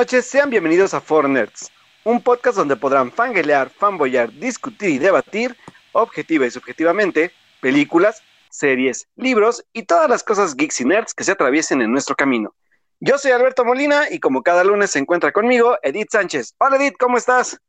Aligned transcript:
Noches, 0.00 0.24
sean 0.24 0.48
bienvenidos 0.48 0.94
a 0.94 1.00
Four 1.02 1.28
Nerds, 1.28 1.70
un 2.04 2.22
podcast 2.22 2.56
donde 2.56 2.74
podrán 2.74 3.12
fanguelear, 3.12 3.68
fanboyar, 3.68 4.32
discutir 4.32 4.88
y 4.88 4.98
debatir, 4.98 5.54
objetiva 5.92 6.46
y 6.46 6.50
subjetivamente, 6.50 7.32
películas, 7.60 8.22
series, 8.48 9.08
libros 9.16 9.62
y 9.74 9.82
todas 9.82 10.08
las 10.08 10.24
cosas 10.24 10.56
geeks 10.56 10.80
y 10.80 10.86
nerds 10.86 11.12
que 11.12 11.22
se 11.22 11.32
atraviesen 11.32 11.82
en 11.82 11.92
nuestro 11.92 12.16
camino. 12.16 12.54
Yo 12.98 13.18
soy 13.18 13.32
Alberto 13.32 13.62
Molina 13.62 14.10
y 14.10 14.20
como 14.20 14.42
cada 14.42 14.64
lunes 14.64 14.90
se 14.90 15.00
encuentra 15.00 15.32
conmigo 15.32 15.76
Edith 15.82 16.08
Sánchez. 16.10 16.54
Hola 16.56 16.76
Edith, 16.76 16.94
¿cómo 16.98 17.18
estás? 17.18 17.60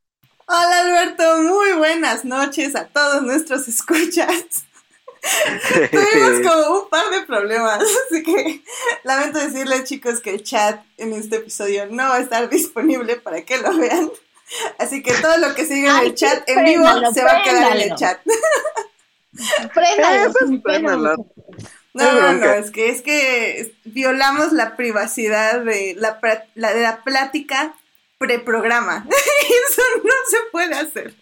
Hola 0.46 0.80
Alberto, 0.86 1.36
muy 1.42 1.72
buenas 1.72 2.24
noches 2.24 2.74
a 2.76 2.86
todos 2.88 3.22
nuestros 3.24 3.68
escuchas. 3.68 4.64
Tuvimos 5.90 6.40
como 6.46 6.80
un 6.80 6.88
par 6.88 7.08
de 7.10 7.22
problemas, 7.22 7.80
así 8.10 8.22
que 8.22 8.62
lamento 9.04 9.38
decirles 9.38 9.84
chicos 9.84 10.20
que 10.20 10.30
el 10.30 10.42
chat 10.42 10.84
en 10.98 11.12
este 11.12 11.36
episodio 11.36 11.86
no 11.86 12.08
va 12.08 12.16
a 12.16 12.20
estar 12.20 12.48
disponible 12.48 13.16
para 13.16 13.42
que 13.42 13.58
lo 13.58 13.76
vean. 13.76 14.10
Así 14.78 15.02
que 15.02 15.14
todo 15.14 15.38
lo 15.38 15.54
que 15.54 15.64
sigue 15.64 15.88
en 15.88 15.96
el 15.96 16.14
chat 16.14 16.46
en 16.48 16.64
vivo 16.64 16.86
se 17.14 17.24
va 17.24 17.38
a 17.38 17.42
quedar 17.42 17.76
en 17.76 17.90
el 17.90 17.96
chat. 17.96 18.20
Préndalo, 20.62 21.26
No, 21.94 22.12
no, 22.12 22.32
no, 22.34 22.52
es 22.52 22.70
que, 22.70 22.90
es 22.90 23.00
que 23.00 23.74
violamos 23.84 24.52
la 24.52 24.76
privacidad 24.76 25.60
de 25.60 25.94
la, 25.96 26.18
de 26.54 26.82
la 26.82 27.02
plática 27.02 27.74
preprograma. 28.18 29.06
Eso 29.08 29.82
no 30.04 30.12
se 30.28 30.36
puede 30.50 30.74
hacer. 30.74 31.21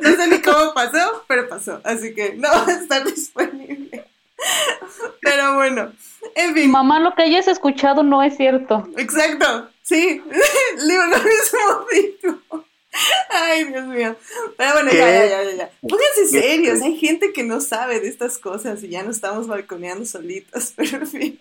No 0.00 0.10
sé 0.16 0.26
ni 0.28 0.40
cómo 0.40 0.74
pasó, 0.74 1.24
pero 1.28 1.48
pasó. 1.48 1.80
Así 1.84 2.14
que 2.14 2.34
no 2.34 2.48
va 2.48 2.66
a 2.66 2.72
estar 2.72 3.04
disponible. 3.04 4.04
Pero 5.20 5.54
bueno, 5.54 5.92
en 6.34 6.54
fin. 6.54 6.70
Mamá, 6.70 7.00
lo 7.00 7.14
que 7.14 7.22
hayas 7.22 7.48
escuchado 7.48 8.02
no 8.02 8.22
es 8.22 8.36
cierto. 8.36 8.88
Exacto, 8.96 9.70
sí. 9.82 10.22
Digo 10.88 11.04
lo 11.04 11.16
mismo 11.18 11.86
digo. 11.92 12.64
Ay, 13.30 13.64
Dios 13.64 13.86
mío. 13.86 14.16
Pero 14.56 14.72
bueno, 14.74 14.92
ya, 14.92 15.26
ya, 15.26 15.42
ya, 15.44 15.50
ya. 15.52 15.70
Pónganse 15.80 16.26
serios. 16.28 16.82
Hay 16.82 16.96
gente 16.98 17.32
que 17.32 17.42
no 17.42 17.60
sabe 17.60 18.00
de 18.00 18.08
estas 18.08 18.38
cosas 18.38 18.82
y 18.82 18.88
ya 18.88 19.02
nos 19.02 19.16
estamos 19.16 19.46
balconeando 19.46 20.04
solitos. 20.04 20.72
Pero 20.76 20.98
en 20.98 21.06
fin. 21.06 21.40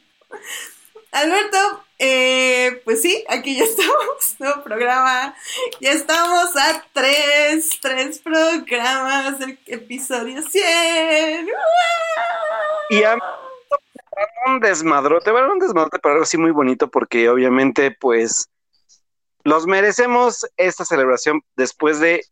Alberto, 1.12 1.84
eh, 2.00 2.82
pues 2.86 3.02
sí, 3.02 3.24
aquí 3.28 3.58
ya 3.58 3.64
estamos, 3.66 4.36
nuevo 4.40 4.64
programa. 4.64 5.36
Ya 5.80 5.92
estamos 5.92 6.56
a 6.56 6.84
tres, 6.94 7.70
tres 7.82 8.20
programas, 8.20 9.36
episodio 9.68 10.42
100. 10.42 11.48
Y 12.92 13.04
a 13.04 13.18
un 14.48 14.60
desmadrote, 14.60 15.32
bueno, 15.32 15.52
un 15.52 15.60
desmadrote, 15.60 16.00
pero 16.00 16.14
algo 16.14 16.24
así 16.24 16.38
muy 16.38 16.52
bonito 16.52 16.90
porque 16.90 17.30
obviamente 17.30 17.92
pues 17.92 18.50
los 19.44 19.66
merecemos 19.68 20.46
esta 20.58 20.86
celebración 20.86 21.42
después 21.56 22.00
de 22.00 22.24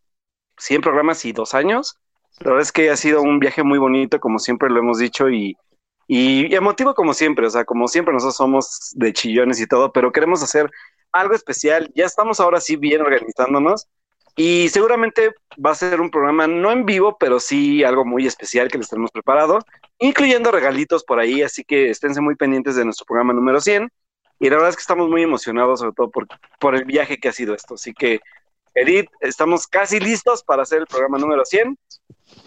100 0.57 0.81
programas 0.81 1.25
y 1.25 1.33
dos 1.33 1.53
años. 1.53 1.97
La 2.39 2.51
verdad 2.51 2.61
es 2.61 2.71
que 2.71 2.89
ha 2.89 2.95
sido 2.95 3.21
un 3.21 3.39
viaje 3.39 3.63
muy 3.63 3.77
bonito, 3.77 4.19
como 4.19 4.39
siempre 4.39 4.69
lo 4.69 4.79
hemos 4.79 4.99
dicho, 4.99 5.29
y 5.29 5.57
y, 6.11 6.55
emotivo 6.55 6.95
como 6.95 7.13
siempre, 7.13 7.45
o 7.45 7.49
sea, 7.51 7.65
como 7.65 7.87
siempre 7.87 8.15
nosotros 8.15 8.35
somos 8.35 8.93
de 8.95 9.13
chillones 9.13 9.61
y 9.61 9.67
todo, 9.67 9.93
pero 9.93 10.11
queremos 10.11 10.41
hacer 10.41 10.71
algo 11.11 11.35
especial. 11.35 11.91
Ya 11.93 12.05
estamos 12.05 12.39
ahora 12.39 12.59
sí 12.59 12.77
bien 12.77 13.01
organizándonos 13.01 13.87
y 14.35 14.69
seguramente 14.69 15.35
va 15.63 15.69
a 15.69 15.75
ser 15.75 16.01
un 16.01 16.09
programa 16.09 16.47
no 16.47 16.71
en 16.71 16.87
vivo, 16.87 17.15
pero 17.19 17.39
sí 17.39 17.83
algo 17.83 18.05
muy 18.05 18.25
especial 18.25 18.69
que 18.69 18.79
les 18.79 18.89
tenemos 18.89 19.11
preparado, 19.11 19.59
incluyendo 19.99 20.51
regalitos 20.51 21.03
por 21.03 21.19
ahí, 21.19 21.43
así 21.43 21.63
que 21.63 21.91
esténse 21.91 22.21
muy 22.21 22.35
pendientes 22.35 22.75
de 22.75 22.85
nuestro 22.85 23.05
programa 23.05 23.33
número 23.33 23.61
100. 23.61 23.87
Y 24.39 24.49
la 24.49 24.55
verdad 24.55 24.69
es 24.69 24.77
que 24.77 24.81
estamos 24.81 25.09
muy 25.09 25.21
emocionados, 25.21 25.81
sobre 25.81 25.93
todo 25.93 26.09
por, 26.09 26.27
por 26.59 26.75
el 26.75 26.85
viaje 26.85 27.19
que 27.19 27.29
ha 27.29 27.33
sido 27.33 27.53
esto. 27.53 27.75
Así 27.75 27.93
que, 27.93 28.19
Edith, 28.73 29.11
estamos 29.19 29.67
casi 29.67 29.99
listos 29.99 30.41
para 30.41 30.63
hacer 30.63 30.79
el 30.79 30.87
programa 30.87 31.19
número 31.19 31.45
100, 31.45 31.77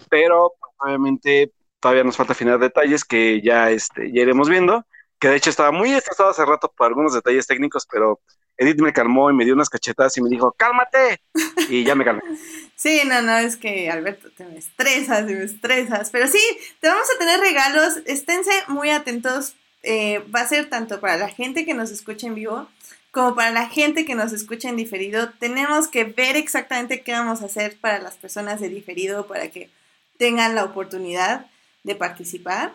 pero 0.09 0.51
pues, 0.59 0.71
obviamente 0.79 1.53
todavía 1.83 2.05
nos 2.05 2.15
falta 2.15 2.31
afinar 2.31 2.59
detalles 2.59 3.03
que 3.03 3.41
ya, 3.41 3.69
este, 3.69 4.07
iremos 4.07 4.47
viendo, 4.47 4.85
que 5.19 5.27
de 5.27 5.35
hecho 5.35 5.49
estaba 5.49 5.71
muy 5.71 5.91
estresado 5.91 6.29
hace 6.29 6.45
rato 6.45 6.71
por 6.75 6.87
algunos 6.87 7.13
detalles 7.13 7.45
técnicos, 7.45 7.85
pero 7.91 8.21
Edith 8.55 8.79
me 8.79 8.93
calmó 8.93 9.29
y 9.29 9.33
me 9.33 9.43
dio 9.43 9.53
unas 9.53 9.69
cachetadas 9.69 10.17
y 10.17 10.21
me 10.21 10.29
dijo, 10.29 10.53
cálmate, 10.53 11.19
y 11.67 11.83
ya 11.83 11.93
me 11.93 12.05
calmé. 12.05 12.21
Sí, 12.75 13.01
no, 13.05 13.21
no, 13.21 13.37
es 13.37 13.55
que 13.55 13.89
Alberto, 13.89 14.29
te 14.35 14.43
me 14.43 14.57
estresas 14.57 15.29
y 15.29 15.35
me 15.35 15.43
estresas, 15.45 16.09
pero 16.09 16.27
sí, 16.27 16.41
te 16.81 16.89
vamos 16.89 17.07
a 17.15 17.17
tener 17.17 17.39
regalos, 17.39 17.97
esténse 18.05 18.51
muy 18.67 18.89
atentos, 18.89 19.55
eh, 19.83 20.19
va 20.35 20.41
a 20.41 20.47
ser 20.47 20.69
tanto 20.69 20.99
para 20.99 21.15
la 21.15 21.29
gente 21.29 21.65
que 21.65 21.73
nos 21.73 21.91
escucha 21.91 22.27
en 22.27 22.35
vivo, 22.35 22.67
como 23.11 23.35
para 23.35 23.51
la 23.51 23.69
gente 23.69 24.03
que 24.03 24.15
nos 24.15 24.33
escucha 24.33 24.67
en 24.67 24.75
diferido, 24.75 25.29
tenemos 25.39 25.87
que 25.87 26.03
ver 26.03 26.35
exactamente 26.35 27.03
qué 27.03 27.13
vamos 27.13 27.41
a 27.41 27.45
hacer 27.45 27.77
para 27.79 27.99
las 27.99 28.15
personas 28.15 28.59
de 28.59 28.67
diferido, 28.67 29.27
para 29.27 29.49
que 29.49 29.69
tengan 30.17 30.55
la 30.55 30.65
oportunidad 30.65 31.45
de 31.83 31.95
participar. 31.95 32.73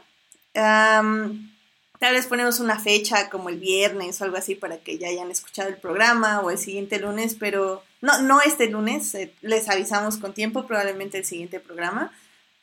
tal 0.54 2.14
vez 2.14 2.26
ponemos 2.26 2.60
una 2.60 2.78
fecha 2.78 3.28
como 3.28 3.48
el 3.48 3.58
viernes 3.58 4.20
o 4.20 4.24
algo 4.24 4.36
así 4.36 4.54
para 4.54 4.78
que 4.78 4.98
ya 4.98 5.08
hayan 5.08 5.30
escuchado 5.30 5.68
el 5.68 5.76
programa 5.76 6.40
o 6.40 6.50
el 6.50 6.58
siguiente 6.58 6.98
lunes, 6.98 7.34
pero 7.34 7.82
no, 8.00 8.20
no 8.22 8.40
este 8.40 8.68
lunes, 8.68 9.14
eh, 9.14 9.32
les 9.40 9.68
avisamos 9.68 10.18
con 10.18 10.32
tiempo, 10.32 10.66
probablemente 10.66 11.18
el 11.18 11.24
siguiente 11.24 11.58
programa, 11.58 12.12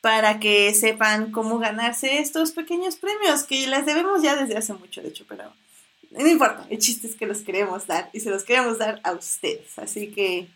para 0.00 0.40
que 0.40 0.72
sepan 0.72 1.32
cómo 1.32 1.58
ganarse 1.58 2.18
estos 2.18 2.52
pequeños 2.52 2.96
premios 2.96 3.42
que 3.44 3.66
les 3.66 3.84
debemos 3.84 4.22
ya 4.22 4.36
desde 4.36 4.56
hace 4.56 4.72
mucho, 4.72 5.02
de 5.02 5.08
hecho, 5.08 5.24
pero 5.28 5.52
no 6.12 6.26
importa, 6.26 6.66
el 6.70 6.78
chiste 6.78 7.06
es 7.06 7.16
que 7.16 7.26
los 7.26 7.40
queremos 7.40 7.86
dar 7.86 8.08
y 8.12 8.20
se 8.20 8.30
los 8.30 8.44
queremos 8.44 8.78
dar 8.78 9.00
a 9.02 9.12
ustedes, 9.12 9.78
así 9.78 10.12
que 10.12 10.48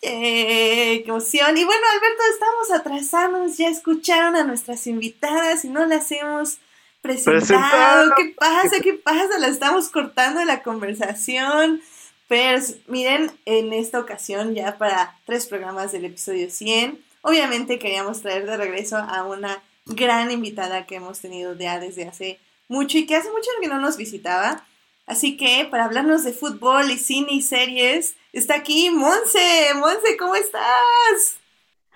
¡Qué 0.00 1.04
emoción! 1.06 1.56
Y 1.56 1.64
bueno, 1.64 1.82
Alberto, 1.92 2.22
estamos 2.32 2.70
atrasados. 2.70 3.56
Ya 3.56 3.68
escucharon 3.68 4.36
a 4.36 4.44
nuestras 4.44 4.86
invitadas 4.86 5.64
y 5.64 5.68
no 5.68 5.84
las 5.86 6.10
hemos 6.12 6.58
presentado. 7.02 8.14
¿Qué 8.16 8.34
pasa? 8.36 8.80
¿Qué 8.80 8.94
pasa? 8.94 9.38
La 9.38 9.48
estamos 9.48 9.88
cortando 9.88 10.44
la 10.44 10.62
conversación. 10.62 11.80
Pero 12.28 12.62
miren, 12.86 13.32
en 13.46 13.72
esta 13.72 13.98
ocasión, 13.98 14.54
ya 14.54 14.76
para 14.76 15.16
tres 15.24 15.46
programas 15.46 15.92
del 15.92 16.04
episodio 16.04 16.50
100, 16.50 17.02
obviamente 17.22 17.78
queríamos 17.78 18.20
traer 18.20 18.46
de 18.46 18.56
regreso 18.56 18.98
a 18.98 19.24
una 19.24 19.62
gran 19.86 20.30
invitada 20.30 20.86
que 20.86 20.96
hemos 20.96 21.20
tenido 21.20 21.56
ya 21.56 21.80
desde 21.80 22.06
hace 22.06 22.38
mucho 22.68 22.98
y 22.98 23.06
que 23.06 23.16
hace 23.16 23.30
mucho 23.30 23.48
que 23.60 23.68
no 23.68 23.80
nos 23.80 23.96
visitaba. 23.96 24.64
Así 25.08 25.38
que 25.38 25.66
para 25.70 25.86
hablarnos 25.86 26.22
de 26.22 26.32
fútbol 26.32 26.90
y 26.90 26.98
cine 26.98 27.28
y 27.32 27.40
series, 27.40 28.14
está 28.34 28.56
aquí 28.56 28.90
Monse. 28.90 29.72
Monse, 29.74 30.18
¿cómo 30.18 30.34
estás? 30.34 31.38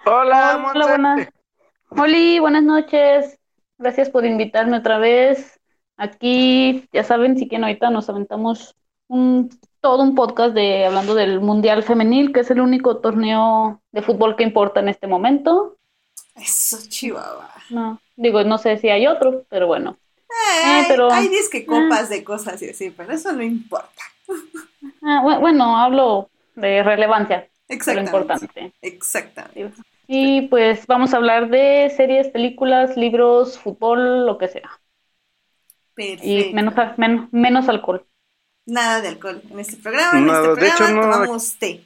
Hola, 0.07 0.57
Monse. 0.57 0.79
Hola, 0.79 0.87
buenas. 0.87 1.29
Hola, 1.91 2.41
buenas 2.41 2.63
noches. 2.63 3.39
Gracias 3.77 4.09
por 4.09 4.25
invitarme 4.25 4.79
otra 4.79 4.97
vez. 4.97 5.61
Aquí, 5.99 6.89
ya 6.91 7.05
saben, 7.05 7.37
si 7.37 7.49
quieren 7.49 7.65
ahorita 7.65 7.91
nos 7.91 8.09
aventamos 8.09 8.75
un, 9.09 9.51
todo 9.83 10.03
un 10.03 10.15
podcast 10.15 10.55
de 10.55 10.87
hablando 10.87 11.15
del 11.15 11.39
Mundial 11.41 11.83
Femenil, 11.83 12.33
que 12.33 12.41
es 12.41 12.51
el 12.51 12.63
único 12.63 12.97
torneo 12.97 13.83
de 13.93 14.01
fútbol 14.01 14.37
que 14.37 14.43
importa 14.43 14.81
en 14.81 14.89
este 14.89 15.07
momento. 15.07 15.77
Eso, 16.35 16.79
chihuahua. 16.89 17.51
No, 17.69 18.01
digo, 18.17 18.43
no 18.43 18.57
sé 18.57 18.79
si 18.79 18.89
hay 18.89 19.07
otro, 19.07 19.45
pero 19.51 19.67
bueno. 19.67 19.99
Eh, 20.65 20.85
pero, 20.89 21.13
hay 21.13 21.29
disque 21.29 21.65
copas 21.65 22.09
de 22.09 22.25
cosas 22.25 22.61
y 22.63 22.71
así, 22.71 22.91
pero 22.91 23.13
eso 23.13 23.33
no 23.33 23.43
importa. 23.43 24.03
Ah, 25.03 25.21
bueno, 25.23 25.77
hablo 25.79 26.31
de 26.55 26.83
relevancia. 26.83 27.49
Exactamente. 27.69 28.13
Lo 28.13 28.19
importante. 28.19 28.73
Exactamente. 28.83 29.83
Y 30.07 30.43
pues 30.49 30.87
vamos 30.87 31.15
a 31.15 31.17
hablar 31.17 31.49
de 31.49 31.93
series, 31.97 32.29
películas, 32.29 32.97
libros, 32.97 33.59
fútbol, 33.59 34.27
lo 34.27 34.39
que 34.39 34.49
sea. 34.49 34.81
Perfecto. 35.95 36.27
Y 36.27 36.53
menos, 36.53 36.75
menos, 37.31 37.69
alcohol. 37.69 38.07
Nada 38.67 39.01
de 39.01 39.09
alcohol 39.09 39.43
en 39.51 39.61
este 39.61 39.77
programa. 39.77 40.19
En 40.19 40.29
este 40.29 40.43
programa 40.43 40.75
hecho, 40.75 40.89
no, 40.89 41.01
tomamos 41.03 41.59
té. 41.59 41.85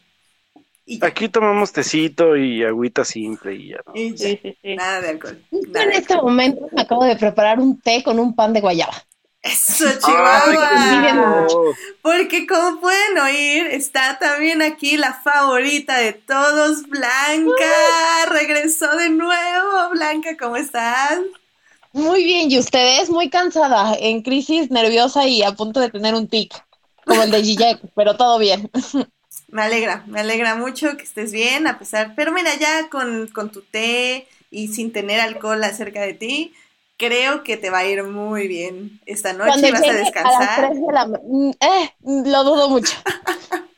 Aquí 1.00 1.28
tomamos 1.28 1.72
tecito 1.72 2.36
y 2.36 2.62
agüita 2.62 3.04
simple 3.04 3.54
y 3.54 3.70
ya. 3.70 3.78
Sí, 3.94 4.16
sí, 4.16 4.38
sí. 4.62 4.76
Nada 4.76 5.00
de 5.00 5.08
alcohol. 5.10 5.42
en 5.50 5.92
este 5.92 6.16
momento 6.16 6.68
me 6.72 6.82
acabo 6.82 7.04
de 7.04 7.16
preparar 7.16 7.58
un 7.58 7.80
té 7.80 8.02
con 8.04 8.20
un 8.20 8.34
pan 8.34 8.52
de 8.52 8.60
guayaba. 8.60 8.94
Eso, 9.42 9.84
Chihuahua. 10.04 11.46
Porque 12.02 12.46
como 12.46 12.80
pueden 12.80 13.18
oír, 13.18 13.66
está 13.68 14.18
también 14.18 14.60
aquí 14.62 14.96
la 14.96 15.14
favorita 15.14 15.98
de 15.98 16.12
todos, 16.12 16.82
Blanca. 16.88 18.26
Regresó 18.30 18.96
de 18.96 19.10
nuevo. 19.10 19.90
Blanca, 19.92 20.36
¿cómo 20.36 20.56
estás? 20.56 21.20
Muy 21.92 22.24
bien, 22.24 22.50
y 22.50 22.58
ustedes 22.58 23.08
muy 23.08 23.30
cansada, 23.30 23.94
en 23.98 24.20
crisis, 24.20 24.70
nerviosa 24.70 25.26
y 25.26 25.42
a 25.42 25.52
punto 25.52 25.80
de 25.80 25.88
tener 25.88 26.14
un 26.14 26.28
tic, 26.28 26.52
como 27.06 27.22
el 27.22 27.30
de 27.30 27.42
Gillette, 27.42 27.80
pero 27.96 28.16
todo 28.16 28.38
bien. 28.38 28.70
Me 29.48 29.62
alegra, 29.62 30.04
me 30.06 30.20
alegra 30.20 30.54
mucho 30.56 30.96
que 30.96 31.04
estés 31.04 31.32
bien, 31.32 31.66
a 31.66 31.78
pesar, 31.78 32.14
pero 32.16 32.32
mira, 32.32 32.54
ya 32.56 32.88
con, 32.88 33.30
tu 33.52 33.62
té 33.62 34.26
y 34.50 34.68
sin 34.68 34.92
tener 34.92 35.20
alcohol 35.20 35.62
acerca 35.62 36.02
de 36.02 36.14
ti, 36.14 36.54
creo 36.96 37.44
que 37.44 37.56
te 37.56 37.70
va 37.70 37.78
a 37.78 37.86
ir 37.86 38.02
muy 38.02 38.48
bien 38.48 39.00
esta 39.06 39.32
noche, 39.32 39.70
vas 39.70 39.82
a 39.82 39.92
descansar. 39.92 40.72
Mm, 41.22 41.50
eh, 41.60 41.94
lo 42.02 42.44
dudo 42.44 42.68
mucho. 42.68 42.96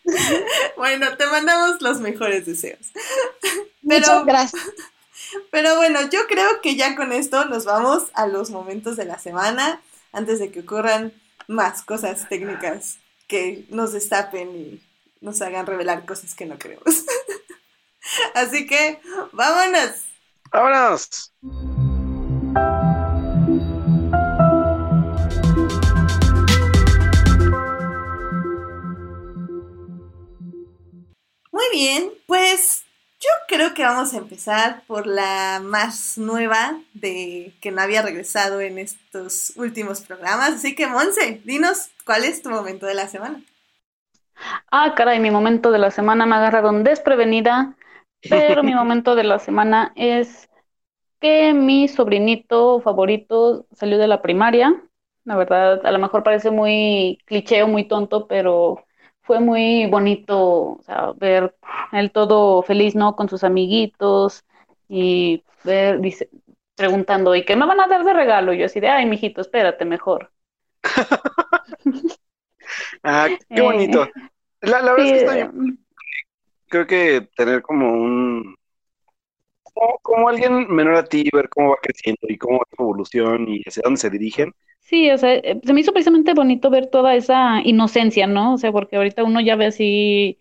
bueno, 0.76 1.17
te 1.17 1.26
mandamos 1.26 1.82
los 1.82 2.00
mejores 2.00 2.47
deseos. 2.47 2.91
Muchas 3.82 4.25
gracias. 4.25 4.62
Pero 5.50 5.76
bueno, 5.76 6.00
yo 6.11 6.26
creo 6.26 6.61
que 6.62 6.76
ya 6.76 6.97
con 6.97 7.12
esto 7.12 7.44
nos 7.44 7.65
vamos 7.65 8.05
a 8.15 8.26
los 8.26 8.50
momentos 8.50 8.97
de 8.97 9.05
la 9.05 9.19
semana 9.19 9.81
antes 10.12 10.38
de 10.38 10.50
que 10.50 10.61
ocurran 10.61 11.12
más 11.47 11.82
cosas 11.82 12.29
técnicas 12.29 12.99
que 13.26 13.67
nos 13.69 13.93
destapen 13.93 14.49
y 14.56 14.81
nos 15.20 15.41
hagan 15.43 15.67
revelar 15.67 16.06
cosas 16.06 16.35
que 16.35 16.47
no 16.47 16.59
queremos. 16.59 16.85
Así 18.35 18.67
que, 18.67 19.00
vámonos. 19.32 20.05
¡Vámonos! 20.50 21.32
Muy 31.50 31.65
bien, 31.73 32.12
pues 32.26 32.85
yo 33.20 33.29
creo 33.49 33.75
que 33.75 33.82
vamos 33.82 34.15
a 34.15 34.19
empezar 34.19 34.85
por 34.87 35.06
la 35.06 35.61
más 35.62 36.17
nueva 36.19 36.81
de 36.94 37.53
que 37.61 37.73
no 37.73 37.82
había 37.82 38.00
regresado 38.00 38.61
en 38.61 38.79
estos 38.79 39.53
últimos 39.56 40.00
programas. 40.03 40.55
Así 40.55 40.76
que, 40.76 40.87
Monse, 40.87 41.43
dinos 41.44 41.88
cuál 42.05 42.25
es 42.25 42.43
tu 42.43 42.50
momento 42.50 42.87
de 42.87 42.94
la 42.94 43.09
semana. 43.09 43.43
Ah, 44.70 44.94
caray, 44.96 45.20
mi 45.20 45.31
momento 45.31 45.70
de 45.70 45.79
la 45.79 45.90
semana 45.90 46.26
me 46.26 46.37
agarraron 46.37 46.85
desprevenida, 46.85 47.76
pero 48.29 48.62
mi 48.62 48.75
momento 48.75 49.14
de 49.14 49.25
la 49.25 49.38
semana 49.38 49.93
es 49.96 50.49
que 51.20 51.55
mi 51.55 51.88
sobrinito 51.88 52.81
favorito 52.81 53.67
salió 53.73 53.99
de 53.99 54.08
la 54.08 54.23
primaria. 54.23 54.75
La 55.25 55.37
verdad, 55.37 55.85
a 55.87 55.93
lo 55.93 55.99
mejor 55.99 56.23
parece 56.25 56.50
muy 56.50 57.19
cliché 57.26 57.62
o 57.62 57.69
muy 57.69 57.87
tonto, 57.88 58.29
pero 58.29 58.85
fue 59.23 59.40
muy 59.40 59.87
bonito, 59.88 60.38
o 60.79 60.82
sea, 60.82 61.12
ver 61.17 61.56
él 61.93 62.12
todo 62.12 62.62
feliz, 62.62 62.94
¿no? 62.96 63.17
Con 63.17 63.29
sus 63.29 63.44
amiguitos 63.44 64.44
y 64.88 65.44
ver, 65.64 66.00
dice, 66.00 66.31
preguntando, 66.76 67.34
¿y 67.37 67.44
qué 67.44 67.56
me 67.56 67.67
van 67.67 67.81
a 67.81 67.88
dar 67.88 68.05
de 68.05 68.12
regalo? 68.14 68.52
Y 68.55 68.58
yo 68.58 68.67
así 68.67 68.81
de, 68.81 68.88
ay, 68.91 69.06
mijito, 69.06 69.41
espérate 69.43 69.84
mejor. 69.84 70.32
ah, 73.03 73.29
qué 73.55 73.61
bonito. 73.61 74.05
Eh, 74.05 74.11
La, 74.62 74.82
la 74.82 74.93
verdad 74.93 75.06
sí, 75.06 75.12
es 75.12 75.12
que 75.12 75.19
está 75.19 75.35
bien. 75.35 75.79
Creo 76.69 76.87
que 76.87 77.29
tener 77.37 77.62
como 77.62 77.93
un... 77.93 78.56
Como, 79.62 79.99
como 80.03 80.29
alguien 80.29 80.67
menor 80.69 80.97
a 80.97 81.05
ti, 81.05 81.29
ver 81.32 81.49
cómo 81.49 81.70
va 81.70 81.76
creciendo 81.82 82.26
y 82.29 82.37
cómo 82.37 82.59
va 82.59 82.65
su 82.76 82.82
evolución 82.82 83.49
y 83.49 83.62
hacia 83.67 83.82
dónde 83.85 84.00
se 84.00 84.11
dirigen. 84.11 84.53
Sí, 84.81 85.11
o 85.11 85.19
sea, 85.19 85.35
eh, 85.35 85.61
se 85.62 85.73
me 85.73 85.81
hizo 85.81 85.93
precisamente 85.93 86.35
bonito 86.35 86.70
ver 86.70 86.87
toda 86.88 87.15
esa 87.15 87.61
inocencia, 87.65 88.26
¿no? 88.26 88.55
O 88.55 88.59
sea, 88.59 88.73
porque 88.73 88.97
ahorita 88.97 89.23
uno 89.25 89.41
ya 89.41 89.56
ve 89.56 89.67
así 89.67 90.41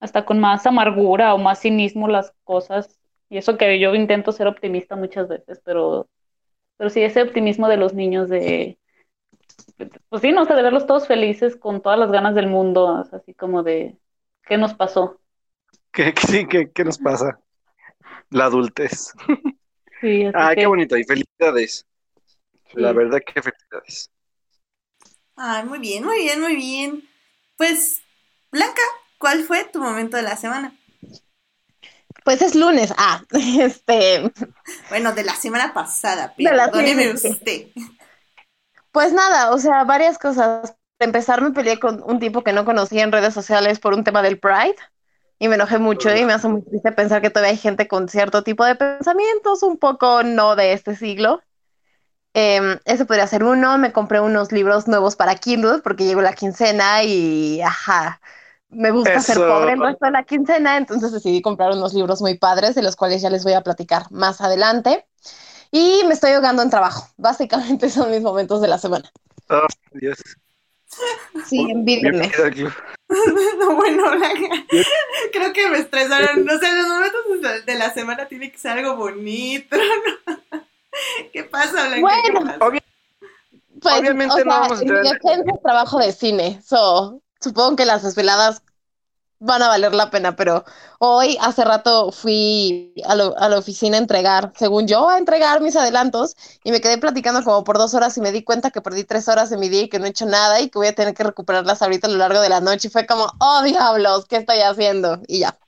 hasta 0.00 0.24
con 0.24 0.38
más 0.38 0.66
amargura 0.66 1.34
o 1.34 1.38
más 1.38 1.60
cinismo 1.60 2.08
las 2.08 2.32
cosas. 2.44 2.98
Y 3.28 3.38
eso 3.38 3.58
que 3.58 3.78
yo 3.80 3.94
intento 3.94 4.32
ser 4.32 4.46
optimista 4.46 4.96
muchas 4.96 5.28
veces, 5.28 5.60
pero, 5.64 6.08
pero 6.76 6.90
sí, 6.90 7.02
ese 7.02 7.22
optimismo 7.22 7.68
de 7.68 7.76
los 7.78 7.94
niños 7.94 8.28
de, 8.28 8.78
pues 10.08 10.22
sí, 10.22 10.32
no, 10.32 10.42
o 10.42 10.44
sea, 10.46 10.56
de 10.56 10.62
verlos 10.62 10.86
todos 10.86 11.06
felices 11.06 11.56
con 11.56 11.82
todas 11.82 11.98
las 11.98 12.10
ganas 12.12 12.34
del 12.34 12.48
mundo, 12.48 12.86
o 12.86 13.04
sea, 13.04 13.18
así 13.18 13.34
como 13.34 13.62
de, 13.62 13.98
¿qué 14.46 14.56
nos 14.58 14.74
pasó? 14.74 15.20
¿Qué, 15.92 16.14
sí, 16.26 16.46
qué, 16.48 16.70
qué 16.72 16.84
nos 16.84 16.98
pasa? 16.98 17.40
La 18.30 18.46
adultez. 18.46 19.12
Sí, 20.00 20.24
así 20.26 20.48
Ah, 20.48 20.54
que, 20.54 20.58
qué 20.58 20.66
bonito. 20.66 20.96
Y 20.96 21.04
felicidades. 21.04 21.86
La 22.74 22.92
verdad 22.92 23.20
que 23.26 23.42
felicidades. 23.42 24.10
Ay, 25.36 25.64
muy 25.64 25.78
bien, 25.78 26.04
muy 26.04 26.18
bien, 26.18 26.40
muy 26.40 26.56
bien. 26.56 27.08
Pues, 27.56 28.02
Blanca, 28.50 28.82
¿cuál 29.18 29.44
fue 29.44 29.64
tu 29.64 29.80
momento 29.80 30.16
de 30.16 30.22
la 30.22 30.36
semana? 30.36 30.74
Pues 32.24 32.42
es 32.42 32.54
lunes. 32.54 32.92
Ah, 32.96 33.22
este. 33.32 34.30
Bueno, 34.88 35.12
de 35.12 35.24
la 35.24 35.34
semana 35.34 35.72
pasada, 35.72 36.34
De 36.38 36.52
la 36.52 36.70
perdóneme 36.70 37.12
usted. 37.12 37.68
Pues 38.98 39.12
nada, 39.12 39.52
o 39.52 39.58
sea, 39.58 39.84
varias 39.84 40.18
cosas. 40.18 40.74
Para 40.98 41.06
empezar, 41.06 41.40
me 41.40 41.52
peleé 41.52 41.78
con 41.78 42.02
un 42.02 42.18
tipo 42.18 42.42
que 42.42 42.52
no 42.52 42.64
conocía 42.64 43.04
en 43.04 43.12
redes 43.12 43.32
sociales 43.32 43.78
por 43.78 43.94
un 43.94 44.02
tema 44.02 44.22
del 44.22 44.40
Pride 44.40 44.74
y 45.38 45.46
me 45.46 45.54
enojé 45.54 45.78
mucho 45.78 46.12
y 46.12 46.24
me 46.24 46.32
hace 46.32 46.48
muy 46.48 46.62
triste 46.62 46.90
pensar 46.90 47.22
que 47.22 47.30
todavía 47.30 47.52
hay 47.52 47.58
gente 47.58 47.86
con 47.86 48.08
cierto 48.08 48.42
tipo 48.42 48.64
de 48.64 48.74
pensamientos, 48.74 49.62
un 49.62 49.78
poco 49.78 50.24
no 50.24 50.56
de 50.56 50.72
este 50.72 50.96
siglo. 50.96 51.40
Em, 52.34 52.80
ese 52.86 53.04
podría 53.04 53.28
ser 53.28 53.44
uno. 53.44 53.78
Me 53.78 53.92
compré 53.92 54.18
unos 54.18 54.50
libros 54.50 54.88
nuevos 54.88 55.14
para 55.14 55.36
Kindle 55.36 55.78
porque 55.84 56.04
llegó 56.04 56.20
la 56.20 56.32
quincena 56.32 57.04
y, 57.04 57.62
ajá, 57.62 58.20
me 58.68 58.90
gusta 58.90 59.20
ser 59.20 59.36
Eso. 59.36 59.46
pobre 59.46 59.74
el 59.74 59.80
resto 59.80 60.06
de 60.06 60.10
la 60.10 60.24
quincena, 60.24 60.76
entonces 60.76 61.12
decidí 61.12 61.40
comprar 61.40 61.70
unos 61.70 61.94
libros 61.94 62.20
muy 62.20 62.36
padres 62.36 62.74
de 62.74 62.82
los 62.82 62.96
cuales 62.96 63.22
ya 63.22 63.30
les 63.30 63.44
voy 63.44 63.52
a 63.52 63.60
platicar 63.60 64.10
más 64.10 64.40
adelante. 64.40 65.06
Y 65.70 66.02
me 66.06 66.14
estoy 66.14 66.32
ahogando 66.32 66.62
en 66.62 66.70
trabajo. 66.70 67.08
Básicamente 67.16 67.90
son 67.90 68.10
mis 68.10 68.22
momentos 68.22 68.60
de 68.60 68.68
la 68.68 68.78
semana. 68.78 69.10
Oh, 69.50 69.66
Dios. 69.92 70.18
Sí, 71.46 71.66
envídenme. 71.70 72.30
No, 73.58 73.74
bueno, 73.74 74.10
Blanca, 74.10 74.66
creo 75.32 75.52
que 75.54 75.66
me 75.70 75.78
estresaron. 75.78 76.44
No 76.44 76.58
sé, 76.58 76.66
los 76.74 76.88
momentos 76.88 77.64
de- 77.64 77.74
la 77.76 77.90
semana 77.94 78.28
tiene 78.28 78.52
que 78.52 78.58
ser 78.58 78.72
algo 78.72 78.96
bonito. 78.96 79.76
¿no? 79.76 80.60
¿Qué 81.32 81.44
pasa, 81.44 81.88
Blanca? 81.88 81.94
¿Qué 81.94 82.32
Bueno, 82.32 82.40
pasa? 82.58 82.58
Pues, 83.80 83.98
Obviamente 84.00 84.34
o 84.34 84.36
no 84.38 84.42
sea, 84.42 84.44
vamos 84.44 84.72
a 84.72 84.82
en 84.82 84.88
entrar 84.88 85.02
defensa 85.04 85.52
es 85.54 85.62
trabajo 85.62 85.98
de 86.00 86.12
cine. 86.12 86.60
So, 86.62 87.22
supongo 87.40 87.76
que 87.76 87.86
las 87.86 88.02
desveladas 88.02 88.62
van 89.40 89.62
a 89.62 89.68
valer 89.68 89.94
la 89.94 90.10
pena, 90.10 90.36
pero 90.36 90.64
hoy, 90.98 91.38
hace 91.40 91.64
rato, 91.64 92.12
fui 92.12 92.94
a, 93.06 93.14
lo- 93.14 93.36
a 93.38 93.48
la 93.48 93.58
oficina 93.58 93.96
a 93.96 94.00
entregar, 94.00 94.52
según 94.56 94.86
yo, 94.88 95.08
a 95.08 95.18
entregar 95.18 95.60
mis 95.60 95.76
adelantos 95.76 96.36
y 96.64 96.72
me 96.72 96.80
quedé 96.80 96.98
platicando 96.98 97.42
como 97.44 97.64
por 97.64 97.78
dos 97.78 97.94
horas 97.94 98.16
y 98.18 98.20
me 98.20 98.32
di 98.32 98.42
cuenta 98.44 98.70
que 98.70 98.80
perdí 98.82 99.04
tres 99.04 99.28
horas 99.28 99.50
de 99.50 99.56
mi 99.58 99.68
día 99.68 99.82
y 99.82 99.88
que 99.88 99.98
no 99.98 100.06
he 100.06 100.10
hecho 100.10 100.26
nada 100.26 100.60
y 100.60 100.70
que 100.70 100.78
voy 100.78 100.88
a 100.88 100.94
tener 100.94 101.14
que 101.14 101.24
recuperarlas 101.24 101.82
ahorita 101.82 102.06
a 102.08 102.10
lo 102.10 102.16
largo 102.18 102.40
de 102.40 102.48
la 102.48 102.60
noche. 102.60 102.88
Y 102.88 102.90
fue 102.90 103.06
como, 103.06 103.26
oh, 103.40 103.62
diablos, 103.62 104.26
¿qué 104.26 104.36
estoy 104.36 104.58
haciendo? 104.60 105.20
Y 105.28 105.40
ya. 105.40 105.58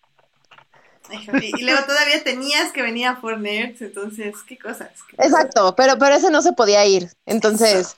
Y 1.40 1.62
luego 1.64 1.84
todavía 1.86 2.22
tenías 2.22 2.72
que 2.72 2.82
venir 2.82 3.06
a 3.06 3.16
For 3.16 3.38
Nerds, 3.38 3.82
entonces, 3.82 4.36
¿qué 4.46 4.58
cosas? 4.58 4.90
¿Qué 5.08 5.16
Exacto, 5.18 5.74
pero, 5.76 5.98
pero 5.98 6.14
ese 6.16 6.30
no 6.30 6.42
se 6.42 6.52
podía 6.52 6.84
ir. 6.86 7.10
Entonces, 7.26 7.96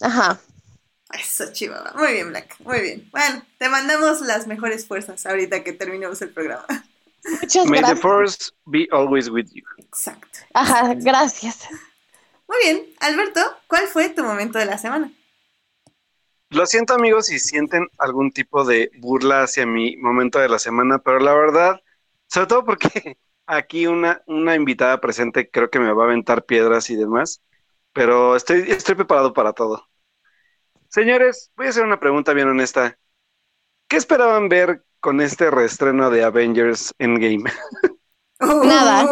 ajá. 0.00 0.40
Eso, 1.12 1.52
Chihuahua. 1.52 1.92
Muy 1.96 2.12
bien, 2.12 2.28
Blanca. 2.28 2.56
Muy 2.60 2.80
bien. 2.80 3.08
Bueno, 3.10 3.42
te 3.58 3.68
mandamos 3.68 4.20
las 4.20 4.46
mejores 4.46 4.86
fuerzas 4.86 5.24
ahorita 5.26 5.64
que 5.64 5.72
terminemos 5.72 6.20
el 6.22 6.30
programa. 6.30 6.66
Muchas 7.42 7.66
May 7.66 7.82
the 7.82 7.94
gracias. 7.94 8.00
force 8.00 8.52
be 8.66 8.88
always 8.92 9.28
with 9.30 9.48
you. 9.52 9.64
Exacto. 9.78 10.40
Ajá, 10.54 10.94
gracias. 10.94 11.68
Muy 12.48 12.58
bien. 12.62 12.86
Alberto, 13.00 13.40
¿cuál 13.68 13.86
fue 13.88 14.10
tu 14.10 14.24
momento 14.24 14.58
de 14.58 14.66
la 14.66 14.78
semana? 14.78 15.12
Lo 16.50 16.66
siento 16.66 16.94
amigos 16.94 17.26
si 17.26 17.38
sienten 17.38 17.88
algún 17.98 18.32
tipo 18.32 18.64
de 18.64 18.90
burla 18.98 19.42
hacia 19.42 19.66
mi 19.66 19.96
momento 19.98 20.38
de 20.38 20.48
la 20.48 20.58
semana, 20.58 20.98
pero 20.98 21.18
la 21.20 21.34
verdad, 21.34 21.80
sobre 22.26 22.46
todo 22.46 22.64
porque 22.64 23.18
aquí 23.46 23.86
una, 23.86 24.22
una 24.26 24.54
invitada 24.54 25.00
presente 25.00 25.50
creo 25.50 25.70
que 25.70 25.78
me 25.80 25.92
va 25.92 26.04
a 26.04 26.06
aventar 26.06 26.44
piedras 26.46 26.90
y 26.90 26.96
demás, 26.96 27.42
pero 27.92 28.36
estoy, 28.36 28.62
estoy 28.70 28.94
preparado 28.94 29.32
para 29.34 29.52
todo. 29.52 29.87
Señores, 30.88 31.50
voy 31.56 31.66
a 31.66 31.70
hacer 31.70 31.84
una 31.84 32.00
pregunta 32.00 32.32
bien 32.32 32.48
honesta. 32.48 32.98
¿Qué 33.88 33.96
esperaban 33.96 34.48
ver 34.48 34.84
con 35.00 35.20
este 35.20 35.50
reestreno 35.50 36.10
de 36.10 36.24
Avengers 36.24 36.94
Endgame? 36.98 37.50
Nada. 38.68 39.04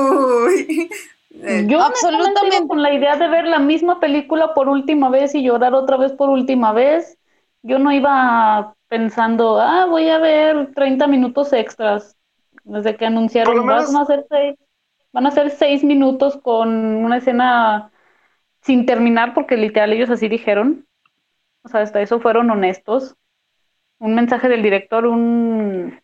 Eh, 1.30 1.66
Yo 1.68 1.80
Absolutamente. 1.83 2.66
con 2.68 2.83
la 2.83 2.92
idea 2.95 3.16
de 3.16 3.28
ver 3.28 3.45
la 3.47 3.59
misma 3.59 4.00
película 4.00 4.54
por 4.54 4.68
última 4.68 5.11
vez 5.11 5.35
y 5.35 5.42
llorar 5.42 5.75
otra 5.75 5.97
vez 5.97 6.12
por 6.12 6.28
última 6.30 6.73
vez. 6.73 7.18
Yo 7.62 7.78
no 7.78 7.92
iba 7.92 8.75
pensando, 8.88 9.61
ah, 9.61 9.87
voy 9.87 10.09
a 10.09 10.18
ver 10.18 10.73
30 10.75 11.06
minutos 11.06 11.52
extras. 11.52 12.16
Desde 12.64 12.97
que 12.97 13.06
anunciaron, 13.06 13.64
menos- 13.66 13.92
van 13.92 14.02
a 14.02 14.06
ser 14.06 14.26
seis, 14.28 14.56
van 15.12 15.26
a 15.26 15.30
ser 15.30 15.50
seis 15.50 15.85
minutos 15.85 16.37
con 16.38 16.68
una 16.71 17.18
escena 17.18 17.90
sin 18.62 18.87
terminar, 18.87 19.35
porque 19.35 19.56
literal 19.56 19.92
ellos 19.92 20.11
así 20.11 20.28
dijeron. 20.28 20.86
O 21.66 21.68
sea, 21.68 21.80
hasta 21.80 22.00
eso 22.00 22.20
fueron 22.20 22.49
honestos. 22.49 23.16
Un 23.99 24.14
mensaje 24.14 24.49
del 24.49 24.62
director, 24.62 25.04
un... 25.04 26.00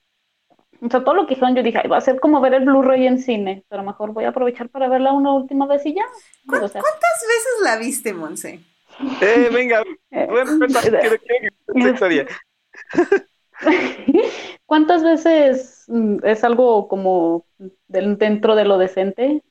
O 0.80 0.90
sea, 0.90 1.04
todo 1.04 1.14
lo 1.14 1.26
que 1.28 1.36
dijeron, 1.36 1.54
yo 1.54 1.62
dije, 1.62 1.78
"Ay, 1.80 1.88
va 1.88 1.98
a 1.98 2.00
ser 2.00 2.18
como 2.18 2.40
ver 2.40 2.54
el 2.54 2.64
Blu-ray 2.64 3.06
en 3.06 3.20
cine, 3.20 3.64
pero 3.68 3.84
mejor 3.84 4.12
voy 4.12 4.24
a 4.24 4.30
aprovechar 4.30 4.68
para 4.70 4.88
verla 4.88 5.12
una 5.12 5.32
última 5.32 5.66
vez 5.68 5.86
y 5.86 5.94
ya. 5.94 6.02
Digo, 6.42 6.64
o 6.64 6.68
sea, 6.68 6.80
¿Cuántas 6.80 7.22
veces 7.28 7.52
la 7.62 7.76
viste, 7.76 8.12
Monse? 8.12 8.58
Eh, 9.20 9.48
venga, 9.52 9.84
eh, 10.10 10.26
bueno, 10.28 10.58
historia. 11.76 12.26
¿Cuántas 14.66 15.04
veces 15.04 15.84
mm, 15.86 16.16
es 16.24 16.42
algo 16.42 16.88
como 16.88 17.46
del- 17.86 18.18
dentro 18.18 18.56
de 18.56 18.64
lo 18.64 18.78
decente? 18.78 19.44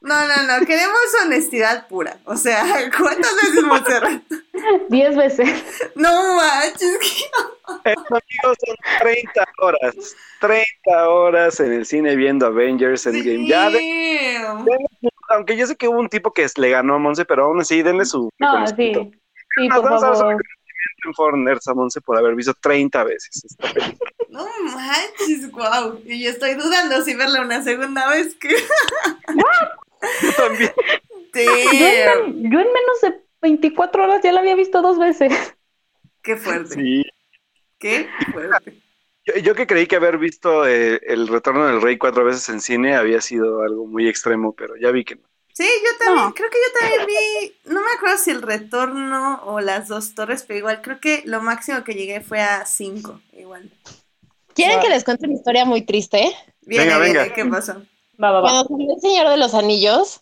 No, 0.00 0.14
no, 0.28 0.42
no. 0.60 0.66
Queremos 0.66 0.96
honestidad 1.24 1.88
pura. 1.88 2.18
O 2.24 2.36
sea, 2.36 2.62
¿cuántas 2.98 3.34
veces, 3.36 3.62
Monserrat? 3.64 4.22
Diez 4.88 5.16
veces. 5.16 5.62
No 5.94 6.36
manches. 6.36 6.98
amigos, 7.84 8.56
son 8.66 8.76
30 9.00 9.44
horas. 9.58 9.94
30 10.40 11.08
horas 11.08 11.60
en 11.60 11.72
el 11.72 11.86
cine 11.86 12.16
viendo 12.16 12.46
Avengers 12.46 13.06
Endgame. 13.06 13.46
Ya 13.46 13.70
de- 13.70 14.46
aunque 15.30 15.56
yo 15.56 15.66
sé 15.66 15.76
que 15.76 15.88
hubo 15.88 15.98
un 15.98 16.08
tipo 16.08 16.32
que 16.32 16.46
le 16.56 16.70
ganó 16.70 16.94
a 16.94 16.98
Monse, 16.98 17.24
pero 17.24 17.44
aún 17.44 17.60
así, 17.60 17.82
denle 17.82 18.04
su 18.06 18.30
No, 18.38 18.66
sí. 18.68 18.92
Sí, 19.56 19.68
Nos 19.68 19.80
por 19.80 19.84
vamos 19.90 20.02
a 20.02 20.06
favor. 20.06 20.36
reconocimiento 20.38 21.04
en 21.08 21.14
For 21.14 21.36
Nerds 21.38 21.68
a 21.68 21.74
Monse 21.74 22.00
por 22.00 22.16
haber 22.16 22.34
visto 22.34 22.54
30 22.54 23.04
veces 23.04 23.44
esta 23.44 23.72
película. 23.72 24.10
No 24.30 24.46
manches, 24.74 25.50
wow. 25.50 26.00
Y 26.04 26.22
yo 26.24 26.30
estoy 26.30 26.54
dudando 26.54 27.02
si 27.02 27.14
verla 27.14 27.42
una 27.42 27.62
segunda 27.62 28.08
vez 28.08 28.34
que. 28.36 28.54
Yo 30.22 30.32
también. 30.36 30.70
Yo 31.34 31.40
en, 31.42 32.06
Damn. 32.06 32.42
men- 32.42 32.52
yo 32.52 32.60
en 32.60 32.66
menos 32.72 33.00
de 33.02 33.20
24 33.42 34.04
horas 34.04 34.20
ya 34.22 34.32
la 34.32 34.40
había 34.40 34.54
visto 34.56 34.82
dos 34.82 34.98
veces. 34.98 35.32
Qué 36.22 36.36
fuerte. 36.36 36.74
Sí. 36.74 37.04
Qué 37.78 38.08
fuerte. 38.32 38.80
Yo, 39.24 39.34
yo 39.36 39.54
que 39.54 39.66
creí 39.66 39.86
que 39.86 39.96
haber 39.96 40.18
visto 40.18 40.66
eh, 40.66 41.00
El 41.06 41.28
Retorno 41.28 41.66
del 41.66 41.82
Rey 41.82 41.98
cuatro 41.98 42.24
veces 42.24 42.48
en 42.48 42.60
cine 42.60 42.96
había 42.96 43.20
sido 43.20 43.62
algo 43.62 43.86
muy 43.86 44.08
extremo, 44.08 44.54
pero 44.54 44.74
ya 44.76 44.90
vi 44.90 45.04
que 45.04 45.16
no. 45.16 45.22
Sí, 45.52 45.64
yo 45.84 45.98
también, 46.04 46.26
No. 46.26 46.34
creo 46.34 46.48
que 46.50 46.56
yo 46.56 46.80
también 46.80 47.06
vi, 47.06 47.52
no 47.72 47.80
me 47.82 47.90
acuerdo 47.96 48.16
si 48.16 48.30
el 48.30 48.42
retorno 48.42 49.42
o 49.44 49.60
las 49.60 49.88
dos 49.88 50.14
torres, 50.14 50.44
pero 50.46 50.58
igual 50.60 50.80
creo 50.82 51.00
que 51.00 51.22
lo 51.26 51.40
máximo 51.42 51.82
que 51.84 51.94
llegué 51.94 52.20
fue 52.20 52.40
a 52.40 52.64
cinco, 52.64 53.20
igual. 53.32 53.68
¿Quieren 54.54 54.80
que 54.80 54.88
les 54.88 55.02
cuente 55.04 55.26
una 55.26 55.34
historia 55.34 55.64
muy 55.64 55.82
triste? 55.82 56.30
Viene, 56.62 56.84
Venga, 56.84 56.98
viene, 57.00 57.18
venga. 57.20 57.34
¿qué 57.34 57.44
pasó? 57.44 57.82
Va, 58.22 58.30
va, 58.32 58.40
va. 58.40 58.48
Cuando 58.48 58.68
salió 58.68 58.94
El 58.94 59.00
Señor 59.00 59.28
de 59.28 59.36
los 59.36 59.54
Anillos, 59.54 60.20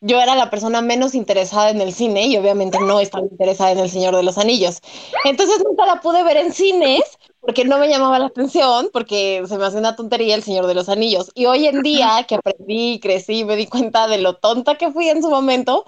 yo 0.00 0.20
era 0.20 0.34
la 0.34 0.50
persona 0.50 0.82
menos 0.82 1.14
interesada 1.14 1.70
en 1.70 1.80
el 1.80 1.92
cine 1.92 2.26
y 2.26 2.36
obviamente 2.36 2.78
no 2.80 2.98
estaba 2.98 3.24
interesada 3.24 3.70
en 3.70 3.78
El 3.78 3.88
Señor 3.88 4.16
de 4.16 4.24
los 4.24 4.36
Anillos. 4.36 4.80
Entonces 5.24 5.62
nunca 5.64 5.86
la 5.86 6.00
pude 6.00 6.24
ver 6.24 6.36
en 6.38 6.52
cines 6.52 7.02
porque 7.40 7.64
no 7.64 7.78
me 7.78 7.88
llamaba 7.88 8.18
la 8.18 8.26
atención, 8.26 8.90
porque 8.92 9.44
se 9.48 9.58
me 9.58 9.64
hace 9.64 9.78
una 9.78 9.94
tontería 9.94 10.34
El 10.34 10.42
Señor 10.42 10.66
de 10.66 10.74
los 10.74 10.88
Anillos. 10.88 11.30
Y 11.34 11.46
hoy 11.46 11.66
en 11.66 11.82
día 11.82 12.24
que 12.26 12.34
aprendí, 12.34 12.98
crecí 13.00 13.40
y 13.40 13.44
me 13.44 13.56
di 13.56 13.66
cuenta 13.66 14.08
de 14.08 14.18
lo 14.18 14.34
tonta 14.34 14.76
que 14.76 14.90
fui 14.90 15.08
en 15.08 15.22
su 15.22 15.30
momento, 15.30 15.84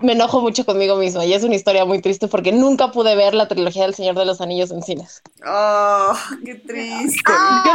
me 0.00 0.12
enojo 0.12 0.40
mucho 0.40 0.64
conmigo 0.64 0.96
misma 0.96 1.24
y 1.26 1.34
es 1.34 1.42
una 1.42 1.56
historia 1.56 1.84
muy 1.84 2.00
triste 2.00 2.28
porque 2.28 2.52
nunca 2.52 2.90
pude 2.92 3.16
ver 3.16 3.34
la 3.34 3.48
trilogía 3.48 3.82
del 3.82 3.94
Señor 3.94 4.16
de 4.16 4.24
los 4.24 4.40
Anillos 4.40 4.70
en 4.70 4.82
cines. 4.82 5.20
Oh, 5.44 6.14
qué 6.44 6.54
triste. 6.54 7.32
Yo 7.66 7.72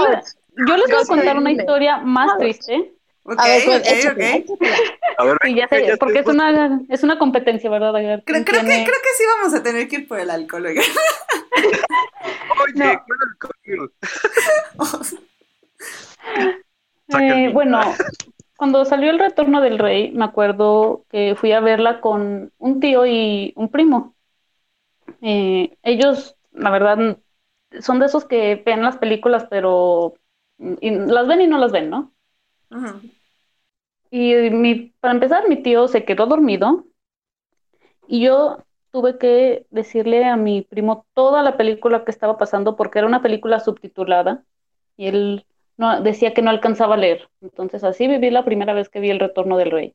yo 0.67 0.77
les 0.77 0.89
voy 0.89 1.01
a 1.01 1.05
contar 1.07 1.38
una 1.38 1.51
historia 1.51 1.97
más 1.97 2.38
triste. 2.38 2.93
Ok, 3.24 3.39
A 3.39 3.47
ver, 3.47 3.65
pues, 3.65 3.81
ok, 3.81 3.88
échatela, 3.91 4.35
ok. 4.35 4.38
échatela. 4.38 4.77
A 5.17 5.24
ver, 5.25 5.38
Sí, 5.41 5.55
ya 5.55 5.67
venga, 5.67 5.85
sé, 5.85 5.88
ya 5.88 5.97
porque 5.97 6.19
es 6.19 6.27
una, 6.27 6.81
es 6.89 7.03
una 7.03 7.17
competencia, 7.17 7.69
¿verdad? 7.69 7.89
A 7.95 8.00
ver, 8.00 8.24
Creo, 8.25 8.45
creo 8.45 8.62
que, 8.62 8.67
creo 8.67 8.83
que 8.85 9.13
sí 9.17 9.24
vamos 9.38 9.53
a 9.53 9.63
tener 9.63 9.88
que 9.88 9.95
ir 9.97 10.07
por 10.07 10.19
el 10.19 10.29
alcohol. 10.29 10.65
Oye, 12.65 13.00
el 13.67 13.89
Eh, 17.07 17.50
bueno, 17.53 17.79
cuando 18.57 18.83
salió 18.85 19.12
El 19.12 19.19
Retorno 19.19 19.62
del 19.62 19.77
Rey, 19.79 20.12
me 20.12 20.25
acuerdo 20.25 21.05
que 21.09 21.35
fui 21.35 21.51
a 21.51 21.59
verla 21.59 22.01
con 22.01 22.51
un 22.57 22.79
tío 22.79 23.05
y 23.05 23.53
un 23.55 23.69
primo. 23.69 24.15
Eh, 25.21 25.77
ellos, 25.83 26.35
la 26.51 26.69
verdad, 26.69 27.17
son 27.81 28.00
de 28.00 28.05
esos 28.07 28.25
que 28.25 28.62
ven 28.65 28.81
las 28.83 28.97
películas, 28.97 29.47
pero 29.50 30.15
y 30.57 30.91
las 30.91 31.27
ven 31.27 31.41
y 31.41 31.47
no 31.47 31.57
las 31.57 31.71
ven, 31.71 31.89
¿no? 31.89 32.12
Y 34.12 34.33
mi, 34.51 34.93
para 35.00 35.13
empezar, 35.13 35.50
mi 35.50 35.62
tío 35.62 35.88
se 35.88 36.05
quedó 36.05 36.25
dormido 36.25 36.85
y 38.07 38.21
yo 38.21 38.59
tuve 38.91 39.17
que 39.17 39.65
decirle 39.71 40.24
a 40.25 40.38
mi 40.38 40.62
primo 40.62 41.05
toda 41.13 41.43
la 41.43 41.57
película 41.57 42.05
que 42.05 42.12
estaba 42.12 42.38
pasando 42.38 42.75
porque 42.75 43.00
era 43.00 43.07
una 43.07 43.21
película 43.21 43.59
subtitulada 43.59 44.43
y 44.95 45.07
él 45.07 45.45
no, 45.77 46.01
decía 46.01 46.33
que 46.33 46.41
no 46.41 46.50
alcanzaba 46.50 46.95
a 46.95 46.97
leer. 46.97 47.27
Entonces 47.41 47.83
así 47.83 48.07
viví 48.07 48.29
la 48.29 48.45
primera 48.45 48.74
vez 48.74 48.88
que 48.88 49.00
vi 49.00 49.09
El 49.09 49.19
Retorno 49.19 49.57
del 49.57 49.71
Rey. 49.71 49.93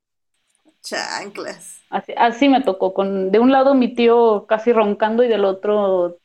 Chanclas. 0.83 1.83
Así, 1.91 2.13
así 2.17 2.49
me 2.49 2.63
tocó, 2.63 2.95
con 2.95 3.31
de 3.33 3.39
un 3.39 3.51
lado 3.53 3.75
mi 3.75 3.95
tío 3.95 4.47
casi 4.47 4.73
roncando 4.73 5.23
y 5.23 5.29
del 5.29 5.45
otro 5.45 6.19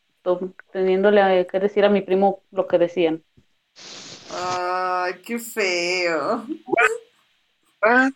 teniéndole 0.72 1.48
que 1.48 1.60
decir 1.60 1.86
a 1.86 1.90
mi 1.90 2.02
primo 2.02 2.42
lo 2.52 2.68
que 2.68 2.78
decían. 2.78 3.24
Ay, 4.38 5.14
qué 5.26 5.40
feo. 5.40 6.46
Ah, 7.82 8.10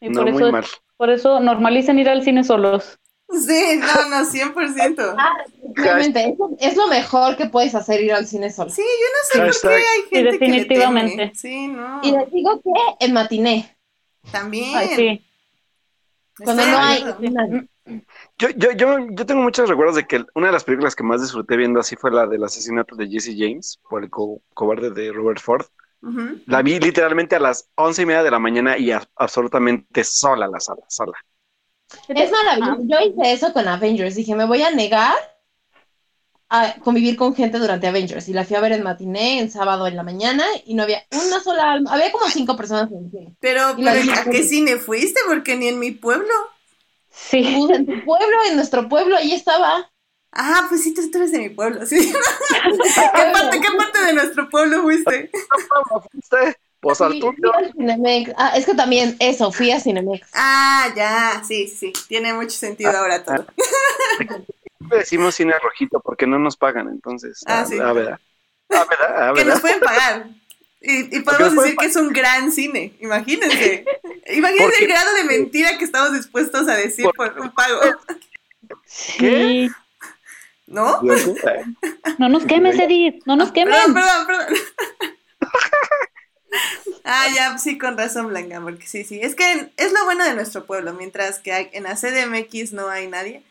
Y 0.00 0.08
no, 0.08 0.22
por 0.22 0.32
muy 0.32 0.42
eso, 0.42 0.52
mal. 0.52 0.64
por 0.96 1.10
eso 1.10 1.40
normalicen 1.40 1.98
ir 1.98 2.08
al 2.08 2.22
cine 2.24 2.42
solos. 2.44 2.98
Sí, 3.30 3.78
no, 3.78 4.08
no, 4.10 4.24
100%. 4.26 5.14
Ah, 5.18 5.32
Realmente, 5.74 6.22
es, 6.28 6.38
lo- 6.38 6.50
es 6.58 6.76
lo 6.76 6.86
mejor 6.88 7.36
que 7.36 7.46
puedes 7.46 7.74
hacer 7.74 8.02
ir 8.02 8.12
al 8.12 8.26
cine 8.26 8.50
solo. 8.50 8.70
Sí, 8.70 8.82
yo 8.82 9.42
no 9.46 9.50
sé 9.52 9.60
por 9.62 9.70
qué 9.70 9.76
hay 9.76 10.02
gente 10.02 10.10
que 10.10 10.22
le 10.22 10.32
definitivamente. 10.54 11.16
teme. 11.16 11.34
Sí, 11.34 11.68
no. 11.68 12.00
Y 12.02 12.10
les 12.12 12.30
digo 12.30 12.60
que 12.60 13.04
en 13.06 13.12
matiné, 13.14 13.76
También. 14.30 14.76
Ay, 14.76 14.88
sí. 14.96 15.26
cuando 16.44 16.66
no 16.66 16.78
hay. 16.78 17.04
Yo, 18.38 18.48
yo, 18.56 18.72
yo, 18.72 18.98
yo 19.10 19.26
tengo 19.26 19.42
muchos 19.42 19.68
recuerdos 19.68 19.96
de 19.96 20.06
que 20.06 20.24
una 20.34 20.48
de 20.48 20.52
las 20.52 20.64
películas 20.64 20.96
que 20.96 21.04
más 21.04 21.20
disfruté 21.22 21.56
viendo 21.56 21.78
así 21.80 21.96
fue 21.96 22.10
la 22.10 22.26
del 22.26 22.42
asesinato 22.44 22.96
de 22.96 23.08
Jesse 23.08 23.34
James 23.36 23.78
por 23.88 24.02
el 24.02 24.10
co- 24.10 24.42
cobarde 24.54 24.90
de 24.90 25.12
Robert 25.12 25.40
Ford. 25.40 25.64
La 26.46 26.62
vi 26.62 26.80
literalmente 26.80 27.36
a 27.36 27.40
las 27.40 27.70
once 27.76 28.02
y 28.02 28.06
media 28.06 28.22
de 28.22 28.30
la 28.30 28.38
mañana 28.40 28.78
y 28.78 28.90
absolutamente 29.16 30.04
sola 30.04 30.48
la 30.48 30.60
sala, 30.60 30.82
sola. 30.88 31.14
Es 32.08 32.30
maravilloso. 32.32 32.82
Yo 32.88 32.98
hice 33.00 33.32
eso 33.32 33.52
con 33.52 33.68
Avengers. 33.68 34.14
Dije, 34.14 34.34
me 34.34 34.46
voy 34.46 34.62
a 34.62 34.70
negar 34.70 35.14
a 36.48 36.74
convivir 36.80 37.16
con 37.16 37.34
gente 37.34 37.58
durante 37.58 37.86
Avengers. 37.86 38.28
Y 38.28 38.32
la 38.34 38.44
fui 38.44 38.56
a 38.56 38.60
ver 38.60 38.72
en 38.72 38.82
matiné, 38.82 39.40
en 39.40 39.50
sábado 39.50 39.86
en 39.86 39.96
la 39.96 40.02
mañana, 40.02 40.44
y 40.66 40.74
no 40.74 40.82
había 40.82 41.02
una 41.10 41.40
sola 41.40 41.72
alma. 41.72 41.92
Había 41.92 42.12
como 42.12 42.28
cinco 42.28 42.56
personas 42.56 42.90
en 42.92 43.04
el 43.06 43.10
cine. 43.10 43.36
Pero, 43.40 43.62
¿a 44.16 44.28
qué 44.30 44.42
cine 44.42 44.76
fuiste? 44.76 45.20
Porque 45.26 45.56
ni 45.56 45.68
en 45.68 45.78
mi 45.78 45.92
pueblo. 45.92 46.28
Sí. 47.12 47.66
En 47.72 47.86
tu 47.86 48.04
pueblo, 48.04 48.36
en 48.48 48.56
nuestro 48.56 48.88
pueblo, 48.88 49.16
ahí 49.16 49.32
estaba. 49.32 49.90
Ah, 50.32 50.64
pues 50.68 50.82
sí, 50.82 50.94
tú, 50.94 51.10
tú 51.10 51.18
eres 51.18 51.32
de 51.32 51.38
mi 51.40 51.50
pueblo, 51.50 51.84
sí. 51.84 52.10
¿Qué 53.14 53.30
parte, 53.32 53.60
qué 53.60 53.68
parte 53.76 54.02
de 54.06 54.12
nuestro 54.14 54.48
pueblo 54.48 54.82
fuiste? 54.82 55.30
¿Cómo 55.68 56.02
fuiste? 56.10 56.56
Pues 56.80 57.00
al 57.00 57.12
tuyo. 57.20 57.32
fui 57.36 57.50
al 57.64 57.72
Cinemex. 57.72 58.32
Ah, 58.36 58.52
es 58.56 58.66
que 58.66 58.74
también 58.74 59.16
eso, 59.20 59.52
fui 59.52 59.70
a 59.70 59.78
Cinemex. 59.78 60.26
Ah, 60.32 60.88
ya, 60.96 61.42
sí, 61.46 61.68
sí, 61.68 61.92
tiene 62.08 62.32
mucho 62.32 62.56
sentido 62.56 62.90
ahora 62.90 63.22
todo. 63.22 63.46
Decimos 64.78 65.34
cine 65.36 65.54
rojito 65.62 66.00
porque 66.00 66.26
no 66.26 66.38
nos 66.38 66.56
pagan, 66.56 66.88
entonces. 66.88 67.40
Ah, 67.46 67.60
a, 67.60 67.66
sí. 67.66 67.78
a 67.78 67.92
ver. 67.92 68.08
A 68.70 68.84
ver, 68.84 69.02
a 69.02 69.32
Que 69.34 69.44
ver. 69.44 69.46
nos 69.46 69.60
pueden 69.60 69.80
pagar. 69.80 70.26
Y, 70.82 71.16
y 71.16 71.20
podemos 71.20 71.54
decir 71.54 71.76
que 71.76 71.86
es 71.86 71.96
un 71.96 72.08
gran 72.12 72.50
cine, 72.52 72.94
imagínense. 73.00 73.84
Imagínense 74.26 74.64
Porque- 74.64 74.84
el 74.84 74.90
grado 74.90 75.14
de 75.14 75.24
mentira 75.24 75.78
que 75.78 75.84
estamos 75.84 76.12
dispuestos 76.12 76.68
a 76.68 76.74
decir 76.76 77.06
por 77.16 77.38
un 77.40 77.50
pago, 77.52 77.80
Sí. 78.86 79.68
¿no? 80.66 81.00
No 82.18 82.28
nos 82.28 82.44
quemes, 82.46 82.78
Edith. 82.78 83.22
No 83.26 83.36
nos 83.36 83.52
quemen. 83.52 83.74
Perdón, 83.74 83.94
perdón, 83.94 84.26
perdón. 84.26 84.46
Ah, 87.04 87.26
ya, 87.34 87.58
sí, 87.58 87.78
con 87.78 87.96
razón, 87.98 88.28
Blanca, 88.28 88.60
porque 88.60 88.86
sí, 88.86 89.04
sí. 89.04 89.18
Es 89.22 89.34
que 89.34 89.72
es 89.76 89.92
lo 89.92 90.04
bueno 90.04 90.24
de 90.24 90.34
nuestro 90.34 90.66
pueblo, 90.66 90.92
mientras 90.92 91.38
que 91.40 91.52
hay- 91.52 91.70
en 91.72 91.82
la 91.84 91.96
CDMX 91.96 92.72
no 92.72 92.88
hay 92.88 93.08
nadie. 93.08 93.42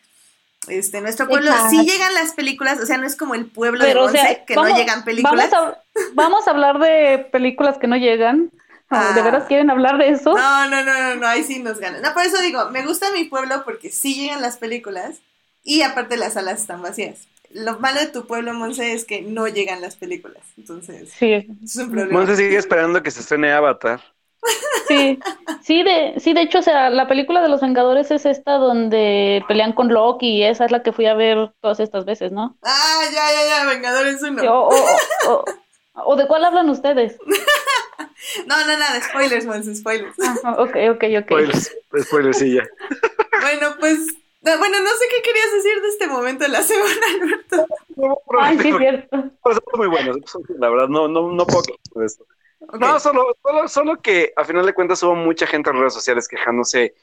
Este, 0.67 1.01
nuestro 1.01 1.27
pueblo 1.27 1.49
Exacto. 1.49 1.69
sí 1.71 1.85
llegan 1.89 2.13
las 2.13 2.33
películas, 2.33 2.79
o 2.79 2.85
sea, 2.85 2.97
no 2.97 3.07
es 3.07 3.15
como 3.15 3.33
el 3.33 3.47
pueblo 3.47 3.79
Pero, 3.83 4.03
de 4.03 4.09
o 4.09 4.11
sea, 4.11 4.23
Monse, 4.23 4.43
que 4.45 4.55
vamos- 4.55 4.71
no 4.71 4.77
llegan 4.77 5.03
películas. 5.03 5.49
Vamos 5.51 5.73
a, 5.75 5.81
vamos 6.13 6.47
a 6.47 6.51
hablar 6.51 6.77
de 6.79 7.27
películas 7.31 7.77
que 7.79 7.87
no 7.87 7.97
llegan. 7.97 8.51
Ah. 8.89 9.13
¿De 9.15 9.21
veras 9.21 9.45
quieren 9.47 9.69
hablar 9.71 9.97
de 9.97 10.09
eso? 10.09 10.35
No, 10.37 10.69
no, 10.69 10.83
no, 10.83 10.93
no, 10.93 11.15
no, 11.15 11.27
ahí 11.27 11.43
sí 11.43 11.59
nos 11.59 11.79
ganan. 11.79 12.01
No, 12.01 12.13
por 12.13 12.23
eso 12.23 12.41
digo, 12.41 12.69
me 12.71 12.85
gusta 12.85 13.11
mi 13.13 13.23
pueblo 13.23 13.63
porque 13.63 13.89
sí 13.89 14.15
llegan 14.15 14.41
las 14.41 14.57
películas 14.57 15.21
y 15.63 15.81
aparte 15.81 16.17
las 16.17 16.33
salas 16.33 16.59
están 16.61 16.81
vacías. 16.81 17.27
Lo 17.51 17.79
malo 17.79 17.99
de 17.99 18.07
tu 18.07 18.27
pueblo, 18.27 18.53
Monse, 18.53 18.93
es 18.93 19.05
que 19.05 19.21
no 19.21 19.47
llegan 19.47 19.81
las 19.81 19.95
películas. 19.95 20.43
Entonces, 20.57 21.09
Sí, 21.17 21.47
es 21.63 21.75
un 21.77 21.89
problema. 21.91 22.19
Monse 22.19 22.35
sigue 22.35 22.57
esperando 22.57 23.01
que 23.01 23.11
se 23.11 23.21
estrene 23.21 23.51
Avatar. 23.51 24.01
Sí. 24.87 25.19
Sí, 25.63 25.83
de, 25.83 26.15
sí, 26.19 26.33
de 26.33 26.41
hecho, 26.41 26.59
o 26.59 26.61
sea, 26.61 26.89
la 26.89 27.07
película 27.07 27.41
de 27.41 27.49
los 27.49 27.61
Vengadores 27.61 28.09
es 28.11 28.25
esta 28.25 28.53
donde 28.53 29.43
pelean 29.47 29.73
con 29.73 29.89
Loki 29.93 30.37
y 30.37 30.43
esa 30.43 30.65
es 30.65 30.71
la 30.71 30.81
que 30.83 30.91
fui 30.91 31.05
a 31.05 31.13
ver 31.13 31.51
todas 31.61 31.79
estas 31.79 32.05
veces, 32.05 32.31
¿no? 32.31 32.57
Ah, 32.63 33.01
ya, 33.13 33.31
ya, 33.31 33.47
ya, 33.63 33.65
Vengadores 33.69 34.21
1. 34.21 34.41
Sí, 34.41 34.47
O, 34.47 34.53
o, 34.53 34.75
o- 35.27 35.31
o- 35.33 35.45
¿o 36.05 36.15
de 36.15 36.27
cuál 36.27 36.45
hablan 36.45 36.69
ustedes? 36.69 37.17
No, 38.45 38.55
no, 38.65 38.77
nada, 38.77 39.01
spoilers, 39.01 39.45
Monse, 39.45 39.75
spoilers. 39.75 40.15
Ah, 40.43 40.55
ok, 40.59 40.75
ok, 40.91 41.03
ok. 41.19 41.25
Spoilers, 41.25 41.71
spoilers, 42.03 42.37
sí, 42.37 42.53
ya. 42.53 42.63
Bueno, 43.41 43.75
pues, 43.79 43.97
no, 44.41 44.57
bueno, 44.59 44.79
no 44.79 44.89
sé 44.89 45.05
qué 45.09 45.21
querías 45.23 45.51
decir 45.53 45.81
de 45.81 45.87
este 45.87 46.07
momento 46.07 46.43
de 46.43 46.49
la 46.51 46.61
semana, 46.61 47.05
Alberto. 47.19 47.67
Ay, 48.39 48.59
sí, 48.59 48.71
cierto. 48.77 49.09
Pero 49.43 49.55
son 49.55 49.63
muy 49.75 49.87
buenos, 49.87 50.17
la 50.59 50.69
verdad, 50.69 50.87
no, 50.87 51.07
no, 51.07 51.31
no 51.31 51.45
puedo 51.47 51.63
por 51.91 52.03
esto. 52.05 52.25
No, 52.79 52.99
solo, 52.99 53.35
solo, 53.41 53.67
solo 53.67 54.01
que 54.01 54.33
a 54.35 54.45
final 54.45 54.65
de 54.65 54.73
cuentas 54.73 55.01
hubo 55.03 55.15
mucha 55.15 55.47
gente 55.47 55.69
en 55.69 55.77
redes 55.77 55.93
sociales 55.93 56.27
quejándose 56.27 56.93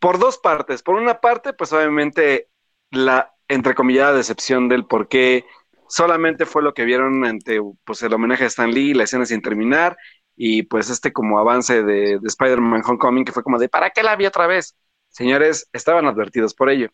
por 0.00 0.18
dos 0.18 0.38
partes. 0.38 0.82
Por 0.82 0.96
una 0.96 1.20
parte, 1.20 1.52
pues 1.52 1.72
obviamente 1.72 2.48
la 2.90 3.34
entrecomillada 3.48 4.14
decepción 4.14 4.68
del 4.68 4.86
por 4.86 5.08
qué 5.08 5.44
solamente 5.88 6.46
fue 6.46 6.62
lo 6.62 6.72
que 6.72 6.84
vieron 6.84 7.24
ante 7.24 7.60
pues, 7.84 8.02
el 8.02 8.14
homenaje 8.14 8.44
a 8.44 8.46
Stan 8.46 8.70
Lee, 8.70 8.94
la 8.94 9.04
escena 9.04 9.26
sin 9.26 9.42
terminar, 9.42 9.96
y 10.34 10.62
pues 10.62 10.88
este 10.88 11.12
como 11.12 11.38
avance 11.38 11.82
de, 11.82 12.18
de 12.18 12.26
Spider-Man 12.28 12.82
Homecoming, 12.84 13.24
que 13.24 13.32
fue 13.32 13.42
como 13.42 13.58
de, 13.58 13.68
¿para 13.68 13.90
qué 13.90 14.02
la 14.02 14.16
vi 14.16 14.26
otra 14.26 14.46
vez? 14.46 14.74
Señores, 15.08 15.68
estaban 15.72 16.06
advertidos 16.06 16.54
por 16.54 16.70
ello. 16.70 16.88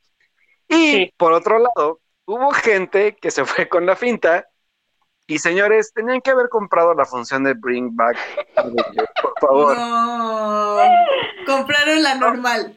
Y 0.68 1.12
por 1.12 1.32
otro 1.32 1.58
lado, 1.60 2.00
hubo 2.24 2.50
gente 2.50 3.16
que 3.16 3.30
se 3.30 3.44
fue 3.44 3.68
con 3.68 3.86
la 3.86 3.94
finta 3.94 4.48
y 5.28 5.38
señores, 5.38 5.92
tenían 5.92 6.22
que 6.22 6.30
haber 6.30 6.48
comprado 6.48 6.94
la 6.94 7.04
función 7.04 7.44
de 7.44 7.52
Bring 7.52 7.94
Back, 7.94 8.16
por 9.22 9.34
favor. 9.38 9.76
No, 9.76 10.78
compraron 11.46 12.02
la 12.02 12.14
normal. 12.14 12.76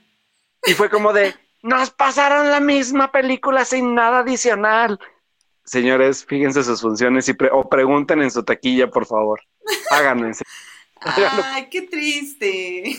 Y 0.65 0.73
fue 0.73 0.89
como 0.89 1.13
de, 1.13 1.33
nos 1.63 1.91
pasaron 1.91 2.51
la 2.51 2.59
misma 2.59 3.09
película 3.09 3.63
sin 3.63 3.95
nada 3.95 4.19
adicional. 4.19 4.99
Señores, 5.63 6.25
fíjense 6.25 6.61
sus 6.63 6.81
funciones 6.81 7.29
y 7.29 7.37
o 7.53 7.69
pregunten 7.69 8.21
en 8.21 8.31
su 8.31 8.43
taquilla, 8.43 8.89
por 8.89 9.05
favor. 9.05 9.39
Háganlo. 9.89 10.29
Ay, 11.01 11.69
qué 11.69 11.83
triste. 11.83 12.97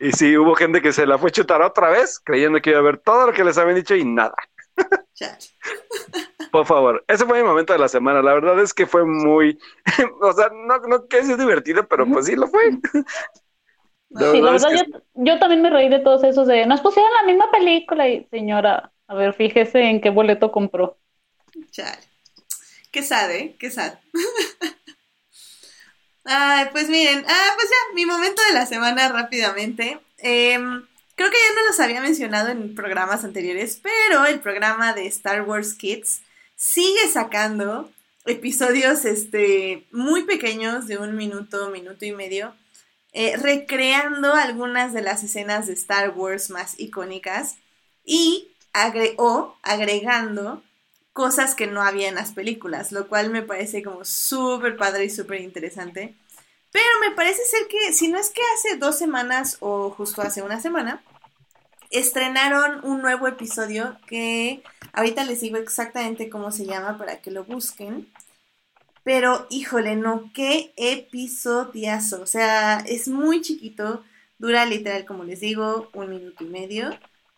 Y 0.00 0.12
sí, 0.12 0.34
hubo 0.38 0.54
gente 0.54 0.80
que 0.80 0.94
se 0.94 1.04
la 1.04 1.18
fue 1.18 1.28
a 1.28 1.32
chutar 1.32 1.60
otra 1.60 1.90
vez, 1.90 2.18
creyendo 2.18 2.62
que 2.62 2.70
iba 2.70 2.78
a 2.78 2.82
ver 2.82 2.96
todo 2.96 3.26
lo 3.26 3.32
que 3.34 3.44
les 3.44 3.58
habían 3.58 3.76
dicho 3.76 3.94
y 3.94 4.06
nada. 4.06 4.34
Por 6.50 6.66
favor, 6.66 7.04
ese 7.08 7.24
fue 7.24 7.42
mi 7.42 7.48
momento 7.48 7.72
de 7.72 7.78
la 7.78 7.88
semana. 7.88 8.22
La 8.22 8.34
verdad 8.34 8.58
es 8.60 8.72
que 8.72 8.86
fue 8.86 9.04
muy, 9.04 9.58
o 10.20 10.32
sea, 10.32 10.50
no, 10.52 10.78
no 10.78 11.06
que 11.06 11.18
es 11.18 11.38
divertido, 11.38 11.86
pero 11.86 12.06
pues 12.06 12.26
sí 12.26 12.36
lo 12.36 12.48
fue. 12.48 12.70
sí, 14.10 14.40
la 14.40 14.52
verdad, 14.52 14.70
yo, 15.14 15.38
también 15.38 15.62
me 15.62 15.70
reí 15.70 15.88
de 15.88 16.00
todos 16.00 16.24
esos 16.24 16.46
de, 16.46 16.66
nos 16.66 16.80
pusieron 16.80 17.10
la 17.20 17.26
misma 17.26 17.50
película 17.50 18.08
y 18.08 18.24
señora, 18.30 18.92
a 19.06 19.14
ver, 19.14 19.34
fíjese 19.34 19.80
en 19.82 20.00
qué 20.00 20.10
boleto 20.10 20.50
compró. 20.52 20.98
Chale. 21.70 21.98
Qué 22.90 23.02
sad, 23.02 23.30
¿eh? 23.32 23.56
Qué 23.58 23.70
sad. 23.70 23.94
Ay, 26.24 26.66
pues 26.72 26.88
miren, 26.88 27.24
ah, 27.26 27.52
pues 27.54 27.68
ya, 27.68 27.94
mi 27.94 28.04
momento 28.04 28.42
de 28.48 28.52
la 28.52 28.66
semana 28.66 29.08
rápidamente. 29.08 29.98
Em, 30.18 30.86
creo 31.14 31.30
que 31.30 31.36
ya 31.36 31.54
no 31.54 31.66
los 31.66 31.80
había 31.80 32.00
mencionado 32.00 32.48
en 32.48 32.74
programas 32.74 33.24
anteriores, 33.24 33.80
pero 33.82 34.26
el 34.26 34.40
programa 34.40 34.92
de 34.92 35.06
Star 35.06 35.42
Wars 35.42 35.74
Kids 35.74 36.22
sigue 36.58 37.08
sacando 37.10 37.90
episodios 38.26 39.04
este, 39.04 39.86
muy 39.92 40.24
pequeños 40.24 40.88
de 40.88 40.98
un 40.98 41.16
minuto, 41.16 41.70
minuto 41.70 42.04
y 42.04 42.12
medio, 42.12 42.54
eh, 43.12 43.36
recreando 43.36 44.34
algunas 44.34 44.92
de 44.92 45.00
las 45.00 45.22
escenas 45.22 45.68
de 45.68 45.72
Star 45.72 46.10
Wars 46.10 46.50
más 46.50 46.78
icónicas 46.78 47.56
y 48.04 48.48
o 49.16 49.56
agregando 49.62 50.62
cosas 51.12 51.56
que 51.56 51.66
no 51.66 51.82
había 51.82 52.08
en 52.08 52.14
las 52.14 52.32
películas, 52.32 52.92
lo 52.92 53.08
cual 53.08 53.30
me 53.30 53.42
parece 53.42 53.82
como 53.82 54.04
súper 54.04 54.76
padre 54.76 55.06
y 55.06 55.10
súper 55.10 55.40
interesante. 55.40 56.14
Pero 56.70 56.86
me 57.00 57.14
parece 57.16 57.42
ser 57.44 57.66
que, 57.66 57.92
si 57.92 58.08
no 58.08 58.18
es 58.18 58.30
que 58.30 58.42
hace 58.56 58.76
dos 58.76 58.98
semanas 58.98 59.56
o 59.60 59.90
justo 59.90 60.22
hace 60.22 60.42
una 60.42 60.60
semana, 60.60 61.02
estrenaron 61.90 62.84
un 62.84 63.02
nuevo 63.02 63.26
episodio 63.26 63.96
que 64.06 64.62
ahorita 64.92 65.24
les 65.24 65.40
digo 65.40 65.56
exactamente 65.56 66.28
cómo 66.28 66.50
se 66.50 66.66
llama 66.66 66.98
para 66.98 67.20
que 67.20 67.30
lo 67.30 67.44
busquen. 67.44 68.08
Pero 69.04 69.46
híjole, 69.48 69.96
no, 69.96 70.30
qué 70.34 70.72
episodiazo. 70.76 72.20
O 72.20 72.26
sea, 72.26 72.80
es 72.80 73.08
muy 73.08 73.40
chiquito, 73.40 74.04
dura 74.38 74.66
literal, 74.66 75.06
como 75.06 75.24
les 75.24 75.40
digo, 75.40 75.88
un 75.94 76.10
minuto 76.10 76.44
y 76.44 76.48
medio. 76.48 76.90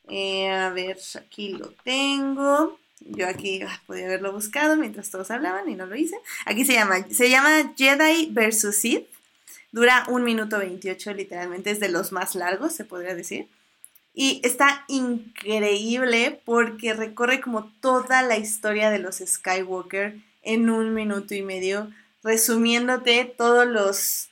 Eh, 0.08 0.50
a 0.50 0.70
ver, 0.70 0.98
aquí 1.16 1.50
lo 1.50 1.70
tengo. 1.84 2.78
Yo 3.00 3.28
aquí 3.28 3.62
ah, 3.62 3.82
podía 3.86 4.06
haberlo 4.06 4.32
buscado 4.32 4.76
mientras 4.76 5.10
todos 5.10 5.30
hablaban 5.30 5.68
y 5.68 5.74
no 5.74 5.86
lo 5.86 5.96
hice. 5.96 6.16
Aquí 6.44 6.64
se 6.64 6.74
llama, 6.74 7.06
se 7.08 7.30
llama 7.30 7.72
Jedi 7.76 8.30
vs. 8.32 8.76
Sith. 8.76 9.06
Dura 9.72 10.04
un 10.08 10.24
minuto 10.24 10.58
28, 10.58 11.14
literalmente 11.14 11.70
es 11.70 11.78
de 11.78 11.88
los 11.88 12.10
más 12.10 12.34
largos, 12.34 12.72
se 12.72 12.84
podría 12.84 13.14
decir. 13.14 13.48
Y 14.12 14.40
está 14.44 14.84
increíble 14.88 16.40
porque 16.44 16.94
recorre 16.94 17.40
como 17.40 17.70
toda 17.80 18.22
la 18.22 18.36
historia 18.36 18.90
de 18.90 18.98
los 18.98 19.22
Skywalker 19.24 20.16
en 20.42 20.70
un 20.70 20.94
minuto 20.94 21.34
y 21.34 21.42
medio, 21.42 21.90
resumiéndote 22.22 23.24
todos 23.24 23.66
los 23.66 24.30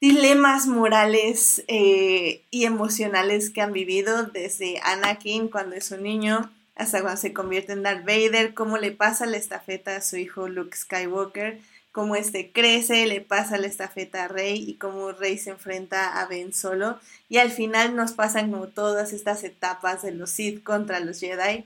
dilemas 0.00 0.66
morales 0.66 1.62
eh, 1.68 2.42
y 2.50 2.64
emocionales 2.64 3.50
que 3.50 3.60
han 3.60 3.72
vivido 3.72 4.24
desde 4.24 4.80
Anakin 4.82 5.48
cuando 5.48 5.76
es 5.76 5.90
un 5.90 6.02
niño 6.02 6.50
hasta 6.74 7.02
cuando 7.02 7.20
se 7.20 7.34
convierte 7.34 7.72
en 7.72 7.82
Darth 7.82 8.06
Vader, 8.06 8.54
cómo 8.54 8.78
le 8.78 8.90
pasa 8.90 9.26
la 9.26 9.36
estafeta 9.36 9.96
a 9.96 10.00
su 10.00 10.16
hijo 10.16 10.48
Luke 10.48 10.74
Skywalker, 10.74 11.60
cómo 11.92 12.16
este 12.16 12.52
crece, 12.52 13.06
le 13.06 13.20
pasa 13.20 13.58
la 13.58 13.66
estafeta 13.66 14.24
a 14.24 14.28
Rey 14.28 14.64
y 14.68 14.74
cómo 14.74 15.12
Rey 15.12 15.38
se 15.38 15.50
enfrenta 15.50 16.20
a 16.20 16.26
Ben 16.26 16.52
Solo. 16.52 16.98
Y 17.28 17.38
al 17.38 17.50
final 17.50 17.96
nos 17.96 18.12
pasan 18.12 18.50
como 18.50 18.68
todas 18.68 19.12
estas 19.12 19.42
etapas 19.44 20.02
de 20.02 20.12
los 20.12 20.30
Sith 20.30 20.62
contra 20.62 21.00
los 21.00 21.20
Jedi. 21.20 21.64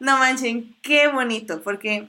No 0.00 0.18
manchen, 0.18 0.76
qué 0.82 1.08
bonito, 1.08 1.62
porque 1.62 2.08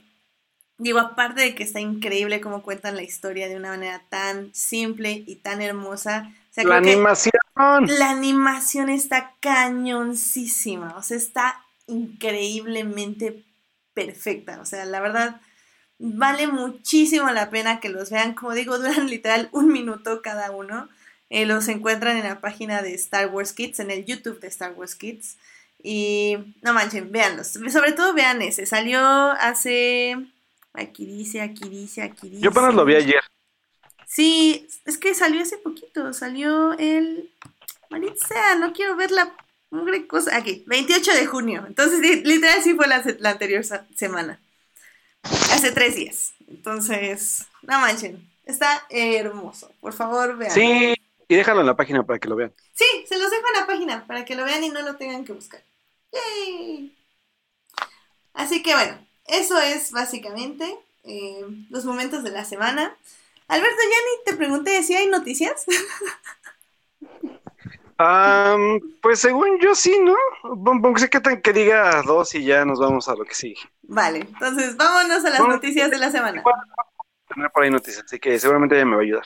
digo, 0.78 0.98
aparte 0.98 1.42
de 1.42 1.54
que 1.54 1.64
está 1.64 1.80
increíble 1.80 2.40
cómo 2.40 2.62
cuentan 2.62 2.96
la 2.96 3.02
historia 3.02 3.48
de 3.48 3.56
una 3.56 3.70
manera 3.70 4.02
tan 4.08 4.54
simple 4.54 5.24
y 5.26 5.36
tan 5.36 5.60
hermosa. 5.60 6.32
la 6.56 6.76
animación. 6.76 7.32
La 7.54 8.10
animación 8.10 8.88
está 8.88 9.34
cañoncísima, 9.40 10.94
o 10.96 11.02
sea, 11.02 11.16
está 11.16 11.64
increíblemente 11.86 13.42
perfecta. 13.94 14.60
O 14.60 14.64
sea, 14.64 14.84
la 14.84 15.00
verdad, 15.00 15.40
vale 15.98 16.46
muchísimo 16.46 17.30
la 17.30 17.50
pena 17.50 17.80
que 17.80 17.88
los 17.88 18.10
vean. 18.10 18.34
Como 18.34 18.54
digo, 18.54 18.78
duran 18.78 19.06
literal 19.10 19.48
un 19.52 19.68
minuto 19.68 20.22
cada 20.22 20.50
uno. 20.50 20.88
Eh, 21.30 21.44
los 21.44 21.68
encuentran 21.68 22.16
en 22.16 22.24
la 22.24 22.40
página 22.40 22.80
de 22.82 22.94
Star 22.94 23.28
Wars 23.28 23.52
Kids, 23.52 23.80
en 23.80 23.90
el 23.90 24.06
YouTube 24.06 24.40
de 24.40 24.48
Star 24.48 24.72
Wars 24.72 24.94
Kids. 24.94 25.36
Y 25.82 26.36
no 26.62 26.72
manchen, 26.72 27.12
véanlos. 27.12 27.48
Sobre 27.48 27.92
todo 27.92 28.14
vean 28.14 28.42
ese. 28.42 28.66
Salió 28.66 29.00
hace. 29.00 30.16
Aquí 30.72 31.06
dice, 31.06 31.40
aquí 31.40 31.68
dice, 31.68 32.02
aquí 32.02 32.28
dice. 32.28 32.42
Yo 32.42 32.50
apenas 32.50 32.74
lo 32.74 32.84
vi 32.84 32.96
ayer. 32.96 33.20
Sí, 34.06 34.66
es 34.86 34.98
que 34.98 35.14
salió 35.14 35.42
hace 35.42 35.58
poquito. 35.58 36.12
Salió 36.12 36.72
el. 36.78 37.30
Maritza, 37.90 38.54
no 38.56 38.72
quiero 38.72 38.96
ver 38.96 39.10
la 39.10 39.34
cosa. 40.08 40.36
Aquí, 40.36 40.64
28 40.66 41.12
de 41.12 41.26
junio. 41.26 41.64
Entonces, 41.66 42.00
literal, 42.24 42.62
sí 42.62 42.74
fue 42.74 42.86
la, 42.86 43.02
anterior 43.30 43.64
semana. 43.94 44.40
Hace 45.22 45.72
tres 45.72 45.96
días. 45.96 46.32
Entonces, 46.48 47.46
no 47.62 47.78
manchen. 47.78 48.28
Está 48.44 48.86
hermoso. 48.88 49.70
Por 49.80 49.92
favor, 49.92 50.36
vean. 50.36 50.52
Sí, 50.52 50.94
y 51.28 51.36
déjalo 51.36 51.60
en 51.60 51.66
la 51.66 51.76
página 51.76 52.02
para 52.04 52.18
que 52.18 52.28
lo 52.28 52.36
vean. 52.36 52.52
Sí, 52.72 52.86
se 53.06 53.18
los 53.18 53.30
dejo 53.30 53.44
en 53.46 53.60
la 53.60 53.66
página 53.66 54.06
para 54.06 54.24
que 54.24 54.34
lo 54.34 54.44
vean 54.44 54.64
y 54.64 54.70
no 54.70 54.80
lo 54.82 54.96
tengan 54.96 55.24
que 55.24 55.32
buscar. 55.32 55.62
¡Yay! 56.12 56.96
Así 58.32 58.62
que 58.62 58.72
bueno, 58.72 58.98
eso 59.26 59.60
es 59.60 59.90
básicamente 59.92 60.78
eh, 61.04 61.44
los 61.68 61.84
momentos 61.84 62.22
de 62.22 62.30
la 62.30 62.44
semana. 62.44 62.96
Alberto, 63.48 63.76
ya 63.82 63.88
ni 63.88 64.24
te 64.24 64.36
pregunté 64.36 64.82
si 64.82 64.94
hay 64.94 65.06
noticias. 65.08 65.66
pues 69.02 69.18
según 69.18 69.58
yo 69.60 69.74
sí, 69.74 69.98
¿no? 70.00 70.14
Sé 70.96 71.10
que, 71.10 71.20
que 71.42 71.52
diga 71.52 72.02
dos 72.02 72.34
y 72.34 72.44
ya 72.44 72.64
nos 72.64 72.78
vamos 72.78 73.08
a 73.08 73.14
lo 73.14 73.24
que 73.24 73.34
sigue. 73.34 73.60
Vale, 73.82 74.20
entonces 74.20 74.76
vámonos 74.76 75.24
a 75.24 75.30
las 75.30 75.40
noticias 75.40 75.90
de 75.90 75.98
la 75.98 76.10
semana. 76.10 76.42
Tener 77.28 77.50
por 77.50 77.64
ahí 77.64 77.70
noticias, 77.70 78.04
así 78.04 78.18
que 78.18 78.38
seguramente 78.38 78.76
ella 78.76 78.84
me 78.84 78.96
va 78.96 79.02
a 79.02 79.04
ayudar. 79.04 79.24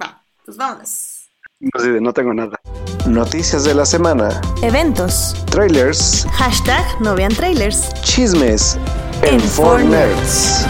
Va, 0.00 0.22
pues 0.44 0.56
vámonos. 0.56 1.30
No, 1.60 2.00
no 2.00 2.12
tengo 2.12 2.34
nada. 2.34 2.60
Noticias 3.06 3.64
de 3.64 3.74
la 3.74 3.86
semana. 3.86 4.40
Eventos. 4.62 5.34
Trailers. 5.50 6.26
Hashtag 6.32 6.84
no 7.00 7.14
vean 7.14 7.32
trailers. 7.34 7.92
Chismes. 8.02 8.78
En, 9.22 9.40
en 9.40 9.90
Nerds. 9.90 10.66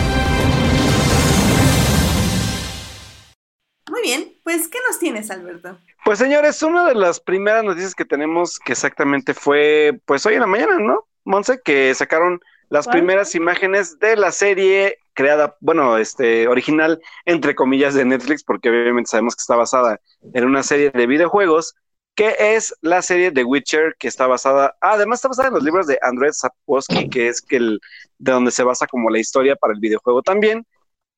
Muy 3.90 4.02
bien, 4.02 4.32
pues 4.44 4.68
¿qué 4.68 4.78
nos 4.88 4.98
tienes, 4.98 5.30
Alberto? 5.30 5.78
Pues 6.04 6.18
señores, 6.18 6.62
una 6.62 6.84
de 6.84 6.96
las 6.96 7.20
primeras 7.20 7.62
noticias 7.62 7.94
que 7.94 8.04
tenemos 8.04 8.58
que 8.58 8.72
exactamente 8.72 9.34
fue, 9.34 10.00
pues 10.04 10.26
hoy 10.26 10.34
en 10.34 10.40
la 10.40 10.46
mañana, 10.46 10.78
¿no? 10.80 11.06
Monse, 11.24 11.60
que 11.62 11.94
sacaron 11.94 12.40
las 12.68 12.88
primeras 12.88 13.34
imágenes 13.36 13.98
de 14.00 14.16
la 14.16 14.32
serie 14.32 14.98
creada, 15.12 15.56
bueno, 15.60 15.98
este, 15.98 16.48
original, 16.48 17.00
entre 17.24 17.54
comillas, 17.54 17.94
de 17.94 18.04
Netflix, 18.04 18.42
porque 18.42 18.70
obviamente 18.70 19.10
sabemos 19.10 19.36
que 19.36 19.42
está 19.42 19.54
basada 19.54 20.00
en 20.34 20.44
una 20.44 20.62
serie 20.62 20.90
de 20.90 21.06
videojuegos, 21.06 21.74
que 22.14 22.34
es 22.38 22.74
la 22.80 23.00
serie 23.02 23.30
de 23.30 23.44
Witcher, 23.44 23.94
que 23.98 24.08
está 24.08 24.26
basada, 24.26 24.74
además 24.80 25.18
está 25.18 25.28
basada 25.28 25.48
en 25.48 25.54
los 25.54 25.62
libros 25.62 25.86
de 25.86 25.98
Andrzej 26.02 26.32
Sapkowski, 26.32 27.10
que 27.10 27.28
es 27.28 27.40
que 27.40 27.56
el, 27.56 27.80
de 28.18 28.32
donde 28.32 28.50
se 28.50 28.64
basa 28.64 28.86
como 28.86 29.08
la 29.08 29.18
historia 29.18 29.54
para 29.54 29.72
el 29.72 29.80
videojuego 29.80 30.22
también, 30.22 30.66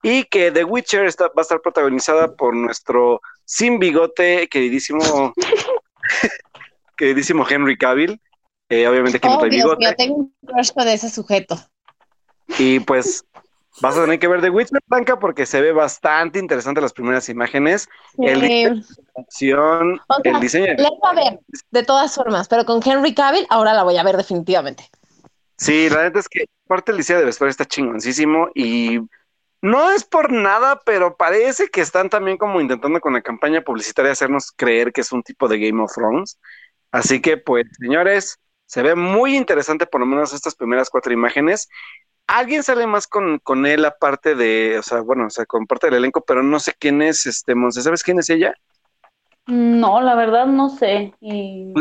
y 0.03 0.25
que 0.25 0.51
The 0.53 0.65
Witcher 0.65 1.07
está, 1.07 1.29
va 1.29 1.33
a 1.39 1.43
estar 1.43 1.61
protagonizada 1.61 2.35
por 2.35 2.55
nuestro 2.55 3.21
sin 3.45 3.79
bigote, 3.79 4.49
queridísimo, 4.49 5.33
queridísimo 6.97 7.47
Henry 7.49 7.77
Cavill, 7.77 8.21
eh, 8.69 8.87
obviamente 8.87 9.21
que 9.21 9.29
no 9.29 9.39
trae 9.39 9.51
bigote. 9.51 9.85
Yo 9.85 9.95
tengo 9.95 10.17
un 10.17 10.35
crush 10.47 10.73
de 10.73 10.93
ese 10.95 11.11
sujeto. 11.11 11.59
Y 12.59 12.81
pues 12.81 13.25
Vas 13.81 13.97
a 13.97 14.03
tener 14.03 14.21
que 14.21 14.29
ver 14.29 14.41
The 14.41 14.51
Witcher 14.51 14.81
Blanca 14.87 15.19
porque 15.19 15.47
se 15.47 15.61
ve 15.61 15.73
bastante 15.73 16.39
interesante 16.39 16.81
las 16.81 16.93
primeras 16.93 17.29
imágenes. 17.29 17.89
El 18.19 18.41
diseño, 18.41 18.83
acción, 19.17 20.01
o 20.09 20.21
sea, 20.23 20.33
el 20.33 20.41
diseño. 20.41 20.67
la 20.77 20.83
iba 20.83 21.11
a 21.11 21.15
ver, 21.15 21.41
de 21.71 21.83
todas 21.83 22.15
formas, 22.15 22.47
pero 22.47 22.65
con 22.65 22.81
Henry 22.85 23.15
Cavill 23.15 23.47
ahora 23.51 23.75
la 23.75 23.83
voy 23.83 23.97
a 23.97 24.05
ver 24.05 24.17
definitivamente. 24.17 24.89
Sí, 25.59 25.89
la 25.91 26.05
neta 26.05 26.21
es 26.21 26.29
que 26.29 26.45
aparte 26.67 26.93
el 26.93 26.99
diseño 26.99 27.19
de 27.19 27.25
vestuario 27.25 27.51
está 27.51 27.65
chingoncísimo 27.65 28.49
y 28.55 29.01
no 29.65 29.91
es 29.93 30.05
por 30.05 30.31
nada, 30.31 30.81
pero 30.85 31.17
parece 31.17 31.69
que 31.69 31.81
están 31.81 32.11
también 32.11 32.37
como 32.37 32.61
intentando 32.61 33.01
con 33.01 33.15
la 33.15 33.23
campaña 33.23 33.63
publicitaria 33.63 34.13
hacernos 34.13 34.53
creer 34.55 34.93
que 34.93 35.01
es 35.01 35.11
un 35.11 35.23
tipo 35.23 35.49
de 35.49 35.59
Game 35.59 35.83
of 35.83 35.93
Thrones. 35.95 36.39
Así 36.93 37.23
que, 37.23 37.39
pues, 37.39 37.67
señores, 37.79 38.39
se 38.67 38.83
ve 38.83 38.95
muy 38.95 39.37
interesante 39.37 39.87
por 39.87 40.01
lo 40.01 40.07
menos 40.07 40.35
estas 40.35 40.55
primeras 40.55 40.91
cuatro 40.91 41.15
imágenes. 41.15 41.69
Alguien 42.27 42.63
sale 42.63 42.87
más 42.87 43.07
con, 43.07 43.39
con 43.39 43.65
él 43.65 43.87
aparte 43.87 44.35
de, 44.35 44.79
o 44.79 44.83
sea, 44.83 45.01
bueno, 45.01 45.29
o 45.29 45.31
sea, 45.31 45.47
con 45.47 45.67
parte 45.67 45.87
del 45.87 45.97
elenco, 45.97 46.23
pero 46.23 46.43
no 46.43 46.61
sé 46.61 46.75
quién 46.79 47.01
es, 47.01 47.25
este, 47.25 47.55
Monse, 47.55 47.81
¿sabes 47.81 48.03
quién 48.03 48.19
es 48.19 48.29
ella? 48.29 48.55
No, 49.47 50.03
la 50.03 50.15
verdad 50.15 50.47
no 50.47 50.69
sé. 50.69 51.15
Y 51.21 51.73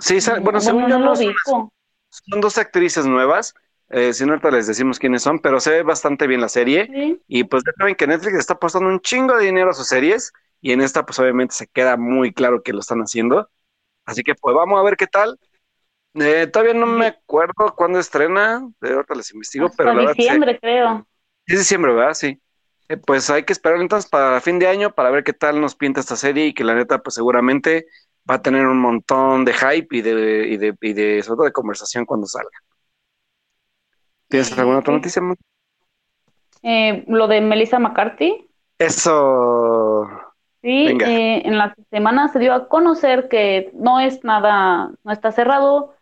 Sí, 0.00 0.20
sale- 0.20 0.40
bueno, 0.40 0.60
según 0.60 0.88
yo 0.88 0.98
no 0.98 1.06
lo 1.06 1.16
son 1.16 2.40
dos 2.40 2.58
actrices 2.58 3.06
nuevas, 3.06 3.54
eh, 3.90 4.12
si 4.12 4.24
no 4.24 4.32
ahorita 4.32 4.50
les 4.50 4.66
decimos 4.66 4.98
quiénes 4.98 5.22
son, 5.22 5.38
pero 5.38 5.60
se 5.60 5.70
ve 5.70 5.82
bastante 5.82 6.26
bien 6.26 6.40
la 6.40 6.48
serie. 6.48 6.88
Sí. 6.92 7.22
Y 7.28 7.44
pues 7.44 7.62
ya 7.64 7.72
saben 7.78 7.94
que 7.94 8.06
Netflix 8.06 8.34
está 8.38 8.54
apostando 8.54 8.88
un 8.88 9.00
chingo 9.00 9.36
de 9.36 9.44
dinero 9.46 9.70
a 9.70 9.74
sus 9.74 9.86
series 9.88 10.32
y 10.60 10.72
en 10.72 10.80
esta 10.80 11.04
pues 11.06 11.18
obviamente 11.18 11.54
se 11.54 11.66
queda 11.68 11.96
muy 11.96 12.32
claro 12.32 12.62
que 12.62 12.72
lo 12.72 12.80
están 12.80 13.00
haciendo. 13.00 13.48
Así 14.04 14.22
que 14.22 14.34
pues 14.34 14.54
vamos 14.54 14.78
a 14.78 14.82
ver 14.82 14.96
qué 14.96 15.06
tal. 15.06 15.38
Eh, 16.14 16.46
todavía 16.46 16.74
no 16.74 16.86
me 16.86 17.06
acuerdo 17.06 17.74
cuándo 17.76 17.98
estrena, 17.98 18.66
de 18.80 18.92
ahorita 18.94 19.14
les 19.14 19.32
investigo, 19.34 19.70
pero 19.76 19.90
Hasta 19.90 19.94
la 19.94 20.00
verdad 20.00 20.14
sí- 20.14 20.22
diciembre, 20.22 20.58
creo. 20.58 21.06
es 21.46 21.58
diciembre, 21.58 21.92
¿verdad? 21.92 22.14
Sí. 22.14 22.40
Eh, 22.88 22.96
pues 22.96 23.28
hay 23.30 23.42
que 23.44 23.52
esperar 23.52 23.80
entonces 23.80 24.08
para 24.08 24.40
fin 24.40 24.58
de 24.58 24.66
año 24.68 24.94
para 24.94 25.10
ver 25.10 25.24
qué 25.24 25.32
tal 25.32 25.60
nos 25.60 25.74
pinta 25.74 26.00
esta 26.00 26.16
serie 26.16 26.46
y 26.46 26.54
que 26.54 26.64
la 26.64 26.74
neta 26.74 27.02
pues 27.02 27.14
seguramente 27.16 27.86
va 28.30 28.36
a 28.36 28.42
tener 28.42 28.66
un 28.66 28.78
montón 28.78 29.44
de 29.44 29.52
hype 29.52 29.88
y 29.96 30.00
de, 30.02 30.46
y 30.48 30.56
de, 30.56 30.74
y 30.80 30.92
de 30.92 31.22
sobre 31.22 31.36
todo 31.36 31.44
de 31.44 31.52
conversación 31.52 32.04
cuando 32.06 32.26
salga. 32.26 32.50
¿Tienes 34.28 34.56
alguna 34.58 34.78
otra 34.78 34.94
noticia? 34.94 35.22
Eh, 36.62 37.04
lo 37.06 37.28
de 37.28 37.40
Melissa 37.40 37.78
McCarthy. 37.78 38.48
Eso. 38.78 40.08
Sí, 40.62 40.88
eh, 40.88 41.42
en 41.44 41.58
la 41.58 41.76
semana 41.90 42.28
se 42.28 42.40
dio 42.40 42.52
a 42.52 42.68
conocer 42.68 43.28
que 43.28 43.70
no 43.74 44.00
es 44.00 44.24
nada, 44.24 44.90
no 45.04 45.12
está 45.12 45.30
cerrado, 45.30 45.94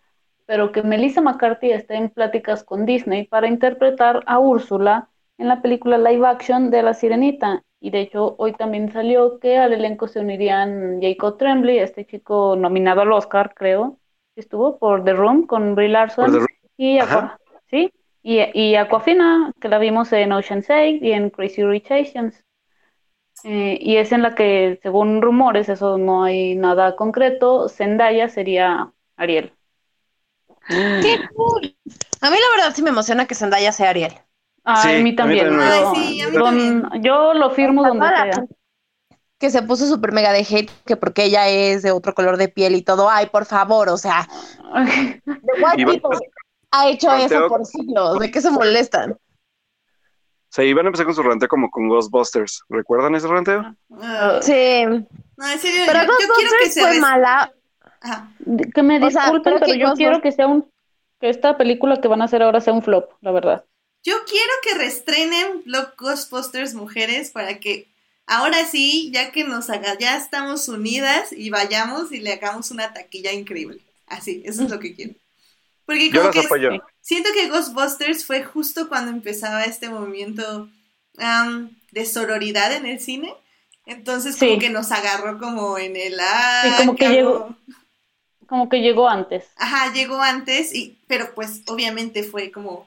pero 0.47 0.73
que 0.73 0.83
Melissa 0.83 1.21
McCarthy 1.21 1.73
está 1.73 1.95
en 1.95 2.09
pláticas 2.09 2.65
con 2.65 2.87
Disney 2.87 3.27
para 3.27 3.47
interpretar 3.47 4.23
a 4.27 4.39
Úrsula 4.39 5.09
en 5.37 5.49
la 5.49 5.61
película 5.61 5.99
live 5.99 6.27
action 6.27 6.71
de 6.71 6.83
La 6.83 6.95
Sirenita. 6.95 7.63
Y 7.81 7.91
de 7.91 8.01
hecho, 8.01 8.35
hoy 8.39 8.55
también 8.55 8.91
salió 8.91 9.39
que 9.39 9.59
al 9.59 9.75
elenco 9.75 10.09
se 10.09 10.21
unirían 10.21 11.03
Jacob 11.03 11.37
Tremblay, 11.37 11.81
este 11.81 12.07
chico 12.07 12.57
nominado 12.57 13.03
al 13.03 13.13
Oscar, 13.13 13.53
creo, 13.55 13.99
que 14.35 14.41
estuvo 14.41 14.79
por 14.79 15.05
The 15.05 15.13
Room 15.13 15.47
con 15.47 15.75
Brie 15.75 15.91
Larson, 15.91 16.47
y, 16.79 16.99
Ajá. 16.99 17.39
Y, 18.27 18.41
y 18.59 18.75
Aquafina, 18.77 19.53
que 19.61 19.69
la 19.69 19.79
vimos 19.79 20.11
en 20.15 20.33
Ocean's 20.33 20.65
8 20.71 21.05
y 21.05 21.13
en 21.13 21.29
Crazy 21.29 21.63
Rich 21.63 21.91
Asians. 21.93 22.43
Eh, 23.45 23.77
y 23.79 23.99
es 23.99 24.13
en 24.13 24.23
la 24.23 24.35
que, 24.35 24.81
según 24.83 25.21
rumores, 25.21 25.69
eso 25.69 25.99
no 25.99 26.25
hay 26.25 26.55
nada 26.57 26.97
concreto, 26.97 27.69
Zendaya 27.69 28.31
sería 28.31 28.91
Ariel. 29.17 29.53
¡Qué 30.67 31.21
cool! 31.35 31.77
A 32.23 32.31
mí 32.31 32.37
la 32.37 32.57
verdad 32.57 32.75
sí 32.75 32.83
me 32.83 32.89
emociona 32.89 33.27
que 33.27 33.35
Zendaya 33.35 33.71
sea 33.73 33.91
Ariel. 33.91 34.15
Ah, 34.65 34.77
Sí, 34.81 34.89
a 34.95 34.99
mí 35.03 35.15
también. 35.15 35.61
Ay, 35.61 35.83
sí, 35.95 36.21
a 36.23 36.29
mí 36.29 36.37
don- 36.39 36.83
también. 36.83 37.03
yo 37.03 37.35
lo 37.35 37.51
firmo 37.51 37.85
donde 37.87 38.09
sea. 38.09 38.25
gente 38.33 38.55
Que 39.39 39.51
se 39.51 39.61
puso 39.63 39.87
súper 39.87 40.13
mega 40.13 40.33
de 40.33 40.39
hate 40.49 40.71
que 40.87 40.97
porque 40.97 41.25
ella 41.25 41.47
es 41.49 41.83
de 41.83 41.91
otro 41.91 42.15
color 42.15 42.39
de 42.39 42.49
piel 42.49 42.75
y 42.75 42.81
todo. 42.81 43.11
Ay, 43.11 43.27
por 43.27 43.45
favor, 43.45 43.91
o 43.91 43.99
sea, 43.99 44.27
The 45.27 45.63
White 45.63 45.85
People 45.85 46.19
ha 46.81 46.89
hecho 46.89 47.09
Ranteo. 47.09 47.39
eso 47.41 47.49
por 47.49 47.67
siglos. 47.67 48.19
¿De 48.19 48.31
qué 48.31 48.41
se 48.41 48.51
molestan? 48.51 49.13
O 49.13 49.19
sea, 50.57 50.65
iban 50.65 50.87
a 50.87 50.89
empezar 50.89 51.07
con 51.07 51.15
su 51.15 51.23
ranteo 51.23 51.49
como 51.49 51.71
con 51.71 51.89
Ghostbusters. 51.89 52.63
¿Recuerdan 52.69 53.15
ese 53.17 53.27
ranteo? 53.27 53.75
Ah, 54.01 54.39
Sí. 54.41 54.85
no, 54.87 55.49
en 55.51 55.59
serio, 55.59 55.83
Pero 55.87 56.01
yo, 56.01 56.07
yo 56.07 56.17
quiero 56.17 56.35
que 56.35 56.45
Ghostbusters 56.45 56.75
se 56.75 56.81
fue 56.81 57.01
mala. 57.01 57.53
Ajá. 58.01 58.31
que 58.75 58.83
me 58.83 58.97
O 59.03 59.11
sea, 59.11 59.23
disculpen, 59.23 59.55
pero 59.55 59.65
que 59.67 59.79
yo 59.79 59.95
quiero 59.95 60.19
Ghostbusters- 60.19 60.23
que 60.23 60.33
sea 60.33 60.47
un 60.47 60.71
que 61.21 61.31
esta 61.31 61.57
película 61.57 62.01
que 62.01 62.09
van 62.09 62.21
a 62.23 62.27
hacer 62.27 62.43
ahora 62.43 62.61
sea 62.61 62.73
un 62.75 62.83
flop, 62.83 63.11
la 63.23 63.31
verdad. 63.33 63.65
Yo 64.05 64.15
quiero 64.27 64.53
que 64.63 64.75
restrenen 64.75 65.63
Block 65.65 65.95
Ghostbusters 65.99 66.75
mujeres 66.75 67.31
para 67.31 67.59
que 67.61 67.89
ahora 68.27 68.65
sí, 68.67 69.11
ya 69.15 69.33
que 69.33 69.45
nos 69.45 69.71
haga, 69.71 69.97
ya 69.99 70.17
estamos 70.19 70.69
unidas 70.69 71.33
y 71.33 71.49
vayamos 71.49 72.13
y 72.13 72.21
le 72.21 72.35
hagamos 72.35 72.71
una 72.71 72.93
taquilla 72.93 73.33
increíble. 73.33 73.81
Así, 74.07 74.43
eso 74.45 74.65
es 74.65 74.71
lo 74.71 74.79
que 74.79 74.95
quiero. 74.95 75.15
Porque 75.87 76.11
como 76.11 76.31
que 76.31 76.43
siento 77.01 77.31
que 77.35 77.49
Ghostbusters 77.49 78.25
fue 78.25 78.43
justo 78.43 78.89
cuando 78.89 79.11
empezaba 79.11 79.65
este 79.65 79.89
movimiento 79.91 80.69
am, 81.19 81.71
de 81.93 82.07
sororidad 82.07 82.73
en 82.73 82.87
el 82.87 83.01
cine. 83.01 83.35
Entonces 83.87 84.37
como 84.37 84.53
Sí. 84.53 84.59
que 84.59 84.71
nos 84.71 84.91
agarró 84.93 85.39
como 85.39 85.77
en 85.79 85.97
el 85.97 86.19
ah, 86.21 86.63
Sí, 86.63 86.71
como 86.79 86.97
que 86.97 87.05
¿qué 87.05 87.11
llegó-? 87.13 87.57
Como 88.47 88.69
que 88.69 88.81
llegó 88.81 89.09
antes. 89.09 89.45
Ajá, 89.57 89.93
llegó 89.93 90.21
antes, 90.21 90.75
y, 90.75 90.99
pero 91.07 91.35
pues 91.35 91.63
obviamente 91.67 92.23
fue 92.23 92.51
como 92.51 92.87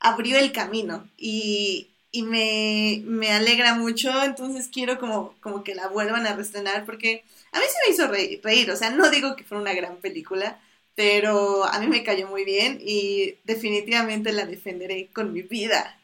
abrió 0.00 0.38
el 0.38 0.52
camino 0.52 1.08
y, 1.16 1.88
y 2.10 2.22
me, 2.22 3.02
me 3.06 3.32
alegra 3.32 3.74
mucho, 3.74 4.10
entonces 4.22 4.68
quiero 4.72 4.98
como, 4.98 5.34
como 5.40 5.64
que 5.64 5.74
la 5.74 5.88
vuelvan 5.88 6.26
a 6.26 6.34
reestrenar 6.34 6.84
porque 6.84 7.24
a 7.52 7.58
mí 7.58 7.64
se 7.66 7.88
me 7.88 7.94
hizo 7.94 8.08
reír, 8.08 8.40
reír, 8.42 8.70
o 8.70 8.76
sea, 8.76 8.90
no 8.90 9.10
digo 9.10 9.36
que 9.36 9.44
fue 9.44 9.58
una 9.58 9.72
gran 9.74 9.96
película, 9.96 10.60
pero 10.94 11.64
a 11.64 11.78
mí 11.80 11.86
me 11.88 12.04
cayó 12.04 12.28
muy 12.28 12.44
bien 12.44 12.78
y 12.80 13.36
definitivamente 13.44 14.32
la 14.32 14.46
defenderé 14.46 15.10
con 15.12 15.32
mi 15.32 15.42
vida. 15.42 15.98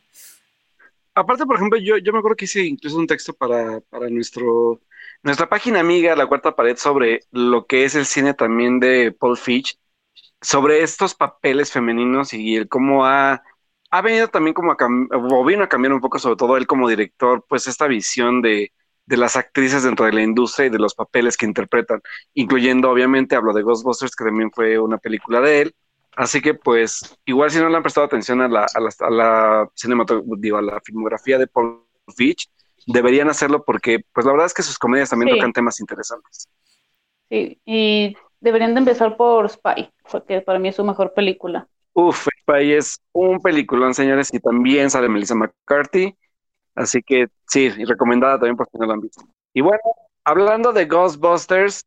Aparte, 1.15 1.45
por 1.45 1.57
ejemplo, 1.57 1.79
yo, 1.79 1.99
yo 1.99 2.13
me 2.13 2.19
acuerdo 2.19 2.37
que 2.37 2.45
hice 2.47 2.63
incluso 2.65 2.97
un 2.97 3.07
texto 3.07 3.35
para, 3.35 3.81
para 3.83 4.09
nuestro, 4.09 4.81
nuestra 5.23 5.49
página 5.49 5.81
amiga, 5.81 6.17
La 6.17 6.27
Cuarta 6.27 6.55
Pared, 6.57 6.77
sobre 6.77 7.21
lo 7.33 7.67
que 7.67 7.85
es 7.85 7.95
el 7.95 8.07
cine 8.07 8.33
también 8.35 8.81
de 8.81 9.13
Paul 9.13 9.37
Fitch, 9.37 9.79
sobre 10.41 10.83
estos 10.83 11.15
papeles 11.15 11.73
femeninos 11.73 12.33
y 12.35 12.57
el 12.57 12.69
cómo 12.69 13.07
ha, 13.07 13.43
ha 13.91 14.03
venido 14.03 14.29
también 14.29 14.55
como 14.55 14.73
a, 14.73 14.77
o 15.13 15.45
vino 15.45 15.65
a 15.65 15.69
cambiar 15.69 15.93
un 15.95 16.01
poco, 16.01 16.19
sobre 16.19 16.37
todo 16.37 16.57
él 16.57 16.67
como 16.67 16.89
director, 16.89 17.45
pues 17.49 17.67
esta 17.69 17.87
visión 17.89 18.43
de, 18.43 18.73
de 19.11 19.17
las 19.19 19.37
actrices 19.37 19.83
dentro 19.83 20.07
de 20.07 20.13
la 20.13 20.23
industria 20.23 20.67
y 20.67 20.71
de 20.71 20.79
los 20.79 20.95
papeles 20.95 21.37
que 21.37 21.45
interpretan, 21.47 22.01
incluyendo 22.35 22.91
obviamente, 22.91 23.37
hablo 23.37 23.53
de 23.53 23.63
Ghostbusters, 23.63 24.17
que 24.17 24.25
también 24.25 24.51
fue 24.53 24.79
una 24.79 24.99
película 24.99 25.41
de 25.41 25.63
él, 25.63 25.75
Así 26.17 26.41
que, 26.43 26.55
pues, 26.55 27.17
igual 27.25 27.51
si 27.51 27.59
no 27.61 27.69
le 27.69 27.77
han 27.77 27.83
prestado 27.83 28.05
atención 28.05 28.41
a 28.43 28.49
la, 28.49 28.67
a 28.75 28.81
la, 28.81 28.91
a 28.99 29.11
la 29.11 29.71
cinematogra- 29.81 30.23
digo, 30.39 30.59
a 30.59 30.63
la 30.63 30.81
filmografía 30.81 31.39
de 31.39 31.47
Paul 31.47 31.85
Fitch, 32.17 32.51
deberían 32.87 33.31
hacerlo 33.31 33.65
porque, 33.65 34.01
pues, 34.13 34.27
la 34.27 34.33
verdad 34.33 34.47
es 34.47 34.53
que 34.55 34.63
sus 34.65 34.77
comedias 34.79 35.09
también 35.09 35.31
Sí. 35.31 35.37
tocan 35.39 35.53
temas 35.53 35.79
interesantes. 35.81 36.49
Sí, 37.31 37.61
y 37.65 38.17
deberían 38.41 38.75
de 38.75 38.81
empezar 38.81 39.17
por 39.17 39.49
Spy, 39.49 39.89
porque 40.11 40.41
para 40.41 40.59
mí 40.59 40.69
es 40.69 40.77
su 40.77 40.85
mejor 40.85 41.15
película. 41.15 41.69
Uf, 41.93 42.27
Spy 42.43 42.73
es 42.73 43.01
un 43.13 43.41
peliculón, 43.41 43.95
señores, 43.95 44.35
y 44.35 44.41
también 44.41 44.91
sale 44.91 45.09
Melissa 45.09 45.37
McCarthy. 45.37 46.17
Así 46.75 47.03
que, 47.03 47.29
sí, 47.47 47.71
y 47.77 47.85
recomendada 47.85 48.35
también 48.35 48.57
por 48.57 48.69
si 48.71 48.79
no 48.79 48.87
la 48.87 48.95
han 48.95 49.01
visto. 49.01 49.23
Y 49.53 49.61
bueno, 49.61 49.81
hablando 50.25 50.73
de 50.73 50.87
Ghostbusters, 50.87 51.85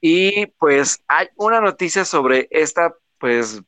y 0.00 0.46
pues 0.58 1.02
hay 1.08 1.28
una 1.36 1.60
noticia 1.60 2.04
sobre 2.04 2.46
esta, 2.50 2.94
pues, 3.18 3.62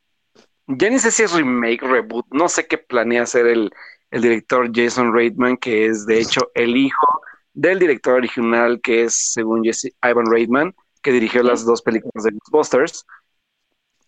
ya 0.67 0.91
ni 0.91 0.99
sé 0.99 1.11
si 1.11 1.23
es 1.23 1.33
remake, 1.33 1.81
reboot, 1.83 2.27
no 2.31 2.49
sé 2.49 2.67
qué 2.67 2.77
planea 2.77 3.23
hacer 3.23 3.47
el, 3.47 3.73
el 4.11 4.23
director 4.23 4.71
Jason 4.73 5.15
Reitman, 5.15 5.57
que 5.57 5.87
es 5.87 6.07
de 6.07 6.21
hecho 6.21 6.51
el 6.55 6.77
hijo 6.77 7.07
del 7.55 7.79
director 7.79 8.15
original, 8.15 8.81
que 8.83 9.05
es, 9.05 9.33
según 9.33 9.65
Jesse, 9.65 9.95
Ivan 10.03 10.31
Reitman, 10.31 10.75
que 11.03 11.13
dirigió 11.13 11.43
las 11.43 11.65
dos 11.65 11.81
películas 11.81 12.25
de 12.25 12.33
Ghostbusters. 12.33 13.07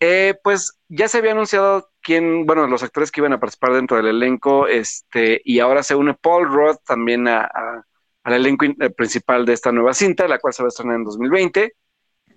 Eh, 0.00 0.34
pues 0.44 0.78
ya 0.88 1.08
se 1.08 1.18
había 1.18 1.32
anunciado 1.32 1.90
quién, 2.08 2.46
bueno, 2.46 2.66
los 2.68 2.82
actores 2.82 3.12
que 3.12 3.20
iban 3.20 3.34
a 3.34 3.40
participar 3.40 3.74
dentro 3.74 3.98
del 3.98 4.08
elenco, 4.08 4.66
este, 4.68 5.42
y 5.44 5.60
ahora 5.60 5.82
se 5.82 5.94
une 5.96 6.14
Paul 6.14 6.48
Roth 6.48 6.78
también 6.86 7.28
a- 7.28 7.42
a- 7.44 7.84
al 8.24 8.34
elenco 8.34 8.64
eh, 8.66 8.90
principal 8.90 9.46
de 9.46 9.52
esta 9.54 9.72
nueva 9.72 9.94
cinta, 9.94 10.28
la 10.28 10.38
cual 10.38 10.54
se 10.54 10.62
va 10.62 10.68
a 10.68 10.70
estrenar 10.70 10.96
en 10.96 11.04
2020. 11.04 11.74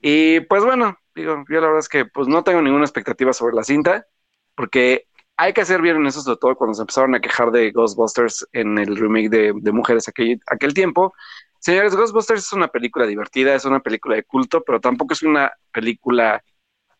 Y 0.01 0.41
pues 0.41 0.63
bueno, 0.63 0.97
digo, 1.15 1.43
yo 1.49 1.55
la 1.61 1.67
verdad 1.67 1.79
es 1.79 1.89
que 1.89 2.05
pues 2.05 2.27
no 2.27 2.43
tengo 2.43 2.61
ninguna 2.61 2.85
expectativa 2.85 3.33
sobre 3.33 3.55
la 3.55 3.63
cinta, 3.63 4.07
porque 4.55 5.07
hay 5.37 5.53
que 5.53 5.65
ser 5.65 5.81
bien 5.81 5.97
en 5.97 6.07
eso, 6.07 6.21
sobre 6.21 6.37
todo 6.39 6.55
cuando 6.55 6.73
se 6.75 6.81
empezaron 6.83 7.15
a 7.15 7.21
quejar 7.21 7.51
de 7.51 7.71
Ghostbusters 7.71 8.47
en 8.53 8.77
el 8.77 8.95
remake 8.97 9.29
de, 9.29 9.53
de 9.55 9.71
Mujeres 9.71 10.07
aquel, 10.09 10.39
aquel 10.47 10.73
tiempo. 10.73 11.13
Señores, 11.59 11.95
Ghostbusters 11.95 12.41
es 12.45 12.53
una 12.53 12.67
película 12.69 13.05
divertida, 13.07 13.55
es 13.55 13.65
una 13.65 13.79
película 13.81 14.15
de 14.15 14.23
culto, 14.23 14.63
pero 14.63 14.79
tampoco 14.81 15.13
es 15.13 15.23
una 15.23 15.51
película 15.71 16.43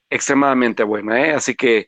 extremadamente 0.09 0.83
buena, 0.83 1.25
¿eh? 1.27 1.33
Así 1.33 1.55
que 1.55 1.87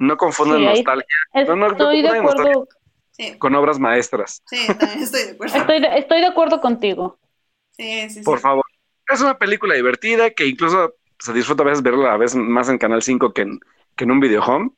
No 0.00 0.16
confundan 0.16 0.58
Sí, 0.58 0.66
ahí- 0.66 0.74
nostalgia 0.82 1.06
No, 1.46 1.56
no, 1.56 1.66
Estoy 1.68 2.02
de 2.02 2.08
no, 2.08 2.14
no, 2.14 2.22
no, 2.22 2.30
acuerdo, 2.30 2.68
Sí, 3.12 3.38
con 3.38 3.54
obras 3.54 3.78
maestras, 3.78 4.42
sí, 4.46 4.66
también 4.78 5.02
estoy 5.02 5.24
de 5.24 5.30
acuerdo. 5.32 5.56
estoy 5.56 5.80
de, 5.80 5.98
estoy 5.98 6.20
de 6.20 6.26
acuerdo 6.26 6.60
contigo. 6.60 7.18
Sí, 7.70 8.08
sí, 8.08 8.10
sí. 8.10 8.22
por 8.22 8.38
favor. 8.40 8.64
Es 9.08 9.20
una 9.20 9.38
película 9.38 9.74
divertida 9.74 10.30
que 10.30 10.46
incluso 10.46 10.94
se 11.18 11.32
disfruta 11.32 11.62
a 11.62 11.66
veces 11.66 11.82
verla 11.82 12.14
a 12.14 12.16
veces 12.16 12.36
más 12.36 12.68
en 12.68 12.78
Canal 12.78 13.02
5 13.02 13.32
que 13.32 13.42
en, 13.42 13.60
que 13.96 14.04
en 14.04 14.10
un 14.10 14.20
video 14.20 14.42
home. 14.42 14.70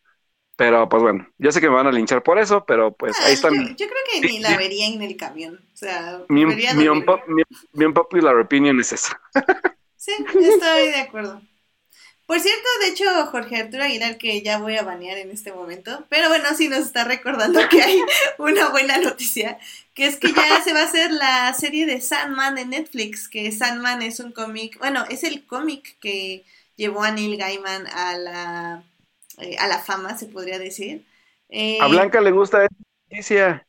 Pero 0.57 0.89
pues 0.89 1.03
bueno, 1.03 1.27
yo 1.39 1.51
sé 1.51 1.61
que 1.61 1.69
me 1.69 1.77
van 1.77 1.87
a 1.87 1.93
linchar 1.93 2.23
por 2.23 2.39
eso, 2.39 2.65
pero 2.67 2.93
pues 2.93 3.17
Ah, 3.21 3.27
ahí 3.27 3.33
está 3.35 3.49
yo, 3.49 3.55
mi, 3.57 3.69
yo 3.75 3.87
creo 3.87 4.03
que 4.13 4.21
ni 4.29 4.39
la 4.41 4.57
vería 4.57 4.87
en 4.87 5.01
el 5.03 5.17
camión. 5.17 5.57
O 5.73 5.77
sea, 5.77 6.21
mi, 6.29 6.45
mi 6.45 6.55
dormirme. 6.67 6.91
unpo- 6.91 7.23
mi- 7.27 7.43
mi 7.73 7.85
unpopular 7.87 8.37
opinion 8.37 8.79
es 8.81 8.93
esa. 8.93 9.21
Sí, 9.97 10.13
estoy 10.19 10.89
de 10.89 11.01
acuerdo. 11.01 11.41
Por 12.27 12.41
cierto, 12.41 12.69
de 12.81 12.89
hecho, 12.89 13.27
Jorge 13.27 13.57
Arturo 13.57 13.85
Aguilar, 13.85 14.17
que 14.17 14.43
ya 14.43 14.59
voy 14.59 14.77
a 14.77 14.83
banear 14.83 15.19
en 15.19 15.31
este 15.31 15.53
momento, 15.53 16.07
pero 16.09 16.29
bueno, 16.29 16.47
sí 16.57 16.69
nos 16.69 16.81
está 16.81 17.05
recordando 17.05 17.61
que 17.69 17.83
hay 17.83 18.01
una 18.39 18.71
buena 18.71 18.99
noticia, 18.99 19.59
que 19.95 20.07
es 20.07 20.17
que 20.17 20.33
ya 20.33 20.63
se 20.63 20.73
va 20.73 20.81
a 20.81 20.85
hacer 20.85 21.13
la 21.13 21.53
serie 21.53 21.85
de 21.85 22.01
Sandman 22.01 22.57
en 22.59 22.71
Netflix, 22.71 23.29
que 23.29 23.51
Sandman 23.53 24.03
es 24.03 24.21
un 24.21 24.33
cómic, 24.33 24.79
bueno, 24.79 25.05
es 25.11 25.25
el 25.25 25.47
cómic 25.47 25.99
que 26.01 26.45
llevó 26.77 27.03
a 27.03 27.11
Neil 27.11 27.37
Gaiman 27.37 27.87
a 27.89 28.17
la, 28.17 28.85
eh, 29.39 29.57
a 29.59 29.67
la 29.67 29.81
fama, 29.81 30.17
se 30.17 30.27
podría 30.27 30.59
decir. 30.59 31.05
Eh, 31.49 31.79
A 31.81 31.89
Blanca 31.89 32.21
le 32.21 32.31
gusta 32.31 32.65
esa 32.65 32.75
noticia. 33.11 33.67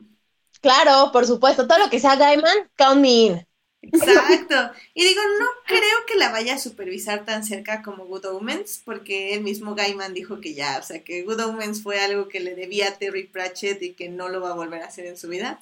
Claro, 0.61 1.11
por 1.11 1.25
supuesto, 1.27 1.67
todo 1.67 1.77
lo 1.79 1.89
que 1.89 1.99
sea 1.99 2.15
Gaiman, 2.15 2.69
count 2.77 3.01
me 3.01 3.09
in. 3.09 3.47
Exacto. 3.91 4.55
Y 4.93 5.03
digo, 5.03 5.21
no 5.39 5.45
creo 5.67 6.05
que 6.07 6.15
la 6.15 6.31
vaya 6.31 6.55
a 6.55 6.59
supervisar 6.59 7.25
tan 7.25 7.43
cerca 7.43 7.81
como 7.83 8.05
Good 8.05 8.25
Omens, 8.25 8.81
porque 8.83 9.33
el 9.33 9.41
mismo 9.41 9.75
Gaiman 9.75 10.13
dijo 10.13 10.39
que 10.41 10.53
ya, 10.53 10.77
o 10.79 10.83
sea, 10.83 11.03
que 11.03 11.23
Good 11.23 11.41
Omens 11.41 11.83
fue 11.83 11.99
algo 11.99 12.27
que 12.29 12.39
le 12.39 12.55
debía 12.55 12.89
a 12.89 12.97
Terry 12.97 13.25
Pratchett 13.27 13.81
y 13.81 13.93
que 13.93 14.09
no 14.09 14.29
lo 14.29 14.41
va 14.41 14.51
a 14.51 14.55
volver 14.55 14.81
a 14.83 14.87
hacer 14.87 15.05
en 15.05 15.17
su 15.17 15.27
vida. 15.27 15.61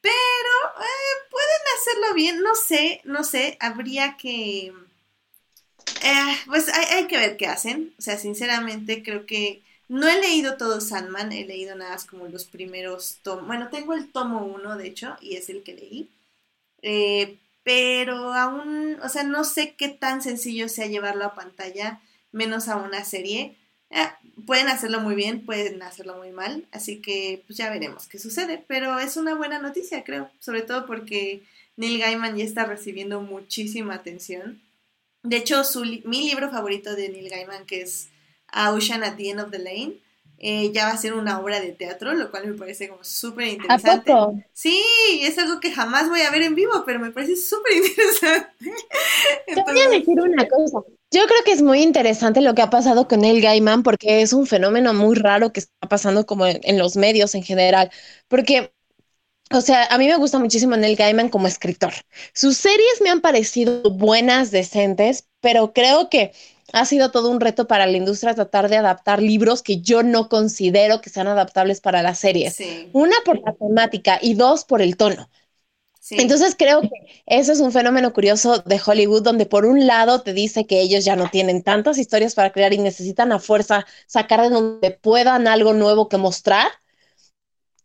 Pero 0.00 0.14
eh, 0.14 1.28
pueden 1.30 1.62
hacerlo 1.78 2.14
bien, 2.14 2.42
no 2.42 2.54
sé, 2.56 3.02
no 3.04 3.24
sé, 3.24 3.56
habría 3.60 4.16
que... 4.18 4.72
eh, 6.02 6.36
pues 6.46 6.68
hay, 6.68 6.84
hay 6.96 7.06
que 7.06 7.16
ver 7.18 7.36
qué 7.36 7.46
hacen. 7.46 7.94
O 7.98 8.02
sea, 8.02 8.18
sinceramente 8.18 9.02
creo 9.02 9.26
que 9.26 9.62
no 9.88 10.08
he 10.08 10.20
leído 10.20 10.56
todo 10.56 10.80
Sandman, 10.80 11.32
he 11.32 11.44
leído 11.46 11.76
nada 11.76 11.92
más 11.92 12.04
como 12.04 12.26
los 12.28 12.44
primeros 12.44 13.18
tomos. 13.22 13.46
Bueno, 13.46 13.68
tengo 13.70 13.94
el 13.94 14.10
tomo 14.12 14.44
uno, 14.44 14.76
de 14.76 14.88
hecho, 14.88 15.16
y 15.20 15.36
es 15.36 15.48
el 15.48 15.62
que 15.62 15.74
leí. 15.74 16.10
Eh, 16.82 17.38
pero 17.66 18.32
aún, 18.32 18.96
o 19.02 19.08
sea, 19.08 19.24
no 19.24 19.42
sé 19.42 19.74
qué 19.76 19.88
tan 19.88 20.22
sencillo 20.22 20.68
sea 20.68 20.86
llevarlo 20.86 21.24
a 21.24 21.34
pantalla, 21.34 22.00
menos 22.30 22.68
a 22.68 22.76
una 22.76 23.04
serie. 23.04 23.56
Eh, 23.90 24.06
pueden 24.46 24.68
hacerlo 24.68 25.00
muy 25.00 25.16
bien, 25.16 25.44
pueden 25.44 25.82
hacerlo 25.82 26.16
muy 26.16 26.30
mal, 26.30 26.64
así 26.70 27.02
que 27.02 27.42
pues 27.44 27.58
ya 27.58 27.68
veremos 27.68 28.06
qué 28.06 28.20
sucede, 28.20 28.64
pero 28.68 29.00
es 29.00 29.16
una 29.16 29.34
buena 29.34 29.58
noticia, 29.58 30.04
creo, 30.04 30.30
sobre 30.38 30.62
todo 30.62 30.86
porque 30.86 31.42
Neil 31.76 31.98
Gaiman 31.98 32.36
ya 32.36 32.44
está 32.44 32.66
recibiendo 32.66 33.20
muchísima 33.20 33.94
atención. 33.94 34.62
De 35.24 35.38
hecho, 35.38 35.64
su, 35.64 35.80
mi 36.04 36.22
libro 36.22 36.48
favorito 36.52 36.94
de 36.94 37.08
Neil 37.08 37.30
Gaiman, 37.30 37.66
que 37.66 37.82
es 37.82 38.10
Ocean 38.54 39.02
at 39.02 39.16
the 39.16 39.30
End 39.30 39.40
of 39.40 39.50
the 39.50 39.58
Lane, 39.58 39.94
eh, 40.38 40.72
ya 40.72 40.86
va 40.86 40.92
a 40.92 40.96
ser 40.98 41.14
una 41.14 41.40
obra 41.40 41.60
de 41.60 41.72
teatro, 41.72 42.14
lo 42.14 42.30
cual 42.30 42.46
me 42.48 42.54
parece 42.58 42.88
como 42.88 43.04
súper 43.04 43.46
¿A 43.68 43.76
interesante. 43.76 43.86
poco? 43.86 44.18
Sí, 44.52 44.80
es 45.22 45.38
algo 45.38 45.60
que 45.60 45.72
jamás 45.72 46.08
voy 46.08 46.22
a 46.22 46.30
ver 46.30 46.42
en 46.42 46.54
vivo, 46.54 46.84
pero 46.86 46.98
me 47.00 47.10
parece 47.12 47.36
súper 47.36 47.72
interesante. 47.76 48.48
Te 49.52 49.62
voy 49.66 49.80
a 49.80 49.88
decir 49.88 50.20
una 50.20 50.46
cosa. 50.48 50.80
Yo 51.10 51.22
creo 51.26 51.44
que 51.44 51.52
es 51.52 51.62
muy 51.62 51.82
interesante 51.82 52.40
lo 52.40 52.54
que 52.54 52.62
ha 52.62 52.70
pasado 52.70 53.08
con 53.08 53.24
el 53.24 53.40
Gaiman 53.40 53.82
porque 53.82 54.22
es 54.22 54.32
un 54.32 54.46
fenómeno 54.46 54.92
muy 54.92 55.14
raro 55.16 55.52
que 55.52 55.60
está 55.60 55.88
pasando 55.88 56.26
como 56.26 56.46
en, 56.46 56.60
en 56.62 56.78
los 56.78 56.96
medios 56.96 57.34
en 57.34 57.42
general. 57.42 57.90
Porque, 58.28 58.72
o 59.52 59.60
sea, 59.62 59.86
a 59.86 59.98
mí 59.98 60.08
me 60.08 60.16
gusta 60.16 60.38
muchísimo 60.40 60.76
Neil 60.76 60.96
Gaiman 60.96 61.30
como 61.30 61.48
escritor. 61.48 61.94
Sus 62.34 62.56
series 62.58 63.02
me 63.02 63.10
han 63.10 63.22
parecido 63.22 63.82
buenas, 63.90 64.50
decentes, 64.52 65.28
pero 65.40 65.72
creo 65.74 66.10
que 66.10 66.32
ha 66.72 66.84
sido 66.86 67.10
todo 67.10 67.30
un 67.30 67.40
reto 67.40 67.66
para 67.66 67.86
la 67.86 67.96
industria 67.96 68.34
tratar 68.34 68.68
de 68.68 68.76
adaptar 68.76 69.22
libros 69.22 69.62
que 69.62 69.80
yo 69.80 70.02
no 70.02 70.28
considero 70.28 71.00
que 71.00 71.10
sean 71.10 71.28
adaptables 71.28 71.80
para 71.80 72.02
las 72.02 72.18
series. 72.18 72.56
sí, 72.56 72.92
Una 72.92 73.16
por 73.24 73.40
la 73.44 73.54
temática 73.54 74.18
y 74.22 74.34
dos 74.34 74.64
por 74.64 74.82
el 74.82 74.96
tono. 74.96 75.30
sí. 76.00 76.16
Entonces 76.18 76.56
creo 76.58 76.80
que 76.82 76.88
eso 77.26 77.52
es 77.52 77.60
un 77.60 77.72
fenómeno 77.72 78.12
curioso 78.12 78.58
de 78.60 78.80
Hollywood, 78.84 79.22
donde 79.22 79.46
por 79.46 79.66
un 79.66 79.86
lado 79.86 80.22
te 80.22 80.32
dice 80.32 80.66
que 80.66 80.80
ellos 80.80 81.04
ya 81.04 81.14
no 81.16 81.28
tienen 81.30 81.62
tantas 81.62 81.98
historias 81.98 82.34
para 82.34 82.52
crear 82.52 82.72
y 82.72 82.78
necesitan 82.78 83.32
a 83.32 83.38
fuerza 83.38 83.86
sacar 84.06 84.42
de 84.42 84.50
donde 84.50 84.90
puedan 84.92 85.46
algo 85.46 85.74
nuevo 85.74 86.08
que 86.08 86.16
mostrar. 86.18 86.68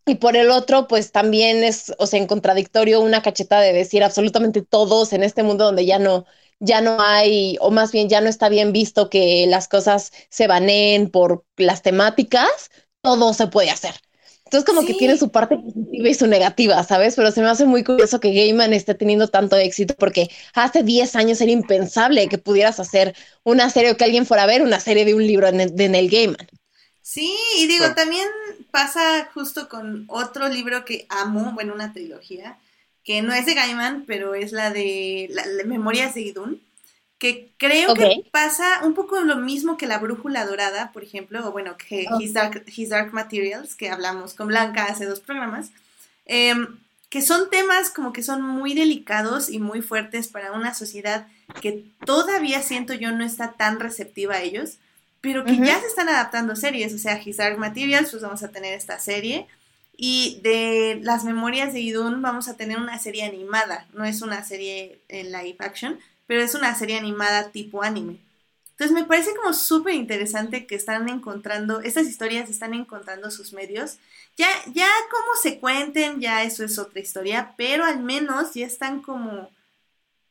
Y 0.05 0.15
por 0.15 0.35
el 0.35 0.49
otro, 0.51 0.87
pues 0.87 1.11
también 1.11 1.63
es, 1.63 1.93
o 1.99 2.07
sea, 2.07 2.19
en 2.19 2.27
contradictorio 2.27 3.01
una 3.01 3.21
cacheta 3.21 3.59
de 3.61 3.71
decir 3.73 4.03
absolutamente 4.03 4.61
todos 4.63 5.13
en 5.13 5.23
este 5.23 5.43
mundo 5.43 5.65
donde 5.65 5.85
ya 5.85 5.99
no, 5.99 6.25
ya 6.61 6.81
no 6.81 6.97
hay, 7.01 7.57
o 7.61 7.71
más 7.71 7.91
bien 7.91 8.09
ya 8.09 8.21
no 8.21 8.29
está 8.29 8.49
bien 8.49 8.71
visto 8.73 9.09
que 9.09 9.45
las 9.47 9.67
cosas 9.67 10.11
se 10.29 10.47
baneen 10.47 11.09
por 11.11 11.45
las 11.57 11.81
temáticas, 11.83 12.49
todo 13.01 13.33
se 13.33 13.47
puede 13.47 13.71
hacer. 13.71 13.95
Entonces 14.45 14.65
como 14.65 14.85
que 14.85 14.93
tiene 14.93 15.17
su 15.17 15.31
parte 15.31 15.57
positiva 15.57 16.09
y 16.09 16.13
su 16.13 16.27
negativa, 16.27 16.83
¿sabes? 16.83 17.15
Pero 17.15 17.31
se 17.31 17.41
me 17.41 17.47
hace 17.49 17.65
muy 17.65 17.83
curioso 17.85 18.19
que 18.19 18.33
Gaiman 18.33 18.73
esté 18.73 18.95
teniendo 18.95 19.29
tanto 19.29 19.55
éxito 19.57 19.95
porque 19.97 20.29
hace 20.53 20.83
10 20.83 21.15
años 21.15 21.39
era 21.41 21.51
impensable 21.51 22.27
que 22.29 22.37
pudieras 22.37 22.79
hacer 22.79 23.15
una 23.43 23.69
serie 23.69 23.91
o 23.91 23.97
que 23.97 24.03
alguien 24.03 24.25
fuera 24.25 24.43
a 24.43 24.47
ver 24.47 24.61
una 24.61 24.79
serie 24.81 25.05
de 25.05 25.13
un 25.15 25.25
libro 25.25 25.51
de 25.51 25.67
de 25.67 25.89
Neil 25.89 26.09
Gaiman. 26.11 26.47
Sí, 27.01 27.35
y 27.57 27.67
digo, 27.67 27.85
Bueno. 27.85 27.95
también 27.95 28.27
pasa 28.71 29.29
justo 29.33 29.67
con 29.69 30.05
otro 30.07 30.47
libro 30.49 30.85
que 30.85 31.07
amo, 31.09 31.51
bueno, 31.53 31.73
una 31.73 31.93
trilogía, 31.93 32.59
que 33.03 33.21
no 33.21 33.33
es 33.33 33.45
de 33.45 33.53
Gaiman, 33.55 34.03
pero 34.07 34.35
es 34.35 34.51
la 34.51 34.69
de 34.71 35.27
la- 35.31 35.45
la 35.45 35.63
Memorias 35.63 36.13
de 36.13 36.21
Idún, 36.21 36.61
que 37.17 37.49
creo 37.57 37.93
que 37.93 38.29
pasa 38.31 38.81
un 38.83 38.93
poco 38.95 39.21
lo 39.21 39.37
mismo 39.37 39.77
que 39.77 39.85
La 39.87 39.99
Brújula 39.99 40.45
Dorada, 40.45 40.91
por 40.91 41.03
ejemplo, 41.03 41.47
o 41.47 41.51
bueno, 41.51 41.77
que. 41.77 42.05
His, 42.19 42.33
Dark, 42.33 42.63
His 42.75 42.89
Dark 42.89 43.13
Materials, 43.13 43.75
que 43.75 43.89
hablamos 43.89 44.33
con 44.33 44.47
Blanca 44.47 44.85
hace 44.85 45.05
dos 45.05 45.19
programas, 45.19 45.69
em, 46.25 46.79
que 47.09 47.21
son 47.21 47.49
temas 47.49 47.89
como 47.89 48.13
que 48.13 48.23
son 48.23 48.41
muy 48.41 48.73
delicados 48.73 49.49
y 49.49 49.59
muy 49.59 49.81
fuertes 49.81 50.29
para 50.29 50.51
una 50.53 50.73
sociedad 50.73 51.27
que 51.61 51.83
todavía 52.05 52.61
siento 52.63 52.93
yo 52.93 53.11
no 53.11 53.23
está 53.25 53.51
tan 53.53 53.79
receptiva 53.79 54.35
a 54.35 54.41
ellos, 54.41 54.77
pero 55.19 55.43
que 55.45 55.51
ya 55.67 55.79
se 55.79 55.87
están 55.87 56.07
adaptando 56.09 56.55
series, 56.55 56.93
o 56.93 56.97
sea, 56.97 57.21
His 57.23 57.37
Dark 57.37 57.57
Materials, 57.59 58.09
pues 58.11 58.23
vamos 58.23 58.41
a 58.43 58.47
tener 58.51 58.73
esta 58.73 58.97
serie, 58.99 59.45
y 59.95 60.39
de 60.43 60.99
las 61.03 61.23
memorias 61.23 61.73
de 61.73 61.81
Idun 61.81 62.21
vamos 62.21 62.47
a 62.47 62.57
tener 62.57 62.77
una 62.77 62.99
serie 62.99 63.23
animada, 63.23 63.87
no 63.93 64.05
es 64.05 64.21
una 64.21 64.43
serie 64.43 64.99
en 65.09 65.31
live 65.31 65.57
action, 65.59 65.99
pero 66.27 66.41
es 66.41 66.55
una 66.55 66.75
serie 66.75 66.97
animada 66.97 67.51
tipo 67.51 67.83
anime. 67.83 68.17
Entonces 68.81 68.99
me 68.99 69.05
parece 69.05 69.35
como 69.35 69.53
súper 69.53 69.93
interesante 69.93 70.65
que 70.65 70.73
están 70.73 71.07
encontrando, 71.07 71.81
estas 71.81 72.07
historias 72.07 72.49
están 72.49 72.73
encontrando 72.73 73.29
sus 73.29 73.53
medios. 73.53 73.99
Ya, 74.37 74.47
ya 74.73 74.87
cómo 75.11 75.35
se 75.39 75.59
cuenten, 75.59 76.19
ya 76.19 76.43
eso 76.43 76.63
es 76.63 76.79
otra 76.79 76.99
historia, 76.99 77.53
pero 77.57 77.85
al 77.85 77.99
menos 77.99 78.55
ya 78.55 78.65
están 78.65 79.03
como 79.03 79.51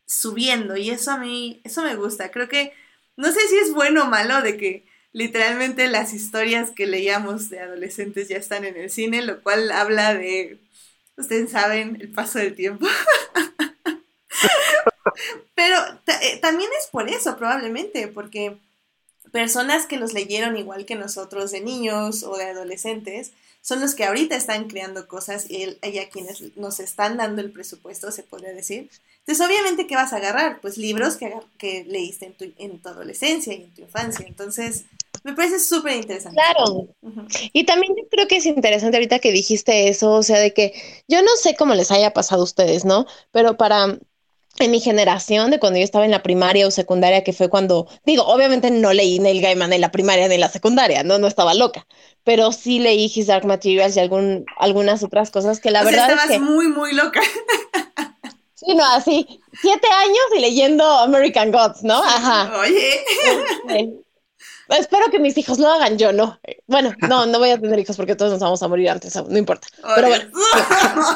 subiendo 0.05 0.77
y 0.77 0.91
eso 0.91 1.13
a 1.13 1.19
mí, 1.19 1.61
eso 1.63 1.85
me 1.85 1.95
gusta. 1.95 2.33
Creo 2.33 2.49
que, 2.49 2.73
no 3.17 3.31
sé 3.31 3.39
si 3.49 3.57
es 3.59 3.73
bueno 3.73 4.03
o 4.03 4.07
malo 4.07 4.43
de 4.43 4.57
que 4.57 4.90
literalmente 5.13 5.89
las 5.89 6.13
historias 6.13 6.71
que 6.71 6.87
leíamos 6.87 7.51
de 7.51 7.61
adolescentes 7.61 8.29
ya 8.29 8.37
están 8.37 8.65
en 8.65 8.77
el 8.77 8.91
cine, 8.91 9.23
lo 9.23 9.43
cual 9.43 9.71
habla 9.73 10.15
de, 10.15 10.59
ustedes 11.17 11.51
saben, 11.51 11.99
el 12.01 12.11
paso 12.11 12.39
del 12.39 12.55
tiempo. 12.55 12.87
Pero 15.55 15.77
eh, 16.07 16.39
también 16.41 16.71
es 16.79 16.87
por 16.89 17.09
eso, 17.09 17.37
probablemente, 17.37 18.09
porque 18.09 18.57
personas 19.33 19.87
que 19.87 19.99
los 19.99 20.13
leyeron 20.13 20.57
igual 20.57 20.87
que 20.87 20.97
nosotros 20.97 21.51
de 21.51 21.61
niños 21.61 22.23
o 22.23 22.37
de 22.37 22.45
adolescentes 22.45 23.33
son 23.61 23.81
los 23.81 23.95
que 23.95 24.05
ahorita 24.05 24.37
están 24.37 24.69
creando 24.69 25.07
cosas 25.09 25.51
y, 25.51 25.63
el- 25.63 25.79
y 25.83 25.99
a 25.99 26.09
quienes 26.09 26.57
nos 26.57 26.81
están 26.81 27.17
dando 27.17 27.43
el 27.43 27.53
presupuesto, 27.53 28.11
se 28.11 28.23
podría 28.23 28.53
decir. 28.53 28.91
Entonces, 29.21 29.47
obviamente, 29.47 29.87
¿qué 29.87 29.95
vas 29.97 30.13
a 30.13 30.17
agarrar? 30.17 30.61
Pues 30.61 30.79
libros 30.79 31.17
que, 31.17 31.33
que 31.59 31.85
leíste 31.85 32.27
en 32.27 32.33
tu, 32.35 32.45
en 32.59 32.79
tu 32.81 32.89
adolescencia 32.89 33.53
y 33.55 33.65
en 33.65 33.75
tu 33.75 33.83
infancia. 33.83 34.25
Entonces, 34.27 34.85
me 35.23 35.35
parece 35.35 35.61
súper 35.61 35.97
interesante. 35.97 36.41
Claro. 36.41 36.89
Y 37.53 37.65
también 37.67 37.95
yo 37.97 38.09
creo 38.11 38.29
que 38.29 38.37
es 38.37 38.47
interesante 38.47 38.97
ahorita 38.97 39.19
que 39.19 39.33
dijiste 39.33 39.89
eso, 39.89 40.13
o 40.15 40.23
sea, 40.23 40.39
de 40.39 40.55
que 40.55 40.73
yo 41.09 41.23
no 41.23 41.31
sé 41.37 41.57
cómo 41.57 41.75
les 41.75 41.91
haya 41.91 42.13
pasado 42.13 42.43
a 42.43 42.45
ustedes, 42.45 42.85
¿no? 42.85 43.07
Pero 43.33 43.57
para 43.57 43.99
en 44.61 44.71
mi 44.71 44.81
generación, 44.81 45.51
de 45.51 45.59
cuando 45.59 45.79
yo 45.79 45.85
estaba 45.85 46.05
en 46.05 46.11
la 46.11 46.23
primaria 46.23 46.67
o 46.67 46.71
secundaria, 46.71 47.25
que 47.25 47.33
fue 47.33 47.49
cuando, 47.49 47.89
digo, 48.05 48.25
obviamente 48.25 48.71
no 48.71 48.93
leí 48.93 49.19
Neil 49.19 49.41
Gaiman 49.41 49.73
en 49.73 49.81
la 49.81 49.91
primaria 49.91 50.29
ni 50.29 50.35
en 50.35 50.41
la 50.41 50.49
secundaria, 50.49 51.03
no, 51.03 51.19
no 51.19 51.27
estaba 51.27 51.55
loca, 51.55 51.87
pero 52.25 52.53
sí 52.53 52.79
leí 52.79 53.11
His 53.15 53.27
Dark 53.27 53.47
Materials 53.47 53.97
y 53.97 54.01
algún, 54.01 54.45
algunas 54.59 55.03
otras 55.03 55.31
cosas 55.31 55.61
que 55.61 55.71
la 55.71 55.81
o 55.81 55.83
sea, 55.85 55.91
verdad 55.91 56.07
es 56.09 56.15
estabas 56.15 56.31
que, 56.33 56.39
muy, 56.41 56.69
muy 56.69 56.93
loca. 56.95 57.21
sí, 58.55 58.75
no, 58.75 58.85
así, 58.95 59.27
siete 59.61 59.89
años 59.89 60.25
y 60.37 60.41
leyendo 60.41 60.85
American 60.85 61.51
Gods, 61.51 61.83
¿no? 61.83 62.03
Ajá. 62.03 62.59
Oye. 62.61 63.01
Sí. 63.69 63.95
espero 64.79 65.07
que 65.11 65.19
mis 65.19 65.37
hijos 65.39 65.59
lo 65.59 65.69
hagan, 65.69 65.99
yo 65.99 66.13
no. 66.13 66.39
Bueno, 66.67 66.93
no, 67.09 67.27
no 67.27 67.39
voy 67.39 67.51
a 67.51 67.61
tener 67.61 67.79
hijos 67.79 67.97
porque 67.97 68.17
todos 68.17 68.33
nos 68.33 68.41
vamos 68.41 68.63
a 68.63 68.69
morir 68.69 68.91
antes, 68.91 69.17
no 69.17 69.39
importa. 69.39 69.69
Pero 69.95 70.09
bueno, 70.09 70.25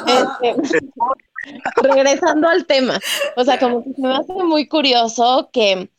este, 0.07 0.57
regresando 1.83 2.49
al 2.49 2.67
tema, 2.67 2.99
o 3.37 3.45
sea, 3.45 3.59
como 3.59 3.83
que 3.83 3.93
se 3.93 4.03
me 4.03 4.15
hace 4.15 4.33
muy 4.45 4.69
curioso 4.69 5.51
que 5.53 5.91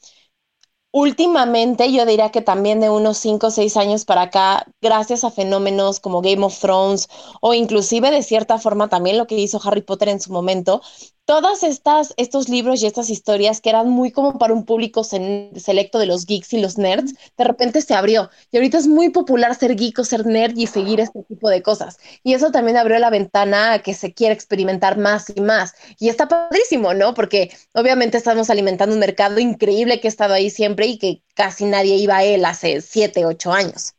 últimamente 0.91 1.91
yo 1.91 2.05
diría 2.05 2.31
que 2.31 2.41
también 2.41 2.79
de 2.79 2.89
unos 2.89 3.17
5 3.17 3.47
o 3.47 3.51
6 3.51 3.75
años 3.77 4.05
para 4.05 4.23
acá, 4.23 4.65
gracias 4.81 5.25
a 5.25 5.31
fenómenos 5.31 5.99
como 5.99 6.21
Game 6.21 6.43
of 6.45 6.58
Thrones 6.60 7.10
o 7.41 7.53
inclusive 7.53 8.12
de 8.12 8.23
cierta 8.23 8.58
forma 8.60 8.88
también 8.88 9.17
lo 9.17 9.27
que 9.27 9.36
hizo 9.36 9.60
Harry 9.65 9.81
Potter 9.81 10.08
en 10.10 10.21
su 10.21 10.31
momento, 10.31 10.81
todas 11.25 11.63
estas 11.63 12.13
estos 12.17 12.49
libros 12.49 12.81
y 12.81 12.85
estas 12.85 13.09
historias 13.09 13.59
que 13.59 13.69
eran 13.69 13.89
muy 13.89 14.11
como 14.11 14.38
para 14.38 14.53
un 14.53 14.63
público 14.65 15.03
selecto 15.03 15.99
de 15.99 16.05
los 16.05 16.25
geeks 16.25 16.53
y 16.53 16.61
los 16.61 16.77
nerds, 16.77 17.13
de 17.38 17.43
repente 17.43 17.81
se 17.81 17.95
abrió 17.95 18.29
y 18.51 18.57
ahorita 18.57 18.77
es 18.77 18.88
muy 18.88 19.09
popular 19.09 19.55
ser 19.55 19.75
geek 19.75 19.99
o 19.99 20.03
ser 20.03 20.25
nerd 20.25 20.55
y 20.55 20.67
seguir 20.67 20.99
este 20.99 21.23
tipo 21.23 21.49
de 21.49 21.61
cosas. 21.61 21.97
Y 22.23 22.33
eso 22.33 22.51
también 22.51 22.77
abrió 22.77 22.99
la 22.99 23.09
ventana 23.09 23.73
a 23.73 23.79
que 23.79 23.93
se 23.93 24.13
quiera 24.13 24.33
experimentar 24.33 24.97
más 24.97 25.31
y 25.35 25.41
más. 25.41 25.73
Y 25.99 26.09
está 26.09 26.27
padrísimo, 26.27 26.93
¿no? 26.93 27.13
Porque 27.13 27.51
obviamente 27.73 28.17
estamos 28.17 28.49
alimentando 28.49 28.93
un 28.93 28.99
mercado 28.99 29.39
increíble 29.39 29.99
que 29.99 30.07
ha 30.07 30.09
estado 30.09 30.33
ahí 30.35 30.49
siempre 30.49 30.85
y 30.85 30.97
que 30.99 31.21
casi 31.33 31.65
nadie 31.65 31.95
iba 31.95 32.17
a 32.17 32.23
él 32.23 32.45
hace 32.45 32.81
siete, 32.81 33.25
ocho 33.25 33.51
años. 33.51 33.93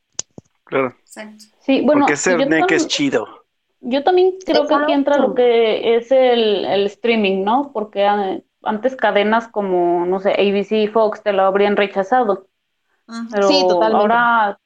Claro. 0.64 0.96
Exacto. 1.00 1.44
Sí, 1.64 1.80
bueno, 1.80 2.02
Porque 2.02 2.16
ser 2.16 2.38
neck 2.48 2.66
tam- 2.70 2.74
es 2.76 2.86
chido. 2.86 3.45
Yo 3.80 4.02
también 4.04 4.42
creo 4.44 4.66
que 4.66 4.74
aquí 4.74 4.92
entra 4.92 5.18
lo 5.18 5.34
que 5.34 5.96
es 5.96 6.10
el, 6.10 6.64
el 6.64 6.86
streaming, 6.86 7.44
¿no? 7.44 7.72
Porque 7.72 8.04
ah, 8.04 8.38
antes 8.62 8.96
cadenas 8.96 9.48
como, 9.48 10.06
no 10.06 10.18
sé, 10.20 10.32
ABC 10.32 10.82
y 10.82 10.88
Fox 10.88 11.22
te 11.22 11.32
lo 11.32 11.42
habrían 11.42 11.76
rechazado, 11.76 12.48
Ujú. 13.08 13.28
pero 13.30 13.48
Sí, 13.48 13.66
totalmente. 13.66 14.18
ahora 14.20 14.60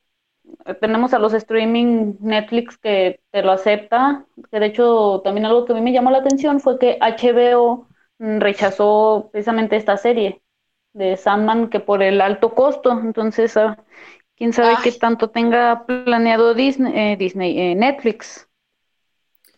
eh, 0.66 0.74
tenemos 0.74 1.14
a 1.14 1.18
los 1.20 1.34
streaming 1.34 2.14
Netflix 2.20 2.78
que 2.78 3.20
te 3.32 3.42
lo 3.42 3.52
acepta, 3.52 4.26
que 4.52 4.60
de 4.60 4.66
hecho 4.66 5.22
también 5.24 5.46
algo 5.46 5.64
que 5.66 5.72
a 5.72 5.76
mí 5.76 5.82
me 5.82 5.92
llamó 5.92 6.10
la 6.10 6.18
atención 6.18 6.60
fue 6.60 6.78
que 6.78 6.98
HBO 7.00 7.88
mm, 8.18 8.40
rechazó 8.40 9.30
precisamente 9.32 9.76
esta 9.76 9.96
serie 9.98 10.42
de 10.94 11.16
Sandman 11.18 11.70
que 11.70 11.80
por 11.80 12.02
el 12.02 12.20
alto 12.22 12.54
costo, 12.54 12.92
entonces 12.92 13.56
ah, 13.58 13.78
quién 14.36 14.52
sabe 14.54 14.80
Ay. 14.80 14.82
qué 14.82 14.92
tanto 14.92 15.30
tenga 15.30 15.86
planeado 15.86 16.54
Disney, 16.54 16.92
eh, 17.14 17.16
Disney, 17.18 17.58
eh, 17.60 17.76
Netflix. 17.76 18.49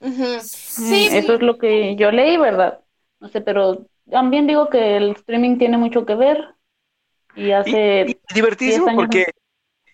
Mm, 0.03 0.39
Sí, 0.41 1.09
Eso 1.13 1.35
es 1.35 1.43
lo 1.43 1.59
que 1.59 1.97
yo 1.97 2.11
leí, 2.11 2.37
¿verdad? 2.37 2.81
No 3.21 3.29
sé, 3.29 3.41
pero 3.41 3.87
también 4.11 4.47
digo 4.47 4.69
que 4.69 4.97
el 4.97 5.11
streaming 5.13 5.59
tiene 5.59 5.79
mucho 5.79 6.05
que 6.07 6.15
ver 6.17 6.55
y 7.35 7.53
hace... 7.53 8.03
Y, 8.05 8.13
y 8.29 8.35
divertidísimo 8.35 8.87
10 8.87 8.89
años. 8.89 9.09
porque 9.13 9.27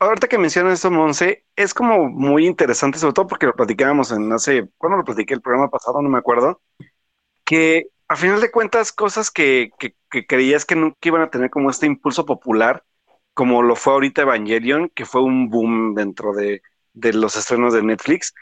ahorita 0.00 0.28
que 0.28 0.38
mencionas 0.38 0.74
esto, 0.74 0.90
Monse, 0.90 1.46
es 1.56 1.74
como 1.74 2.08
muy 2.10 2.46
interesante, 2.46 2.98
sobre 2.98 3.14
todo 3.14 3.26
porque 3.28 3.46
lo 3.46 3.54
platicábamos 3.56 4.12
en 4.12 4.32
hace, 4.32 4.68
¿cuándo 4.78 4.98
lo 4.98 5.04
platiqué? 5.04 5.34
El 5.34 5.42
programa 5.42 5.70
pasado, 5.70 6.02
no 6.02 6.08
me 6.10 6.18
acuerdo, 6.18 6.62
que 7.44 7.86
a 8.08 8.16
final 8.16 8.40
de 8.40 8.50
cuentas 8.52 8.92
cosas 8.92 9.30
que, 9.30 9.70
que, 9.78 9.96
que 10.10 10.26
creías 10.26 10.64
que 10.66 10.76
nunca 10.76 10.98
iban 11.04 11.22
a 11.22 11.30
tener 11.30 11.50
como 11.50 11.70
este 11.70 11.86
impulso 11.86 12.26
popular, 12.26 12.84
como 13.34 13.62
lo 13.62 13.76
fue 13.76 13.94
ahorita 13.94 14.22
Evangelion, 14.22 14.90
que 14.94 15.06
fue 15.06 15.22
un 15.22 15.50
boom 15.50 15.94
dentro 15.94 16.34
de, 16.34 16.62
de 16.94 17.12
los 17.14 17.36
estrenos 17.36 17.74
de 17.74 17.82
Netflix. 17.82 18.34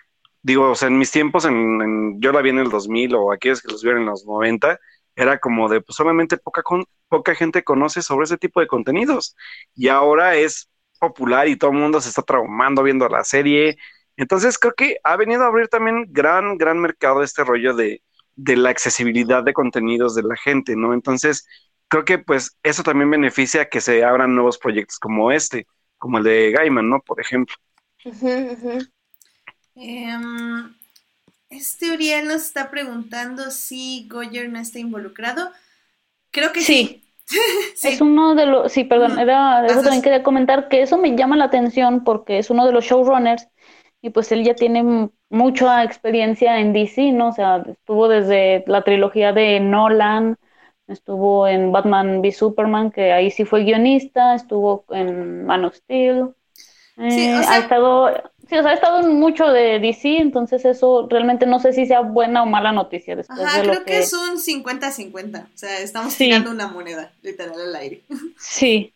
Digo, 0.47 0.71
o 0.71 0.75
sea, 0.77 0.89
en 0.89 0.99
mis 0.99 1.11
tiempos, 1.11 1.45
en, 1.45 1.55
en- 1.83 2.21
yo 2.21 2.33
la 2.33 2.41
vi 2.43 2.51
en 2.51 2.59
el 2.59 2.71
2000 2.71 3.15
o 3.15 3.33
aquellos 3.33 3.61
que 3.63 3.69
los 3.73 3.83
vieron 3.83 4.03
en 4.03 4.07
los 4.09 4.25
90, 4.27 4.79
era 5.17 5.39
como 5.39 5.69
de, 5.69 5.81
pues 5.81 5.97
solamente 5.97 6.37
poca, 6.39 6.63
con- 6.63 6.85
poca 7.09 7.35
gente 7.35 7.65
conoce 7.65 8.03
sobre 8.03 8.25
ese 8.25 8.39
tipo 8.39 8.61
de 8.61 8.67
contenidos. 8.69 9.35
Y 9.75 9.89
ahora 9.89 10.37
es 10.37 10.69
popular 11.01 11.49
y 11.49 11.57
todo 11.57 11.71
el 11.73 11.79
mundo 11.79 12.01
se 12.01 12.09
está 12.11 12.23
traumando 12.23 12.83
viendo 12.83 13.09
la 13.09 13.25
serie. 13.25 13.77
Entonces 14.17 14.59
creo 14.59 14.75
que 14.75 14.99
ha 15.05 15.17
venido 15.17 15.43
a 15.45 15.47
abrir 15.49 15.69
también 15.69 16.07
gran, 16.11 16.57
gran 16.59 16.79
mercado 16.81 17.23
este 17.23 17.45
rollo 17.45 17.75
de, 17.75 18.03
de 18.37 18.57
la 18.57 18.71
accesibilidad 18.71 19.43
de 19.45 19.53
contenidos 19.53 20.15
de 20.15 20.23
la 20.23 20.37
gente, 20.37 20.77
¿no? 20.77 20.95
Entonces 20.95 21.47
creo 21.89 22.05
que 22.05 22.19
pues 22.19 22.57
eso 22.63 22.83
también 22.85 23.11
beneficia 23.11 23.63
a 23.63 23.65
que 23.69 23.81
se 23.81 24.05
abran 24.05 24.35
nuevos 24.35 24.59
proyectos 24.59 24.99
como 24.99 25.33
este, 25.33 25.67
como 25.99 26.19
el 26.19 26.25
de 26.25 26.53
Gaiman, 26.53 26.89
¿no? 26.89 27.01
Por 27.01 27.21
ejemplo. 27.21 27.55
Em, 29.77 30.75
este 31.51 31.93
Uriel 31.93 32.27
nos 32.27 32.43
está 32.43 32.71
preguntando 32.71 33.51
si 33.51 34.09
Goyer 34.11 34.49
no 34.49 34.59
está 34.59 34.79
involucrado. 34.79 35.51
Creo 36.31 36.53
que 36.53 36.62
sí. 36.62 37.03
Sí. 37.03 37.03
Es 37.83 38.01
uno 38.01 38.35
de 38.37 38.47
los, 38.47 38.73
sí, 38.73 38.85
perdón, 38.85 39.19
era, 39.19 39.67
eso 39.67 39.83
también 39.83 40.03
quería 40.03 40.23
comentar 40.23 40.69
que 40.69 40.83
eso 40.83 40.97
me 40.97 41.17
llama 41.17 41.37
la 41.37 41.47
atención 41.47 42.05
porque 42.05 42.39
es 42.39 42.51
uno 42.51 42.65
de 42.67 42.73
los 42.73 42.85
showrunners 42.85 43.49
y 44.01 44.11
pues 44.11 44.31
él 44.31 44.45
ya 44.45 44.55
tiene 44.55 45.11
mucha 45.29 45.83
experiencia 45.83 46.61
en 46.61 46.73
DC, 46.73 47.11
¿no? 47.12 47.29
O 47.29 47.33
sea, 47.33 47.65
estuvo 47.67 48.09
desde 48.09 48.62
la 48.69 48.83
trilogía 48.83 49.33
de 49.33 49.59
Nolan, 49.59 50.37
estuvo 50.87 51.49
en 51.49 51.73
Batman 51.73 52.21
v 52.21 52.31
Superman, 52.31 52.93
que 52.93 53.12
ahí 53.12 53.31
sí 53.33 53.45
fue 53.45 53.65
guionista, 53.65 54.35
estuvo 54.37 54.85
en 54.91 55.45
Man 55.47 55.65
of 55.65 55.75
Steel, 55.75 56.35
Sí, 56.97 57.03
o 57.03 57.09
eh, 57.09 57.43
sea- 57.43 57.51
ha 57.53 57.59
estado, 57.59 58.33
sí, 58.49 58.57
o 58.57 58.63
sea, 58.63 58.71
ha 58.73 58.75
estado 58.75 59.01
en 59.01 59.19
mucho 59.19 59.47
de 59.49 59.79
DC, 59.81 60.19
entonces 60.19 60.65
eso 60.65 61.07
realmente 61.11 61.47
no 61.47 61.59
sé 61.61 61.73
si 61.73 61.87
sea 61.87 62.01
buena 62.01 62.43
o 62.43 62.47
mala 62.47 62.73
noticia 62.73 63.17
después 63.17 63.47
Ajá, 63.47 63.59
de 63.59 63.65
lo 63.65 63.73
creo 63.73 63.85
que 63.85 63.93
que, 63.93 63.99
es 63.99 64.13
un 64.13 64.39
50-50. 64.39 65.49
O 65.55 65.59
sea, 65.59 65.81
estamos 65.81 66.15
Sí. 66.15 66.25
tirando 66.27 66.51
una 66.51 66.69
moneda, 66.69 67.13
literal, 67.23 67.61
al 67.61 67.77
aire. 67.77 68.03
sí. 68.39 68.93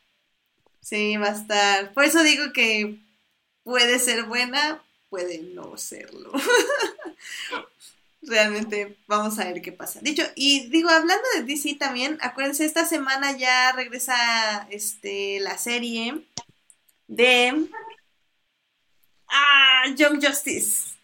Sí, 0.81 1.17
va 1.17 1.29
a 1.29 1.33
estar. 1.33 1.93
Por 1.93 2.05
eso 2.05 2.23
digo 2.23 2.53
que 2.53 2.99
puede 3.65 3.99
ser 3.99 4.25
buena, 4.25 4.83
puede 5.11 5.39
no 5.41 5.77
serlo. 5.77 6.33
Realmente 8.23 8.97
vamos 9.07 9.39
a 9.39 9.45
ver 9.45 9.63
qué 9.63 9.73
pasa. 9.73 10.01
Dicho, 10.03 10.23
y 10.35 10.69
digo, 10.69 10.91
hablando 10.91 11.25
de 11.37 11.45
DC 11.45 11.77
también, 11.77 12.19
acuérdense, 12.21 12.67
esta 12.67 12.85
semana 12.85 13.37
ya 13.37 13.73
regresa 13.73 14.67
este 14.71 15.41
la 15.41 15.57
serie 15.57 16.23
de 17.09 17.67
ah, 19.31 19.85
Young 19.97 20.21
Justice. 20.25 20.97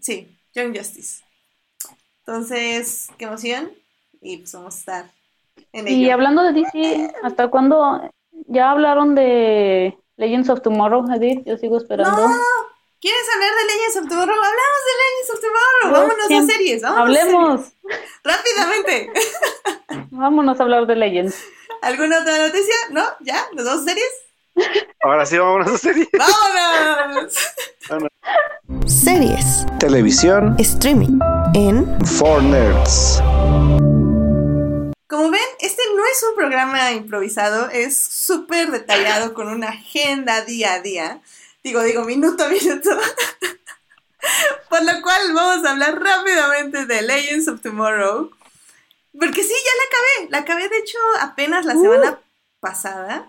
Sí, 0.00 0.36
Young 0.54 0.76
Justice. 0.76 1.22
Entonces, 2.26 3.08
qué 3.18 3.24
emoción. 3.24 3.72
Y 4.20 4.38
pues 4.38 4.52
vamos 4.52 4.74
a 4.74 4.78
estar 4.78 5.10
en 5.72 5.88
Y 5.88 6.04
ello. 6.04 6.14
hablando 6.14 6.42
de 6.42 6.52
DC, 6.52 7.12
¿hasta 7.22 7.48
cuándo 7.48 8.10
ya 8.46 8.70
hablaron 8.70 9.14
de 9.14 9.96
Legends 10.16 10.48
of 10.50 10.62
Tomorrow, 10.62 11.04
Edith? 11.14 11.44
Yo 11.46 11.56
sigo 11.56 11.78
esperando. 11.78 12.10
No, 12.16 12.36
¿Quieres 13.00 13.22
hablar 13.34 13.50
de 13.54 13.64
Legends 13.64 13.96
of 13.96 14.08
Tomorrow? 14.08 14.34
Hablamos 14.34 14.80
de 14.86 14.92
Legends 15.00 15.30
of 15.34 15.40
Tomorrow. 15.40 15.84
No, 15.84 15.92
Vámonos 15.92 16.30
a 16.50 16.52
series. 16.52 16.82
Vámonos 16.82 16.98
a 16.98 17.02
Hablemos, 17.02 17.60
series. 17.60 18.04
Rápidamente. 18.24 19.12
vámonos 20.10 20.60
a 20.60 20.62
hablar 20.62 20.86
de 20.86 20.96
Legends. 20.96 21.42
¿Alguna 21.80 22.20
otra 22.20 22.46
noticia? 22.46 22.74
¿No? 22.90 23.04
¿Ya? 23.20 23.46
¿Nos 23.54 23.64
vamos 23.64 23.82
a 23.82 23.84
series? 23.86 24.10
Ahora 25.02 25.24
sí 25.26 25.38
vamos 25.38 25.66
a 25.66 25.78
serie. 25.78 26.08
¡Vámonos! 26.16 27.34
Series, 28.86 29.66
Televisión 29.78 30.54
streaming 30.58 31.18
en 31.54 32.06
for 32.06 32.42
Nerds. 32.42 33.20
Como 35.08 35.30
ven, 35.30 35.40
este 35.58 35.82
no 35.96 36.02
es 36.06 36.22
un 36.28 36.36
programa 36.36 36.92
improvisado, 36.92 37.68
es 37.70 37.96
súper 37.98 38.70
detallado 38.70 39.34
con 39.34 39.48
una 39.48 39.70
agenda 39.70 40.42
día 40.42 40.74
a 40.74 40.80
día. 40.80 41.20
Digo, 41.64 41.82
digo, 41.82 42.04
minuto 42.04 42.44
a 42.44 42.48
minuto. 42.48 42.90
Por 44.68 44.82
lo 44.84 45.02
cual 45.02 45.32
vamos 45.34 45.66
a 45.66 45.72
hablar 45.72 46.00
rápidamente 46.00 46.86
de 46.86 47.02
Legends 47.02 47.48
of 47.48 47.60
Tomorrow. 47.60 48.30
Porque 49.18 49.42
sí, 49.42 49.52
ya 49.52 49.72
la 49.76 49.84
acabé. 49.88 50.30
La 50.30 50.38
acabé, 50.38 50.68
de 50.68 50.78
hecho, 50.78 50.98
apenas 51.20 51.64
la 51.64 51.72
semana 51.72 52.20
pasada. 52.60 53.28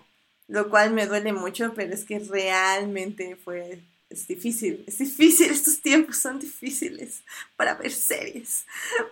Lo 0.51 0.69
cual 0.69 0.91
me 0.91 1.07
duele 1.07 1.31
mucho, 1.31 1.71
pero 1.73 1.93
es 1.93 2.03
que 2.03 2.19
realmente 2.19 3.37
fue... 3.37 3.79
Es 4.09 4.27
difícil, 4.27 4.83
es 4.85 4.97
difícil. 4.97 5.49
Estos 5.51 5.81
tiempos 5.81 6.17
son 6.17 6.39
difíciles 6.39 7.23
para 7.55 7.75
ver 7.75 7.91
series. 7.91 8.65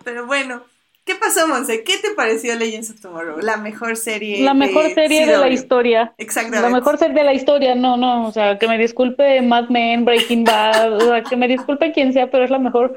Pero 0.04 0.26
bueno, 0.26 0.62
¿Qué 1.06 1.14
pasó, 1.16 1.48
Monse? 1.48 1.82
¿Qué 1.82 1.94
te 1.96 2.10
pareció 2.14 2.54
Legends 2.54 2.90
of 2.90 3.00
Tomorrow? 3.00 3.38
La 3.40 3.56
mejor 3.56 3.96
serie. 3.96 4.44
La 4.44 4.52
mejor 4.54 4.84
de 4.84 4.94
serie 4.94 5.26
de 5.26 5.38
la 5.38 5.48
historia. 5.48 6.12
Exactamente. 6.18 6.68
La 6.68 6.72
mejor 6.72 6.98
serie 6.98 7.14
de 7.14 7.24
la 7.24 7.32
historia, 7.32 7.74
no, 7.74 7.96
no, 7.96 8.28
o 8.28 8.32
sea, 8.32 8.58
que 8.58 8.68
me 8.68 8.78
disculpe 8.78 9.40
Mad 9.42 9.70
Men, 9.70 10.04
Breaking 10.04 10.44
Bad, 10.44 10.92
o 10.92 11.00
sea, 11.00 11.22
que 11.22 11.36
me 11.36 11.48
disculpe 11.48 11.90
quien 11.92 12.12
sea, 12.12 12.30
pero 12.30 12.44
es 12.44 12.50
la 12.50 12.58
mejor. 12.58 12.96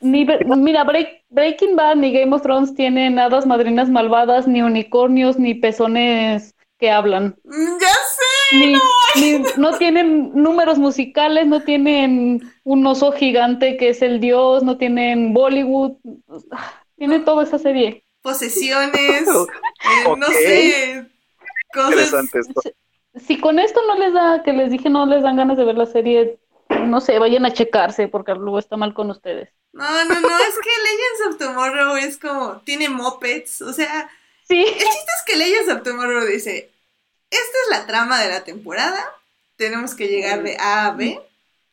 Ni, 0.00 0.24
mira, 0.24 0.84
Break- 0.84 1.22
Breaking 1.28 1.76
Bad 1.76 1.96
ni 1.96 2.12
Game 2.12 2.34
of 2.34 2.42
Thrones 2.42 2.74
tienen 2.74 3.18
hadas 3.18 3.46
madrinas 3.46 3.88
malvadas, 3.90 4.48
ni 4.48 4.62
unicornios, 4.62 5.38
ni 5.38 5.54
pezones 5.54 6.54
que 6.78 6.90
hablan. 6.90 7.36
Mm, 7.44 7.78
Ya 7.80 7.88
sé. 7.88 8.56
Ni, 8.56 8.72
ni- 9.38 9.44
no 9.56 9.76
tienen 9.76 10.30
números 10.34 10.78
musicales, 10.78 11.46
no 11.46 11.62
tienen 11.62 12.40
un 12.64 12.86
oso 12.86 13.12
gigante 13.12 13.76
que 13.76 13.90
es 13.90 14.00
el 14.02 14.20
dios, 14.20 14.62
no 14.62 14.78
tienen 14.78 15.34
Bollywood. 15.34 15.92
Tiene 16.96 17.20
toda 17.20 17.44
esa 17.44 17.58
serie. 17.58 18.04
Posesiones. 18.22 18.94
eh, 19.28 20.14
No 20.16 20.26
sé. 20.28 21.06
Cosas. 21.72 22.34
Esto. 22.34 22.60
si 23.26 23.38
con 23.38 23.58
esto 23.58 23.80
no 23.86 23.96
les 23.98 24.14
da, 24.14 24.42
que 24.42 24.52
les 24.52 24.70
dije, 24.70 24.88
no 24.88 25.04
les 25.06 25.22
dan 25.22 25.36
ganas 25.36 25.56
de 25.58 25.64
ver 25.64 25.76
la 25.76 25.86
serie, 25.86 26.38
no 26.86 27.00
sé, 27.00 27.18
vayan 27.18 27.44
a 27.44 27.52
checarse 27.52 28.08
porque 28.08 28.32
luego 28.34 28.58
está 28.58 28.76
mal 28.76 28.94
con 28.94 29.10
ustedes. 29.10 29.50
No, 29.72 29.84
no, 30.04 30.20
no, 30.20 30.38
es 30.38 30.58
que 30.62 30.70
Legends 30.82 31.26
of 31.28 31.38
Tomorrow 31.38 31.96
es 31.96 32.16
como, 32.18 32.60
tiene 32.62 32.88
mopeds, 32.88 33.60
o 33.62 33.72
sea, 33.74 34.08
Sí, 34.48 34.56
el 34.64 34.72
chiste 34.74 34.88
es 34.88 35.22
que 35.26 35.36
Legends 35.36 35.72
of 35.72 35.82
Tomorrow 35.82 36.24
dice, 36.26 36.70
esta 37.30 37.58
es 37.64 37.70
la 37.70 37.86
trama 37.86 38.20
de 38.22 38.28
la 38.30 38.44
temporada, 38.44 39.04
tenemos 39.56 39.94
que 39.94 40.08
llegar 40.08 40.42
de 40.42 40.56
A 40.58 40.86
a 40.86 40.90
B, 40.92 41.20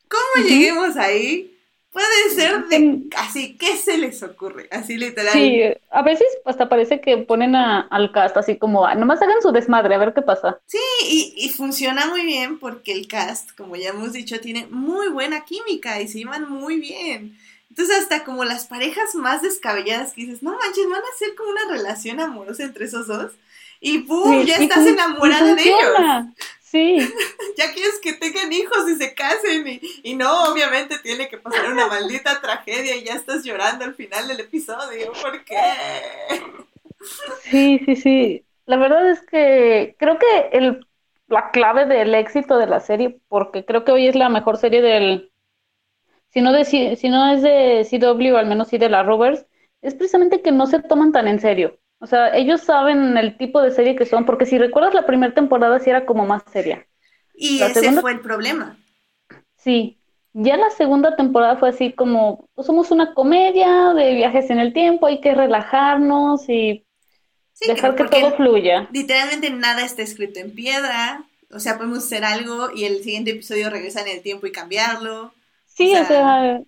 ¿cómo 0.10 0.48
lleguemos 0.48 0.98
ahí? 0.98 1.52
Puede 1.92 2.30
ser 2.32 2.66
de 2.66 3.04
así, 3.16 3.58
¿qué 3.58 3.78
se 3.78 3.98
les 3.98 4.22
ocurre? 4.22 4.68
Así 4.70 4.98
literal. 4.98 5.34
sí, 5.34 5.62
a 5.92 6.02
veces 6.02 6.28
hasta 6.44 6.68
parece 6.68 7.00
que 7.00 7.18
ponen 7.20 7.56
a- 7.56 7.88
al 7.90 8.12
cast 8.12 8.36
así 8.36 8.58
como, 8.58 8.86
"Ah, 8.86 8.96
nomás 8.96 9.22
hagan 9.22 9.42
su 9.42 9.54
desmadre, 9.54 9.96
a 9.96 10.00
ver 10.00 10.14
qué 10.14 10.22
pasa. 10.22 10.60
Sí, 10.66 10.78
y, 11.08 11.34
y 11.38 11.50
funciona 11.50 12.08
muy 12.08 12.26
bien 12.26 12.60
porque 12.60 12.92
el 12.92 13.08
cast, 13.08 13.52
como 13.56 13.78
ya 13.78 13.90
hemos 13.90 14.12
dicho, 14.12 14.42
tiene 14.42 14.68
muy 14.70 15.08
buena 15.08 15.46
química 15.46 16.02
y 16.02 16.10
se 16.10 16.18
llevan 16.18 16.50
muy 16.52 16.82
bien. 16.82 17.38
Entonces, 17.78 18.04
hasta 18.04 18.24
como 18.24 18.46
las 18.46 18.68
parejas 18.68 19.16
más 19.16 19.42
descabelladas 19.42 20.14
que 20.14 20.22
dices, 20.22 20.42
no 20.42 20.52
manches, 20.52 20.90
van 20.90 21.02
a 21.02 21.18
ser 21.20 21.36
como 21.36 21.50
una 21.50 21.68
relación 21.68 22.22
amorosa 22.22 22.64
entre 22.64 22.86
esos 22.86 23.06
dos. 23.06 23.34
Y 23.82 23.98
¡pum! 23.98 24.40
Sí, 24.40 24.48
ya 24.48 24.56
estás 24.56 24.88
enamorada 24.88 25.56
de 25.56 25.62
ellos. 25.62 26.26
Sí, 26.62 26.98
Ya 27.58 27.74
quieres 27.74 28.00
que 28.02 28.14
tengan 28.14 28.54
hijos 28.54 28.90
y 28.90 28.96
se 28.96 29.14
casen. 29.14 29.68
Y, 29.68 29.82
y 30.04 30.16
no, 30.16 30.46
obviamente 30.46 31.00
tiene 31.00 31.28
que 31.28 31.38
pasar 31.38 31.70
una 31.70 31.88
maldita 31.88 32.40
tragedia 32.40 32.96
y 32.96 33.04
ya 33.04 33.16
estás 33.16 33.44
llorando 33.44 33.84
al 33.84 33.94
final 33.94 34.30
del 34.30 34.40
episodio. 34.40 35.12
¿Por 35.22 35.44
qué? 35.44 35.58
sí, 37.44 37.82
sí, 37.86 37.98
sí. 37.98 38.46
La 38.66 38.78
verdad 38.78 39.12
es 39.12 39.22
que 39.22 39.98
creo 40.00 40.18
que 40.18 40.58
el, 40.58 40.88
la 41.28 41.52
clave 41.52 41.86
del 41.88 42.16
éxito 42.16 42.58
de 42.58 42.68
la 42.68 42.80
serie, 42.80 43.20
porque 43.28 43.66
creo 43.66 43.84
que 43.84 43.92
hoy 43.92 44.08
es 44.08 44.16
la 44.16 44.30
mejor 44.30 44.56
serie 44.56 44.82
del, 44.82 45.30
si 46.36 46.42
no, 46.42 46.52
de, 46.54 46.66
si 46.66 47.10
no 47.10 47.34
es 47.34 47.42
de 47.42 47.88
CW, 47.90 48.34
o 48.36 48.38
al 48.38 48.46
menos 48.46 48.68
sí 48.68 48.78
de 48.78 48.90
la 48.90 49.02
Rovers, 49.02 49.46
es 49.82 49.96
precisamente 49.96 50.42
que 50.44 50.52
no 50.52 50.68
se 50.68 50.80
toman 50.82 51.12
tan 51.12 51.28
en 51.28 51.40
serio. 51.40 51.80
O 52.00 52.06
sea, 52.08 52.36
ellos 52.36 52.62
saben 52.62 53.18
el 53.18 53.38
tipo 53.38 53.62
de 53.62 53.72
serie 53.72 53.96
que 53.96 54.06
son, 54.06 54.26
porque 54.26 54.46
si 54.46 54.58
recuerdas 54.60 54.94
la 54.94 55.06
primera 55.08 55.34
temporada 55.34 55.80
sí 55.80 55.90
era 55.90 56.06
como 56.06 56.26
más 56.28 56.44
seria. 56.52 56.86
Y 57.34 57.60
La 57.60 57.68
ese 57.68 57.80
segunda- 57.80 58.02
fue 58.02 58.12
el 58.12 58.20
problema. 58.20 58.78
Sí, 59.56 59.98
ya 60.34 60.58
la 60.58 60.70
segunda 60.70 61.16
temporada 61.16 61.58
fue 61.58 61.70
así 61.70 61.94
como, 61.94 62.50
pues 62.54 62.68
somos 62.68 62.92
una 62.92 63.14
comedia 63.14 63.94
de 63.94 64.14
viajes 64.14 64.50
en 64.50 64.60
el 64.60 64.74
tiempo, 64.74 65.08
hay 65.08 65.22
que 65.22 65.34
relajarnos 65.34 66.48
y 66.50 66.86
Sí, 67.54 67.70
dejar 67.70 67.96
que 67.96 68.04
todo 68.04 68.36
fluya. 68.36 68.90
literalmente 68.92 69.50
nada 69.50 69.86
está 69.86 70.02
escrito 70.02 70.40
en 70.42 70.52
piedra. 70.54 71.24
O 71.52 71.60
sea, 71.60 71.78
podemos 71.78 72.00
hacer 72.00 72.26
algo 72.26 72.70
y 72.76 72.84
el 72.84 73.02
siguiente 73.04 73.32
episodio 73.32 73.70
regresar 73.70 74.08
en 74.08 74.18
el 74.18 74.22
tiempo 74.22 74.46
y 74.46 74.52
cambiarlo. 74.52 75.32
Sí, 75.76 75.94
o 75.94 75.98
o 75.98 76.06
sea, 76.06 76.06
sea, 76.06 76.60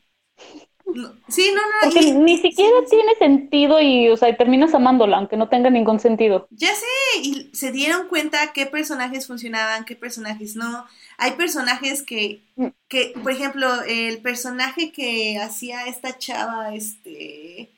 No- 0.85 1.13
sí, 1.27 1.51
no, 1.53 1.61
no. 1.61 1.77
porque 1.79 2.01
y- 2.01 2.11
ni 2.13 2.37
siquiera 2.37 2.75
sí, 2.85 2.89
tiene 2.89 3.15
sentido 3.15 3.79
y, 3.81 4.09
o 4.09 4.17
sea, 4.17 4.29
y 4.29 4.37
terminas 4.37 4.73
amándola, 4.73 5.17
aunque 5.17 5.37
no 5.37 5.49
tenga 5.49 5.69
ningún 5.69 5.99
sentido. 5.99 6.47
Ya 6.49 6.73
sé, 6.73 6.85
y 7.23 7.49
se 7.53 7.71
dieron 7.71 8.07
cuenta 8.07 8.53
qué 8.53 8.65
personajes 8.65 9.27
funcionaban, 9.27 9.83
qué 9.85 9.95
personajes 9.95 10.55
no. 10.55 10.85
Hay 11.17 11.33
personajes 11.33 12.03
que, 12.03 12.41
Mm. 12.57 12.67
que, 12.87 13.13
por 13.21 13.31
ejemplo, 13.33 13.81
el 13.83 14.21
personaje 14.21 14.91
que 14.93 15.37
hacía 15.39 15.87
esta 15.87 16.17
chava, 16.17 16.73
este, 16.73 17.69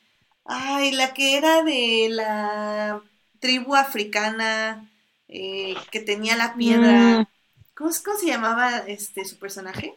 ay, 0.44 0.92
la 0.92 1.12
que 1.14 1.36
era 1.36 1.62
de 1.64 2.08
la 2.10 3.02
tribu 3.40 3.74
africana, 3.74 4.88
eh, 5.28 5.74
que 5.90 6.00
tenía 6.00 6.36
la 6.36 6.56
piedra. 6.56 7.20
Mm. 7.20 7.26
¿Cómo, 7.74 7.90
cómo 8.04 8.18
se 8.18 8.26
llamaba 8.26 8.78
este 8.86 9.24
su 9.24 9.38
personaje? 9.38 9.94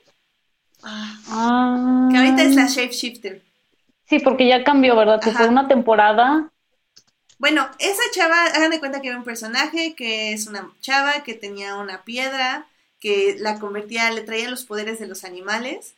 Ah, 0.83 1.17
Ah, 1.29 2.09
que 2.11 2.17
ahorita 2.17 2.43
es 2.43 2.55
la 2.55 2.67
shapeshifter. 2.67 3.41
Sí, 4.05 4.19
porque 4.19 4.47
ya 4.47 4.63
cambió, 4.63 4.95
¿verdad? 4.95 5.21
Que 5.21 5.31
fue 5.31 5.47
una 5.47 5.67
temporada. 5.67 6.51
Bueno, 7.39 7.67
esa 7.79 8.03
chava, 8.13 8.45
hagan 8.45 8.71
de 8.71 8.79
cuenta 8.79 9.01
que 9.01 9.07
era 9.09 9.17
un 9.17 9.23
personaje 9.23 9.95
que 9.95 10.33
es 10.33 10.47
una 10.47 10.69
chava 10.81 11.23
que 11.23 11.33
tenía 11.33 11.75
una 11.75 12.03
piedra, 12.03 12.67
que 12.99 13.35
la 13.39 13.59
convertía, 13.59 14.11
le 14.11 14.21
traía 14.21 14.49
los 14.49 14.63
poderes 14.63 14.99
de 14.99 15.07
los 15.07 15.23
animales, 15.23 15.95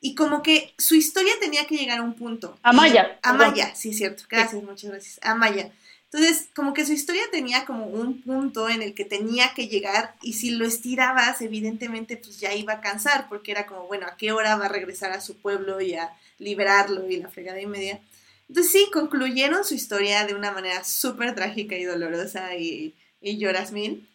y 0.00 0.14
como 0.14 0.42
que 0.42 0.72
su 0.78 0.94
historia 0.94 1.32
tenía 1.40 1.66
que 1.66 1.76
llegar 1.76 1.98
a 1.98 2.02
un 2.02 2.14
punto. 2.14 2.56
Amaya, 2.62 3.18
Amaya, 3.22 3.74
sí, 3.74 3.92
cierto. 3.92 4.24
Gracias, 4.28 4.62
muchas 4.62 4.90
gracias. 4.90 5.20
Amaya. 5.22 5.70
Entonces, 6.10 6.48
como 6.54 6.72
que 6.72 6.86
su 6.86 6.92
historia 6.92 7.22
tenía 7.30 7.66
como 7.66 7.86
un 7.86 8.22
punto 8.22 8.70
en 8.70 8.80
el 8.80 8.94
que 8.94 9.04
tenía 9.04 9.52
que 9.54 9.68
llegar, 9.68 10.14
y 10.22 10.34
si 10.34 10.50
lo 10.50 10.64
estirabas, 10.64 11.42
evidentemente, 11.42 12.16
pues 12.16 12.40
ya 12.40 12.54
iba 12.54 12.74
a 12.74 12.80
cansar, 12.80 13.28
porque 13.28 13.50
era 13.50 13.66
como, 13.66 13.86
bueno, 13.86 14.06
¿a 14.06 14.16
qué 14.16 14.32
hora 14.32 14.56
va 14.56 14.66
a 14.66 14.70
regresar 14.70 15.12
a 15.12 15.20
su 15.20 15.36
pueblo 15.36 15.82
y 15.82 15.94
a 15.94 16.10
liberarlo 16.38 17.10
y 17.10 17.18
la 17.18 17.28
fregada 17.28 17.60
y 17.60 17.66
media? 17.66 18.00
Entonces 18.48 18.72
sí, 18.72 18.88
concluyeron 18.90 19.64
su 19.64 19.74
historia 19.74 20.24
de 20.24 20.34
una 20.34 20.50
manera 20.52 20.82
súper 20.82 21.34
trágica 21.34 21.76
y 21.76 21.84
dolorosa 21.84 22.56
y, 22.56 22.94
lloras 23.20 23.72
mil. 23.72 24.08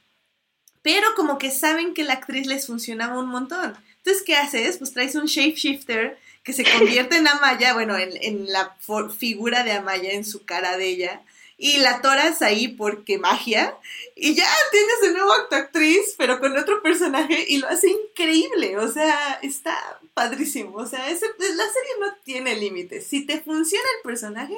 Pero 0.82 1.08
como 1.16 1.38
que 1.38 1.52
saben 1.52 1.94
que 1.94 2.04
la 2.04 2.14
actriz 2.14 2.48
les 2.48 2.66
funcionaba 2.66 3.20
un 3.20 3.28
montón. 3.28 3.78
Entonces, 3.98 4.24
¿qué 4.26 4.36
haces? 4.36 4.80
Pues 4.80 4.92
traes 4.92 5.16
un 5.16 5.26
shapeshifter 5.26 6.18
que 6.44 6.54
se 6.54 6.64
convierte 6.64 7.18
en 7.18 7.28
Amaya, 7.28 7.74
bueno, 7.74 7.98
en, 7.98 8.12
en 8.22 8.52
la 8.52 8.76
figura 9.16 9.64
de 9.64 9.74
Amaya 9.74 10.12
en 10.12 10.26
su 10.26 10.44
cara 10.44 10.78
de 10.78 10.88
ella. 10.88 11.22
Y 11.58 11.78
la 11.78 12.02
toras 12.02 12.42
ahí 12.42 12.68
porque 12.70 13.18
magia. 13.20 13.76
Y 14.16 14.36
ya 14.36 14.48
tienes 14.72 15.02
de 15.02 15.14
nuevo 15.14 15.32
a 15.34 15.50
tu 15.50 15.56
actriz, 15.56 16.16
pero 16.18 16.40
con 16.40 16.58
otro 16.58 16.82
personaje 16.82 17.46
y 17.48 17.58
lo 17.60 17.68
hace 17.70 17.90
increíble. 17.92 18.78
O 18.80 18.88
sea, 18.88 19.40
está 19.42 19.78
padrísimo. 20.14 20.76
O 20.78 20.86
sea, 20.86 21.10
ese- 21.10 21.28
la 21.28 21.66
serie 21.70 21.92
no 22.00 22.14
tiene 22.24 22.56
límites. 22.56 23.08
Si 23.08 23.26
te 23.26 23.40
funciona 23.42 23.86
el 23.98 24.04
personaje, 24.04 24.58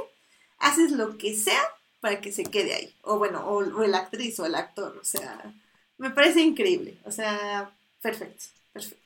haces 0.59 0.91
lo 0.91 1.17
que 1.17 1.35
sea 1.35 1.61
para 1.99 2.21
que 2.21 2.31
se 2.31 2.43
quede 2.43 2.73
ahí. 2.73 2.93
O 3.03 3.17
bueno, 3.17 3.45
o, 3.47 3.57
o 3.57 3.87
la 3.87 3.99
actriz 3.99 4.39
o 4.39 4.45
el 4.45 4.55
actor. 4.55 4.97
O 5.01 5.05
sea, 5.05 5.53
me 5.97 6.09
parece 6.11 6.41
increíble. 6.41 6.97
O 7.05 7.11
sea, 7.11 7.71
perfecto, 8.01 8.45
perfecto. 8.73 9.01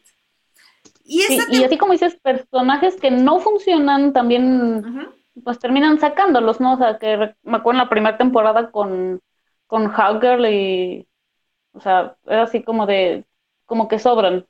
Y 1.04 1.22
Sí, 1.24 1.40
y 1.52 1.64
así 1.64 1.78
como 1.78 1.94
dices, 1.94 2.16
personajes 2.16 2.96
que 2.96 3.10
no 3.12 3.40
funcionan 3.40 4.14
también 4.14 4.86
Ujú. 4.86 5.14
Pues 5.44 5.60
terminan 5.60 6.00
sacándolos, 6.00 6.60
¿no? 6.62 6.74
O 6.74 6.78
sea, 6.78 6.98
que 7.00 7.18
me 7.44 7.58
acuerdo 7.58 7.72
en 7.82 7.86
la 7.86 7.90
primera 7.90 8.18
temporada 8.18 8.72
con, 8.72 9.22
con 9.68 9.90
Hawkgirl 9.90 10.46
y, 10.48 11.08
o 11.74 11.82
sea, 11.82 12.18
era 12.26 12.44
así 12.44 12.64
como 12.64 12.86
de, 12.88 13.26
como 13.66 13.88
que 13.90 14.00
sobran. 14.00 14.48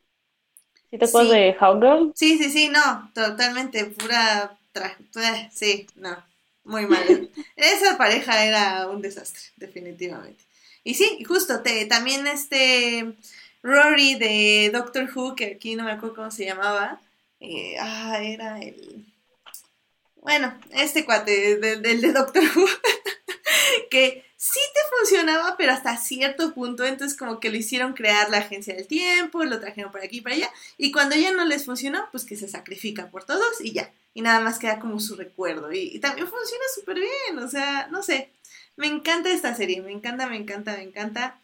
¿Sí 0.91 0.97
te 0.99 1.05
acuerdas 1.05 1.31
Sí. 1.31 1.37
de 1.37 1.53
Hawkgirl? 1.55 2.13
Sí, 2.13 2.37
sí, 2.37 2.51
sí, 2.51 2.69
no, 2.69 3.11
totalmente, 3.15 3.85
pura... 3.87 4.57
tra- 4.73 4.97
eh, 5.17 5.49
Sí, 5.53 5.87
no, 5.95 6.23
muy 6.65 6.85
mal. 6.87 7.29
Esa 7.55 7.97
pareja 7.97 8.45
era 8.45 8.87
un 8.89 9.01
desastre, 9.01 9.41
definitivamente. 9.57 10.43
Y 10.83 10.95
sí, 10.95 11.23
justo, 11.25 11.61
te, 11.63 11.85
también 11.85 12.27
este 12.27 13.15
Rory 13.63 14.15
de 14.15 14.71
Doctor 14.73 15.09
Who, 15.15 15.35
que 15.35 15.45
aquí 15.55 15.75
no 15.75 15.85
me 15.85 15.91
acuerdo 15.93 16.15
cómo 16.17 16.31
se 16.31 16.45
llamaba, 16.45 17.01
eh, 17.39 17.77
ah, 17.79 18.19
era 18.23 18.59
el... 18.61 19.08
Bueno, 20.21 20.57
este 20.71 21.05
cuate 21.05 21.57
del 21.57 21.81
de, 21.81 21.95
de 21.95 22.11
Doctor 22.13 22.43
Who, 22.55 22.65
que 23.91 24.25
sí 24.37 24.59
te 24.73 24.97
funcionaba, 24.97 25.55
pero 25.57 25.71
hasta 25.71 25.97
cierto 25.97 26.53
punto, 26.53 26.85
entonces 26.85 27.17
como 27.17 27.39
que 27.39 27.49
lo 27.49 27.57
hicieron 27.57 27.93
crear 27.93 28.29
la 28.29 28.39
agencia 28.39 28.75
del 28.75 28.87
tiempo, 28.87 29.43
lo 29.43 29.59
trajeron 29.59 29.91
por 29.91 30.01
aquí 30.01 30.17
y 30.17 30.21
para 30.21 30.35
allá, 30.35 30.49
y 30.77 30.91
cuando 30.91 31.15
ya 31.15 31.31
no 31.31 31.45
les 31.45 31.65
funcionó, 31.65 32.07
pues 32.11 32.25
que 32.25 32.35
se 32.35 32.47
sacrifica 32.47 33.09
por 33.09 33.23
todos 33.23 33.61
y 33.61 33.71
ya. 33.73 33.91
Y 34.13 34.21
nada 34.21 34.39
más 34.39 34.59
queda 34.59 34.79
como 34.79 34.99
su 34.99 35.15
recuerdo. 35.15 35.71
Y, 35.71 35.95
y 35.95 35.99
también 35.99 36.27
funciona 36.27 36.63
súper 36.75 36.99
bien. 36.99 37.39
O 37.39 37.47
sea, 37.47 37.87
no 37.91 38.03
sé. 38.03 38.31
Me 38.75 38.87
encanta 38.87 39.29
esta 39.29 39.55
serie. 39.55 39.81
Me 39.81 39.91
encanta, 39.91 40.27
me 40.27 40.35
encanta, 40.35 40.75
me 40.75 40.83
encanta. 40.83 41.39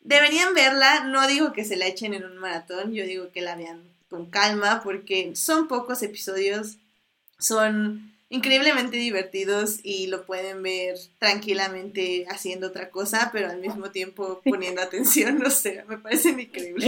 Deberían 0.00 0.54
verla. 0.54 1.04
No 1.04 1.26
digo 1.26 1.52
que 1.52 1.64
se 1.64 1.76
la 1.76 1.86
echen 1.86 2.14
en 2.14 2.24
un 2.24 2.38
maratón. 2.38 2.92
Yo 2.92 3.04
digo 3.04 3.32
que 3.32 3.40
la 3.40 3.56
vean 3.56 3.82
con 4.08 4.30
calma 4.30 4.82
porque 4.84 5.34
son 5.34 5.66
pocos 5.66 6.02
episodios. 6.02 6.76
Son 7.38 8.14
increíblemente 8.30 8.96
divertidos 8.96 9.80
y 9.82 10.06
lo 10.06 10.24
pueden 10.24 10.62
ver 10.62 10.96
tranquilamente 11.18 12.26
haciendo 12.30 12.68
otra 12.68 12.90
cosa, 12.90 13.30
pero 13.32 13.50
al 13.50 13.60
mismo 13.60 13.90
tiempo 13.90 14.40
poniendo 14.48 14.80
atención. 14.80 15.38
No 15.40 15.50
sé, 15.50 15.84
me 15.88 15.98
parecen 15.98 16.40
increíbles. 16.40 16.84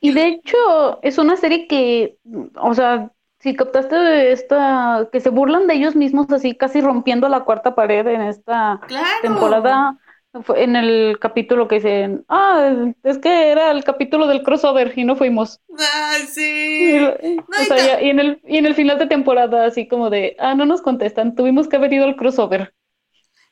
Y, 0.00 0.12
de 0.12 0.26
hecho, 0.28 1.02
es 1.02 1.18
una 1.18 1.36
serie 1.36 1.66
que, 1.66 2.18
o 2.60 2.74
sea, 2.74 3.12
si 3.40 3.54
captaste 3.56 4.32
esta, 4.32 5.08
que 5.12 5.20
se 5.20 5.30
burlan 5.30 5.66
de 5.66 5.74
ellos 5.74 5.96
mismos 5.96 6.30
así, 6.32 6.54
casi 6.56 6.80
rompiendo 6.80 7.28
la 7.28 7.44
cuarta 7.44 7.74
pared 7.74 8.06
en 8.06 8.22
esta 8.22 8.80
Claro. 8.86 9.22
temporada, 9.22 9.98
en 10.56 10.76
el 10.76 11.18
capítulo 11.20 11.68
que 11.68 11.76
dicen, 11.76 12.24
ah, 12.28 12.92
es 13.04 13.18
que 13.18 13.50
era 13.52 13.70
el 13.70 13.84
capítulo 13.84 14.26
del 14.26 14.42
crossover 14.42 14.92
y 14.96 15.04
no 15.04 15.16
fuimos. 15.16 15.60
Y, 16.78 16.98
sí. 16.98 16.98
o 16.98 17.14
y 17.56 17.66
sea, 17.66 17.66
ta- 17.66 17.78
ya- 17.80 18.02
y 18.02 18.10
en 18.10 18.20
el, 18.20 18.40
y 18.46 18.56
en 18.58 18.66
el 18.66 18.74
final 18.74 18.98
de 18.98 19.06
temporada, 19.06 19.66
así 19.66 19.86
como 19.88 20.10
de, 20.10 20.34
ah, 20.38 20.54
no 20.54 20.64
nos 20.66 20.82
contestan, 20.82 21.34
tuvimos 21.36 21.68
que 21.68 21.76
haber 21.76 21.92
ido 21.92 22.04
al 22.06 22.16
crossover. 22.16 22.74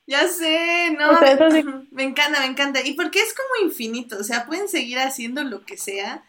Ya 0.06 0.28
sé, 0.28 0.90
no, 0.98 1.10
O 1.10 1.16
sea, 1.16 1.32
eso 1.32 1.50
sí. 1.50 1.62
me 1.90 2.04
encanta, 2.04 2.40
me 2.40 2.46
encanta. 2.46 2.80
Y 2.84 2.92
porque 2.94 3.20
es 3.20 3.34
como 3.34 3.66
infinito, 3.68 4.16
o 4.18 4.24
sea, 4.24 4.46
pueden 4.46 4.68
seguir 4.68 4.98
haciendo 4.98 5.42
lo 5.44 5.64
que 5.64 5.76
sea. 5.76 6.24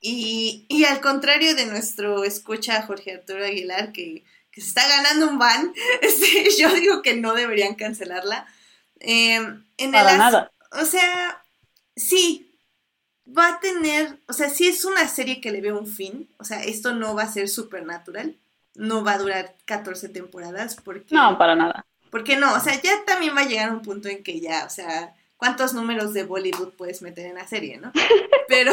Y, 0.00 0.66
y 0.68 0.84
al 0.84 1.00
contrario 1.00 1.54
de 1.56 1.66
nuestro 1.66 2.24
escucha 2.24 2.82
Jorge 2.82 3.14
Arturo 3.14 3.44
Aguilar, 3.44 3.92
que, 3.92 4.24
que 4.52 4.60
se 4.62 4.68
está 4.68 4.88
ganando 4.88 5.28
un 5.30 5.38
ban, 5.38 5.74
este, 6.02 6.48
yo 6.58 6.72
digo 6.74 7.02
que 7.02 7.16
no 7.16 7.34
deberían 7.34 7.74
cancelarla. 7.76 8.46
Eh, 9.00 9.40
en 9.80 9.92
Para 9.92 10.16
nada. 10.16 10.52
O 10.72 10.84
sea, 10.84 11.42
sí, 11.96 12.54
va 13.26 13.48
a 13.48 13.60
tener, 13.60 14.18
o 14.28 14.32
sea, 14.32 14.48
sí 14.48 14.68
es 14.68 14.84
una 14.84 15.08
serie 15.08 15.40
que 15.40 15.50
le 15.50 15.60
veo 15.60 15.78
un 15.78 15.86
fin. 15.86 16.28
O 16.38 16.44
sea, 16.44 16.62
esto 16.62 16.94
no 16.94 17.14
va 17.14 17.24
a 17.24 17.32
ser 17.32 17.48
supernatural. 17.48 18.36
No 18.74 19.02
va 19.02 19.12
a 19.12 19.18
durar 19.18 19.56
14 19.64 20.08
temporadas 20.10 20.76
porque... 20.76 21.14
No, 21.14 21.36
para 21.36 21.56
nada. 21.56 21.86
Porque 22.10 22.36
no, 22.36 22.54
o 22.54 22.60
sea, 22.60 22.80
ya 22.80 23.04
también 23.04 23.36
va 23.36 23.42
a 23.42 23.46
llegar 23.46 23.72
un 23.72 23.82
punto 23.82 24.08
en 24.08 24.22
que 24.22 24.40
ya, 24.40 24.64
o 24.64 24.70
sea, 24.70 25.14
¿cuántos 25.36 25.74
números 25.74 26.12
de 26.12 26.24
Bollywood 26.24 26.74
puedes 26.74 27.02
meter 27.02 27.26
en 27.26 27.36
la 27.36 27.46
serie, 27.46 27.78
no? 27.78 27.92
Pero, 28.48 28.72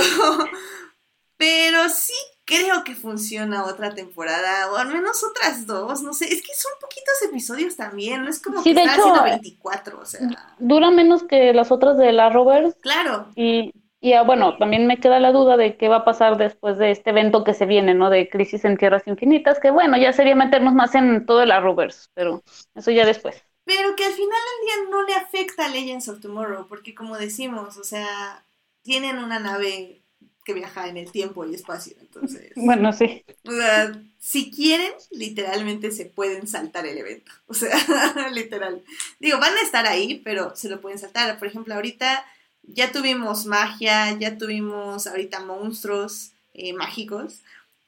pero 1.37 1.87
sí 1.87 2.15
creo 2.47 2.83
que 2.85 2.95
funciona 2.95 3.65
otra 3.65 3.93
temporada, 3.95 4.71
o 4.73 4.77
al 4.77 4.89
menos 4.89 5.23
otras 5.23 5.67
dos, 5.67 6.01
no 6.03 6.13
sé, 6.13 6.25
es 6.33 6.41
que 6.43 6.55
son 6.55 6.71
poquitos 6.81 7.21
episodios 7.23 7.77
también, 7.77 8.23
no 8.23 8.31
es 8.31 8.41
como 8.41 8.63
Sí, 8.63 8.69
que 8.69 8.73
de 8.73 8.83
hecho, 8.83 9.01
haciendo 9.03 9.23
eh, 9.25 9.41
24, 9.41 9.99
o 10.01 10.05
sea, 10.07 10.57
Dura 10.59 10.91
menos 10.91 11.23
que 11.23 11.53
las 11.53 11.71
otras 11.71 11.97
de 11.97 12.11
la 12.13 12.29
Rovers 12.29 12.75
claro, 12.81 13.35
y, 13.35 13.73
y 14.01 14.13
ah, 14.13 14.23
bueno, 14.23 14.57
también 14.57 14.87
me 14.87 14.99
queda 14.99 15.19
la 15.19 15.31
duda 15.33 15.57
de 15.57 15.77
qué 15.77 15.89
va 15.89 15.97
a 15.97 16.05
pasar 16.05 16.37
después 16.37 16.77
de 16.77 16.91
este 16.91 17.11
evento 17.11 17.43
que 17.43 17.53
se 17.55 17.65
viene, 17.67 17.93
¿no? 17.95 18.09
De 18.09 18.29
Crisis 18.29 18.65
en 18.65 18.77
Tierras 18.77 19.07
Infinitas, 19.07 19.59
que 19.59 19.71
bueno, 19.71 19.97
ya 19.97 20.13
sería 20.13 20.35
meternos 20.35 20.73
más 20.73 20.95
en 20.95 21.25
todo 21.25 21.43
el 21.43 21.51
Arrowverse, 21.51 22.09
pero 22.15 22.43
eso 22.75 22.91
ya 22.91 23.05
después. 23.05 23.43
pero 23.65 23.95
que 23.95 24.05
al 24.05 24.13
final 24.13 24.29
del 24.29 24.65
día 24.85 24.89
no 24.91 25.03
le 25.03 25.13
afecta 25.15 25.65
a 25.65 25.69
Legends 25.69 26.07
of 26.07 26.21
Tomorrow, 26.21 26.67
porque 26.67 26.95
como 26.95 27.17
decimos, 27.17 27.77
o 27.77 27.83
sea, 27.83 28.45
tienen 28.81 29.17
una 29.19 29.39
nave 29.39 30.03
que 30.47 30.53
viaja 30.53 30.87
en 30.87 30.95
el 30.95 31.11
tiempo 31.11 31.45
y 31.45 31.53
espacio, 31.53 31.93
entonces... 31.99 32.53
Bueno, 32.55 32.93
sí. 32.93 33.25
O 33.45 33.51
sea, 33.51 34.01
si 34.17 34.49
quieren, 34.49 34.93
literalmente 35.11 35.91
se 35.91 36.05
pueden 36.05 36.47
saltar 36.47 36.85
el 36.85 36.97
evento. 36.97 37.29
O 37.47 37.53
sea, 37.53 37.75
literal. 38.33 38.81
Digo, 39.19 39.39
van 39.39 39.57
a 39.57 39.61
estar 39.61 39.85
ahí, 39.85 40.21
pero 40.23 40.55
se 40.55 40.69
lo 40.69 40.79
pueden 40.79 40.99
saltar. 40.99 41.37
Por 41.37 41.49
ejemplo, 41.49 41.73
ahorita 41.75 42.25
ya 42.63 42.93
tuvimos 42.93 43.45
magia, 43.45 44.17
ya 44.17 44.37
tuvimos 44.37 45.05
ahorita 45.05 45.41
monstruos 45.41 46.31
eh, 46.53 46.71
mágicos. 46.71 47.41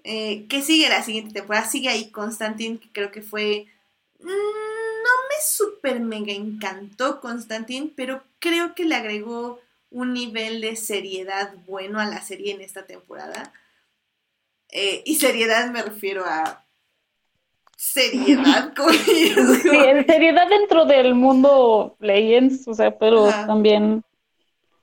Eh, 0.04 0.46
¿Qué 0.50 0.62
sigue 0.62 0.90
la 0.90 1.02
siguiente 1.02 1.34
temporada? 1.34 1.66
Sigue 1.66 1.88
ahí 1.88 2.10
Constantine, 2.12 2.78
que 2.78 2.90
creo 2.92 3.12
que 3.12 3.22
fue... 3.22 3.68
mm, 4.20 4.28
No 4.28 5.14
me 5.30 5.38
super 5.48 6.00
mega 6.02 6.34
encantó 6.34 7.22
Constantine, 7.22 7.92
pero 7.96 8.22
creo 8.40 8.76
que 8.76 8.84
le 8.86 8.96
agregó 8.96 9.62
un 9.92 10.14
nivel 10.14 10.62
de 10.62 10.76
seriedad 10.76 11.54
bueno 11.66 12.00
a 12.00 12.06
la 12.06 12.22
serie 12.24 12.54
en 12.54 12.62
esta 12.62 12.86
temporada. 12.88 13.54
Eh, 14.72 15.04
y 15.06 15.16
seriedad 15.18 15.70
me 15.72 15.84
refiero 15.84 16.26
a 16.26 16.66
seriedad, 17.78 18.74
como 18.76 18.90
Sí, 19.66 19.76
en 19.76 20.06
seriedad 20.06 20.48
dentro 20.50 20.86
del 20.86 21.16
mundo 21.16 21.96
Legends, 22.00 22.68
o 22.68 22.74
sea, 22.74 22.98
pero 22.98 23.32
Ajá. 23.32 23.46
también 23.46 24.04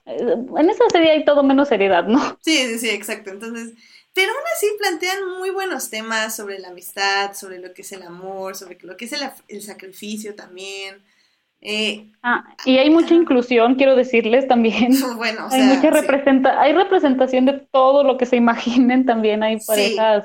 eh, 0.06 0.18
en 0.58 0.70
esa 0.70 0.84
serie 0.90 1.12
hay 1.12 1.24
todo 1.24 1.42
menos 1.44 1.68
seriedad, 1.68 2.04
¿no? 2.06 2.20
Sí, 2.40 2.56
sí, 2.68 2.78
sí, 2.78 2.90
exacto. 2.90 3.30
Entonces, 3.30 3.74
pero 4.12 4.32
aún 4.32 4.42
así 4.54 4.66
plantean 4.78 5.26
muy 5.38 5.50
buenos 5.50 5.90
temas 5.90 6.36
sobre 6.36 6.58
la 6.58 6.68
amistad, 6.68 7.34
sobre 7.34 7.58
lo 7.58 7.74
que 7.74 7.82
es 7.82 7.92
el 7.92 8.02
amor, 8.02 8.54
sobre 8.56 8.78
lo 8.82 8.96
que 8.96 9.06
es 9.06 9.12
el, 9.12 9.20
el 9.48 9.62
sacrificio 9.62 10.34
también. 10.34 11.04
Eh, 11.60 12.10
Ah, 12.22 12.56
y 12.64 12.78
hay 12.78 12.90
mucha 12.90 13.14
Ajá. 13.14 13.14
inclusión, 13.14 13.76
quiero 13.76 13.94
decirles 13.96 14.48
también. 14.48 14.92
bueno, 15.16 15.46
o 15.46 15.50
Hay 15.50 15.62
mucha 15.62 15.90
sí. 15.92 15.96
representa 16.00 16.60
hay 16.60 16.72
representación 16.72 17.46
de 17.46 17.52
todo 17.70 18.02
lo 18.04 18.16
que 18.18 18.26
se 18.26 18.36
imaginen 18.36 19.06
también, 19.06 19.42
hay 19.42 19.58
Sí. 19.58 19.64
parejas 19.64 20.24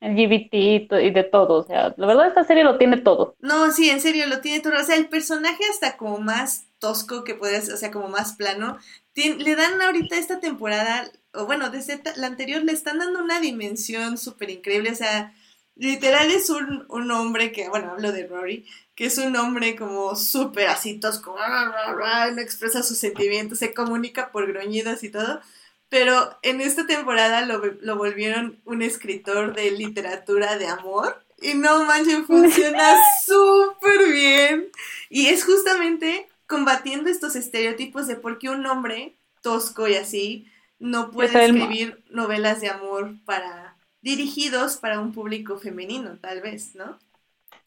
LGBT 0.00 1.02
y 1.02 1.10
de 1.10 1.24
todo, 1.24 1.54
o 1.60 1.62
sea, 1.64 1.94
la 1.96 2.06
verdad 2.06 2.28
esta 2.28 2.44
serie 2.44 2.64
lo 2.64 2.78
tiene 2.78 2.98
todo. 2.98 3.36
No, 3.38 3.70
sí, 3.70 3.90
en 3.90 4.00
serio, 4.00 4.26
lo 4.26 4.40
tiene 4.40 4.60
todo. 4.60 4.74
O 4.80 4.84
sea, 4.84 4.96
el 4.96 5.08
personaje 5.08 5.62
hasta 5.70 5.96
como 5.96 6.18
más 6.18 6.66
tosco 6.78 7.22
que 7.24 7.34
puede 7.34 7.60
ser, 7.62 7.74
o 7.74 7.76
sea, 7.76 7.90
como 7.90 8.08
más 8.08 8.34
plano. 8.34 8.78
tien- 9.14 9.38
le 9.38 9.56
dan 9.56 9.80
ahorita 9.80 10.16
esta 10.16 10.40
temporada, 10.40 11.10
o 11.32 11.46
bueno, 11.46 11.70
desde 11.70 12.00
la 12.16 12.26
anterior 12.26 12.62
le 12.64 12.72
están 12.72 12.98
dando 12.98 13.22
una 13.22 13.40
dimensión 13.40 14.18
súper 14.18 14.50
increíble. 14.50 14.90
O 14.90 14.94
sea, 14.94 15.34
literal 15.76 16.30
es 16.30 16.50
un, 16.50 16.84
un 16.88 17.10
hombre 17.10 17.52
que, 17.52 17.68
bueno, 17.68 17.92
hablo 17.92 18.12
de 18.12 18.26
Rory, 18.26 18.66
que 18.94 19.06
es 19.06 19.18
un 19.18 19.36
hombre 19.36 19.76
como 19.76 20.16
súper 20.16 20.68
así 20.68 20.98
tosco, 20.98 21.36
no 21.36 22.40
expresa 22.40 22.82
sus 22.82 22.98
sentimientos, 22.98 23.58
se 23.58 23.74
comunica 23.74 24.32
por 24.32 24.46
gruñidos 24.46 25.02
y 25.04 25.10
todo. 25.10 25.40
Pero 25.88 26.36
en 26.42 26.60
esta 26.60 26.86
temporada 26.86 27.42
lo, 27.42 27.62
lo 27.80 27.96
volvieron 27.96 28.58
un 28.64 28.82
escritor 28.82 29.54
de 29.54 29.70
literatura 29.70 30.58
de 30.58 30.66
amor. 30.66 31.22
Y 31.40 31.54
no 31.54 31.84
manchen, 31.84 32.26
funciona 32.26 32.96
súper 33.24 34.10
bien. 34.10 34.70
Y 35.10 35.28
es 35.28 35.44
justamente 35.44 36.26
combatiendo 36.46 37.10
estos 37.10 37.36
estereotipos 37.36 38.06
de 38.06 38.16
por 38.16 38.38
qué 38.38 38.48
un 38.48 38.66
hombre 38.66 39.16
tosco 39.42 39.86
y 39.86 39.94
así 39.94 40.50
no 40.78 41.10
puede 41.10 41.44
escribir 41.44 42.02
novelas 42.10 42.60
de 42.60 42.68
amor 42.68 43.14
para 43.24 43.65
dirigidos 44.10 44.76
para 44.78 45.00
un 45.00 45.12
público 45.12 45.58
femenino, 45.58 46.18
tal 46.20 46.40
vez, 46.40 46.74
¿no? 46.76 46.98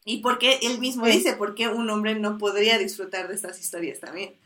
Y 0.04 0.18
porque 0.22 0.58
él 0.62 0.78
mismo 0.80 1.06
Sí. 1.06 1.12
dice 1.18 1.34
por 1.34 1.54
qué 1.54 1.68
un 1.68 1.90
hombre 1.90 2.14
no 2.16 2.38
podría 2.38 2.78
disfrutar 2.78 3.28
de 3.28 3.34
estas 3.36 3.60
historias 3.60 4.00
también. 4.00 4.36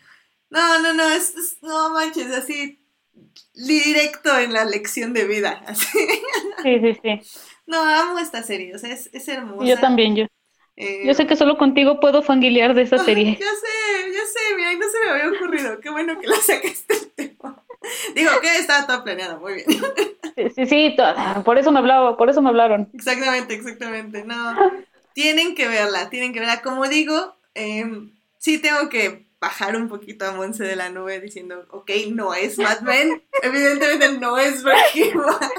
No, 0.51 0.81
no, 0.83 0.95
no, 0.95 1.09
es, 1.11 1.35
es- 1.37 1.59
no 1.63 1.91
manches, 1.91 2.31
así 2.33 2.79
directo 3.55 4.39
en 4.39 4.53
la 4.53 4.65
lección 4.65 5.13
de 5.15 5.25
vida. 5.27 5.63
Así. 5.67 5.87
Sí, 6.63 6.81
sí, 6.81 6.95
sí. 7.03 7.21
No, 7.67 7.83
amo 7.85 8.19
esta 8.19 8.43
serie, 8.43 8.75
o 8.75 8.79
sea, 8.79 8.93
es, 8.93 9.11
es 9.13 9.29
hermosa. 9.29 9.67
Yo 9.67 9.81
también, 9.81 10.17
yo. 10.17 10.27
Eh, 10.77 11.07
Yo 11.07 11.15
sé 11.15 11.27
que 11.27 11.37
solo 11.37 11.57
contigo 11.57 12.01
puedo 12.01 12.23
fanguilear 12.23 12.75
de 12.75 12.83
esa 12.83 12.99
serie. 13.05 13.39
Ya 13.41 13.47
sé, 13.55 14.13
ya 14.13 14.27
sé, 14.27 14.57
mira, 14.57 14.73
no 14.75 14.89
se 14.91 15.01
me 15.01 15.11
había 15.11 15.29
ocurrido. 15.39 15.81
Qué 15.81 15.91
bueno 15.91 16.19
que 16.21 16.27
la 16.27 16.37
sacaste 16.37 16.95
el 16.95 17.11
tema. 17.13 17.64
Digo 18.15 18.31
que 18.41 18.57
estaba 18.57 18.87
todo 18.87 19.05
planeado, 19.05 19.39
muy 19.41 19.55
bien. 19.55 19.67
Sí, 20.37 20.51
sí, 20.51 20.67
sí, 20.67 20.97
por 21.45 21.59
eso 21.59 21.71
me 21.71 21.79
hablaba, 21.79 22.17
por 22.17 22.29
eso 22.29 22.43
me 22.43 22.49
hablaron. 22.49 22.89
Exactamente, 22.93 23.55
exactamente. 23.55 24.25
No, 24.25 24.57
tienen 25.13 25.55
que 25.55 25.69
verla, 25.69 26.11
tienen 26.11 26.33
que 26.33 26.41
verla. 26.41 26.61
Como 26.63 26.87
digo, 26.89 27.37
eh, 27.55 27.85
sí 28.39 28.59
tengo 28.59 28.89
que 28.89 29.27
bajar 29.41 29.77
un 29.77 29.89
poquito 29.89 30.27
a 30.27 30.33
Monse 30.33 30.65
de 30.65 30.75
la 30.75 30.89
nube 30.89 31.21
diciendo, 31.21 31.67
ok, 31.71 31.91
no 32.13 32.33
es 32.33 32.59
Mad 32.59 32.81
Men, 32.81 33.23
evidentemente 33.43 34.19
no 34.19 34.39
es 34.39 34.63
Breaking 34.63 35.19
Bad. 35.19 35.51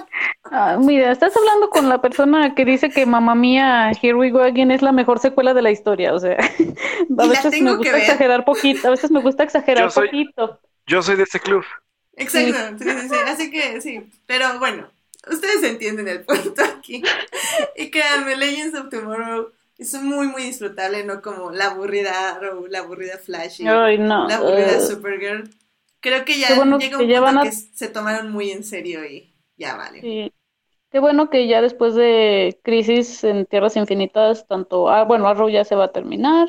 Ah, 0.52 0.78
mira, 0.80 1.12
estás 1.12 1.36
hablando 1.38 1.70
con 1.70 1.88
la 1.90 2.02
persona 2.02 2.56
que 2.56 2.66
dice 2.66 2.90
que 2.90 3.06
Mamá 3.06 3.36
Mía, 3.36 3.92
Here 4.02 4.16
We 4.16 4.32
Go 4.32 4.42
Again 4.42 4.72
es 4.72 4.82
la 4.82 4.92
mejor 4.92 5.20
secuela 5.20 5.54
de 5.54 5.62
la 5.62 5.72
historia, 5.72 6.14
o 6.14 6.20
sea, 6.20 6.38
a 7.18 7.28
veces 7.28 7.62
me 7.62 7.76
gusta 7.76 7.98
exagerar 7.98 8.44
poquito, 8.44 8.88
a 8.88 8.92
veces 8.92 9.12
me 9.12 9.22
gusta 9.22 9.44
exagerar 9.44 9.86
Yo 9.86 9.90
soy- 9.92 10.08
poquito. 10.08 10.60
Yo 10.88 11.02
soy 11.02 11.16
de 11.16 11.24
ese 11.24 11.40
club. 11.40 11.64
Exacto, 12.18 12.84
sí, 12.84 12.90
sí, 12.90 13.10
sí, 13.10 13.16
así 13.28 13.52
que 13.52 13.82
sí, 13.82 14.10
pero 14.26 14.60
bueno, 14.60 14.88
ustedes 15.30 15.64
entienden 15.64 16.08
el 16.08 16.24
punto 16.24 16.64
aquí. 16.64 17.04
Y 17.76 17.90
créanme, 17.92 18.36
Legends 18.36 18.78
of 18.80 18.90
Tomorrow 18.90 19.52
es 19.78 19.94
muy, 20.02 20.28
muy 20.28 20.44
disfrutable, 20.44 21.04
no 21.04 21.22
como 21.22 21.52
la 21.52 21.68
aburrida 21.68 22.32
Arrow, 22.36 22.68
la 22.68 22.80
aburrida 22.80 23.18
Flash 23.18 23.62
y 23.62 23.68
Ay, 23.68 23.98
no. 23.98 24.28
la 24.30 24.36
aburrida 24.38 24.78
eh, 24.78 24.82
Supergirl. 24.82 25.50
Creo 26.00 26.24
que 26.24 26.40
ya 26.40 26.56
bueno 26.56 26.78
llega 26.80 26.98
que 26.98 27.04
un 27.04 27.10
ya 27.10 27.20
punto 27.22 27.40
a- 27.42 27.44
que 27.44 27.52
se 27.52 27.88
tomaron 27.90 28.32
muy 28.32 28.52
en 28.52 28.64
serio 28.64 29.04
y 29.06 29.34
ya 29.58 29.76
vale. 29.76 30.02
sí. 30.02 30.32
Qué 30.92 31.00
bueno 31.00 31.30
que 31.30 31.48
ya 31.48 31.62
después 31.62 31.94
de 31.96 32.58
Crisis 32.64 33.24
en 33.26 33.46
Tierras 33.48 33.76
Infinitas, 33.76 34.48
tanto, 34.48 34.90
ah, 34.90 35.04
bueno, 35.04 35.28
Arrow 35.28 35.50
ya 35.50 35.66
se 35.66 35.76
va 35.76 35.86
a 35.86 35.92
terminar 35.92 36.48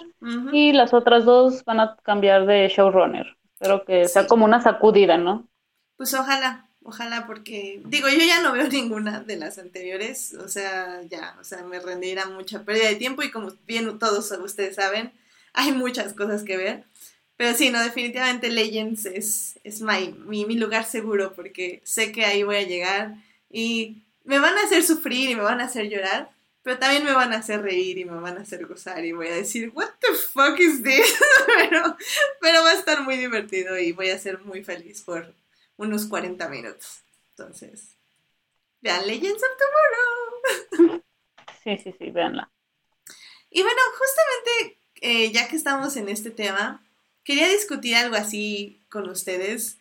y 0.52 0.72
las 0.72 0.94
otras 0.94 1.24
dos 1.24 1.64
van 1.64 1.80
a 1.80 1.96
cambiar 2.04 2.46
de 2.46 2.68
showrunner. 2.68 3.26
Espero 3.54 3.84
que 3.84 4.06
sea 4.06 4.26
como 4.28 4.44
una 4.44 4.60
sacudida, 4.60 5.18
¿no? 5.18 5.48
Pues 5.96 6.12
ojalá, 6.14 6.66
ojalá 6.82 7.26
porque, 7.26 7.80
digo, 7.86 8.08
yo 8.08 8.18
ya 8.18 8.42
no 8.42 8.52
veo 8.52 8.68
ninguna 8.68 9.20
de 9.20 9.36
las 9.36 9.58
anteriores, 9.58 10.34
o 10.34 10.48
sea, 10.48 11.02
ya, 11.08 11.36
o 11.40 11.44
sea, 11.44 11.62
me 11.64 11.80
rendirá 11.80 12.26
mucha 12.26 12.64
pérdida 12.64 12.88
de 12.88 12.96
tiempo 12.96 13.22
y 13.22 13.30
como 13.30 13.52
bien 13.66 13.98
todos 13.98 14.30
ustedes 14.32 14.76
saben, 14.76 15.12
hay 15.52 15.72
muchas 15.72 16.12
cosas 16.14 16.42
que 16.42 16.56
ver. 16.56 16.84
Pero 17.38 17.54
sí, 17.56 17.68
no, 17.70 17.82
definitivamente 17.82 18.48
Legends 18.50 19.04
es, 19.04 19.60
es 19.62 19.82
my- 19.82 20.14
mi, 20.26 20.46
mi 20.46 20.56
lugar 20.56 20.86
seguro 20.86 21.34
porque 21.34 21.82
sé 21.84 22.10
que 22.10 22.24
ahí 22.24 22.42
voy 22.44 22.56
a 22.56 22.62
llegar 22.62 23.14
y 23.50 24.02
me 24.24 24.38
van 24.38 24.56
a 24.56 24.62
hacer 24.62 24.82
sufrir 24.82 25.28
y 25.30 25.34
me 25.36 25.42
van 25.42 25.60
a 25.60 25.64
hacer 25.66 25.88
llorar, 25.90 26.30
pero 26.62 26.78
también 26.78 27.04
me 27.04 27.12
van 27.12 27.34
a 27.34 27.36
hacer 27.38 27.60
reír 27.62 27.98
y 27.98 28.06
me 28.06 28.18
van 28.18 28.38
a 28.38 28.40
hacer 28.40 28.66
gozar 28.66 29.04
y 29.04 29.12
voy 29.12 29.28
a 29.28 29.34
decir, 29.34 29.70
what 29.74 29.90
the 30.00 30.14
fuck 30.14 30.58
is 30.58 30.82
this? 30.82 31.14
pero, 31.46 31.96
pero 32.40 32.62
va 32.62 32.70
a 32.70 32.74
estar 32.74 33.02
muy 33.02 33.16
divertido 33.18 33.78
y 33.78 33.92
voy 33.92 34.08
a 34.10 34.18
ser 34.18 34.38
muy 34.40 34.64
feliz 34.64 35.02
por 35.02 35.34
unos 35.76 36.06
40 36.06 36.48
minutos. 36.48 37.02
Entonces, 37.30 37.96
vean 38.80 39.06
Legends 39.06 39.42
of 39.42 39.50
Tomorrow. 39.58 41.02
Sí, 41.64 41.76
sí, 41.82 41.92
sí, 41.98 42.10
véanla. 42.12 42.48
Y 43.50 43.60
bueno, 43.60 43.80
justamente 43.98 44.78
eh, 45.00 45.32
ya 45.32 45.48
que 45.48 45.56
estamos 45.56 45.96
en 45.96 46.08
este 46.08 46.30
tema, 46.30 46.84
quería 47.24 47.48
discutir 47.48 47.96
algo 47.96 48.16
así 48.16 48.80
con 48.88 49.08
ustedes. 49.08 49.78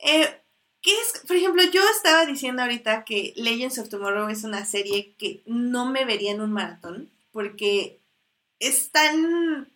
Eh, 0.00 0.40
¿Qué 0.82 0.90
es? 0.98 1.22
Por 1.26 1.36
ejemplo, 1.36 1.62
yo 1.62 1.82
estaba 1.94 2.26
diciendo 2.26 2.62
ahorita 2.62 3.04
que 3.04 3.34
Legends 3.36 3.78
of 3.78 3.88
Tomorrow 3.88 4.28
es 4.28 4.44
una 4.44 4.64
serie 4.64 5.14
que 5.18 5.42
no 5.46 5.86
me 5.86 6.04
vería 6.04 6.32
en 6.32 6.40
un 6.40 6.52
maratón, 6.52 7.10
porque 7.32 8.00
es 8.58 8.90
tan... 8.90 9.70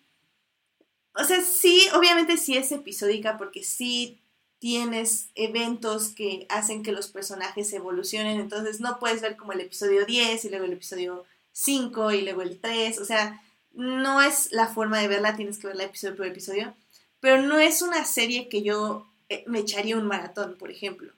O 1.17 1.25
sea, 1.25 1.43
sí, 1.43 1.87
obviamente 1.95 2.37
sí 2.37 2.57
es 2.57 2.73
episódica, 2.73 3.39
porque 3.39 3.63
sí 3.63 4.19
tienes 4.65 5.29
eventos 5.35 6.09
que 6.09 6.47
hacen 6.49 6.83
que 6.83 6.91
los 6.91 7.09
personajes 7.09 7.71
evolucionen, 7.75 8.41
entonces 8.41 8.81
no 8.81 8.99
puedes 8.99 9.21
ver 9.21 9.37
como 9.37 9.53
el 9.53 9.61
episodio 9.61 10.07
10 10.07 10.43
y 10.43 10.49
luego 10.49 10.65
el 10.65 10.73
episodio 10.73 11.27
5 11.53 12.13
y 12.13 12.23
luego 12.23 12.41
el 12.41 12.59
3, 12.59 12.99
o 12.99 13.05
sea, 13.05 13.43
no 13.75 14.23
es 14.23 14.51
la 14.53 14.69
forma 14.69 15.01
de 15.01 15.09
verla, 15.09 15.37
tienes 15.37 15.59
que 15.59 15.67
verla 15.67 15.85
episodio 15.85 16.17
por 16.17 16.27
episodio, 16.27 16.75
pero 17.21 17.43
no 17.43 17.59
es 17.59 17.83
una 17.83 18.07
serie 18.07 18.49
que 18.49 18.63
yo 18.63 19.07
eh, 19.29 19.45
me 19.47 19.59
echaría 19.59 19.99
un 19.99 20.07
maratón, 20.07 20.57
por 20.59 20.71
ejemplo, 20.71 21.13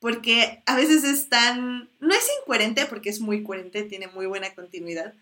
porque 0.00 0.60
a 0.66 0.74
veces 0.74 1.04
es 1.04 1.28
tan, 1.28 1.90
no 2.00 2.12
es 2.12 2.28
incoherente 2.40 2.86
porque 2.86 3.10
es 3.10 3.20
muy 3.20 3.44
coherente, 3.44 3.84
tiene 3.84 4.08
muy 4.08 4.26
buena 4.26 4.52
continuidad, 4.56 5.14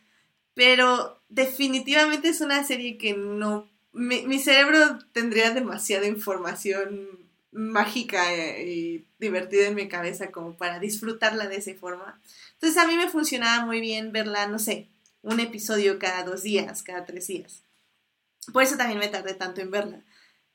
pero 0.55 1.21
definitivamente 1.29 2.31
es 2.31 2.41
una 2.41 2.65
serie 2.65 2.97
que 2.97 3.13
no, 3.13 3.69
mi, 3.93 4.27
mi 4.27 4.39
cerebro 4.39 5.01
tendría 5.13 5.51
demasiada 5.51 6.07
información 6.07 7.28
mágica 7.51 8.35
eh, 8.35 8.69
y 8.69 9.07
divertida 9.19 9.69
en 9.69 9.75
mi 9.75 9.89
cabeza 9.89 10.31
como 10.31 10.57
para 10.57 10.79
disfrutarla 10.79 11.49
de 11.49 11.57
esa 11.57 11.75
forma. 11.75 12.21
Entonces 12.55 12.77
a 12.83 12.87
mí 12.87 12.97
me 12.97 13.09
funcionaba 13.09 13.65
muy 13.65 13.81
bien 13.81 14.13
verla, 14.13 14.47
no 14.47 14.59
sé, 14.59 14.89
un 15.23 15.41
episodio 15.41 15.99
cada 15.99 16.25
dos 16.25 16.43
días, 16.43 16.83
cada 16.83 17.05
tres 17.05 17.27
días. 17.27 17.63
Por 18.53 18.63
eso 18.63 18.77
también 18.77 18.99
me 18.99 19.09
tardé 19.09 19.35
tanto 19.35 19.61
en 19.61 19.71
verla. 19.71 20.05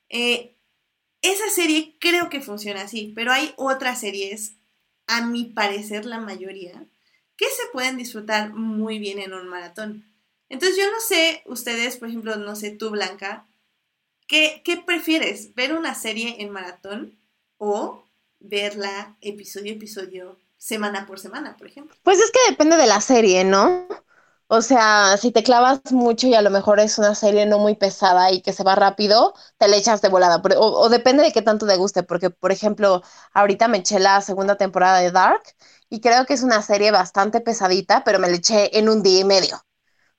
Eh, 0.10 0.56
esa 1.22 1.50
serie 1.50 1.96
creo 2.00 2.30
que 2.30 2.42
funciona 2.42 2.82
así, 2.82 3.14
pero 3.16 3.32
hay 3.32 3.54
otras 3.56 4.00
series, 4.00 4.56
a 5.08 5.26
mi 5.26 5.46
parecer 5.46 6.06
la 6.06 6.20
mayoría, 6.20 6.86
que 7.36 7.46
se 7.46 7.64
pueden 7.72 7.98
disfrutar 7.98 8.54
muy 8.54 9.00
bien 9.00 9.20
en 9.20 9.34
un 9.34 9.48
maratón. 9.48 10.06
Entonces 10.50 10.78
yo 10.78 10.90
no 10.92 11.00
sé, 11.00 11.42
ustedes, 11.46 11.98
por 11.98 12.10
ejemplo, 12.10 12.36
no 12.36 12.56
sé, 12.56 12.72
tú 12.72 12.90
Blanca, 12.90 13.48
¿qué, 14.28 14.84
prefieres? 14.86 15.54
¿Ver 15.56 15.74
una 15.74 15.96
serie 15.96 16.38
en 16.40 16.50
maratón 16.52 17.20
o 17.58 18.04
verla 18.40 19.16
episodio 19.22 19.74
a 19.74 19.76
episodio, 19.76 20.40
semana 20.58 21.06
por 21.06 21.20
semana, 21.20 21.56
por 21.58 21.68
ejemplo? 21.68 21.96
Pues 22.04 22.20
es 22.20 22.32
que 22.32 22.52
depende 22.52 22.78
de 22.78 22.88
la 22.88 23.02
serie, 23.02 23.44
¿no? 23.44 23.88
O 24.48 24.62
sea, 24.62 25.18
si 25.18 25.32
te 25.32 25.42
clavas 25.42 25.80
mucho 25.92 26.28
y 26.28 26.36
a 26.36 26.42
lo 26.42 26.52
mejor 26.52 26.80
es 26.80 26.98
una 27.00 27.16
serie 27.16 27.46
no 27.46 27.58
muy 27.60 27.76
pesada 27.76 28.32
y 28.32 28.42
que 28.42 28.54
se 28.54 28.64
va 28.64 28.76
rápido, 28.76 29.34
te 29.58 29.68
le 29.68 29.78
echas 29.78 30.02
de 30.02 30.10
volada. 30.10 30.42
O, 30.58 30.82
o 30.82 30.90
depende 30.90 31.24
de 31.24 31.32
qué 31.32 31.42
tanto 31.42 31.66
te 31.66 31.76
guste, 31.78 32.04
porque, 32.04 32.30
por 32.30 32.52
ejemplo, 32.52 33.02
ahorita 33.34 33.68
me 33.68 33.80
eché 33.80 34.00
la 34.00 34.22
segunda 34.22 34.56
temporada 34.56 35.00
de 35.00 35.12
Dark 35.12 35.44
y 35.90 36.02
creo 36.02 36.26
que 36.26 36.34
es 36.34 36.44
una 36.44 36.62
serie 36.62 36.92
bastante 36.92 37.42
pesadita, 37.42 38.04
pero 38.04 38.20
me 38.20 38.30
la 38.30 38.36
eché 38.38 38.78
en 38.78 38.90
un 38.90 39.02
día 39.02 39.22
y 39.22 39.24
medio. 39.24 39.64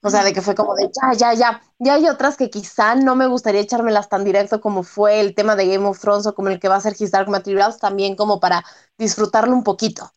O 0.05 0.11
sea, 0.11 0.23
de 0.25 0.33
que 0.35 0.43
fue 0.43 0.55
como 0.55 0.75
de 0.77 0.91
ya, 1.03 1.15
ya, 1.19 1.35
ya. 1.35 1.63
Y 1.81 1.89
hay 1.91 2.09
otras 2.09 2.37
que 2.37 2.51
quizá 2.51 2.95
no 2.95 3.17
me 3.17 3.27
gustaría 3.27 3.63
echármelas 3.63 4.09
tan 4.11 4.25
directo 4.25 4.61
como 4.61 4.83
fue 4.85 5.21
el 5.21 5.35
tema 5.35 5.57
de 5.57 5.67
Game 5.69 5.87
of 5.89 6.01
Thrones 6.01 6.27
o 6.27 6.35
como 6.35 6.51
el 6.51 6.61
que 6.61 6.69
va 6.69 6.77
a 6.77 6.81
ser 6.83 6.95
His 6.99 7.11
Dark 7.11 7.29
Materials, 7.31 7.79
también 7.79 8.17
como 8.17 8.41
para 8.41 8.65
disfrutarlo 8.99 9.55
un 9.55 9.65
poquito. 9.65 10.13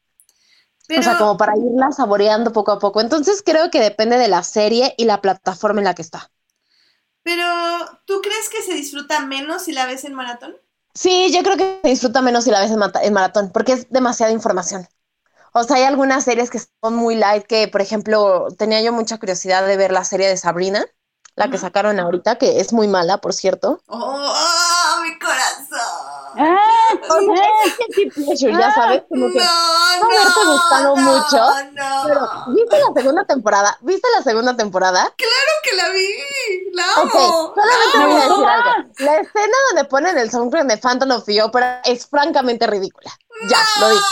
Pero, 0.87 1.01
O 1.01 1.01
sea, 1.03 1.15
como 1.15 1.37
para 1.37 1.57
irla 1.57 1.93
saboreando 1.93 2.51
poco 2.51 2.73
a 2.73 2.79
poco. 2.79 2.99
Entonces 2.99 3.41
creo 3.45 3.71
que 3.71 3.79
depende 3.79 4.17
de 4.17 4.27
la 4.27 4.43
serie 4.43 4.93
y 4.97 5.05
la 5.05 5.21
plataforma 5.21 5.79
en 5.79 5.85
la 5.85 5.95
que 5.95 6.01
está. 6.01 6.29
pero, 7.23 7.45
¿tú 8.05 8.21
crees 8.21 8.49
que 8.49 8.61
se 8.63 8.73
disfruta 8.73 9.19
menos 9.25 9.63
si 9.65 9.71
la 9.73 9.85
ves 9.85 10.03
en 10.05 10.13
maratón? 10.15 10.57
Sí, 10.93 11.31
yo 11.33 11.43
creo 11.43 11.55
que 11.57 11.79
se 11.83 11.89
disfruta 11.89 12.21
menos 12.21 12.43
si 12.43 12.51
la 12.51 12.59
ves 12.59 12.71
en, 12.71 12.79
en 13.03 13.13
maratón, 13.13 13.51
porque 13.53 13.71
es 13.73 13.89
demasiada 13.89 14.33
información. 14.33 14.85
O 15.57 15.63
sea, 15.63 15.77
hay 15.77 15.83
algunas 15.83 16.23
series 16.23 16.51
que 16.51 16.59
son 16.59 16.93
muy 16.93 17.15
light, 17.15 17.43
que 17.43 17.67
por 17.67 17.81
ejemplo, 17.81 18.47
tenía 18.59 18.79
yo 18.81 18.93
mucha 18.93 19.17
curiosidad 19.17 19.65
de 19.65 19.75
ver 19.75 19.91
la 19.91 20.03
serie 20.03 20.27
de 20.27 20.37
Sabrina, 20.37 20.85
la 21.35 21.45
que 21.45 21.55
Ujú. 21.55 21.65
sacaron 21.65 21.99
ahorita, 21.99 22.35
que 22.37 22.59
es 22.59 22.73
muy 22.73 22.87
mala, 22.87 23.17
por 23.17 23.33
cierto. 23.33 23.81
¡Oh, 23.87 23.97
oh, 23.97 25.01
mi 25.01 25.17
corazón! 25.17 26.37
¡Ah! 26.37 26.57
O 27.09 27.19
sea, 27.19 27.45
es 27.65 27.77
guilty 27.95 28.11
pleasure, 28.11 28.53
ya 28.53 28.71
sabes, 28.71 29.03
como 29.09 29.27
que 29.31 29.39
no, 29.39 30.45
no, 30.45 30.53
gustado 30.53 30.95
no, 30.95 31.01
mucho, 31.01 31.37
no. 31.73 32.03
Pero, 32.05 32.29
¿viste 32.55 32.79
la 32.79 33.01
segunda 33.01 33.25
temporada? 33.25 33.77
¿Viste 33.81 34.07
la 34.15 34.23
segunda 34.23 34.55
temporada? 34.55 35.13
Claro 35.17 35.51
que 35.63 35.75
la 35.75 35.89
vi, 35.89 36.07
la 36.73 36.83
amo. 36.95 37.53
solamente 37.55 37.97
la 37.97 38.05
voy 38.05 38.15
a 38.15 38.29
decir 38.29 38.45
algo. 38.45 38.93
La 38.99 39.15
escena 39.17 39.57
donde 39.69 39.89
ponen 39.89 40.17
el 40.17 40.31
soundtrack 40.31 40.67
de 40.67 40.77
Phantom 40.77 41.11
of 41.11 41.25
the 41.25 41.41
Opera 41.41 41.81
es 41.83 42.07
francamente 42.07 42.67
ridícula. 42.67 43.11
Ya, 43.49 43.59
lo 43.81 43.89
digo. 43.89 44.05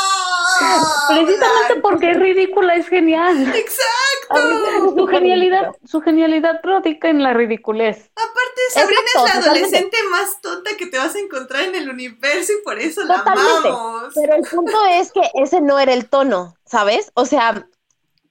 Precisamente 1.07 1.81
porque 1.81 2.11
es 2.11 2.19
ridícula, 2.19 2.75
es 2.75 2.87
genial. 2.87 3.53
Exacto. 3.55 4.95
Su 4.97 5.07
genialidad, 5.07 5.71
su 5.85 6.01
genialidad 6.01 6.59
radica 6.63 7.09
en 7.09 7.21
la 7.23 7.33
ridiculez. 7.33 8.11
Aparte, 8.15 8.61
Sabrina 8.69 9.01
Exacto, 9.01 9.27
es 9.27 9.33
la 9.35 9.39
totalmente. 9.39 9.49
adolescente 9.49 9.97
más 10.11 10.41
tonta 10.41 10.77
que 10.77 10.87
te 10.87 10.97
vas 10.97 11.15
a 11.15 11.19
encontrar 11.19 11.63
en 11.63 11.75
el 11.75 11.89
universo 11.89 12.53
y 12.53 12.63
por 12.63 12.79
eso 12.79 13.03
la 13.03 13.17
Totalmente. 13.17 13.69
amamos. 13.69 14.13
Pero 14.15 14.35
el 14.35 14.41
punto 14.43 14.85
es 14.91 15.11
que 15.11 15.21
ese 15.35 15.61
no 15.61 15.79
era 15.79 15.93
el 15.93 16.09
tono, 16.09 16.55
¿sabes? 16.65 17.11
O 17.13 17.25
sea, 17.25 17.67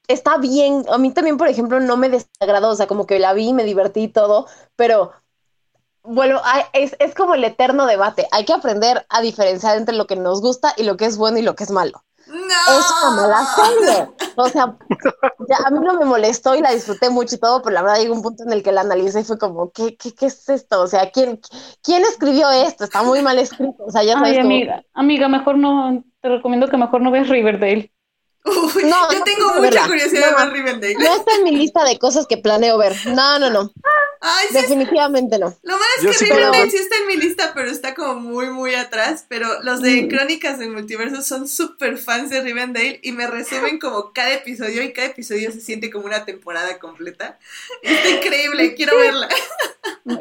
está 0.09 0.39
bien. 0.39 0.85
A 0.89 0.99
mí 0.99 1.13
también, 1.13 1.37
por 1.37 1.49
ejemplo, 1.49 1.81
no 1.81 1.97
me 1.97 2.09
desagradó. 2.09 2.71
O 2.71 2.77
sea, 2.77 2.87
como 2.87 3.07
que 3.07 3.19
la 3.19 3.33
vi, 3.33 3.53
me 3.53 3.65
divertí 3.65 4.05
y 4.05 4.09
todo, 4.09 4.47
pero 4.77 5.13
bueno, 6.03 6.43
es, 6.75 6.97
es 6.99 7.15
como 7.15 7.35
el 7.35 7.45
eterno 7.45 7.87
debate. 7.87 8.27
Hay 8.31 8.45
que 8.45 8.53
aprender 8.53 9.07
a 9.09 9.21
diferenciar 9.23 9.77
entre 9.79 9.95
lo 9.95 10.07
que 10.07 10.17
nos 10.17 10.43
gusta 10.43 10.75
y 10.77 10.83
lo 10.83 10.97
que 10.97 11.07
es 11.07 11.17
bueno 11.17 11.39
y 11.39 11.43
lo 11.43 11.55
que 11.55 11.65
es 11.65 11.71
malo. 11.71 12.05
No. 12.35 12.79
Es 12.79 12.87
una 13.03 13.11
mala 13.17 13.47
serie. 13.55 14.09
O 14.37 14.49
sea, 14.49 14.77
ya 15.49 15.57
a 15.65 15.71
mí 15.71 15.79
no 15.81 15.95
me 15.95 16.05
molestó 16.05 16.55
y 16.55 16.61
la 16.61 16.73
disfruté 16.73 17.09
mucho 17.11 17.37
y 17.37 17.39
todo, 17.39 17.63
pero 17.63 17.75
la 17.75 17.83
verdad 17.83 17.99
llegó 17.99 18.15
un 18.15 18.23
punto 18.23 18.43
en 18.43 18.53
el 18.53 18.63
que 18.63 18.73
la 18.73 18.81
analicé 18.81 19.21
y 19.21 19.25
fue 19.25 19.39
como, 19.39 19.71
¿qué, 19.71 19.97
qué, 19.97 20.13
qué 20.15 20.27
es 20.27 20.49
esto? 20.49 20.81
O 20.83 20.87
sea, 20.89 21.11
¿quién, 21.13 21.41
¿quién 21.83 22.03
escribió 22.03 22.51
esto? 22.51 22.85
Está 22.85 23.03
muy 23.03 23.23
mal 23.23 23.39
escrito. 23.39 23.85
O 23.87 23.91
sea, 23.91 24.03
ya 24.03 24.15
sabes 24.15 24.33
Ay, 24.33 24.39
amiga, 24.39 24.83
amiga, 24.95 25.29
mejor 25.29 25.57
no, 25.59 26.03
te 26.21 26.29
recomiendo 26.29 26.69
que 26.69 26.77
mejor 26.77 27.01
no 27.03 27.11
veas 27.13 27.29
Riverdale. 27.29 27.93
Uy, 28.47 28.85
No, 28.85 29.11
yo 29.11 29.19
no 29.21 29.25
tengo 29.25 29.47
mucha 29.49 29.61
verla. 29.61 29.87
curiosidad 29.87 30.27
de 30.27 30.33
No. 30.33 30.37
ver 30.39 30.53
Rivendell. 30.53 30.99
No 30.99 31.15
está 31.15 31.35
en 31.37 31.45
mi 31.45 31.53
lista 31.57 31.83
de 31.85 31.99
cosas 31.99 32.27
que 32.27 32.37
planeo 32.37 32.77
ver. 32.77 32.95
No, 33.07 33.39
no, 33.39 33.49
no. 33.49 33.71
Ay, 34.27 34.47
sí, 34.49 34.55
Definitivamente 34.55 35.39
no. 35.39 35.55
Lo 35.63 35.73
malo 35.75 35.85
es 35.99 36.03
Yo 36.05 36.09
que 36.11 36.15
sí 36.17 36.25
Riverdale 36.25 36.51
creo- 36.59 36.71
sí 36.71 36.77
está 36.79 36.97
en 36.97 37.07
mi 37.07 37.17
lista, 37.17 37.53
pero 37.55 37.71
está 37.71 37.95
como 37.95 38.15
muy, 38.21 38.49
muy 38.49 38.75
atrás. 38.75 39.27
Pero 39.29 39.63
los 39.63 39.83
de 39.83 40.09
Crónicas 40.09 40.59
del 40.59 40.71
Multiverso 40.71 41.21
son 41.21 41.47
súper 41.47 41.99
fans 41.99 42.31
de 42.31 42.41
Rivendale 42.41 43.01
y 43.03 43.13
me 43.13 43.27
resumen 43.27 43.79
como 43.79 44.13
cada 44.15 44.33
episodio 44.33 44.83
y 44.83 44.93
cada 44.95 45.09
episodio 45.09 45.53
se 45.53 45.61
siente 45.61 45.91
como 45.91 46.07
una 46.07 46.25
temporada 46.25 46.79
completa. 46.79 47.39
Está 47.83 48.09
increíble, 48.11 48.75
quiero 48.75 48.97
verla. 48.99 49.29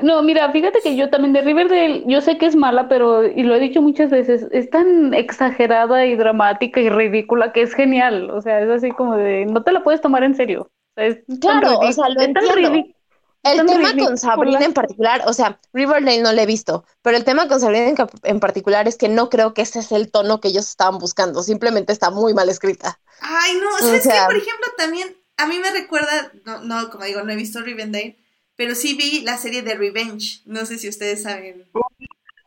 No, 0.02 0.22
mira, 0.22 0.52
fíjate 0.52 0.80
que 0.82 0.96
yo 0.96 1.10
también 1.10 1.34
de 1.34 1.42
Riverdale, 1.42 2.04
yo 2.06 2.20
sé 2.22 2.38
que 2.38 2.46
es 2.46 2.56
mala, 2.56 2.88
pero, 2.90 3.26
y 3.26 3.44
lo 3.44 3.56
he 3.56 3.60
dicho 3.60 3.82
muchas 3.82 4.10
veces, 4.10 4.46
es 4.52 4.70
tan 4.70 5.14
exagerada 5.14 6.06
y 6.06 6.16
dramática 6.16 6.80
y 6.82 6.90
ridícula 6.90 7.54
que 7.54 7.62
es 7.62 7.74
genial. 7.74 8.30
O 8.32 8.42
sea, 8.42 8.62
es 8.62 8.70
así 8.70 8.92
como 8.92 9.16
de, 9.16 9.46
no 9.46 9.64
te 9.64 9.72
la 9.72 9.84
puedes 9.84 10.02
tomar 10.02 10.24
en 10.24 10.36
serio. 10.36 10.70
Es 10.96 11.26
tan 11.26 11.40
Claro, 11.40 11.80
o 11.80 11.92
sea, 11.92 12.10
lo 12.10 12.22
es 12.22 12.34
tan 12.34 12.44
entiendo. 12.46 12.56
ridí- 12.72 12.96
El 13.44 13.66
tema 13.66 13.94
con 13.98 14.18
Sabrina 14.18 14.64
en 14.66 14.74
particular, 14.74 15.24
o 15.28 15.34
sea, 15.34 15.60
Riverdale 15.74 16.22
no 16.22 16.32
lo 16.32 16.42
he 16.42 16.46
visto, 16.46 16.86
pero 17.02 17.18
el 17.18 17.26
tema 17.26 17.48
con 17.48 17.60
Sabrina 17.60 17.90
en, 17.90 17.96
en 18.24 18.40
particular 18.40 18.88
es 18.88 18.96
que 18.98 19.10
no 19.10 19.30
creo 19.30 19.54
que 19.54 19.62
ese 19.64 19.80
es 19.80 19.92
el 19.92 20.10
tono 20.12 20.40
que 20.40 20.48
ellos 20.48 20.68
estaban 20.70 20.98
buscando, 20.98 21.44
simplemente 21.44 21.92
está 21.92 22.10
muy 22.10 22.34
mal 22.34 22.48
escrita. 22.50 23.00
Ay, 23.20 23.56
no, 23.62 23.76
O 23.76 23.80
¿sabes 23.80 24.04
sea- 24.04 24.28
qué? 24.28 24.34
Por 24.34 24.38
ejemplo, 24.38 24.68
también 24.78 25.16
a 25.38 25.46
mí 25.48 25.60
me 25.60 25.72
recuerda, 25.72 26.32
no, 26.46 26.62
no, 26.62 26.90
como 26.90 27.04
digo, 27.04 27.22
no 27.24 27.32
he 27.32 27.36
visto 27.36 27.62
Rivendale, 27.62 28.18
pero 28.56 28.76
sí 28.76 28.94
vi 28.94 29.22
la 29.22 29.38
serie 29.38 29.62
de 29.62 29.76
Revenge. 29.76 30.42
No 30.46 30.66
sé 30.66 30.78
si 30.78 30.88
ustedes 30.88 31.24
saben. 31.24 31.66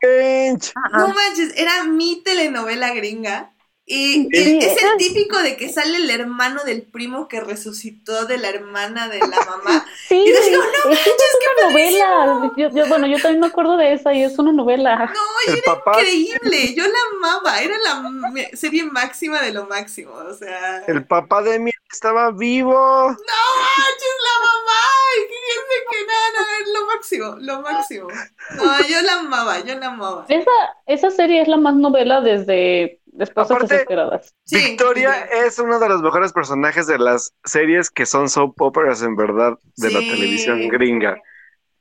Kench. 0.01 0.73
No 0.93 1.09
manches, 1.09 1.53
era 1.57 1.85
mi 1.85 2.23
telenovela 2.23 2.95
gringa. 2.95 3.53
Y, 3.89 4.27
y 4.37 4.45
Sí, 4.45 4.59
es 4.63 4.83
el 4.83 4.97
típico 4.99 5.39
de 5.39 5.57
que 5.57 5.69
sale 5.73 5.99
el 5.99 6.11
hermano 6.11 6.65
del 6.65 6.83
primo 6.83 7.29
que 7.29 7.41
resucitó 7.41 8.27
de 8.27 8.37
la 8.37 8.49
hermana 8.49 9.07
de 9.09 9.21
la 9.21 9.45
mamá. 9.45 9.87
Sí, 10.09 10.17
Y 10.25 10.29
yo 10.33 10.41
digo, 10.41 10.63
no 10.85 10.93
es 10.93 10.99
que 11.01 11.11
es 11.11 11.37
una 11.61 11.69
novela. 11.71 12.53
Yo, 12.57 12.71
yo- 12.71 12.87
bueno, 12.87 13.07
yo 13.07 13.17
también 13.21 13.41
me 13.41 13.47
acuerdo 13.47 13.77
de 13.77 13.93
esa 13.93 14.13
y 14.13 14.23
es 14.25 14.39
una 14.39 14.53
novela. 14.53 14.97
No, 15.07 15.13
y 15.47 15.51
El 15.53 15.59
era 15.59 15.75
papá, 15.75 16.01
increíble. 16.01 16.75
Yo 16.75 16.85
la 16.85 16.99
amaba. 17.17 17.61
Era 17.61 17.77
la 17.79 18.03
serie 18.57 18.85
máxima 18.85 19.41
de 19.43 19.53
lo 19.53 19.67
máximo. 19.67 20.13
O 20.15 20.35
sea. 20.35 20.83
el 20.87 21.05
papá 21.07 21.43
de 21.43 21.59
mí 21.61 21.71
estaba 21.93 22.31
vivo. 22.33 22.73
¡No 22.73 23.09
manches, 23.09 24.17
la 24.27 24.47
mamá! 24.47 24.83
Y 25.17 25.21
fíjense 25.33 25.77
que 25.91 26.07
nada, 26.07 26.27
nada, 26.35 26.49
es 26.61 26.69
lo 26.73 26.87
máximo, 26.87 27.37
lo 27.41 27.61
máximo. 27.63 28.09
No, 28.57 28.89
yo 28.89 29.03
la 29.03 29.13
amaba, 29.21 29.61
yo 29.65 29.75
la 29.77 29.87
amaba. 29.87 30.27
Esa, 30.29 30.51
esa 30.87 31.11
serie 31.11 31.43
es 31.43 31.49
la 31.49 31.57
más 31.57 31.75
novela 31.75 32.21
desde 32.21 33.01
Esposas 33.19 33.51
Aparte- 33.53 33.75
Desesperadas. 33.75 34.35
Sí, 34.45 34.57
Victoria 34.57 35.13
sí. 35.31 35.39
es 35.47 35.59
uno 35.59 35.79
de 35.79 35.89
los 35.89 36.03
mejores 36.03 36.33
personajes 36.33 36.87
de 36.87 36.99
las 36.99 37.33
series 37.45 37.91
que 37.91 38.07
son 38.07 38.29
soap 38.29 38.61
operas 38.61 39.03
en 39.03 39.17
verdad 39.17 39.59
de 39.77 39.91
la 39.91 40.01
televisión 40.01 40.69
gringa. 40.69 41.17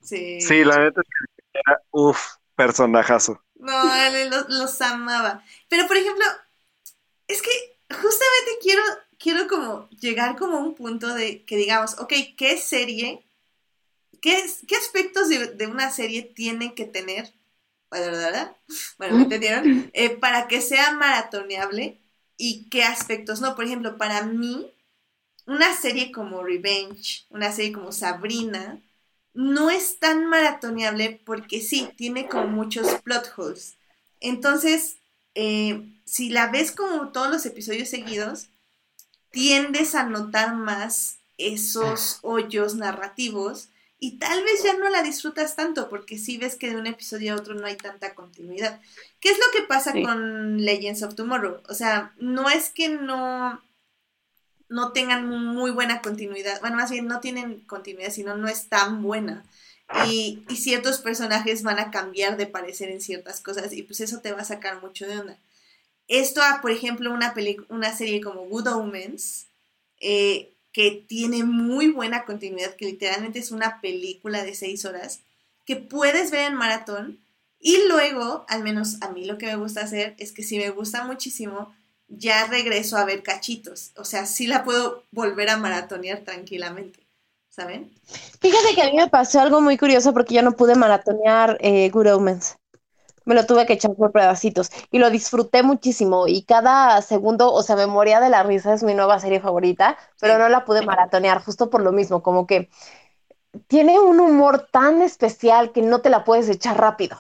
Sí. 0.01 0.39
Sí, 0.41 0.63
la 0.63 0.77
neta 0.77 1.01
es 1.01 1.07
que 1.51 1.59
era, 1.59 1.81
uff, 1.91 2.19
personajazo. 2.55 3.41
No, 3.55 3.83
los, 4.29 4.49
los 4.49 4.81
amaba. 4.81 5.43
Pero, 5.69 5.87
por 5.87 5.97
ejemplo, 5.97 6.25
es 7.27 7.41
que 7.41 7.49
justamente 7.89 8.51
quiero, 8.61 8.81
quiero 9.17 9.47
como 9.47 9.89
llegar 9.89 10.37
como 10.37 10.57
a 10.57 10.59
un 10.61 10.75
punto 10.75 11.13
de 11.13 11.43
que 11.45 11.57
digamos, 11.57 11.99
ok, 11.99 12.13
¿qué 12.37 12.57
serie? 12.57 13.25
¿Qué, 14.21 14.43
qué 14.67 14.75
aspectos 14.75 15.29
de, 15.29 15.47
de 15.47 15.67
una 15.67 15.89
serie 15.91 16.21
tienen 16.23 16.75
que 16.75 16.85
tener? 16.85 17.33
Bueno, 18.97 19.17
¿me 19.17 19.23
entendieron? 19.23 19.89
Eh, 19.93 20.09
para 20.09 20.47
que 20.47 20.61
sea 20.61 20.93
maratoneable 20.93 21.99
y 22.37 22.67
qué 22.69 22.83
aspectos 22.83 23.41
no. 23.41 23.55
Por 23.55 23.65
ejemplo, 23.65 23.97
para 23.97 24.23
mí, 24.23 24.71
una 25.45 25.75
serie 25.75 26.11
como 26.11 26.43
Revenge, 26.43 27.25
una 27.29 27.51
serie 27.51 27.71
como 27.71 27.91
Sabrina, 27.91 28.81
no 29.33 29.69
es 29.69 29.99
tan 29.99 30.25
maratoneable 30.25 31.21
porque 31.25 31.61
sí, 31.61 31.89
tiene 31.95 32.27
como 32.27 32.47
muchos 32.47 33.01
plot 33.01 33.33
holes. 33.35 33.75
Entonces, 34.19 34.97
eh, 35.35 35.83
si 36.05 36.29
la 36.29 36.47
ves 36.47 36.71
como 36.71 37.09
todos 37.09 37.29
los 37.29 37.45
episodios 37.45 37.89
seguidos, 37.89 38.47
tiendes 39.31 39.95
a 39.95 40.03
notar 40.03 40.55
más 40.55 41.17
esos 41.37 42.19
hoyos 42.21 42.75
narrativos 42.75 43.67
y 44.05 44.17
tal 44.19 44.43
vez 44.43 44.63
ya 44.63 44.73
no 44.77 44.89
la 44.89 45.01
disfrutas 45.01 45.55
tanto 45.55 45.89
porque 45.89 46.17
sí 46.17 46.37
ves 46.37 46.55
que 46.55 46.69
de 46.69 46.77
un 46.77 46.87
episodio 46.87 47.33
a 47.33 47.37
otro 47.37 47.53
no 47.55 47.65
hay 47.65 47.77
tanta 47.77 48.13
continuidad. 48.15 48.79
¿Qué 49.19 49.29
es 49.29 49.37
lo 49.39 49.45
que 49.53 49.65
pasa 49.67 49.91
Sí. 49.93 50.03
con 50.03 50.63
Legends 50.63 51.03
of 51.03 51.15
Tomorrow? 51.15 51.61
O 51.69 51.73
sea, 51.73 52.13
no 52.17 52.49
es 52.49 52.69
que 52.69 52.89
no 52.89 53.61
no 54.67 54.91
tengan 54.93 55.27
muy 55.29 55.71
buena 55.71 56.01
continuidad, 56.01 56.59
bueno, 56.61 56.75
más 56.77 56.89
bien 56.89 57.05
no 57.07 57.19
tienen 57.19 57.59
continuidad, 57.61 58.11
sino 58.11 58.35
no 58.35 58.47
es 58.47 58.67
tan 58.67 59.03
buena. 59.03 59.45
Y, 60.07 60.43
y 60.49 60.55
ciertos 60.55 60.97
personajes 60.99 61.61
van 61.61 61.77
a 61.77 61.91
cambiar 61.91 62.37
de 62.37 62.47
parecer 62.47 62.89
en 62.89 62.99
ciertas 63.01 63.39
cosas 63.41 63.71
y 63.73 63.83
pues 63.83 63.99
eso 63.99 64.19
te 64.21 64.31
va 64.33 64.41
a 64.41 64.45
sacar 64.45 64.81
mucho 64.81 65.05
de 65.05 65.19
onda. 65.19 65.37
Esto, 66.07 66.41
a, 66.41 66.61
por 66.61 66.71
ejemplo, 66.71 67.11
una, 67.13 67.35
peli- 67.35 67.63
una 67.69 67.95
serie 67.95 68.19
como 68.21 68.47
Good 68.47 68.67
Omens, 68.67 69.45
eh, 69.99 70.54
que 70.75 71.05
tiene 71.07 71.45
muy 71.45 71.87
buena 71.87 72.25
continuidad, 72.25 72.75
que 72.75 72.83
literalmente 72.83 73.39
es 73.39 73.51
una 73.51 73.79
película 73.79 74.43
de 74.43 74.53
seis 74.53 74.83
horas, 74.83 75.21
que 75.63 75.77
puedes 75.77 76.31
ver 76.31 76.51
en 76.51 76.55
maratón 76.55 77.21
y 77.61 77.87
luego, 77.87 78.45
al 78.49 78.61
menos 78.61 78.97
a 79.01 79.07
mí 79.07 79.23
lo 79.23 79.37
que 79.37 79.45
me 79.45 79.55
gusta 79.55 79.83
hacer 79.83 80.15
es 80.19 80.33
que 80.33 80.43
si 80.43 80.57
me 80.57 80.71
gusta 80.71 81.05
muchísimo, 81.05 81.73
ya 82.09 82.47
regreso 82.47 82.97
a 82.97 83.05
ver 83.05 83.23
cachitos. 83.23 83.93
O 83.95 84.03
sea, 84.03 84.25
sí 84.25 84.47
la 84.47 84.65
puedo 84.65 85.05
volver 85.11 85.49
a 85.49 85.55
maratonear 85.55 86.25
tranquilamente, 86.25 86.99
¿saben? 87.47 87.89
Fíjate 88.41 88.75
que 88.75 88.81
a 88.81 88.91
mí 88.91 88.97
me 88.97 89.07
pasó 89.07 89.39
algo 89.39 89.61
muy 89.61 89.77
curioso 89.77 90.11
porque 90.11 90.33
yo 90.33 90.41
no 90.41 90.57
pude 90.57 90.75
maratonear 90.75 91.57
eh, 91.61 91.89
Good 91.89 92.13
Omens. 92.15 92.57
Me 93.25 93.35
lo 93.35 93.45
tuve 93.45 93.65
que 93.65 93.73
echar 93.73 93.95
por 93.95 94.11
pedacitos 94.11 94.69
y 94.91 94.99
lo 94.99 95.09
disfruté 95.09 95.63
muchísimo 95.63 96.27
y 96.27 96.43
cada 96.43 97.01
segundo, 97.01 97.51
o 97.53 97.63
sea, 97.63 97.75
me 97.75 97.87
moría 97.87 98.19
de 98.19 98.29
la 98.29 98.43
risa, 98.43 98.73
es 98.73 98.83
mi 98.83 98.93
nueva 98.93 99.19
serie 99.19 99.39
favorita, 99.39 99.97
pero 100.19 100.37
no 100.37 100.47
la 100.49 100.65
pude 100.65 100.83
maratonear 100.83 101.43
justo 101.43 101.69
por 101.69 101.81
lo 101.81 101.91
mismo, 101.91 102.21
como 102.23 102.45
que 102.47 102.69
tiene 103.67 103.99
un 103.99 104.19
humor 104.19 104.67
tan 104.71 105.01
especial 105.01 105.71
que 105.71 105.81
no 105.81 106.01
te 106.01 106.09
la 106.09 106.23
puedes 106.23 106.49
echar 106.49 106.79
rápido. 106.79 107.17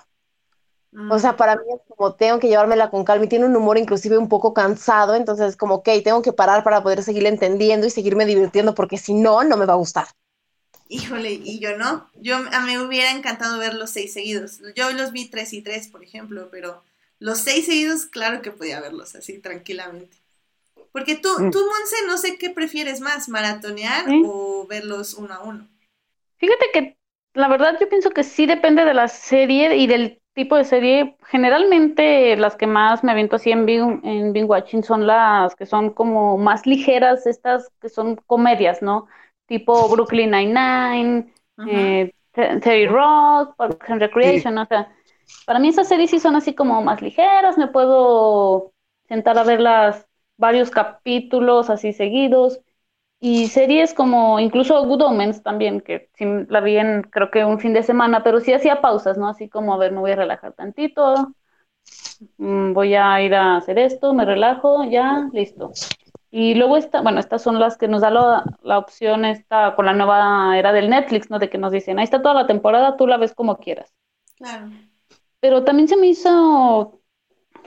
O 1.07 1.17
sea, 1.19 1.35
para 1.35 1.55
mí 1.55 1.63
es 1.73 1.81
como 1.87 2.13
tengo 2.15 2.39
que 2.39 2.47
llevármela 2.47 2.89
con 2.91 3.03
calma 3.03 3.25
y 3.25 3.27
tiene 3.27 3.45
un 3.45 3.55
humor 3.55 3.77
inclusive 3.77 4.17
un 4.17 4.29
poco 4.29 4.53
cansado, 4.53 5.15
entonces 5.15 5.49
es 5.49 5.57
como, 5.57 5.75
ok, 5.75 5.89
tengo 6.03 6.21
que 6.21 6.33
parar 6.33 6.63
para 6.63 6.81
poder 6.83 7.03
seguirle 7.03 7.29
entendiendo 7.29 7.85
y 7.87 7.91
seguirme 7.91 8.25
divirtiendo 8.25 8.73
porque 8.75 8.97
si 8.97 9.13
no, 9.13 9.43
no 9.43 9.57
me 9.57 9.65
va 9.65 9.73
a 9.73 9.77
gustar. 9.77 10.05
Híjole, 10.87 11.33
y 11.33 11.59
yo 11.59 11.77
no. 11.77 12.07
Yo 12.21 12.35
a 12.37 12.59
mí 12.61 12.77
me 12.77 12.85
hubiera 12.85 13.11
encantado 13.11 13.57
ver 13.57 13.73
los 13.73 13.89
seis 13.91 14.13
seguidos. 14.13 14.61
Yo 14.75 14.91
los 14.91 15.11
vi 15.11 15.25
tres 15.29 15.51
y 15.53 15.61
tres, 15.61 15.87
por 15.87 16.03
ejemplo, 16.03 16.49
pero 16.51 16.83
los 17.19 17.39
seis 17.39 17.65
seguidos, 17.65 18.05
claro 18.05 18.41
que 18.41 18.51
podía 18.51 18.81
verlos 18.81 19.15
así 19.15 19.39
tranquilamente. 19.39 20.17
Porque 20.91 21.15
tú, 21.15 21.29
Mm. 21.39 21.51
tú, 21.51 21.59
Monse, 21.59 21.95
no 22.07 22.17
sé 22.17 22.37
qué 22.37 22.51
prefieres 22.51 23.01
más, 23.01 23.27
maratonear 23.29 24.05
¿Sí? 24.05 24.21
o 24.25 24.65
verlos 24.67 25.13
uno 25.15 25.33
a 25.33 25.43
uno. 25.43 25.67
Fíjate 26.37 26.65
que 26.73 26.97
la 27.33 27.47
verdad 27.47 27.77
yo 27.79 27.89
pienso 27.89 28.11
que 28.11 28.23
sí 28.23 28.45
depende 28.45 28.85
de 28.85 28.93
la 28.93 29.07
serie 29.07 29.75
y 29.77 29.87
del 29.87 30.21
tipo 30.33 30.55
de 30.55 30.63
serie. 30.65 31.17
Generalmente 31.27 32.35
las 32.37 32.55
que 32.55 32.67
más 32.67 33.03
me 33.03 33.11
aviento 33.11 33.37
así 33.37 33.51
en 33.51 33.65
Bing, 33.65 34.01
en 34.03 34.33
Bing 34.33 34.49
Watching 34.49 34.83
son 34.83 35.07
las 35.07 35.55
que 35.55 35.65
son 35.65 35.91
como 35.91 36.37
más 36.37 36.65
ligeras, 36.65 37.25
estas 37.25 37.69
que 37.81 37.89
son 37.89 38.15
comedias, 38.27 38.81
¿no? 38.81 39.07
Tipo 39.47 39.87
Brooklyn 39.89 40.31
Nine-Nine, 40.31 41.33
eh, 41.65 42.13
Te- 42.31 42.59
Terry 42.59 42.87
Rock, 42.87 43.55
Parks 43.57 43.89
and 43.89 44.01
Recreation, 44.01 44.57
o 44.57 44.65
sea, 44.65 44.93
para 45.45 45.59
mí 45.59 45.69
esas 45.69 45.87
series 45.87 46.09
sí 46.11 46.19
son 46.19 46.35
así 46.35 46.55
como 46.55 46.81
más 46.83 47.01
ligeras, 47.01 47.57
me 47.57 47.67
puedo 47.67 48.73
sentar 49.07 49.37
a 49.37 49.43
verlas 49.43 50.07
varios 50.37 50.71
capítulos 50.71 51.69
así 51.69 51.93
seguidos. 51.93 52.61
Y 53.19 53.49
series 53.49 53.93
como 53.93 54.39
incluso 54.39 54.85
Good 54.85 55.01
Omens 55.03 55.43
también, 55.43 55.81
que 55.81 56.09
sí 56.15 56.25
la 56.49 56.61
vi 56.61 56.77
en 56.77 57.03
creo 57.03 57.31
que 57.31 57.45
un 57.45 57.59
fin 57.59 57.73
de 57.73 57.83
semana, 57.83 58.23
pero 58.23 58.39
sí 58.41 58.53
hacía 58.53 58.81
pausas, 58.81 59.17
¿no? 59.17 59.27
Así 59.29 59.49
como, 59.49 59.73
a 59.73 59.77
ver, 59.77 59.91
me 59.93 59.99
voy 59.99 60.11
a 60.11 60.15
relajar 60.17 60.53
tantito, 60.53 61.33
mm, 62.37 62.73
voy 62.73 62.95
a 62.95 63.21
ir 63.21 63.33
a 63.35 63.57
hacer 63.57 63.77
esto, 63.79 64.13
me 64.13 64.25
relajo, 64.25 64.83
ya, 64.85 65.29
listo. 65.33 65.71
Y 66.37 66.53
luego 66.53 66.75
esta, 66.75 66.99
bueno, 66.99 67.21
estas 67.21 67.41
son 67.41 67.61
las 67.61 67.77
que 67.77 67.87
nos 67.87 68.01
da 68.01 68.09
la, 68.11 68.43
la 68.61 68.77
opción 68.77 69.23
esta 69.23 69.73
con 69.77 69.85
la 69.85 69.93
nueva 69.93 70.59
era 70.59 70.73
del 70.73 70.89
Netflix, 70.89 71.29
¿no? 71.29 71.39
De 71.39 71.49
que 71.49 71.57
nos 71.57 71.71
dicen, 71.71 71.97
ahí 71.97 72.03
está 72.03 72.21
toda 72.21 72.33
la 72.33 72.45
temporada, 72.45 72.97
tú 72.97 73.07
la 73.07 73.15
ves 73.15 73.33
como 73.33 73.57
quieras. 73.57 73.93
Claro. 74.35 74.69
Pero 75.39 75.63
también 75.63 75.87
se 75.87 75.95
me 75.95 76.07
hizo 76.07 76.99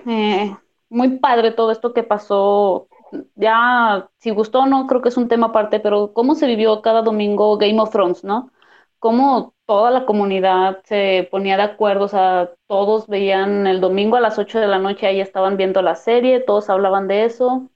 eh, 0.07 0.55
muy 0.91 1.17
padre 1.17 1.53
todo 1.53 1.73
esto 1.73 1.95
que 1.95 2.03
pasó. 2.03 2.89
Ya, 3.37 4.11
si 4.19 4.29
gustó 4.33 4.61
o 4.61 4.67
no, 4.67 4.87
creo 4.87 5.01
que 5.01 5.09
es 5.09 5.17
un 5.17 5.29
tema 5.29 5.47
aparte, 5.47 5.81
pero 5.81 6.13
cómo 6.13 6.35
se 6.35 6.47
vivió 6.47 6.83
cada 6.83 7.01
domingo 7.01 7.57
Game 7.57 7.81
of 7.81 7.91
Thrones, 7.91 8.23
¿no? 8.23 8.51
Cómo 8.99 9.55
toda 9.65 9.91
la 9.91 10.05
comunidad 10.05 10.83
se 10.85 11.27
ponía 11.31 11.57
de 11.57 11.63
acuerdo, 11.63 12.05
o 12.05 12.09
sea, 12.09 12.51
todos 12.67 13.07
veían 13.07 13.67
el 13.67 13.81
domingo 13.81 14.17
a 14.17 14.21
las 14.21 14.39
8 14.39 14.61
de 14.61 14.67
la 14.67 14.79
noche, 14.79 15.07
ahí 15.07 15.23
estaban 15.23 15.57
viendo 15.57 15.81
la 15.81 15.95
serie, 15.95 16.41
todos 16.41 16.69
hablaban 16.69 17.09
de 17.09 17.25
eso. 17.25 17.71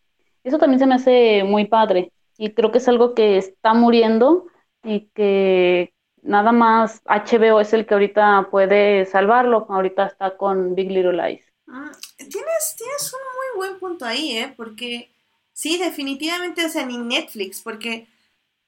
Eso 0.44 0.58
también 0.58 0.78
se 0.78 0.86
me 0.86 0.94
hace 0.96 1.44
muy 1.44 1.66
padre 1.66 2.12
y 2.36 2.52
creo 2.54 2.72
que 2.72 2.78
es 2.78 2.88
algo 2.88 3.14
que 3.14 3.36
está 3.36 3.74
muriendo 3.74 4.46
y 4.82 5.08
que 5.14 5.92
nada 6.22 6.52
más 6.52 7.02
HBO 7.04 7.60
es 7.60 7.72
el 7.72 7.86
que 7.86 7.94
ahorita 7.94 8.48
puede 8.50 9.06
salvarlo. 9.06 9.66
Ahorita 9.68 10.06
está 10.06 10.36
con 10.36 10.74
Big 10.74 10.90
Little 10.90 11.12
Lies. 11.12 11.44
Mm, 11.66 11.90
Tienes, 12.18 12.76
tienes 12.76 13.12
un 13.12 13.20
muy 13.20 13.66
buen 13.68 13.80
punto 13.80 14.04
ahí, 14.04 14.36
¿eh? 14.38 14.54
Porque 14.56 15.10
sí, 15.52 15.78
definitivamente, 15.78 16.64
o 16.64 16.68
sea, 16.68 16.86
ni 16.86 16.98
Netflix, 16.98 17.60
porque, 17.62 18.08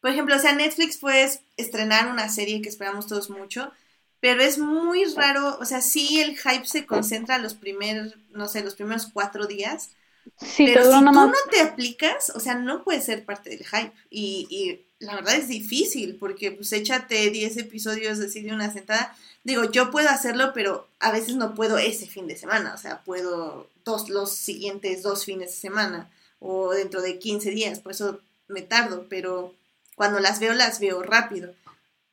por 0.01 0.11
ejemplo, 0.11 0.37
o 0.37 0.39
sea, 0.39 0.55
Netflix 0.55 0.99
puedes 0.99 1.43
estrenar 1.57 2.09
una 2.11 2.29
serie 2.29 2.63
que 2.63 2.69
esperamos 2.69 3.07
todos 3.07 3.31
mucho, 3.31 3.73
pero 4.21 4.43
es 4.43 4.59
muy 4.59 5.05
raro, 5.15 5.59
o 5.61 5.65
sea, 5.65 5.81
sí 5.81 6.21
el 6.21 6.37
hype 6.39 6.67
se 6.67 6.87
concentra 6.87 7.39
los 7.39 7.55
primeros, 7.55 8.17
no 8.31 8.49
sé, 8.49 8.65
los 8.65 8.75
primeros 8.75 9.07
cuatro 9.13 9.47
días, 9.47 9.91
Sí, 10.39 10.67
pero 10.67 10.85
si 10.85 10.91
tú 10.91 11.03
no 11.03 11.33
te 11.51 11.61
aplicas, 11.61 12.31
o 12.35 12.41
sea, 12.41 12.55
no 12.55 12.83
puedes 12.85 13.05
ser 13.05 13.25
parte 13.25 13.51
del 13.51 13.65
hype. 13.65 13.93
Y, 14.11 14.47
y 14.51 14.85
la 15.05 15.15
verdad 15.15 15.37
es 15.37 15.49
difícil, 15.49 16.17
porque 16.17 16.53
pues 16.53 16.73
échate 16.73 17.31
10 17.31 17.57
episodios 17.59 18.19
así 18.21 18.43
de 18.43 18.53
una 18.53 18.73
sentada. 18.73 19.17
Digo, 19.45 19.71
yo 19.71 19.91
puedo 19.91 20.09
hacerlo, 20.09 20.53
pero 20.55 20.89
a 21.01 21.13
veces 21.13 21.37
no 21.37 21.55
puedo 21.55 21.79
ese 21.79 22.07
fin 22.07 22.27
de 22.27 22.37
semana. 22.37 22.75
O 22.75 22.79
sea, 22.79 23.03
puedo 23.03 23.69
dos, 23.85 24.09
los 24.09 24.33
siguientes 24.33 25.03
dos 25.03 25.25
fines 25.25 25.51
de 25.51 25.57
semana 25.57 26.11
o 26.39 26.73
dentro 26.73 27.03
de 27.03 27.19
15 27.19 27.51
días. 27.51 27.81
Por 27.81 27.93
eso 27.93 28.21
me 28.49 28.63
tardo, 28.63 29.07
pero 29.09 29.55
cuando 29.97 30.21
las 30.21 30.41
veo, 30.41 30.55
las 30.55 30.81
veo 30.81 31.03
rápido. 31.03 31.55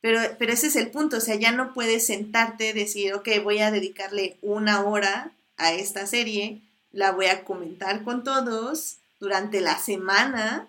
Pero, 0.00 0.20
pero 0.38 0.52
ese 0.52 0.66
es 0.66 0.76
el 0.76 0.90
punto, 0.90 1.18
o 1.18 1.20
sea, 1.20 1.36
ya 1.36 1.52
no 1.52 1.72
puedes 1.74 2.06
sentarte, 2.06 2.72
decir, 2.72 3.14
ok, 3.14 3.28
voy 3.44 3.60
a 3.60 3.70
dedicarle 3.70 4.36
una 4.42 4.84
hora 4.84 5.30
a 5.56 5.72
esta 5.72 6.08
serie, 6.08 6.60
la 6.92 7.12
voy 7.12 7.26
a 7.26 7.44
comentar 7.44 8.04
con 8.04 8.22
todos 8.24 8.98
durante 9.20 9.60
la 9.60 9.78
semana 9.78 10.68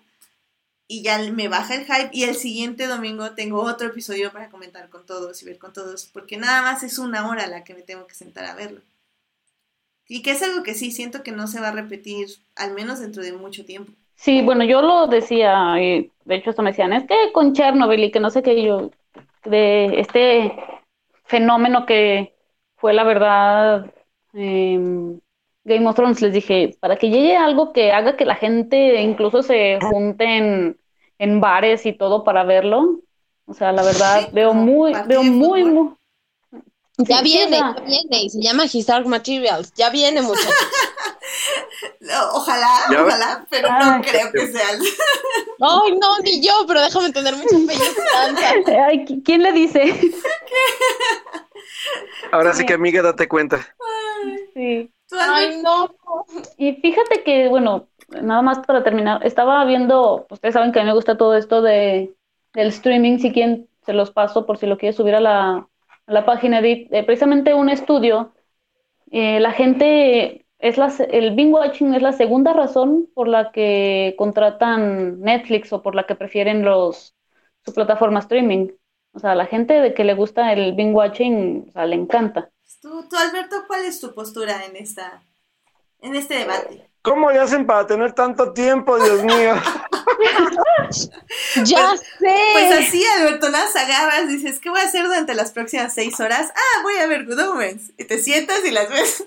y 0.86 1.02
ya 1.02 1.18
me 1.18 1.48
baja 1.48 1.74
el 1.74 1.84
hype 1.84 2.10
y 2.12 2.24
el 2.24 2.34
siguiente 2.34 2.86
domingo 2.86 3.32
tengo 3.32 3.62
otro 3.62 3.88
episodio 3.88 4.32
para 4.32 4.50
comentar 4.50 4.88
con 4.90 5.06
todos 5.06 5.42
y 5.42 5.46
ver 5.46 5.58
con 5.58 5.72
todos, 5.72 6.06
porque 6.12 6.36
nada 6.36 6.62
más 6.62 6.82
es 6.82 6.98
una 6.98 7.28
hora 7.28 7.46
la 7.46 7.64
que 7.64 7.74
me 7.74 7.82
tengo 7.82 8.06
que 8.06 8.14
sentar 8.14 8.44
a 8.44 8.54
verlo. 8.54 8.80
Y 10.06 10.22
que 10.22 10.32
es 10.32 10.42
algo 10.42 10.62
que 10.62 10.74
sí 10.74 10.90
siento 10.90 11.22
que 11.22 11.32
no 11.32 11.46
se 11.46 11.60
va 11.60 11.68
a 11.68 11.72
repetir, 11.72 12.28
al 12.56 12.74
menos 12.74 13.00
dentro 13.00 13.22
de 13.22 13.32
mucho 13.32 13.64
tiempo. 13.64 13.92
Sí, 14.16 14.42
bueno, 14.42 14.64
yo 14.64 14.82
lo 14.82 15.06
decía, 15.06 15.74
de 15.74 16.34
hecho 16.34 16.50
hasta 16.50 16.62
me 16.62 16.70
decían, 16.70 16.92
es 16.92 17.06
que 17.06 17.32
con 17.32 17.54
Chernobyl 17.54 18.04
y 18.04 18.10
que 18.10 18.20
no 18.20 18.30
sé 18.30 18.42
qué, 18.42 18.62
yo, 18.62 18.90
de 19.44 20.00
este 20.00 20.52
fenómeno 21.24 21.86
que 21.86 22.34
fue 22.76 22.92
la 22.92 23.04
verdad 23.04 23.92
em, 24.34 25.18
Game 25.64 25.86
of 25.88 25.96
Thrones, 25.96 26.20
les 26.20 26.32
dije, 26.32 26.76
para 26.80 26.96
que 26.96 27.08
llegue 27.10 27.36
algo 27.36 27.72
que 27.72 27.90
haga 27.92 28.16
que 28.16 28.24
la 28.26 28.34
gente 28.36 29.00
incluso 29.00 29.42
se 29.42 29.78
junte 29.80 30.24
en, 30.24 30.78
en 31.18 31.40
bares 31.40 31.86
y 31.86 31.92
todo 31.92 32.22
para 32.24 32.44
verlo, 32.44 33.00
O 33.46 33.54
sea, 33.54 33.72
la 33.72 33.82
verdad, 33.82 34.20
Sí, 34.22 34.28
veo 34.32 34.52
muy, 34.54 34.92
veo 35.06 35.22
muy, 35.22 35.64
muy... 35.64 35.90
Ya 36.98 37.18
Sí, 37.18 37.24
viene, 37.24 37.56
ya 37.58 37.74
viene, 37.84 38.22
y 38.24 38.30
se 38.30 38.40
llama 38.40 38.64
His 38.72 38.86
Dark 38.86 39.06
Materials. 39.06 39.72
Ya 39.74 39.90
viene, 39.90 40.22
muchachos. 40.22 40.52
No, 42.00 42.14
ojalá, 42.34 42.68
Ya 42.90 43.02
ojalá, 43.02 43.46
pero 43.50 43.68
no 43.68 43.94
Ay. 43.94 44.02
creo 44.02 44.30
que 44.30 44.46
sea. 44.52 44.68
Ay, 45.60 45.92
no, 46.00 46.18
ni 46.22 46.40
yo, 46.46 46.52
pero 46.68 46.80
déjame 46.82 47.12
tener 47.12 47.34
mucha 47.34 47.48
fe 47.56 47.72
y 47.74 47.82
esperanza. 47.82 48.52
Ay, 48.88 49.04
¿qui- 49.06 49.22
¿quién 49.24 49.42
le 49.42 49.52
dice? 49.52 50.12
Ahora 52.30 52.52
sí 52.52 52.64
que, 52.66 52.74
amiga, 52.74 53.02
date 53.02 53.26
cuenta. 53.28 53.66
Sí. 54.54 54.90
Ay, 55.18 55.62
no. 55.62 55.94
Y 56.56 56.74
fíjate 56.76 57.22
que, 57.24 57.48
bueno, 57.48 57.88
nada 58.22 58.42
más 58.42 58.60
para 58.60 58.82
terminar, 58.84 59.24
estaba 59.26 59.64
viendo, 59.64 60.26
ustedes 60.30 60.54
saben 60.54 60.72
que 60.72 60.80
a 60.80 60.82
mí 60.82 60.88
me 60.88 60.94
gusta 60.94 61.16
todo 61.16 61.36
esto 61.36 61.62
de 61.62 62.14
del 62.54 62.68
streaming, 62.68 63.18
si 63.18 63.32
quieren 63.32 63.68
se 63.84 63.92
los 63.92 64.12
paso 64.12 64.46
por 64.46 64.58
si 64.58 64.66
lo 64.66 64.78
quiere 64.78 64.92
subir 64.96 65.14
a 65.16 65.20
la, 65.20 65.68
a 66.06 66.12
la 66.12 66.24
página 66.24 66.60
de 66.62 66.88
eh, 66.92 67.04
precisamente 67.04 67.52
un 67.54 67.68
estudio. 67.68 68.32
eh, 69.12 69.40
la 69.40 69.52
gente 69.52 70.46
es 70.60 70.78
la, 70.78 70.92
el 71.10 71.34
binge 71.36 71.52
watching 71.54 71.94
es 71.94 72.02
la 72.02 72.12
segunda 72.12 72.52
razón 72.54 73.08
por 73.14 73.28
la 73.28 73.52
que 73.52 74.14
contratan 74.18 75.20
Netflix 75.20 75.72
o 75.72 75.82
por 75.82 75.94
la 75.96 76.06
que 76.06 76.16
prefieren 76.16 76.64
los 76.64 77.14
su 77.64 77.74
plataforma 77.74 78.20
streaming. 78.20 78.70
O 79.14 79.20
sea, 79.20 79.34
la 79.36 79.46
gente 79.46 79.74
de 79.80 79.94
que 79.94 80.04
le 80.04 80.14
gusta 80.14 80.52
el 80.54 80.74
binge 80.74 80.94
watching, 80.94 81.66
o 81.68 81.72
sea, 81.72 81.86
le 81.86 81.96
encanta. 81.96 82.50
Tú, 82.84 83.08
tú, 83.08 83.16
Alberto, 83.16 83.64
¿cuál 83.66 83.86
es 83.86 83.98
tu 83.98 84.14
postura 84.14 84.62
en 84.66 84.76
esta, 84.76 85.22
en 86.02 86.14
este 86.14 86.34
debate? 86.34 86.86
¿Cómo 87.00 87.30
le 87.30 87.38
hacen 87.38 87.66
para 87.66 87.86
tener 87.86 88.12
tanto 88.12 88.52
tiempo, 88.52 88.98
Dios 89.02 89.24
mío? 89.24 89.54
Ya 91.64 91.96
sé. 91.96 92.50
Pues 92.52 92.78
así, 92.78 93.04
Alberto, 93.18 93.48
las 93.48 93.74
agarras, 93.74 94.28
dices, 94.28 94.60
¿qué 94.60 94.70
voy 94.70 94.80
a 94.80 94.84
hacer 94.84 95.04
durante 95.04 95.34
las 95.34 95.52
próximas 95.52 95.92
seis 95.92 96.18
horas? 96.20 96.52
Ah, 96.54 96.82
voy 96.82 96.96
a 96.96 97.06
ver 97.06 97.24
Good 97.26 97.38
Omens. 97.38 97.92
Y 97.96 98.04
te 98.04 98.18
sientas 98.18 98.64
y 98.64 98.70
las 98.70 98.88
ves. 98.88 99.24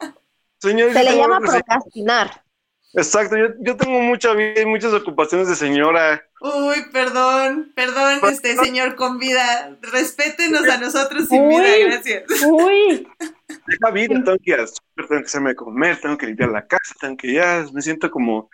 Señor, 0.58 0.92
Se 0.92 1.04
le 1.04 1.16
llama 1.16 1.40
procrastinar. 1.40 2.43
Exacto, 2.96 3.36
yo, 3.36 3.46
yo 3.60 3.76
tengo 3.76 4.00
mucha 4.00 4.32
vida 4.34 4.62
y 4.62 4.66
muchas 4.66 4.92
ocupaciones 4.92 5.48
de 5.48 5.56
señora. 5.56 6.22
Uy, 6.40 6.76
perdón, 6.92 7.72
perdón, 7.74 8.20
este 8.30 8.56
señor 8.56 8.94
con 8.94 9.18
vida. 9.18 9.76
Respétenos 9.82 10.68
a 10.68 10.78
nosotros 10.78 11.26
sin 11.28 11.42
Uy. 11.42 11.54
vida, 11.54 11.88
gracias. 11.88 12.24
Uy, 12.46 13.08
Deja 13.66 13.90
vida, 13.90 14.14
tengo 14.24 14.38
que 14.38 14.50
ir 14.50 14.60
al 14.60 14.68
tengo 14.94 15.08
que 15.08 15.26
hacerme 15.26 15.50
de 15.50 15.56
comer, 15.56 16.00
tengo 16.00 16.16
que 16.16 16.26
limpiar 16.26 16.50
la 16.50 16.66
casa, 16.66 16.94
tengo 17.00 17.16
que 17.16 17.32
ya, 17.32 17.66
me 17.72 17.82
siento 17.82 18.10
como, 18.10 18.48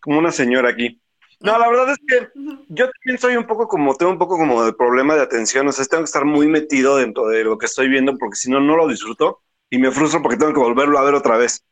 como 0.00 0.18
una 0.18 0.32
señora 0.32 0.70
aquí. 0.70 1.00
No, 1.40 1.58
la 1.58 1.68
verdad 1.68 1.90
es 1.90 1.98
que 2.06 2.28
yo 2.68 2.90
también 2.90 3.18
soy 3.18 3.36
un 3.36 3.46
poco 3.46 3.66
como, 3.68 3.94
tengo 3.94 4.12
un 4.12 4.18
poco 4.18 4.36
como 4.36 4.64
de 4.64 4.72
problema 4.72 5.14
de 5.14 5.22
atención, 5.22 5.66
o 5.68 5.72
sea, 5.72 5.84
tengo 5.86 6.02
que 6.02 6.06
estar 6.06 6.24
muy 6.24 6.48
metido 6.48 6.96
dentro 6.96 7.28
de 7.28 7.44
lo 7.44 7.56
que 7.56 7.66
estoy 7.66 7.88
viendo 7.88 8.18
porque 8.18 8.36
si 8.36 8.50
no, 8.50 8.60
no 8.60 8.76
lo 8.76 8.88
disfruto 8.88 9.42
y 9.70 9.78
me 9.78 9.90
frustro 9.90 10.20
porque 10.20 10.36
tengo 10.36 10.52
que 10.52 10.60
volverlo 10.60 10.98
a 10.98 11.04
ver 11.04 11.14
otra 11.14 11.38
vez. 11.38 11.64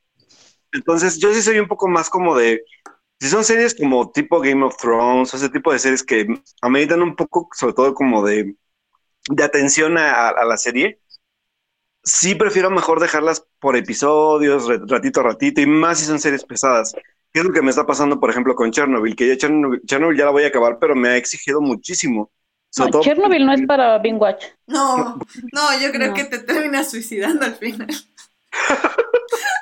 Entonces, 0.73 1.19
yo 1.19 1.33
sí 1.33 1.43
soy 1.43 1.59
un 1.59 1.69
poco 1.69 1.89
más 1.89 2.11
como 2.11 2.37
de, 2.37 2.65
si 3.21 3.29
son 3.29 3.45
series 3.45 3.75
como 3.75 4.11
tipo 4.13 4.41
Game 4.41 4.65
of 4.65 4.77
Thrones, 4.77 5.33
o 5.33 5.37
ese 5.37 5.49
tipo 5.49 5.73
de 5.73 5.79
series 5.79 6.03
que 6.03 6.27
ameritan 6.63 7.03
un 7.03 7.17
poco, 7.17 7.49
sobre 7.55 7.75
todo 7.75 7.95
como 7.95 8.25
de, 8.25 8.55
de 9.31 9.45
atención 9.45 9.99
a, 9.99 10.29
a 10.29 10.45
la 10.45 10.57
serie, 10.57 11.01
sí 12.03 12.35
prefiero 12.35 12.71
mejor 12.71 13.01
dejarlas 13.01 13.47
por 13.59 13.77
episodios, 13.77 14.67
ratito 14.89 15.21
a 15.21 15.25
ratito, 15.25 15.61
y 15.61 15.67
más 15.67 15.99
si 15.99 16.07
son 16.07 16.19
series 16.19 16.45
pesadas. 16.45 16.95
¿Qué 17.33 17.41
es 17.41 17.45
lo 17.45 17.53
que 17.53 17.61
me 17.63 17.71
está 17.71 17.87
pasando, 17.87 18.19
por 18.19 18.31
ejemplo, 18.31 18.55
con 18.55 18.71
Chernobyl? 18.71 19.15
Que 19.15 19.29
ya 19.29 19.37
Chernobyl, 19.37 19.83
Chernobyl 19.87 20.17
ya 20.17 20.25
la 20.25 20.31
voy 20.31 20.45
a 20.45 20.49
acabar, 20.49 20.79
pero 20.81 20.95
me 20.95 21.09
ha 21.11 21.17
exigido 21.17 21.61
muchísimo. 21.61 22.31
No, 22.79 22.89
todo 22.89 23.03
Chernobyl 23.03 23.45
no 23.45 23.53
es 23.53 23.67
para 23.67 23.99
binge 23.99 24.19
watch. 24.19 24.45
No, 24.67 25.19
no, 25.53 25.81
yo 25.81 25.91
creo 25.93 26.09
No. 26.09 26.15
que 26.15 26.25
te 26.25 26.39
terminas 26.39 26.91
suicidando 26.91 27.45
al 27.45 27.55
final. 27.57 27.89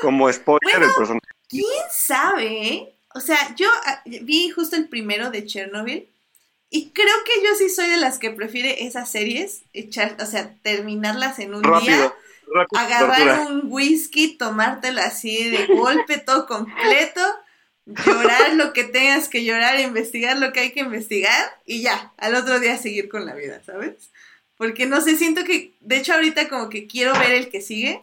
como 0.00 0.32
spoiler 0.32 0.60
Bueno. 0.78 0.86
el 0.86 0.94
personaje. 0.94 1.26
¿Quién 1.48 1.64
sabe? 1.90 2.66
eh? 2.68 2.94
O 3.14 3.20
sea, 3.20 3.54
yo 3.56 3.68
ah, 3.86 4.02
vi 4.22 4.50
justo 4.50 4.76
el 4.76 4.88
primero 4.88 5.30
de 5.30 5.44
Chernobyl 5.44 6.08
y 6.70 6.90
creo 6.90 7.14
que 7.24 7.42
yo 7.44 7.54
sí 7.56 7.68
soy 7.68 7.88
de 7.88 7.96
las 7.96 8.18
que 8.18 8.30
prefiere 8.30 8.84
esas 8.84 9.10
series, 9.10 9.62
echar, 9.72 10.16
o 10.20 10.26
sea, 10.26 10.54
terminarlas 10.62 11.40
en 11.40 11.54
un 11.54 11.62
día, 11.62 11.70
Rápido. 11.70 12.14
agarrar 12.76 13.16
tortura. 13.38 13.46
un 13.48 13.62
whisky, 13.64 14.36
tomártelo 14.36 15.00
así 15.00 15.50
de 15.50 15.66
golpe, 15.66 16.18
todo 16.24 16.46
completo, 16.46 17.20
llorar 17.86 18.54
lo 18.54 18.72
que 18.72 18.84
tengas 18.84 19.28
que 19.28 19.44
llorar, 19.44 19.80
investigar 19.80 20.36
lo 20.38 20.52
que 20.52 20.60
hay 20.60 20.70
que 20.72 20.80
investigar 20.80 21.60
y 21.66 21.82
ya, 21.82 22.12
al 22.18 22.36
otro 22.36 22.60
día 22.60 22.76
seguir 22.78 23.08
con 23.08 23.26
la 23.26 23.34
vida, 23.34 23.60
¿sabes? 23.66 24.10
Porque 24.56 24.86
no 24.86 25.00
sé, 25.00 25.16
siento 25.16 25.42
que, 25.42 25.72
de 25.80 25.96
hecho 25.96 26.12
ahorita 26.14 26.48
como 26.48 26.68
que 26.68 26.86
quiero 26.86 27.12
ver 27.18 27.32
el 27.32 27.50
que 27.50 27.60
sigue, 27.62 28.00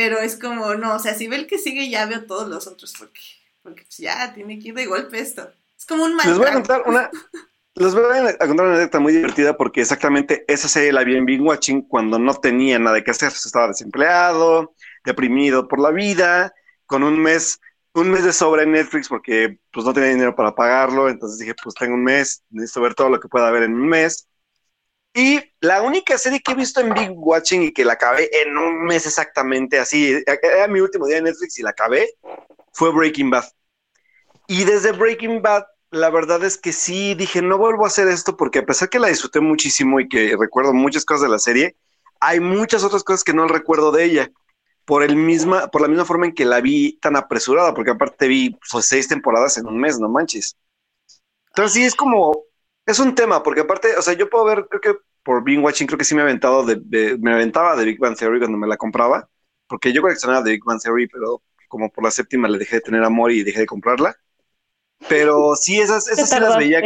pero 0.00 0.18
es 0.18 0.36
como, 0.36 0.74
no, 0.76 0.94
o 0.94 0.98
sea, 0.98 1.12
si 1.12 1.28
veo 1.28 1.38
el 1.38 1.46
que 1.46 1.58
sigue 1.58 1.90
ya 1.90 2.06
veo 2.06 2.24
todos 2.24 2.48
los 2.48 2.66
otros, 2.66 2.94
porque, 2.98 3.20
porque 3.62 3.82
pues 3.82 3.98
ya 3.98 4.32
tiene 4.32 4.58
que 4.58 4.68
ir 4.68 4.74
de 4.74 4.86
golpe 4.86 5.18
esto. 5.18 5.52
Es 5.76 5.84
como 5.84 6.04
un 6.04 6.16
mal 6.16 6.26
Les 6.26 6.38
voy 6.38 6.46
a 6.46 6.54
contar 6.54 6.84
una. 6.86 7.10
Les 7.74 7.94
voy 7.94 8.04
a 8.16 8.38
contar 8.38 8.64
una 8.64 8.76
anécdota 8.76 8.98
muy 8.98 9.12
divertida 9.12 9.58
porque 9.58 9.82
exactamente 9.82 10.46
esa 10.48 10.68
serie 10.68 10.94
la 10.94 11.04
vi 11.04 11.16
en 11.16 11.26
Bing 11.26 11.42
Watching 11.42 11.82
cuando 11.82 12.18
no 12.18 12.32
tenía 12.32 12.78
nada 12.78 13.04
que 13.04 13.10
hacer. 13.10 13.28
Estaba 13.28 13.68
desempleado, 13.68 14.74
deprimido 15.04 15.68
por 15.68 15.80
la 15.80 15.90
vida, 15.90 16.54
con 16.86 17.02
un 17.02 17.20
mes, 17.20 17.60
un 17.92 18.10
mes 18.10 18.24
de 18.24 18.32
sobra 18.32 18.62
en 18.62 18.72
Netflix 18.72 19.06
porque 19.06 19.58
pues 19.70 19.84
no 19.84 19.92
tenía 19.92 20.08
dinero 20.08 20.34
para 20.34 20.54
pagarlo. 20.54 21.10
Entonces 21.10 21.38
dije, 21.40 21.54
pues 21.62 21.74
tengo 21.74 21.92
un 21.92 22.04
mes, 22.04 22.42
necesito 22.48 22.80
ver 22.80 22.94
todo 22.94 23.10
lo 23.10 23.20
que 23.20 23.28
pueda 23.28 23.50
ver 23.50 23.64
en 23.64 23.74
un 23.74 23.86
mes. 23.86 24.29
Y 25.12 25.40
la 25.60 25.82
única 25.82 26.16
serie 26.18 26.40
que 26.40 26.52
he 26.52 26.54
visto 26.54 26.80
en 26.80 26.94
Big 26.94 27.10
Watching 27.12 27.62
y 27.62 27.72
que 27.72 27.84
la 27.84 27.94
acabé 27.94 28.30
en 28.42 28.56
un 28.56 28.84
mes 28.84 29.06
exactamente 29.06 29.78
así, 29.78 30.22
era 30.24 30.68
mi 30.68 30.80
último 30.80 31.06
día 31.06 31.18
en 31.18 31.24
Netflix 31.24 31.58
y 31.58 31.62
la 31.62 31.70
acabé, 31.70 32.14
fue 32.72 32.92
Breaking 32.92 33.30
Bad. 33.30 33.44
Y 34.46 34.64
desde 34.64 34.92
Breaking 34.92 35.42
Bad, 35.42 35.64
la 35.90 36.10
verdad 36.10 36.44
es 36.44 36.56
que 36.56 36.72
sí 36.72 37.14
dije, 37.14 37.42
no 37.42 37.58
vuelvo 37.58 37.84
a 37.84 37.88
hacer 37.88 38.06
esto 38.06 38.36
porque 38.36 38.60
a 38.60 38.66
pesar 38.66 38.88
que 38.88 39.00
la 39.00 39.08
disfruté 39.08 39.40
muchísimo 39.40 39.98
y 39.98 40.08
que 40.08 40.36
recuerdo 40.38 40.72
muchas 40.72 41.04
cosas 41.04 41.22
de 41.22 41.28
la 41.28 41.38
serie, 41.40 41.76
hay 42.20 42.38
muchas 42.38 42.84
otras 42.84 43.02
cosas 43.02 43.24
que 43.24 43.34
no 43.34 43.48
recuerdo 43.48 43.90
de 43.90 44.04
ella. 44.04 44.30
Por, 44.84 45.04
el 45.04 45.14
misma, 45.14 45.68
por 45.68 45.82
la 45.82 45.88
misma 45.88 46.04
forma 46.04 46.26
en 46.26 46.34
que 46.34 46.44
la 46.44 46.60
vi 46.60 46.98
tan 47.00 47.14
apresurada, 47.14 47.74
porque 47.74 47.92
aparte 47.92 48.26
vi 48.26 48.58
pues, 48.70 48.86
seis 48.86 49.06
temporadas 49.06 49.56
en 49.56 49.66
un 49.66 49.78
mes, 49.78 50.00
no 50.00 50.08
manches. 50.08 50.56
Entonces 51.48 51.74
sí 51.74 51.84
es 51.84 51.94
como, 51.94 52.44
es 52.86 52.98
un 52.98 53.14
tema, 53.14 53.42
porque 53.42 53.60
aparte, 53.60 53.96
o 53.96 54.02
sea, 54.02 54.14
yo 54.14 54.28
puedo 54.28 54.44
ver, 54.44 54.66
creo 54.68 54.80
que 54.80 55.00
por 55.22 55.44
Being 55.44 55.62
Watching, 55.62 55.86
creo 55.86 55.98
que 55.98 56.04
sí 56.04 56.14
me 56.14 56.22
he 56.22 56.24
aventado 56.24 56.64
de, 56.64 56.76
de- 56.84 57.18
me 57.18 57.32
aventaba 57.32 57.76
de 57.76 57.84
Big 57.84 57.98
Bang 57.98 58.16
Theory 58.16 58.38
cuando 58.40 58.58
me 58.58 58.66
la 58.66 58.76
compraba, 58.76 59.28
porque 59.68 59.92
yo 59.92 60.02
coleccionaba 60.02 60.42
de 60.42 60.52
Big 60.52 60.64
Bang 60.64 60.80
Theory, 60.80 61.06
pero 61.08 61.42
como 61.68 61.90
por 61.90 62.04
la 62.04 62.10
séptima 62.10 62.48
le 62.48 62.58
dejé 62.58 62.76
de 62.76 62.80
tener 62.82 63.04
amor 63.04 63.30
y 63.32 63.42
dejé 63.44 63.60
de 63.60 63.66
comprarla. 63.66 64.16
Pero 65.08 65.56
sí, 65.56 65.80
esas, 65.80 66.08
esas 66.08 66.30
sí 66.30 66.40
las 66.40 66.56
veía, 66.56 66.84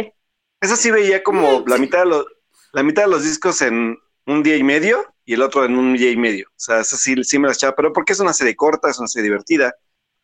esas 0.61 0.79
sí 0.79 0.91
veía 0.91 1.23
como 1.23 1.65
la 1.67 1.77
mitad 1.77 1.99
de 2.01 2.05
los, 2.07 2.25
la 2.73 2.83
mitad 2.83 3.03
de 3.03 3.09
los 3.09 3.23
discos 3.23 3.61
en 3.61 3.97
un 4.27 4.43
día 4.43 4.57
y 4.57 4.63
medio 4.63 5.05
y 5.25 5.33
el 5.35 5.41
otro 5.43 5.65
en 5.65 5.75
un 5.77 5.95
día 5.97 6.11
y 6.11 6.17
medio. 6.17 6.47
O 6.49 6.53
sea, 6.59 6.81
esas 6.81 6.99
sí, 7.01 7.15
sí 7.23 7.39
me 7.39 7.47
las 7.47 7.57
echaba, 7.57 7.75
pero 7.75 7.93
porque 7.93 8.13
es 8.13 8.19
una 8.19 8.33
serie 8.33 8.55
corta, 8.55 8.89
es 8.89 8.99
una 8.99 9.07
serie 9.07 9.25
divertida. 9.29 9.75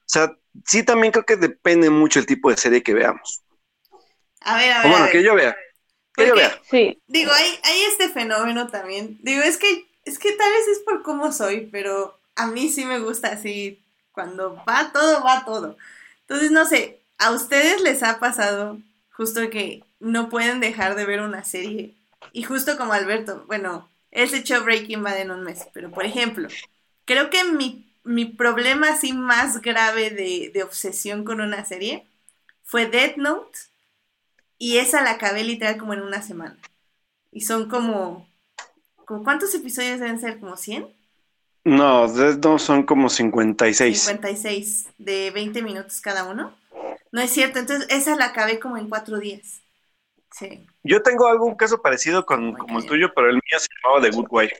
O 0.02 0.10
sea, 0.14 0.36
sí 0.66 0.84
también 0.84 1.12
creo 1.14 1.26
que 1.26 1.38
depende 1.38 1.90
mucho 1.90 2.20
el 2.20 2.26
tipo 2.26 2.50
de 2.52 2.58
serie 2.58 2.84
que 2.84 2.94
veamos. 2.94 3.44
A 4.42 4.58
ver, 4.58 4.72
a 4.74 4.84
O 4.84 4.88
ver. 4.88 4.92
a 4.92 4.92
bueno, 4.92 5.06
ver. 5.06 5.12
que 5.12 5.24
yo 5.24 5.36
vea. 5.36 5.56
Que 6.16 6.28
yo 6.28 6.36
vea. 6.36 6.52
Sí, 6.70 7.02
Digo, 7.08 7.32
hay, 7.34 7.60
hay 7.64 7.82
este 7.84 8.10
fenómeno 8.10 8.68
también. 8.68 9.20
Digo, 9.22 9.42
es 9.44 9.58
que, 9.58 9.86
es 10.06 10.18
que 10.20 10.32
tal 10.34 10.52
vez 10.52 10.68
es 10.70 10.80
por 10.80 11.04
cómo 11.04 11.32
soy, 11.32 11.68
pero 11.72 12.18
a 12.36 12.48
mí 12.48 12.70
sí 12.70 12.86
me 12.86 13.00
gusta 13.00 13.30
así. 13.30 13.82
Cuando 14.14 14.56
va 14.68 14.92
todo, 14.94 15.24
va 15.24 15.46
todo. 15.46 15.78
Entonces, 16.22 16.52
no 16.52 16.66
sé, 16.66 17.02
¿a 17.18 17.32
ustedes 17.32 17.82
les 17.82 18.04
ha 18.04 18.20
pasado 18.20 18.78
justo 19.14 19.50
que 19.50 19.84
no 20.00 20.30
pueden 20.30 20.60
dejar 20.60 20.96
de 20.96 21.06
ver 21.06 21.22
una 21.22 21.44
serie? 21.44 21.96
Y 22.34 22.44
justo 22.44 22.78
como 22.78 22.94
Alberto, 22.94 23.44
bueno, 23.48 23.90
él 24.12 24.30
se 24.30 24.38
echó 24.38 24.64
Breaking 24.64 25.04
Bad 25.04 25.20
en 25.22 25.32
un 25.32 25.44
mes, 25.44 25.68
pero 25.74 25.92
por 25.92 26.06
ejemplo, 26.06 26.48
creo 27.06 27.30
que 27.30 27.44
mi, 27.46 27.86
mi 28.04 28.26
problema 28.26 28.90
así 28.90 29.14
más 29.14 29.62
grave 29.62 30.10
de, 30.12 30.52
de 30.54 30.64
obsesión 30.64 31.24
con 31.26 31.42
una 31.42 31.66
serie 31.66 32.06
fue 32.64 32.88
Death 32.88 33.18
Note. 33.18 33.60
Y 34.62 34.78
esa 34.78 35.02
la 35.02 35.14
acabé 35.14 35.44
literal 35.44 35.78
como 35.78 35.94
en 35.96 36.02
una 36.04 36.22
semana. 36.22 36.56
Y 37.32 37.42
son 37.42 37.68
como, 37.68 38.28
como 39.06 39.24
¿cuántos 39.24 39.56
episodios 39.56 40.00
deben 40.00 40.20
ser? 40.22 40.40
¿Como 40.40 40.56
100? 40.56 40.88
No, 41.64 42.08
de- 42.08 42.38
no 42.38 42.60
son 42.60 42.84
como 42.84 43.10
56. 43.10 44.00
56 44.00 44.90
de 45.00 45.32
20 45.32 45.64
minutos 45.64 46.00
cada 46.00 46.26
uno. 46.26 46.56
No 47.12 47.22
es 47.22 47.32
cierto, 47.32 47.58
entonces 47.58 47.88
esa 47.90 48.16
la 48.16 48.26
acabé 48.26 48.60
como 48.60 48.78
en 48.78 48.88
cuatro 48.88 49.18
días. 49.18 49.62
Sí. 50.32 50.68
Yo 50.84 51.02
tengo 51.02 51.26
algún 51.28 51.56
caso 51.56 51.82
parecido 51.82 52.24
con, 52.24 52.54
como 52.54 52.78
el 52.78 52.86
tuyo, 52.86 53.12
pero 53.16 53.30
el 53.30 53.38
mío 53.38 53.58
se 53.60 53.68
llamaba 53.84 54.02
The 54.04 54.16
Good 54.16 54.28
Wife. 54.30 54.56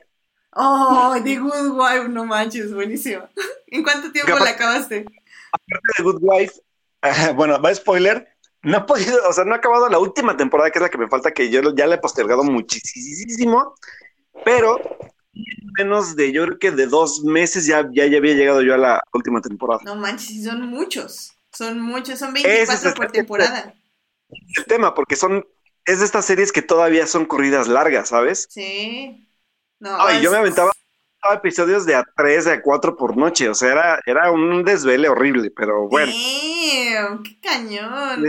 Oh, 0.54 1.14
The 1.22 1.36
Good 1.36 1.78
Wife, 1.78 2.08
no 2.08 2.24
manches, 2.24 2.74
buenísimo. 2.74 3.28
¿En 3.68 3.84
cuánto 3.84 4.10
tiempo 4.10 4.32
Capaz- 4.32 4.44
la 4.44 4.50
acabaste? 4.50 5.04
Aparte 5.52 5.88
de 5.96 6.02
Good 6.02 6.18
Wife, 6.22 6.54
bueno, 7.36 7.62
va 7.62 7.72
spoiler, 7.72 8.31
no 8.62 8.78
he 8.78 8.80
podido, 8.82 9.28
o 9.28 9.32
sea, 9.32 9.44
no 9.44 9.54
he 9.54 9.58
acabado 9.58 9.88
la 9.88 9.98
última 9.98 10.36
temporada, 10.36 10.70
que 10.70 10.78
es 10.78 10.82
la 10.82 10.88
que 10.88 10.98
me 10.98 11.08
falta, 11.08 11.32
que 11.32 11.50
yo 11.50 11.74
ya 11.74 11.86
la 11.86 11.96
he 11.96 11.98
postergado 11.98 12.44
muchísimo, 12.44 13.74
pero 14.44 14.80
menos 15.78 16.14
de, 16.14 16.32
yo 16.32 16.44
creo 16.44 16.58
que 16.58 16.70
de 16.70 16.86
dos 16.86 17.24
meses 17.24 17.66
ya, 17.66 17.88
ya, 17.92 18.06
ya 18.06 18.18
había 18.18 18.34
llegado 18.34 18.62
yo 18.62 18.74
a 18.74 18.78
la 18.78 19.02
última 19.12 19.40
temporada. 19.40 19.80
No 19.84 19.96
manches, 19.96 20.44
son 20.44 20.66
muchos, 20.66 21.32
son 21.52 21.80
muchos, 21.80 22.18
son 22.18 22.32
24 22.32 22.94
por 22.94 23.10
temporada. 23.10 23.74
El 24.56 24.64
tema, 24.66 24.94
porque 24.94 25.16
son, 25.16 25.44
es 25.84 25.98
de 25.98 26.04
estas 26.04 26.24
series 26.24 26.52
que 26.52 26.62
todavía 26.62 27.06
son 27.06 27.24
corridas 27.26 27.68
largas, 27.68 28.10
¿sabes? 28.10 28.46
Sí. 28.48 29.28
No, 29.80 30.00
Ay, 30.00 30.22
yo 30.22 30.30
me 30.30 30.36
aventaba 30.38 30.70
episodios 31.34 31.86
de 31.86 31.94
a 31.94 32.04
tres, 32.16 32.44
de 32.44 32.52
a 32.52 32.62
cuatro 32.62 32.96
por 32.96 33.16
noche, 33.16 33.48
o 33.48 33.54
sea, 33.54 33.72
era, 33.72 34.00
era 34.06 34.30
un 34.30 34.64
desvele 34.64 35.08
horrible, 35.08 35.50
pero 35.54 35.88
bueno. 35.88 36.12
¡Qué 36.12 37.40
cañón! 37.40 38.24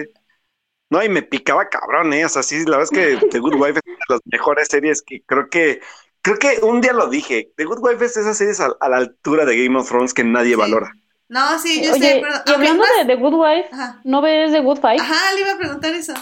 No, 0.93 1.03
y 1.03 1.09
me 1.09 1.23
picaba 1.23 1.69
cabrón, 1.69 2.13
¿eh? 2.13 2.23
O 2.23 2.29
sea, 2.29 2.43
sí, 2.43 2.63
la 2.65 2.77
verdad 2.77 2.83
es 2.83 3.19
que 3.19 3.27
The 3.31 3.39
Good 3.39 3.55
Wife 3.55 3.79
es 3.79 3.83
una 3.83 3.95
de 3.95 4.13
las 4.13 4.21
mejores 4.25 4.67
series 4.67 5.01
que 5.01 5.23
creo 5.25 5.49
que, 5.49 5.81
creo 6.21 6.37
que 6.37 6.59
un 6.61 6.81
día 6.81 6.93
lo 6.93 7.07
dije, 7.09 7.51
The 7.57 7.65
Good 7.65 7.79
Wife 7.81 8.05
es 8.05 8.15
esa 8.15 8.35
serie 8.35 8.53
a, 8.79 8.89
la 8.89 8.97
altura 8.97 9.43
de 9.45 9.63
Game 9.63 9.75
of 9.75 9.89
Thrones 9.89 10.13
que 10.13 10.23
nadie 10.23 10.55
valora. 10.55 10.91
No, 11.29 11.57
sí, 11.57 11.83
yo 11.83 11.95
estoy 11.95 12.09
de 12.09 12.17
acuerdo. 12.17 12.43
Y 12.45 12.53
hablando 12.53 12.83
de 12.99 13.05
The 13.07 13.15
Good 13.15 13.33
Wife, 13.33 13.69
¿no 14.03 14.21
ves 14.21 14.51
The 14.51 14.59
Good 14.59 14.81
Fight? 14.81 15.01
Ajá, 15.01 15.33
le 15.33 15.41
iba 15.41 15.53
a 15.53 15.57
preguntar 15.57 15.95
eso. 15.95 16.13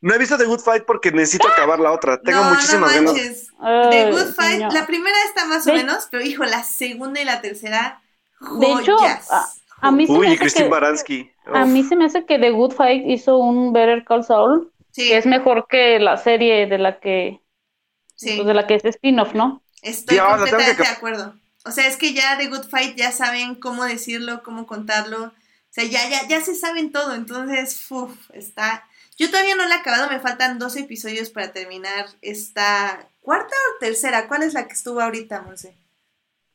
No 0.00 0.14
he 0.14 0.18
visto 0.18 0.38
The 0.38 0.46
Good 0.46 0.60
Fight 0.60 0.84
porque 0.86 1.12
necesito 1.12 1.46
acabar 1.46 1.78
la 1.78 1.92
otra. 1.92 2.18
Tengo 2.22 2.42
muchísimas 2.44 3.02
no 3.02 3.12
ganas. 3.12 3.50
The 3.90 4.10
Good 4.12 4.34
Fight, 4.34 4.72
la 4.72 4.86
primera 4.86 5.16
está 5.26 5.44
más 5.44 5.66
o 5.66 5.74
menos, 5.74 6.08
pero 6.10 6.24
hijo, 6.24 6.44
la 6.44 6.62
segunda 6.62 7.20
y 7.20 7.26
la 7.26 7.42
tercera, 7.42 8.00
joyas. 8.38 8.78
De 8.78 8.82
hecho, 8.82 8.96
a, 9.80 9.90
mí 9.90 10.06
se 10.06 10.12
Uy, 10.12 10.28
me 10.28 10.38
Christine 10.38 10.68
Baranski. 10.68 11.30
A 11.52 11.64
mí 11.64 11.82
se 11.84 11.96
me 11.96 12.06
hace 12.06 12.24
que 12.24 12.38
The 12.38 12.50
Good 12.50 12.72
Fight 12.72 13.04
hizo 13.06 13.38
un 13.38 13.72
Better 13.72 14.04
Call 14.04 14.24
Saul, 14.24 14.72
que 14.94 15.16
es 15.16 15.26
mejor 15.26 15.66
que 15.68 15.98
la 15.98 16.16
serie 16.16 16.66
de 16.66 16.78
la 16.78 17.00
que, 17.00 17.40
pues, 18.20 18.44
de 18.44 18.54
la 18.54 18.66
que 18.66 18.74
es 18.76 18.84
spin-off, 18.84 19.34
¿no? 19.34 19.62
Estoy 19.82 20.18
completamente 20.18 20.82
de 20.82 20.88
acuerdo. 20.88 21.34
O 21.64 21.70
sea, 21.70 21.86
es 21.86 21.96
que 21.96 22.14
ya 22.14 22.38
The 22.38 22.48
Good 22.48 22.68
Fight 22.68 22.96
ya 22.96 23.12
saben 23.12 23.54
cómo 23.54 23.84
decirlo, 23.84 24.42
cómo 24.42 24.66
contarlo. 24.66 25.24
O 25.24 25.72
sea, 25.72 25.84
ya, 25.84 26.08
ya, 26.08 26.26
ya 26.28 26.40
se 26.40 26.54
saben 26.54 26.92
todo. 26.92 27.14
Entonces, 27.14 27.86
uff, 27.90 28.30
está 28.32 28.84
yo 29.20 29.30
todavía 29.30 29.54
no 29.54 29.68
la 29.68 29.74
he 29.74 29.78
acabado, 29.80 30.08
me 30.08 30.18
faltan 30.18 30.58
dos 30.58 30.76
episodios 30.76 31.28
para 31.28 31.52
terminar 31.52 32.06
esta 32.22 33.06
cuarta 33.20 33.54
o 33.54 33.78
tercera. 33.78 34.26
¿Cuál 34.26 34.44
es 34.44 34.54
la 34.54 34.66
que 34.66 34.72
estuvo 34.72 34.98
ahorita, 34.98 35.42
Monse? 35.42 35.76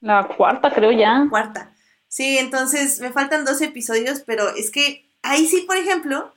La 0.02 0.28
cuarta, 0.28 0.74
creo 0.74 0.92
ya. 0.92 1.28
Cuarta. 1.30 1.75
Sí, 2.16 2.38
entonces 2.38 3.02
me 3.02 3.12
faltan 3.12 3.44
dos 3.44 3.60
episodios, 3.60 4.22
pero 4.22 4.56
es 4.56 4.72
que 4.72 5.06
ahí 5.22 5.46
sí, 5.48 5.64
por 5.64 5.76
ejemplo, 5.76 6.34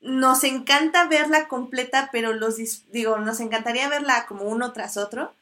nos 0.00 0.42
encanta 0.42 1.06
verla 1.06 1.48
completa, 1.48 2.08
pero 2.10 2.32
los 2.32 2.56
digo, 2.90 3.18
nos 3.18 3.38
encantaría 3.40 3.90
verla 3.90 4.24
como 4.24 4.44
uno 4.44 4.72
tras 4.72 4.96
otro, 4.96 5.34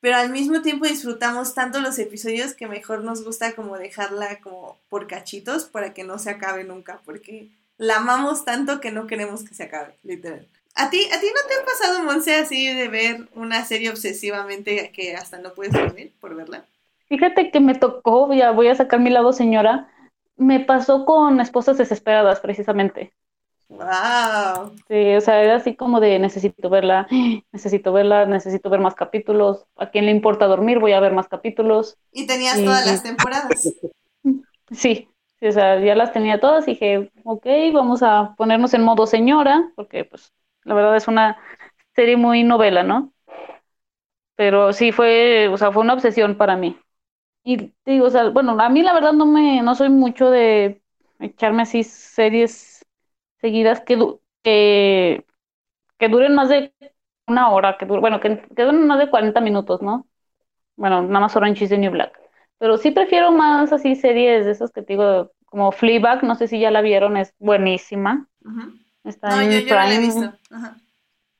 pero 0.00 0.16
al 0.16 0.28
mismo 0.28 0.60
tiempo 0.60 0.84
disfrutamos 0.84 1.54
tanto 1.54 1.80
los 1.80 1.98
episodios 1.98 2.52
que 2.52 2.68
mejor 2.68 3.02
nos 3.02 3.24
gusta 3.24 3.54
como 3.54 3.78
dejarla 3.78 4.40
como 4.40 4.78
por 4.90 5.06
cachitos 5.06 5.64
para 5.64 5.94
que 5.94 6.04
no 6.04 6.18
se 6.18 6.28
acabe 6.28 6.64
nunca, 6.64 7.00
porque 7.06 7.48
la 7.78 7.96
amamos 7.96 8.44
tanto 8.44 8.78
que 8.78 8.92
no 8.92 9.06
queremos 9.06 9.42
que 9.42 9.54
se 9.54 9.62
acabe, 9.62 9.94
literal. 10.02 10.46
¿A 10.74 10.90
ti, 10.90 11.08
¿A 11.10 11.18
ti 11.18 11.26
no 11.28 11.48
te 11.48 11.54
ha 11.54 11.64
pasado, 11.64 12.02
Monse, 12.02 12.34
así 12.34 12.74
de 12.74 12.88
ver 12.88 13.26
una 13.34 13.64
serie 13.64 13.88
obsesivamente 13.88 14.92
que 14.92 15.16
hasta 15.16 15.38
no 15.38 15.54
puedes 15.54 15.72
dormir 15.72 16.12
por 16.20 16.34
verla? 16.34 16.66
Fíjate 17.08 17.50
que 17.50 17.60
me 17.60 17.74
tocó, 17.74 18.32
ya 18.32 18.50
voy 18.50 18.68
a 18.68 18.74
sacar 18.74 19.00
mi 19.00 19.10
lado 19.10 19.32
señora, 19.32 19.88
me 20.36 20.60
pasó 20.60 21.04
con 21.04 21.40
Esposas 21.40 21.78
Desesperadas, 21.78 22.40
precisamente. 22.40 23.12
¡Wow! 23.68 24.72
Sí, 24.88 25.14
o 25.16 25.20
sea, 25.20 25.42
era 25.42 25.56
así 25.56 25.76
como 25.76 26.00
de 26.00 26.18
necesito 26.18 26.70
verla, 26.70 27.06
necesito 27.52 27.92
verla, 27.92 28.26
necesito 28.26 28.70
ver 28.70 28.80
más 28.80 28.94
capítulos. 28.94 29.66
¿A 29.76 29.90
quién 29.90 30.06
le 30.06 30.12
importa 30.12 30.46
dormir? 30.46 30.78
Voy 30.78 30.92
a 30.92 31.00
ver 31.00 31.12
más 31.12 31.28
capítulos. 31.28 31.98
¿Y 32.12 32.26
tenías 32.26 32.62
todas 32.64 32.86
las 32.86 33.02
temporadas? 33.02 33.74
Sí, 34.70 35.08
o 35.40 35.50
sea, 35.50 35.80
ya 35.80 35.94
las 35.94 36.12
tenía 36.12 36.40
todas 36.40 36.68
y 36.68 36.72
dije, 36.72 37.10
ok, 37.24 37.46
vamos 37.72 38.02
a 38.02 38.34
ponernos 38.36 38.74
en 38.74 38.82
modo 38.82 39.06
señora, 39.06 39.72
porque 39.76 40.04
pues 40.04 40.32
la 40.64 40.74
verdad 40.74 40.96
es 40.96 41.08
una 41.08 41.38
serie 41.94 42.16
muy 42.18 42.44
novela, 42.44 42.82
¿no? 42.82 43.12
Pero 44.36 44.72
sí 44.72 44.92
fue, 44.92 45.48
o 45.48 45.56
sea, 45.56 45.72
fue 45.72 45.82
una 45.82 45.94
obsesión 45.94 46.36
para 46.36 46.56
mí. 46.56 46.78
Y 47.48 47.72
digo, 47.86 48.04
o 48.04 48.10
sea, 48.10 48.28
bueno, 48.28 48.60
a 48.60 48.68
mí 48.68 48.82
la 48.82 48.92
verdad 48.92 49.14
no 49.14 49.24
me, 49.24 49.62
no 49.62 49.74
soy 49.74 49.88
mucho 49.88 50.28
de 50.28 50.82
echarme 51.18 51.62
así 51.62 51.82
series 51.82 52.84
seguidas 53.40 53.80
que, 53.80 53.98
que, 54.42 55.24
que 55.98 56.08
duren 56.10 56.34
más 56.34 56.50
de 56.50 56.74
una 57.26 57.48
hora, 57.50 57.78
que 57.78 57.86
bueno, 57.86 58.20
que, 58.20 58.42
que 58.54 58.64
duren 58.64 58.86
más 58.86 58.98
de 58.98 59.08
40 59.08 59.40
minutos, 59.40 59.80
¿no? 59.80 60.06
Bueno, 60.76 61.00
nada 61.00 61.20
más 61.20 61.36
Orange 61.36 61.64
is 61.64 61.70
the 61.70 61.78
New 61.78 61.90
Black. 61.90 62.20
Pero 62.58 62.76
sí 62.76 62.90
prefiero 62.90 63.32
más 63.32 63.72
así 63.72 63.94
series 63.96 64.44
de 64.44 64.50
esas 64.50 64.70
que 64.70 64.82
te 64.82 64.92
digo, 64.92 65.32
como 65.46 65.72
Fleabag, 65.72 66.24
no 66.24 66.34
sé 66.34 66.48
si 66.48 66.60
ya 66.60 66.70
la 66.70 66.82
vieron, 66.82 67.16
es 67.16 67.32
buenísima. 67.38 68.28
Está 69.04 69.30
no, 69.30 69.50
yo, 69.50 69.60
yo 69.60 69.74
la 69.74 69.94
he 69.94 69.98
visto. 70.00 70.34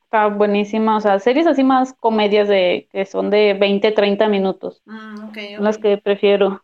Está 0.09 0.28
buenísima, 0.28 0.96
o 0.96 1.00
sea, 1.02 1.18
series 1.18 1.46
así 1.46 1.62
más 1.62 1.92
comedias 1.92 2.48
de 2.48 2.88
que 2.90 3.04
son 3.04 3.28
de 3.28 3.52
20, 3.52 3.92
30 3.92 4.26
minutos. 4.26 4.80
Mm, 4.86 5.61
Las 5.61 5.76
que 5.76 5.98
prefiero. 5.98 6.62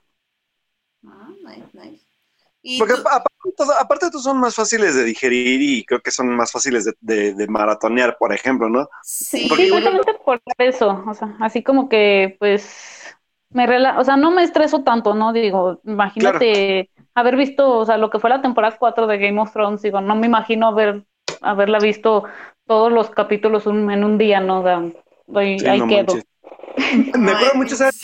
Ah, 1.07 1.29
nice, 1.45 1.69
nice. 1.75 2.05
Porque 2.79 2.95
aparte, 3.79 4.07
de 4.11 4.19
son 4.19 4.41
más 4.41 4.55
fáciles 4.55 4.95
de 4.95 5.05
digerir 5.05 5.61
y 5.61 5.85
creo 5.85 6.01
que 6.01 6.11
son 6.11 6.35
más 6.35 6.51
fáciles 6.51 6.91
de, 7.03 7.35
de, 7.35 7.47
maratonear, 7.47 8.17
por 8.17 8.33
ejemplo, 8.33 8.71
¿no? 8.71 8.89
Sí, 9.03 9.47
sí 9.47 9.69
justamente 9.69 10.15
por 10.25 10.41
eso, 10.57 11.05
o 11.07 11.13
sea, 11.13 11.37
así 11.41 11.63
como 11.63 11.91
que 11.91 12.37
pues 12.39 13.15
me 13.51 13.67
rela 13.67 13.99
o 13.99 14.05
sea, 14.05 14.17
no 14.17 14.31
me 14.31 14.43
estreso 14.43 14.83
tanto, 14.85 15.13
¿no? 15.13 15.35
Digo, 15.35 15.83
imagínate 15.85 16.89
haber 17.15 17.37
visto, 17.37 17.81
o 17.81 17.85
sea, 17.85 17.99
lo 17.99 18.09
que 18.09 18.19
fue 18.19 18.31
la 18.31 18.41
temporada 18.41 18.79
4 18.79 19.07
de 19.07 19.19
Game 19.19 19.39
of 19.39 19.53
Thrones, 19.53 19.83
digo, 19.83 20.01
no 20.01 20.15
me 20.15 20.27
imagino 20.27 20.69
haber 20.69 21.05
haberla 21.43 21.79
visto 21.79 22.25
todos 22.67 22.93
los 22.93 23.11
capítulos 23.11 23.67
en 23.67 24.05
un 24.05 24.19
día, 24.19 24.41
¿no? 24.41 24.65
ahí 25.35 25.59
quedo. 25.89 26.15
me 27.19 27.33
acuerdo 27.33 27.55
mucho, 27.55 27.77
¿sabes? 27.77 28.01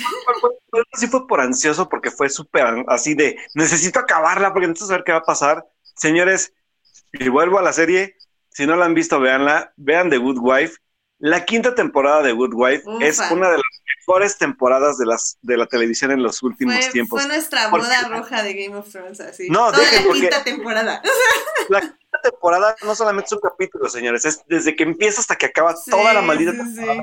Sí 0.94 1.06
fue 1.08 1.26
por 1.26 1.40
ansioso 1.40 1.88
porque 1.88 2.10
fue 2.10 2.28
súper 2.28 2.84
así 2.88 3.14
de, 3.14 3.36
necesito 3.54 3.98
acabarla 3.98 4.52
porque 4.52 4.68
necesito 4.68 4.88
saber 4.88 5.04
qué 5.04 5.12
va 5.12 5.18
a 5.18 5.22
pasar. 5.22 5.66
Señores, 5.96 6.52
y 7.12 7.28
vuelvo 7.28 7.58
a 7.58 7.62
la 7.62 7.72
serie, 7.72 8.16
si 8.50 8.66
no 8.66 8.76
la 8.76 8.86
han 8.86 8.94
visto, 8.94 9.20
véanla, 9.20 9.72
vean 9.76 10.10
The 10.10 10.18
Good 10.18 10.38
Wife. 10.40 10.76
La 11.18 11.44
quinta 11.44 11.74
temporada 11.74 12.22
de 12.22 12.32
Good 12.32 12.54
Wife 12.54 12.84
es 13.00 13.20
una 13.30 13.50
de 13.50 13.56
las 13.56 13.69
mejores 14.10 14.38
temporadas 14.38 14.98
de 14.98 15.06
las 15.06 15.38
de 15.42 15.56
la 15.56 15.66
televisión 15.66 16.10
en 16.10 16.22
los 16.22 16.42
últimos 16.42 16.90
tiempos. 16.90 17.22
Fue 17.22 17.28
nuestra 17.28 17.68
boda 17.68 18.08
roja 18.08 18.42
de 18.42 18.54
Game 18.54 18.76
of 18.76 18.90
Thrones, 18.90 19.20
así. 19.20 19.48
No, 19.48 19.70
Toda 19.70 19.84
la 19.84 20.12
quinta 20.12 20.44
temporada. 20.44 21.02
La 21.68 21.80
quinta 21.80 22.20
temporada 22.22 22.74
no 22.82 22.96
solamente 22.96 23.26
es 23.26 23.32
un 23.32 23.40
capítulo, 23.40 23.88
señores, 23.88 24.24
es 24.24 24.42
desde 24.48 24.74
que 24.74 24.82
empieza 24.82 25.20
hasta 25.20 25.36
que 25.36 25.46
acaba 25.46 25.76
toda 25.88 26.12
la 26.12 26.20
maldita 26.20 26.50
temporada. 26.50 27.02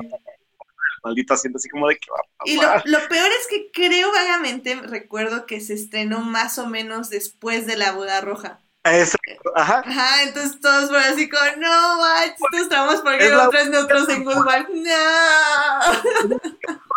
Maldita 1.02 1.36
siendo 1.38 1.56
así 1.56 1.70
como 1.70 1.88
de 1.88 1.96
que 1.96 2.10
va 2.10 2.20
Y 2.44 2.56
lo, 2.56 2.68
lo, 2.84 3.08
peor 3.08 3.30
es 3.40 3.46
que 3.48 3.70
creo 3.72 4.12
vagamente, 4.12 4.74
recuerdo 4.74 5.46
que 5.46 5.62
se 5.62 5.72
estrenó 5.72 6.20
más 6.20 6.58
o 6.58 6.66
menos 6.66 7.08
después 7.08 7.66
de 7.66 7.76
la 7.76 7.92
boda 7.92 8.20
roja. 8.20 8.60
Exacto, 8.84 9.52
ajá. 9.54 9.82
Ajá, 9.86 10.22
entonces 10.24 10.60
todos 10.60 10.90
fueron 10.90 11.12
así 11.12 11.28
como, 11.28 11.42
no, 11.58 11.98
manches, 11.98 12.36
todos 12.50 12.62
estamos 12.62 13.00
porque 13.00 13.30
nosotros 13.30 13.68
nosotros 13.68 14.08
en 14.10 14.24
Good 14.24 14.46
Wife, 14.46 14.66
no. 14.74 16.40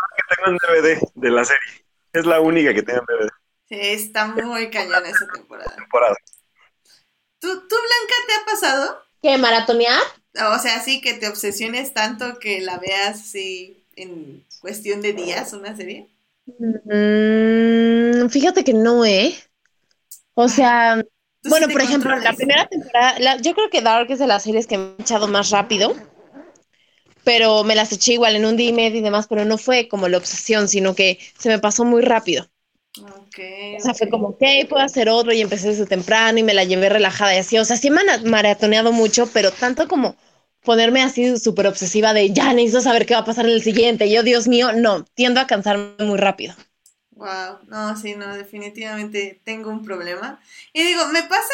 tengo 0.44 0.52
en 0.52 0.58
DVD 0.58 1.00
de 1.16 1.30
la 1.30 1.46
serie. 1.46 1.86
Es 2.14 2.26
la 2.26 2.40
única 2.40 2.74
que 2.74 2.84
tengo 2.84 3.00
en 3.00 3.06
DVD. 3.06 3.30
Sí, 3.70 3.78
está 3.80 4.28
muy 4.28 4.70
cañón 4.70 5.06
esa 5.06 5.28
temporada. 5.34 5.76
temporada. 5.76 6.16
¿Tú, 7.40 7.48
¿Tú, 7.68 7.76
Blanca, 7.76 8.16
te 8.28 8.34
ha 8.34 8.46
pasado? 8.46 9.02
¿Qué, 9.22 9.38
maratonear? 9.38 10.02
O 10.54 10.60
sea, 10.60 10.82
sí, 10.82 11.02
que 11.02 11.14
te 11.14 11.28
obsesiones 11.28 11.94
tanto 11.94 12.40
que 12.40 12.62
la 12.62 12.78
veas 12.78 13.22
así 13.22 13.86
en 13.96 14.46
cuestión 14.60 15.02
de 15.02 15.14
días 15.14 15.54
una 15.54 15.76
serie. 15.76 16.10
Mm, 16.46 18.30
fíjate 18.30 18.64
que 18.64 18.74
no, 18.74 19.06
¿eh? 19.06 19.36
O 20.34 20.48
sea, 20.48 21.02
bueno, 21.44 21.68
por 21.70 21.82
ejemplo, 21.82 22.16
la 22.18 22.34
primera 22.34 22.68
temporada, 22.68 23.38
yo 23.38 23.54
creo 23.54 23.70
que 23.70 23.82
Dark 23.82 24.10
es 24.12 24.20
de 24.20 24.28
las 24.28 24.44
series 24.44 24.68
que 24.68 24.78
me 24.78 24.96
he 24.98 25.02
echado 25.02 25.28
más 25.28 25.50
rápido, 25.50 25.96
pero 27.24 27.64
me 27.64 27.76
las 27.76 27.92
eché 27.92 28.14
igual 28.14 28.36
en 28.36 28.46
un 28.46 28.58
día 28.58 28.70
y 28.70 28.74
medio 28.74 29.00
y 29.00 29.04
demás, 29.04 29.28
pero 29.28 29.46
no 29.46 29.58
fue 29.58 29.88
como 29.88 30.08
la 30.08 30.18
obsesión, 30.18 30.68
sino 30.68 30.96
que 30.96 31.20
se 31.38 31.50
me 31.50 31.60
pasó 31.60 31.86
muy 31.86 32.02
rápido. 32.02 32.48
Okay, 33.00 33.78
o 33.78 33.84
sea, 33.84 33.94
fue 33.94 34.10
como, 34.10 34.30
ok, 34.30 34.42
puedo 34.70 34.84
hacer 34.84 35.10
otro 35.10 35.34
y 35.34 35.42
empecé 35.42 35.70
desde 35.70 35.86
temprano 35.86 36.38
y 36.40 36.44
me 36.44 36.54
la 36.54 36.64
llevé 36.64 36.90
relajada 36.90 37.34
y 37.36 37.38
así. 37.40 37.58
O 37.58 37.66
sea, 37.66 37.78
sí 37.78 37.90
me 37.90 38.02
han 38.02 38.30
maratoneado 38.30 38.92
mucho, 38.92 39.28
pero 39.34 39.52
tanto 39.52 39.88
como 39.88 40.16
ponerme 40.64 41.02
así 41.02 41.38
súper 41.40 41.68
obsesiva 41.68 42.14
de 42.14 42.32
ya 42.32 42.54
necesito 42.54 42.82
saber 42.82 43.06
qué 43.06 43.14
va 43.16 43.22
a 43.22 43.26
pasar 43.26 43.46
en 43.46 43.54
el 43.54 43.64
siguiente. 43.64 44.10
Yo, 44.12 44.24
Dios 44.24 44.48
mío, 44.48 44.72
no, 44.74 45.06
tiendo 45.16 45.40
a 45.40 45.48
cansarme 45.48 45.96
muy 46.06 46.18
rápido. 46.18 46.54
Wow, 47.12 47.60
no, 47.68 47.96
sí, 47.98 48.16
no, 48.16 48.36
definitivamente 48.36 49.42
tengo 49.44 49.70
un 49.70 49.84
problema. 49.84 50.40
Y 50.74 50.84
digo, 50.84 51.08
me 51.10 51.24
pasa, 51.24 51.54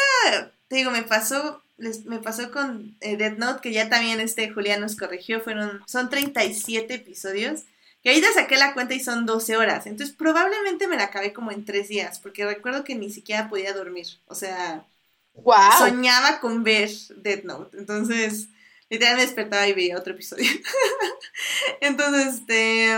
te 0.68 0.76
digo, 0.76 0.90
me 0.90 1.02
pasó 1.02 1.62
les, 1.78 2.04
me 2.04 2.18
pasó 2.20 2.50
con 2.52 2.96
eh, 3.00 3.16
Death 3.16 3.38
Note, 3.38 3.60
que 3.62 3.72
ya 3.72 3.88
también 3.88 4.20
este 4.20 4.50
Julián 4.50 4.80
nos 4.80 4.96
corrigió, 4.96 5.40
fueron, 5.40 5.82
son 5.86 6.10
37 6.10 6.94
episodios, 6.94 7.64
que 8.02 8.10
ahorita 8.10 8.32
saqué 8.34 8.56
la 8.56 8.74
cuenta 8.74 8.94
y 8.94 9.00
son 9.00 9.26
12 9.26 9.56
horas, 9.56 9.86
entonces 9.86 10.14
probablemente 10.14 10.86
me 10.88 10.96
la 10.96 11.04
acabé 11.04 11.32
como 11.32 11.50
en 11.52 11.64
3 11.64 11.88
días, 11.88 12.20
porque 12.20 12.44
recuerdo 12.46 12.84
que 12.84 12.94
ni 12.94 13.10
siquiera 13.10 13.48
podía 13.48 13.72
dormir, 13.72 14.06
o 14.26 14.34
sea, 14.34 14.86
Wow. 15.34 15.78
soñaba 15.78 16.40
con 16.40 16.64
ver 16.64 16.90
Death 17.16 17.44
Note, 17.44 17.78
entonces 17.78 18.48
literal 18.90 19.16
me 19.16 19.22
despertaba 19.22 19.68
y 19.68 19.72
veía 19.72 19.98
otro 19.98 20.14
episodio. 20.14 20.46
entonces, 21.80 22.34
este... 22.34 22.88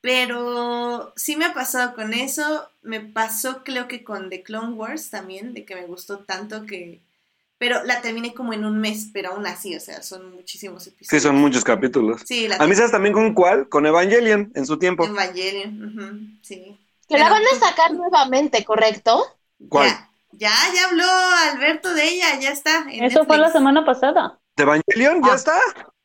Pero 0.00 1.12
sí 1.16 1.34
me 1.36 1.46
ha 1.46 1.54
pasado 1.54 1.94
con 1.94 2.14
eso, 2.14 2.70
me 2.82 3.00
pasó 3.00 3.64
creo 3.64 3.88
que 3.88 4.04
con 4.04 4.30
The 4.30 4.42
Clone 4.44 4.74
Wars 4.74 5.10
también, 5.10 5.52
de 5.52 5.64
que 5.64 5.74
me 5.74 5.86
gustó 5.86 6.20
tanto 6.20 6.64
que... 6.64 7.00
Pero 7.58 7.82
la 7.84 8.02
terminé 8.02 8.34
como 8.34 8.52
en 8.52 8.64
un 8.66 8.78
mes, 8.78 9.08
pero 9.14 9.30
aún 9.32 9.46
así, 9.46 9.74
o 9.74 9.80
sea, 9.80 10.02
son 10.02 10.34
muchísimos 10.34 10.86
episodios. 10.86 11.08
Sí, 11.08 11.20
son 11.20 11.36
muchos 11.36 11.64
capítulos. 11.64 12.20
Sí, 12.26 12.48
la 12.48 12.56
A 12.56 12.66
mí, 12.66 12.74
¿sabes 12.74 12.90
también 12.92 13.14
con 13.14 13.32
cuál? 13.32 13.68
Con 13.70 13.86
Evangelion 13.86 14.52
en 14.54 14.66
su 14.66 14.78
tiempo. 14.78 15.04
Evangelion, 15.06 16.38
sí. 16.42 16.78
Que 17.08 17.16
la 17.18 17.30
van 17.30 17.42
a 17.42 17.58
sacar 17.58 17.92
nuevamente, 17.94 18.62
¿correcto? 18.64 19.24
¿Cuál? 19.70 19.88
Ya, 19.88 20.08
ya, 20.32 20.50
ya 20.74 20.84
habló 20.88 21.04
Alberto 21.52 21.94
de 21.94 22.06
ella, 22.08 22.38
ya 22.40 22.50
está. 22.50 22.84
en 22.90 23.04
Eso 23.04 23.24
fue 23.24 23.38
la 23.38 23.50
semana 23.50 23.86
pasada. 23.86 24.38
¿De 24.56 24.62
Evangelion? 24.64 25.22
¿Ya 25.22 25.32
Ah. 25.32 25.36
está? 25.36 25.58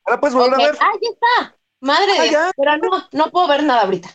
Ahora 0.05 0.19
puedes 0.21 0.35
volver 0.35 0.53
a 0.53 0.57
ver. 0.71 0.77
Ah, 0.79 0.91
ya 1.01 1.09
está. 1.09 1.57
Madre 1.81 2.11
Ah, 2.17 2.23
de. 2.23 2.51
Pero 2.55 2.77
no, 2.77 3.07
no 3.11 3.31
puedo 3.31 3.47
ver 3.49 3.63
nada 3.63 3.81
ahorita. 3.81 4.09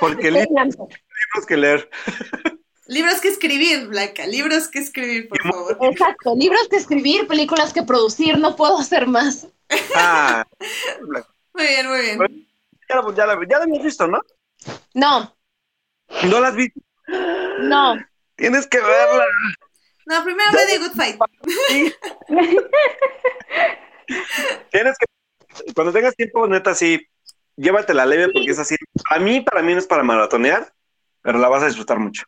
Porque 0.00 0.30
li- 0.30 0.40
libros 0.40 1.46
que 1.48 1.56
leer. 1.56 1.88
Libros 2.90 3.20
que 3.20 3.28
escribir, 3.28 3.86
Blanca, 3.86 4.26
libros 4.26 4.66
que 4.68 4.80
escribir, 4.80 5.28
por 5.28 5.40
favor. 5.42 5.78
Exacto. 5.80 6.34
Libros 6.36 6.66
que 6.68 6.76
escribir, 6.76 7.28
películas 7.28 7.72
que 7.72 7.84
producir, 7.84 8.36
no 8.36 8.56
puedo 8.56 8.78
hacer 8.78 9.06
más. 9.06 9.46
Ah, 9.94 10.44
Muy 11.54 11.66
bien, 11.66 11.88
muy 11.88 12.00
bien. 12.00 12.18
ya, 12.88 12.96
la- 13.00 13.14
ya, 13.14 13.26
la- 13.26 13.46
ya 13.48 13.58
la 13.58 13.64
habías 13.64 13.84
visto, 13.84 14.08
¿no? 14.08 14.20
No, 14.94 15.36
No 16.28 16.40
la 16.40 16.48
has 16.48 16.56
visto. 16.56 16.80
no. 17.60 17.94
Tienes 18.34 18.66
que 18.66 18.78
verla. 18.80 19.24
No, 20.06 20.24
primero 20.24 20.50
ve 20.52 20.58
The 20.66 20.78
Good 20.78 20.92
Fight. 20.96 21.20
Tienes 24.70 24.96
que. 24.98 25.06
Cuando 25.74 25.92
tengas 25.92 26.16
tiempo, 26.16 26.46
neta, 26.48 26.74
sí, 26.74 27.00
llévatela 27.56 28.06
leve 28.06 28.30
porque 28.32 28.50
es 28.50 28.58
así. 28.58 28.74
A 29.10 29.18
mí, 29.18 29.40
para 29.42 29.62
mí 29.62 29.72
no 29.74 29.78
es 29.78 29.86
para 29.86 30.02
maratonear, 30.02 30.72
pero 31.22 31.38
la 31.38 31.48
vas 31.48 31.62
a 31.62 31.66
disfrutar 31.66 31.98
mucho. 31.98 32.24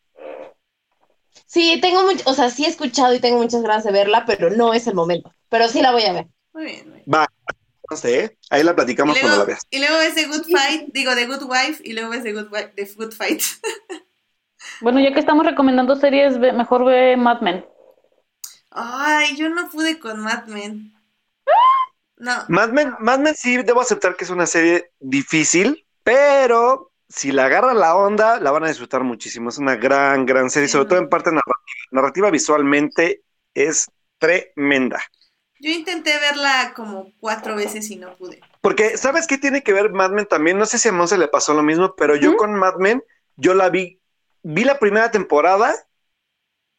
Sí, 1.47 1.79
tengo 1.81 2.03
mucho, 2.05 2.23
o 2.27 2.35
sea, 2.35 2.51
sí 2.51 2.65
he 2.65 2.69
escuchado 2.69 3.15
y 3.15 3.21
tengo 3.21 3.39
muchas 3.39 3.63
ganas 3.63 3.85
de 3.85 3.93
verla, 3.93 4.25
pero 4.27 4.51
no 4.51 4.75
es 4.75 4.87
el 4.87 4.95
momento. 4.95 5.33
Pero 5.49 5.69
sí 5.69 5.83
la 5.83 5.93
voy 5.93 6.05
a 6.05 6.13
ver. 6.13 6.27
Muy 6.53 6.65
bien, 6.65 6.89
muy 6.91 7.03
bien. 7.05 7.05
Va, 7.13 7.27
no 7.91 7.97
sé, 7.97 8.25
¿eh? 8.25 8.39
ahí 8.51 8.63
la 8.63 8.75
platicamos 8.75 9.19
cuando 9.19 9.37
la 9.39 9.45
luego, 9.45 9.47
veas. 9.47 9.63
y 9.71 9.79
luego 9.79 9.99
ves 9.99 10.15
The 10.15 10.27
Good 10.27 10.45
Fight, 10.51 10.89
digo 10.93 11.15
The 11.15 11.27
Good 11.27 11.43
Wife, 11.45 11.83
y 11.85 11.93
luego 11.93 12.11
ves 12.11 12.23
The 12.23 12.33
Good, 12.33 12.49
Wi- 12.53 12.73
The 12.75 12.91
Good 12.97 13.13
Fight. 13.13 13.43
Bueno, 14.81 15.01
ya 15.01 15.13
que 15.13 15.21
estamos 15.21 15.45
recomendando 15.47 15.97
series, 15.97 16.39
ve- 16.39 16.53
mejor 16.53 16.85
ve 16.85 17.17
Mad 17.17 17.41
Men. 17.41 17.65
Ay, 18.71 19.37
yo 19.37 19.49
no 19.49 19.69
pude 19.71 19.99
con 19.99 20.21
Mad 20.21 20.47
Men. 20.47 20.95
No, 22.17 22.33
Mad 22.49 22.71
Men, 22.71 22.95
Mad 23.01 23.19
Men 23.19 23.35
sí 23.35 23.57
debo 23.65 23.81
aceptar 23.81 24.15
que 24.15 24.23
es 24.25 24.31
una 24.31 24.47
serie 24.47 24.93
difícil, 25.01 25.85
pero 26.05 26.92
si 27.15 27.33
la 27.33 27.47
agarra 27.47 27.75
la 27.75 27.97
onda, 27.97 28.41
la 28.41 28.51
van 28.51 28.65
a 28.65 28.69
disfrutar 28.69 29.03
muchísimo. 29.05 29.49
Es 29.51 29.59
una 29.59 29.77
gran, 29.77 30.27
gran 30.27 30.51
serie, 30.51 30.69
Sí, 30.69 30.73
sobre 30.73 30.89
todo 30.89 30.99
en 30.99 31.09
parte 31.09 31.31
narrativa. 31.31 31.55
Narrativa 31.91 32.31
visualmente 32.31 33.23
es 33.55 33.91
tremenda. 34.19 35.01
yo 35.59 35.71
intenté 35.71 36.19
verla 36.19 36.73
como 36.75 37.13
cuatro 37.21 37.55
veces 37.57 37.91
y 37.91 37.97
no 37.97 38.17
pude. 38.17 38.41
Porque, 38.61 38.97
¿sabes 38.97 39.27
qué 39.27 39.39
tiene 39.39 39.63
que 39.63 39.73
ver 39.73 39.91
Mad 39.93 40.11
Men 40.11 40.27
también? 40.27 40.59
No 40.59 40.67
sé 40.67 40.79
si 40.79 40.89
a 40.89 40.93
Monse 40.93 41.19
le 41.19 41.29
pasó 41.29 41.55
lo 41.55 41.63
mismo, 41.63 41.95
pero 41.97 42.17
yo 42.17 42.33
¿Mm? 42.33 42.37
con 42.37 42.55
Mad 42.55 42.77
Men, 42.79 43.03
yo 43.37 43.55
la 43.55 43.71
vi, 43.71 44.01
vi 44.43 44.65
la 44.65 44.79
primera 44.79 45.11
temporada, 45.11 45.75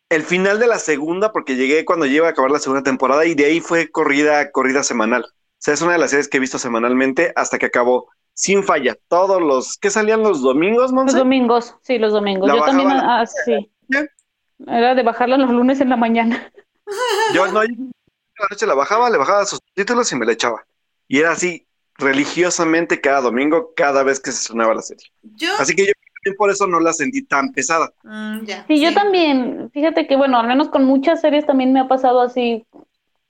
el 0.10 0.24
final 0.24 0.60
de 0.60 0.68
la 0.68 0.80
segunda, 0.80 1.32
porque 1.32 1.56
llegué 1.56 1.86
cuando 1.86 2.06
llegué 2.06 2.26
a 2.26 2.30
acabar 2.30 2.52
la 2.52 2.60
segunda 2.60 2.84
temporada 2.84 3.26
y 3.26 3.36
de 3.36 3.46
ahí 3.46 3.62
fue 3.62 3.90
corrida, 3.90 4.52
corrida 4.52 4.84
semanal. 4.84 5.24
O 5.26 5.30
sea, 5.58 5.74
es 5.74 5.82
una 5.82 5.94
de 5.94 5.98
las 5.98 6.12
series 6.12 6.28
que 6.28 6.38
he 6.38 6.40
visto 6.40 6.60
semanalmente 6.60 7.34
hasta 7.36 7.58
que 7.58 7.66
acabó 7.68 8.10
sin 8.34 8.64
falla. 8.64 8.96
Todos 9.08 9.42
los, 9.42 9.78
¿qué 9.78 9.90
salían 9.90 10.22
los 10.24 10.42
domingos, 10.42 10.84
Los 10.84 10.94
Monse? 10.94 11.18
domingos, 11.18 11.76
sí, 11.82 11.98
los 11.98 12.14
domingos. 12.14 12.48
La 12.48 12.56
Yo 12.56 12.64
también, 12.66 12.90
ah, 12.92 13.26
sí. 13.26 13.70
Era 14.68 14.96
de 14.96 15.04
bajarla 15.04 15.38
los 15.38 15.50
lunes 15.52 15.82
en 15.82 15.90
la 15.90 15.98
mañana. 15.98 16.52
Yo 17.34 17.48
no, 17.48 17.64
yo 17.64 17.72
la 18.40 18.48
noche 18.50 18.66
la 18.66 18.74
bajaba, 18.74 19.10
le 19.10 19.18
bajaba 19.18 19.46
sus 19.46 19.60
títulos 19.74 20.12
y 20.12 20.16
me 20.16 20.26
la 20.26 20.34
echaba. 20.34 20.66
Y 21.08 21.20
era 21.20 21.32
así 21.32 21.68
religiosamente 21.98 23.00
cada 23.02 23.22
domingo, 23.22 23.72
cada 23.76 24.04
vez 24.04 24.20
que 24.20 24.32
se 24.32 24.44
sonaba 24.44 24.74
la 24.74 24.82
serie. 24.82 25.06
Yo, 25.22 25.50
Así 25.60 25.76
que 25.76 25.86
yo 25.86 25.92
también 25.94 26.38
por 26.38 26.50
eso 26.50 26.66
no 26.68 26.80
la 26.80 26.94
sentí 26.94 27.24
tan 27.24 27.52
pesada. 27.52 27.92
mm, 28.04 28.46
ya. 28.46 28.66
Sí, 28.68 28.82
yo 28.82 28.94
también, 28.94 29.70
fíjate 29.72 30.08
que 30.08 30.16
bueno, 30.16 30.40
al 30.40 30.48
menos 30.48 30.70
con 30.70 30.86
muchas 30.86 31.22
series 31.22 31.46
también 31.46 31.74
me 31.74 31.80
ha 31.82 31.88
pasado 31.88 32.22
así 32.22 32.66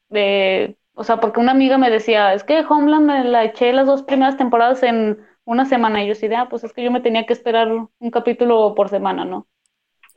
de, 0.09 0.77
o 0.93 1.03
sea, 1.03 1.19
porque 1.19 1.39
una 1.39 1.51
amiga 1.51 1.77
me 1.77 1.89
decía, 1.89 2.33
es 2.33 2.43
que 2.43 2.63
Homeland 2.67 3.05
me 3.05 3.23
la 3.23 3.43
eché 3.43 3.73
las 3.73 3.87
dos 3.87 4.03
primeras 4.03 4.37
temporadas 4.37 4.83
en 4.83 5.25
una 5.45 5.65
semana 5.65 6.03
y 6.03 6.07
yo 6.07 6.13
decía, 6.13 6.41
ah, 6.41 6.49
pues 6.49 6.63
es 6.63 6.73
que 6.73 6.83
yo 6.83 6.91
me 6.91 7.01
tenía 7.01 7.25
que 7.25 7.33
esperar 7.33 7.67
un 7.71 8.11
capítulo 8.11 8.73
por 8.75 8.89
semana, 8.89 9.25
¿no? 9.25 9.47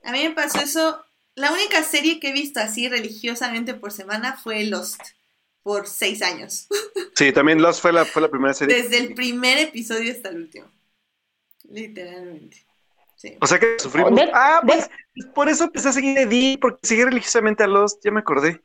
A 0.04 0.12
mí 0.12 0.22
me 0.22 0.30
pasó 0.30 0.60
eso. 0.60 1.02
La 1.34 1.52
única 1.52 1.82
serie 1.82 2.20
que 2.20 2.28
he 2.30 2.32
visto 2.32 2.60
así 2.60 2.88
religiosamente 2.88 3.74
por 3.74 3.92
semana 3.92 4.36
fue 4.36 4.64
Lost, 4.64 5.00
por 5.62 5.86
seis 5.86 6.22
años. 6.22 6.68
Sí, 7.14 7.32
también 7.32 7.62
Lost 7.62 7.80
fue 7.80 7.94
la, 7.94 8.04
fue 8.04 8.20
la 8.20 8.28
primera 8.28 8.52
serie. 8.52 8.76
Desde 8.76 8.98
el 8.98 9.14
primer 9.14 9.56
episodio 9.56 10.12
hasta 10.12 10.28
el 10.28 10.36
último. 10.36 10.66
Literalmente. 11.70 12.66
Sí. 13.16 13.38
O 13.40 13.46
sea 13.46 13.58
que 13.58 13.78
sufrimos. 13.78 14.14
De- 14.14 14.30
ah, 14.34 14.60
de- 14.62 14.74
pues 14.74 14.90
por 15.34 15.48
eso 15.48 15.64
empecé 15.64 15.88
a 15.88 15.92
seguir 15.92 16.18
a 16.18 16.22
Eddie, 16.22 16.58
porque 16.58 16.86
seguí 16.86 17.04
religiosamente 17.04 17.64
a 17.64 17.68
Lost, 17.68 18.04
ya 18.04 18.10
me 18.10 18.20
acordé. 18.20 18.62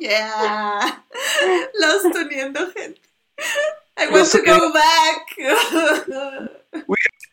Yeah. 0.00 0.80
Lost 1.80 2.14
uniendo 2.16 2.70
gente. 2.72 3.00
I 3.96 4.04
want 4.06 4.16
Lost 4.16 4.32
to 4.32 4.42
go 4.44 4.72
back. 4.72 5.26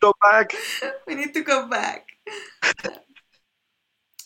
Go 0.02 0.14
back. 0.22 0.54
We 1.08 1.16
need 1.16 1.34
to 1.34 1.42
go 1.44 1.68
back. 1.68 2.06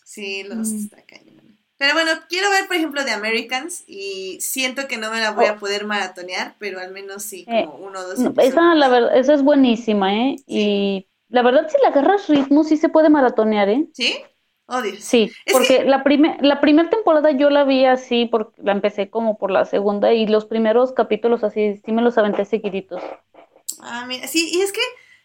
Sí, 0.03 0.43
Lost 0.43 0.71
Mm. 0.73 0.79
está 0.85 1.01
cañón. 1.05 1.57
Pero 1.77 1.93
bueno, 1.93 2.11
quiero 2.27 2.49
ver, 2.49 2.67
por 2.67 2.75
ejemplo, 2.75 3.05
The 3.05 3.11
Americans 3.11 3.83
y 3.87 4.41
siento 4.41 4.87
que 4.89 4.97
no 4.97 5.11
me 5.11 5.21
la 5.21 5.31
voy 5.31 5.45
a 5.45 5.55
poder 5.55 5.85
maratonear, 5.85 6.55
pero 6.59 6.79
al 6.81 6.91
menos 6.91 7.23
sí, 7.23 7.45
Oh. 7.47 7.53
Eh, 7.53 7.65
como 7.65 7.85
uno 7.85 7.99
o 7.99 8.03
dos 8.03 8.19
No, 8.19 8.33
esa, 8.41 8.75
la 8.75 8.89
verdad, 8.89 9.15
esa 9.17 9.33
es 9.33 9.43
buenísima, 9.43 10.13
¿eh? 10.13 10.35
Y 10.45 11.07
la 11.29 11.41
verdad, 11.41 11.69
si 11.69 11.77
le 11.81 11.87
agarras 11.87 12.27
ritmo, 12.27 12.65
sí 12.65 12.75
se 12.75 12.89
puede 12.89 13.09
maratonear, 13.09 13.69
¿eh? 13.69 13.87
¿Sí? 13.93 14.17
Dios. 14.81 15.03
Sí, 15.03 15.37
Es 15.45 15.53
porque 15.53 15.83
la 15.85 16.03
primer, 16.03 16.37
la 16.45 16.61
primera 16.61 16.89
temporada 16.89 17.31
yo 17.31 17.49
la 17.49 17.63
vi 17.63 17.85
así, 17.85 18.25
porque 18.27 18.61
la 18.61 18.73
empecé 18.73 19.09
como 19.09 19.37
por 19.37 19.49
la 19.51 19.65
segunda 19.65 20.13
y 20.13 20.27
los 20.27 20.45
primeros 20.45 20.91
capítulos 20.93 21.43
así, 21.43 21.77
sí 21.85 21.91
me 21.91 22.01
los 22.01 22.17
aventé 22.17 22.45
seguiditos. 22.45 23.01
Ah, 23.79 24.05
mira, 24.07 24.27
sí, 24.27 24.49
y 24.53 24.61
es 24.61 24.71
que, 24.71 24.81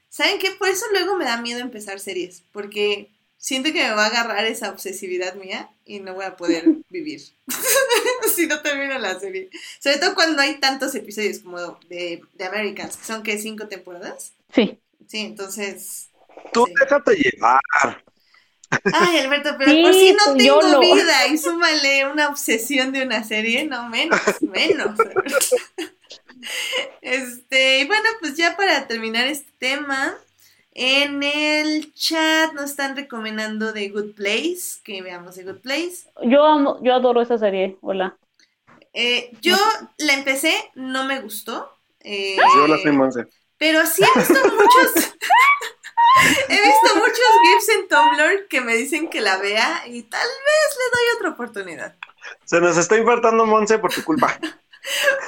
¿saben 0.09 0.39
qué? 0.39 0.51
Por 0.53 0.69
eso 0.69 0.85
luego 0.93 1.17
me 1.17 1.25
da 1.25 1.41
miedo 1.41 1.61
empezar 1.61 1.99
series, 2.01 2.43
porque 2.53 3.11
siento 3.37 3.73
que 3.73 3.83
me 3.83 3.91
va 3.95 4.05
a 4.05 4.09
agarrar 4.09 4.45
esa 4.47 4.71
obsesividad 4.71 5.35
mía 5.35 5.71
y 5.85 6.01
no 6.01 6.15
voy 6.15 6.25
a 6.25 6.37
poder 6.37 6.77
vivir 6.89 7.21
si 8.35 8.47
no 8.47 8.63
termino 8.63 8.99
la 8.99 9.19
serie. 9.19 9.51
Sobre 9.81 9.99
todo 9.99 10.15
cuando 10.15 10.43
hay 10.43 10.61
tantos 10.61 10.95
episodios 10.95 11.41
como 11.41 11.59
de, 11.89 12.23
de 12.35 12.45
Americans, 12.45 12.97
que 12.97 13.05
son 13.07 13.23
que 13.23 13.39
cinco 13.39 13.69
temporadas. 13.69 14.35
Sí. 14.55 14.81
Sí, 15.09 15.19
entonces... 15.21 16.11
Tú 16.53 16.65
Sí. 16.65 16.73
déjate 16.81 17.17
llevar. 17.17 17.61
Ay, 18.93 19.19
Alberto, 19.19 19.55
pero 19.59 19.71
Sí, 19.71 19.83
por 19.83 19.95
si 19.95 20.13
no 20.13 20.25
tengo 20.37 20.61
YOLO. 20.61 20.81
vida 20.81 21.27
y 21.29 21.39
súmale 21.39 22.07
una 22.07 22.29
obsesión 22.29 22.93
de 22.93 23.03
una 23.05 23.23
serie, 23.25 23.65
no 23.65 23.89
menos, 23.89 24.21
menos. 24.43 24.99
Este, 27.01 27.81
y 27.81 27.87
bueno, 27.87 28.09
pues 28.21 28.37
ya 28.37 28.57
para 28.57 28.87
terminar 28.87 29.27
este 29.27 29.51
tema, 29.59 30.15
en 30.73 31.23
el 31.23 31.93
chat 31.95 32.53
nos 32.53 32.71
están 32.71 32.97
recomendando 32.97 33.73
The 33.73 33.89
Good 33.89 34.15
Place, 34.15 34.81
que 34.83 35.01
veamos 35.03 35.37
The 35.37 35.45
Good 35.45 35.61
Place. 35.61 36.11
Yo 36.23 36.45
amo- 36.45 36.81
yo 36.83 36.95
adoro 36.95 37.23
esa 37.23 37.39
serie, 37.39 37.77
hola. 37.81 38.17
Eh, 38.93 39.31
yo 39.41 39.57
la 39.99 40.15
empecé, 40.15 40.55
no 40.75 41.05
me 41.05 41.21
gustó. 41.21 41.71
eh, 42.01 42.37
Yo 42.57 42.67
la 42.69 42.77
soy 42.79 42.93
Monse. 42.93 43.27
Pero 43.57 43.87
sí 43.87 44.03
he 44.05 44.19
visto 44.19 44.35
muchos. 44.45 45.15
he 46.49 46.55
visto 46.55 46.97
muchos 46.97 47.19
GIFs 47.43 47.69
en 47.71 47.89
Tumblr 47.89 48.49
que 48.49 48.61
me 48.61 48.77
dicen 48.77 49.09
que 49.09 49.21
la 49.21 49.39
vea 49.39 49.83
y 49.87 50.03
tal 50.03 50.27
vez 50.27 50.79
le 50.79 50.99
doy 50.99 51.17
otra 51.17 51.31
oportunidad. 51.31 51.95
Se 52.45 52.61
nos 52.61 52.77
está 52.77 52.97
infartando 52.97 53.47
Monse 53.47 53.79
por 53.79 53.93
tu 53.93 54.03
culpa. 54.05 54.39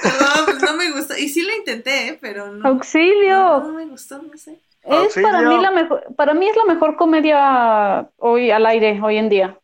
No, 0.04 0.44
pues 0.44 0.62
no 0.62 0.76
me 0.76 0.90
gustó. 0.90 1.16
Y 1.16 1.30
sí 1.30 1.40
lo 1.40 1.54
intenté, 1.54 2.08
¿eh? 2.08 2.18
pero 2.20 2.52
no. 2.52 2.68
¡Auxilio! 2.68 3.38
No, 3.38 3.68
no 3.68 3.72
me 3.72 3.86
gustó, 3.86 4.20
no 4.20 4.36
sé. 4.36 4.60
Es 4.82 5.14
para 5.14 5.40
mí 5.40 5.58
la 5.58 5.70
mejor, 5.70 6.04
para 6.14 6.34
mí 6.34 6.46
es 6.46 6.56
la 6.56 6.64
mejor 6.64 6.96
comedia 6.96 8.08
hoy 8.18 8.50
al 8.50 8.66
aire, 8.66 9.00
hoy 9.02 9.16
en 9.16 9.28
día. 9.30 9.58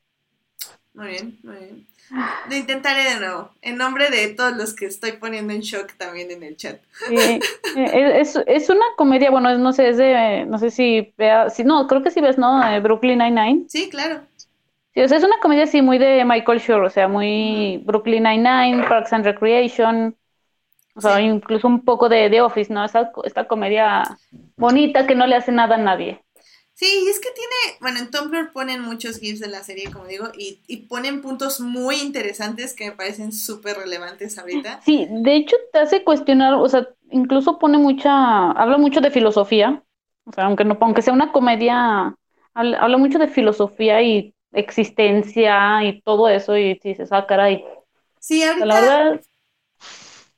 muy 0.94 1.09
bien, 1.09 1.39
muy 1.43 1.57
bien. 1.57 1.86
Lo 2.49 2.57
intentaré 2.57 3.05
de 3.15 3.20
nuevo, 3.20 3.51
en 3.62 3.77
nombre 3.77 4.11
de 4.11 4.29
todos 4.29 4.55
los 4.57 4.74
que 4.74 4.87
estoy 4.87 5.12
poniendo 5.12 5.53
en 5.53 5.61
shock 5.61 5.93
también 5.97 6.31
en 6.31 6.43
el 6.43 6.57
chat. 6.57 6.81
Eh, 7.11 7.41
es, 8.20 8.37
es 8.47 8.69
una 8.69 8.85
comedia, 8.97 9.31
bueno, 9.31 9.49
es- 9.51 9.59
no 9.59 9.73
sé, 9.73 9.89
es 9.91 9.97
de, 9.97 10.45
no 10.47 10.59
sé 10.59 10.70
si 10.70 11.15
vea, 11.16 11.49
si, 11.51 11.65
no, 11.65 11.87
creo 11.87 12.03
que 12.03 12.11
sí 12.11 12.20
ves, 12.20 12.37
¿no? 12.37 12.62
Eh, 12.69 12.81
Brooklyn 12.81 13.19
Nine-Nine. 13.19 13.65
Sí, 13.69 13.89
claro. 13.89 14.20
Sí, 14.95 15.01
o 15.01 15.09
sea, 15.09 15.16
es 15.16 15.24
una 15.24 15.39
comedia 15.41 15.65
así 15.65 15.81
muy 15.81 15.97
de 15.99 16.23
Michael 16.24 16.61
Schur, 16.61 16.83
o 16.85 16.91
sea, 16.91 17.09
muy 17.09 17.81
Brooklyn 17.87 18.24
Nine-Nine, 18.24 18.85
Parks 18.89 19.12
and 19.15 19.24
Recreation, 19.24 20.15
o 20.95 21.01
sea, 21.01 21.16
Sí. 21.16 21.23
incluso 21.23 21.66
un 21.66 21.83
poco 21.83 22.11
de 22.11 22.29
The 22.29 22.43
Office, 22.43 22.70
¿no? 22.70 22.85
Esta, 22.85 23.11
esta 23.24 23.49
comedia 23.49 24.03
bonita 24.57 25.07
que 25.07 25.15
no 25.15 25.27
le 25.27 25.37
hace 25.37 25.51
nada 25.51 25.77
a 25.77 25.79
nadie. 25.79 26.20
Sí, 26.82 27.04
y 27.06 27.09
es 27.09 27.20
que 27.20 27.28
tiene, 27.30 27.78
bueno, 27.80 28.00
en 28.00 28.10
Tumblr 28.10 28.50
ponen 28.52 28.82
muchos 28.82 29.18
GIFs 29.20 29.38
de 29.40 29.46
la 29.48 29.62
serie, 29.62 29.90
como 29.90 30.06
digo, 30.06 30.30
y, 30.36 30.60
y 30.66 30.78
ponen 30.88 31.22
puntos 31.22 31.60
muy 31.60 31.96
interesantes 32.00 32.74
que 32.74 32.86
me 32.90 32.92
parecen 32.96 33.32
súper 33.32 33.76
relevantes 33.76 34.36
ahorita. 34.38 34.82
Sí, 34.84 35.06
de 35.10 35.36
hecho 35.36 35.56
te 35.72 35.78
hace 35.78 36.02
cuestionar, 36.04 36.54
o 36.54 36.68
sea, 36.68 36.88
incluso 37.10 37.59
pone 37.59 37.78
mucha, 37.78 38.50
habla 38.52 38.78
mucho 38.78 39.00
de 39.00 39.10
filosofía, 39.10 39.82
o 40.24 40.32
sea, 40.32 40.44
aunque 40.46 40.64
no, 40.64 40.76
aunque 40.80 41.02
sea 41.02 41.14
una 41.14 41.30
comedia, 41.32 42.16
habla, 42.54 42.78
habla 42.78 42.96
mucho 42.98 43.18
de 43.18 43.28
filosofía 43.28 44.02
y 44.02 44.34
existencia 44.52 45.84
y 45.84 46.02
todo 46.02 46.28
eso, 46.28 46.56
y 46.56 46.74
dices, 46.82 47.12
ah, 47.12 47.26
caray, 47.26 47.64
Sí, 48.20 48.42
la 48.59 48.74
ahorita, 48.74 48.80
verdad, 48.80 49.20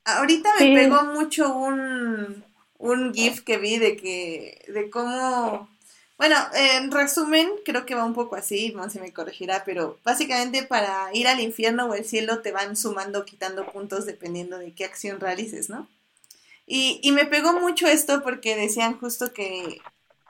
ahorita 0.05 0.49
me 0.59 0.67
Sí. 0.67 0.71
pegó 0.71 1.03
mucho 1.05 1.55
un, 1.55 2.43
un 2.77 3.13
GIF 3.13 3.41
que 3.43 3.57
vi 3.57 3.77
de 3.77 3.95
que, 3.97 4.61
de 4.67 4.89
cómo, 4.89 5.69
bueno, 6.17 6.35
en 6.53 6.91
resumen, 6.91 7.49
creo 7.65 7.85
que 7.85 7.95
va 7.95 8.05
un 8.05 8.13
poco 8.13 8.35
así, 8.35 8.71
no 8.75 8.89
se 8.89 9.01
me 9.01 9.11
corregirá, 9.11 9.63
pero 9.65 9.99
básicamente 10.03 10.63
para 10.63 11.09
ir 11.13 11.27
al 11.27 11.41
infierno 11.41 11.85
o 11.85 11.93
el 11.93 12.05
cielo 12.05 12.39
te 12.39 12.51
van 12.51 12.77
sumando, 12.77 13.25
quitando 13.25 13.65
puntos 13.71 14.05
dependiendo 14.05 14.57
de 14.57 14.73
qué 14.73 14.85
acción 14.85 15.19
realices, 15.19 15.69
¿no? 15.69 15.87
Y, 16.67 16.99
y 17.03 17.11
me 17.11 17.25
pegó 17.25 17.59
mucho 17.59 17.85
esto 17.87 18.23
porque 18.23 18.55
decían 18.55 18.97
justo 18.97 19.33
que, 19.33 19.81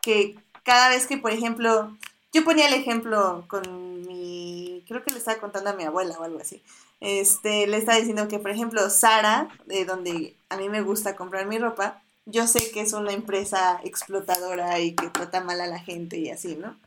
que 0.01 0.35
cada 0.63 0.89
vez 0.89 1.05
que, 1.05 1.17
por 1.17 1.31
ejemplo, 1.31 1.95
yo 2.33 2.43
ponía 2.43 2.67
el 2.67 2.73
ejemplo 2.73 3.45
con 3.47 4.01
mi, 4.07 4.83
creo 4.87 5.03
que 5.03 5.11
le 5.11 5.19
estaba 5.19 5.39
contando 5.39 5.69
a 5.69 5.73
mi 5.73 5.83
abuela 5.83 6.17
o 6.19 6.23
algo 6.23 6.39
así. 6.39 6.61
Este, 6.99 7.67
le 7.67 7.77
estaba 7.77 7.97
diciendo 7.97 8.27
que, 8.27 8.39
por 8.39 8.51
ejemplo, 8.51 8.89
Sara, 8.89 9.47
de 9.65 9.85
donde 9.85 10.35
a 10.49 10.57
mí 10.57 10.67
me 10.67 10.81
gusta 10.81 11.15
comprar 11.15 11.45
mi 11.45 11.59
ropa, 11.59 12.01
yo 12.25 12.47
sé 12.47 12.71
que 12.71 12.81
es 12.81 12.93
una 12.93 13.13
empresa 13.13 13.79
explotadora 13.83 14.79
y 14.79 14.95
que 14.95 15.09
trata 15.09 15.41
mal 15.41 15.61
a 15.61 15.67
la 15.67 15.79
gente 15.79 16.17
y 16.17 16.29
así, 16.29 16.55
¿no? 16.55 16.77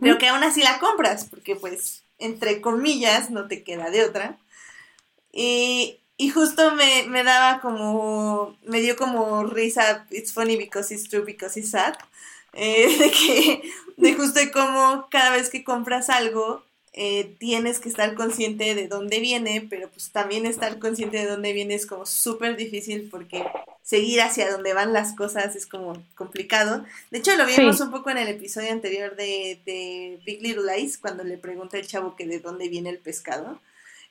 Pero 0.00 0.18
que 0.18 0.28
aún 0.28 0.44
así 0.44 0.62
la 0.62 0.78
compras, 0.78 1.26
porque 1.28 1.56
pues, 1.56 2.04
entre 2.18 2.60
comillas, 2.60 3.30
no 3.30 3.48
te 3.48 3.64
queda 3.64 3.90
de 3.90 4.04
otra. 4.04 4.38
Y, 5.32 6.00
y 6.16 6.30
justo 6.30 6.72
me, 6.72 7.04
me 7.08 7.24
daba 7.24 7.60
como, 7.60 8.56
me 8.62 8.80
dio 8.80 8.96
como 8.96 9.44
risa, 9.44 10.06
it's 10.10 10.32
funny 10.32 10.56
because 10.56 10.94
it's 10.94 11.08
true, 11.08 11.24
because 11.24 11.58
it's 11.58 11.70
sad, 11.70 11.94
eh, 12.52 12.96
de 12.98 13.10
que, 13.10 13.72
de 13.96 14.14
justo 14.14 14.38
de 14.38 14.52
cómo 14.52 15.08
cada 15.10 15.30
vez 15.30 15.50
que 15.50 15.64
compras 15.64 16.10
algo, 16.10 16.64
eh, 16.94 17.34
tienes 17.38 17.78
que 17.80 17.88
estar 17.88 18.14
consciente 18.14 18.74
de 18.74 18.86
dónde 18.88 19.20
viene, 19.20 19.66
pero 19.70 19.88
pues 19.88 20.10
también 20.10 20.44
estar 20.46 20.78
consciente 20.78 21.16
de 21.18 21.26
dónde 21.26 21.52
viene 21.54 21.74
es 21.74 21.86
como 21.86 22.04
súper 22.04 22.56
difícil 22.56 23.08
porque 23.10 23.44
seguir 23.82 24.20
hacia 24.20 24.50
dónde 24.50 24.74
van 24.74 24.92
las 24.92 25.14
cosas 25.16 25.56
es 25.56 25.66
como 25.66 25.94
complicado. 26.14 26.84
De 27.10 27.18
hecho, 27.18 27.34
lo 27.36 27.46
vimos 27.46 27.78
Sí. 27.78 27.82
un 27.82 27.90
poco 27.90 28.10
en 28.10 28.18
el 28.18 28.28
episodio 28.28 28.70
anterior 28.72 29.16
de, 29.16 29.60
de 29.64 30.20
Big 30.26 30.42
Little 30.42 30.64
Lies, 30.76 30.98
cuando 30.98 31.24
le 31.24 31.38
pregunta 31.38 31.78
el 31.78 31.86
chavo 31.86 32.14
que 32.14 32.26
de 32.26 32.40
dónde 32.40 32.68
viene 32.68 32.90
el 32.90 32.98
pescado. 32.98 33.60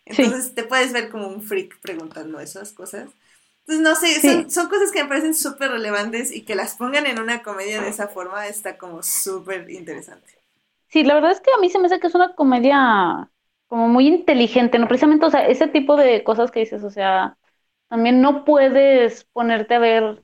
Sí. 0.07 0.23
Entonces 0.23 0.55
te 0.55 0.63
puedes 0.63 0.91
ver 0.91 1.09
como 1.09 1.27
un 1.27 1.43
freak 1.43 1.79
preguntando 1.81 2.39
esas 2.39 2.71
cosas. 2.71 3.09
Entonces, 3.67 3.83
no 3.83 3.95
sé, 3.95 4.19
Sí. 4.19 4.27
son, 4.27 4.49
son 4.51 4.69
cosas 4.69 4.91
que 4.91 5.03
me 5.03 5.07
parecen 5.09 5.35
súper 5.35 5.69
relevantes 5.69 6.31
y 6.31 6.41
que 6.41 6.55
las 6.55 6.75
pongan 6.75 7.05
en 7.05 7.19
una 7.19 7.43
comedia 7.43 7.79
de 7.79 7.89
esa 7.89 8.07
forma 8.07 8.47
está 8.47 8.77
como 8.79 9.03
súper 9.03 9.69
interesante. 9.69 10.33
Sí, 10.91 11.03
la 11.03 11.13
verdad 11.13 11.31
es 11.31 11.39
que 11.41 11.51
a 11.55 11.59
mí 11.61 11.69
se 11.69 11.79
me 11.79 11.85
hace 11.87 11.99
que 11.99 12.07
es 12.07 12.15
una 12.15 12.35
comedia 12.35 13.29
como 13.67 13.87
muy 13.87 14.07
inteligente, 14.07 14.77
¿no? 14.77 14.87
Precisamente, 14.87 15.25
o 15.25 15.29
sea, 15.29 15.47
ese 15.47 15.67
tipo 15.67 15.95
de 15.95 16.23
cosas 16.23 16.51
que 16.51 16.59
dices, 16.61 16.83
o 16.83 16.89
sea, 16.89 17.37
también 17.87 18.21
no 18.21 18.43
puedes 18.43 19.23
ponerte 19.31 19.75
a 19.75 19.79
ver, 19.79 20.23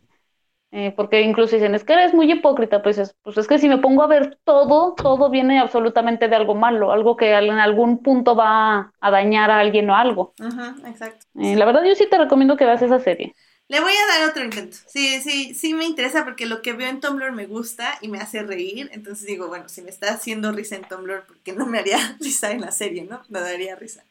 eh, 0.72 0.94
porque 0.98 1.22
incluso 1.22 1.56
dicen, 1.56 1.76
es 1.76 1.86
que 1.86 1.94
eres 1.94 2.14
muy 2.14 2.32
hipócrita, 2.32 2.84
pues 2.84 2.98
es, 2.98 3.16
pues 3.24 3.38
es 3.38 3.48
que 3.48 3.60
si 3.60 3.70
me 3.70 3.78
pongo 3.78 4.04
a 4.04 4.08
ver 4.08 4.40
todo, 4.44 4.94
todo 4.96 5.30
viene 5.30 5.60
absolutamente 5.60 6.28
de 6.28 6.36
algo 6.36 6.56
malo, 6.56 6.92
algo 6.92 7.16
que 7.16 7.34
en 7.34 7.52
algún 7.60 8.04
punto 8.04 8.36
va 8.36 8.94
a 9.00 9.12
dañar 9.12 9.52
a 9.52 9.60
alguien 9.60 9.90
o 9.90 9.96
algo. 9.96 10.34
Ujú, 10.40 10.88
exacto. 10.88 11.26
Eh, 11.40 11.56
la 11.56 11.66
verdad, 11.66 11.84
yo 11.86 11.96
sí 11.96 12.08
te 12.10 12.18
recomiendo 12.18 12.58
que 12.58 12.66
veas 12.66 12.82
esa 12.82 13.00
serie. 13.00 13.36
Le 13.70 13.82
voy 13.82 13.92
a 13.92 14.08
dar 14.08 14.30
otro 14.30 14.44
intento. 14.46 14.78
Sí, 14.88 15.22
sí, 15.22 15.54
sí 15.54 15.74
me 15.74 15.86
interesa 15.86 16.24
porque 16.24 16.46
lo 16.46 16.62
que 16.62 16.72
veo 16.72 16.88
en 16.88 17.02
Tumblr 17.02 17.34
me 17.34 17.48
gusta 17.48 17.98
y 18.02 18.08
me 18.08 18.20
hace 18.20 18.44
reír. 18.44 18.90
Entonces 18.94 19.26
digo, 19.26 19.48
bueno, 19.48 19.68
si 19.68 19.82
me 19.82 19.90
está 19.90 20.14
haciendo 20.14 20.52
risa 20.54 20.78
en 20.78 20.88
Tumblr, 20.88 21.26
¿por 21.26 21.38
qué 21.40 21.52
no 21.52 21.66
me 21.66 21.80
haría 21.80 22.18
risa 22.22 22.52
en 22.52 22.62
la 22.62 22.72
serie, 22.72 23.04
no? 23.04 23.22
Me 23.28 23.42
daría 23.42 23.76
risa. 23.76 24.04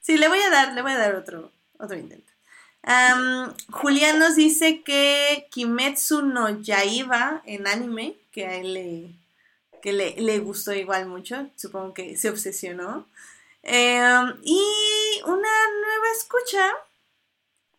Sí, 0.00 0.16
le 0.16 0.28
voy 0.28 0.38
a 0.40 0.50
dar, 0.50 0.72
le 0.74 0.82
voy 0.82 0.92
a 0.92 0.98
dar 0.98 1.14
otro, 1.16 1.50
otro 1.78 1.96
intento. 1.96 2.30
Am, 2.84 3.54
Julián 3.70 4.18
nos 4.18 4.36
dice 4.36 4.82
que 4.82 5.46
Kimetsu 5.50 6.22
no 6.22 6.48
Yaiba 6.60 7.42
en 7.44 7.66
anime, 7.68 8.16
que 8.32 8.46
a 8.46 8.56
él 8.56 8.74
le, 8.74 9.10
que 9.80 9.92
le 9.92 10.38
gustó 10.40 10.72
igual 10.72 11.06
mucho, 11.06 11.48
supongo 11.56 11.94
que 11.94 12.16
se 12.16 12.28
obsesionó. 12.30 13.06
Em, 13.62 14.34
y 14.42 15.20
una 15.24 15.48
nueva 15.80 16.06
escucha 16.16 16.74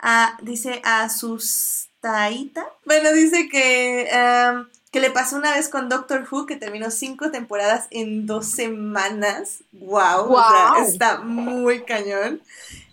a- 0.03 0.37
dice 0.41 0.81
Asustaita. 0.83 2.65
Bueno, 2.85 3.11
dice 3.13 3.49
que, 3.49 4.09
em, 4.11 4.67
que 4.91 4.99
le 4.99 5.09
pasó 5.11 5.37
una 5.37 5.55
vez 5.55 5.69
con 5.69 5.89
Doctor 5.89 6.27
Who 6.29 6.45
que 6.45 6.57
terminó 6.57 6.91
cinco 6.91 7.31
temporadas 7.31 7.87
en 7.91 8.25
dos 8.27 8.47
semanas. 8.51 9.63
¡Wow! 9.71 10.35
O 10.35 10.43
sea, 10.43 10.73
Guau. 10.73 10.83
está 10.87 11.19
muy 11.21 11.83
cañón. 11.85 12.41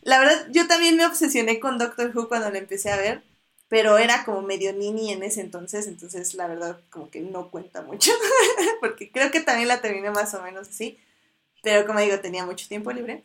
La 0.03 0.21
verdad, 0.21 0.49
yo 0.51 0.67
también 0.67 0.97
me 0.97 1.07
obsesioné 1.07 1.61
con 1.61 1.79
Doctor 1.79 2.13
Who 2.15 2.29
cuando 2.29 2.51
la 2.51 2.59
empecé 2.59 2.91
a 2.91 2.97
ver, 2.97 3.23
pero 3.69 3.99
era 3.99 4.25
como 4.25 4.43
medio 4.43 4.73
nini 4.73 5.13
en 5.13 5.23
ese 5.23 5.41
entonces, 5.43 5.87
entonces 5.87 6.35
la 6.35 6.47
verdad 6.49 6.81
como 6.91 7.11
que 7.11 7.21
no 7.21 7.51
cuenta 7.51 7.83
mucho, 7.83 8.13
porque 8.81 9.11
creo 9.13 9.31
que 9.31 9.41
también 9.41 9.69
la 9.69 9.81
terminé 9.83 10.11
más 10.11 10.35
o 10.35 10.43
menos 10.43 10.69
así, 10.69 10.99
pero 11.63 11.87
como 11.87 12.01
digo, 12.01 12.21
tenía 12.21 12.47
mucho 12.47 12.69
tiempo 12.69 12.93
libre. 12.93 13.25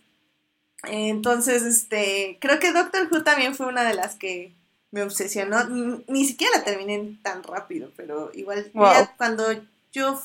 Entonces, 0.84 1.64
este, 1.64 2.38
creo 2.40 2.60
que 2.60 2.72
Doctor 2.72 3.08
Who 3.12 3.24
también 3.24 3.56
fue 3.56 3.68
una 3.68 3.84
de 3.84 3.96
las 3.96 4.16
que 4.16 4.54
me 4.92 5.02
obsesionó. 5.04 5.64
Ni 6.08 6.26
siquiera 6.26 6.58
la 6.60 6.64
terminé 6.64 7.18
tan 7.24 7.44
rápido, 7.44 7.92
pero 7.96 8.32
igual 8.34 8.70
Wow. 8.74 8.94
ya 8.94 9.16
cuando 9.18 9.46
yo 9.92 10.22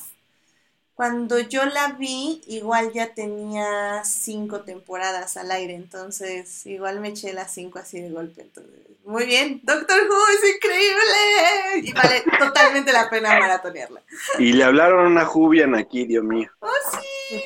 cuando 0.93 1.39
yo 1.39 1.65
la 1.65 1.93
vi, 1.93 2.43
igual 2.45 2.93
ya 2.93 3.13
tenía 3.15 4.03
cinco 4.03 4.61
temporadas 4.61 5.35
al 5.35 5.49
aire, 5.49 5.73
entonces 5.73 6.63
igual 6.67 6.99
me 6.99 7.07
eché 7.09 7.33
las 7.33 7.51
cinco 7.51 7.79
así 7.79 7.99
de 7.99 8.11
golpe. 8.11 8.41
Entonces, 8.41 8.73
muy 9.03 9.25
bien, 9.25 9.61
Doctor 9.63 9.99
Who 10.07 10.27
es 10.29 10.55
increíble 10.55 11.87
y 11.87 11.91
vale 11.93 12.23
totalmente 12.39 12.93
la 12.93 13.09
pena 13.09 13.39
maratonearla. 13.39 14.03
Y 14.37 14.53
le 14.53 14.63
hablaron 14.63 15.05
a 15.05 15.09
una 15.09 15.25
Jubian 15.25 15.73
aquí, 15.73 16.05
Dios 16.05 16.23
mío. 16.23 16.51
¡Oh, 16.59 16.69
sí! 16.91 17.41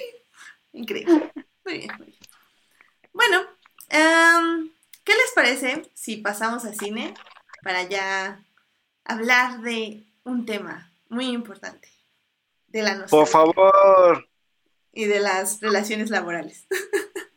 Increíble. 0.74 1.32
Muy 1.64 1.78
bien, 1.78 1.92
muy 1.98 2.08
bien. 2.08 2.25
Bueno, 3.16 3.44
em, 3.88 4.70
¿qué 5.06 5.14
les 5.14 5.32
parece 5.34 5.90
si 5.94 6.18
pasamos 6.18 6.66
al 6.66 6.76
cine 6.76 7.14
para 7.64 7.84
ya 7.84 8.44
hablar 9.06 9.62
de 9.62 10.04
un 10.26 10.46
tema 10.46 10.92
muy 11.08 11.28
importante? 11.28 11.88
De 12.68 12.84
la 12.84 12.92
Por 13.08 13.22
nostalgia 13.22 13.32
favor. 13.32 14.28
y 14.92 15.06
de 15.06 15.22
las 15.22 15.62
relaciones 15.62 16.10
laborales. 16.12 16.68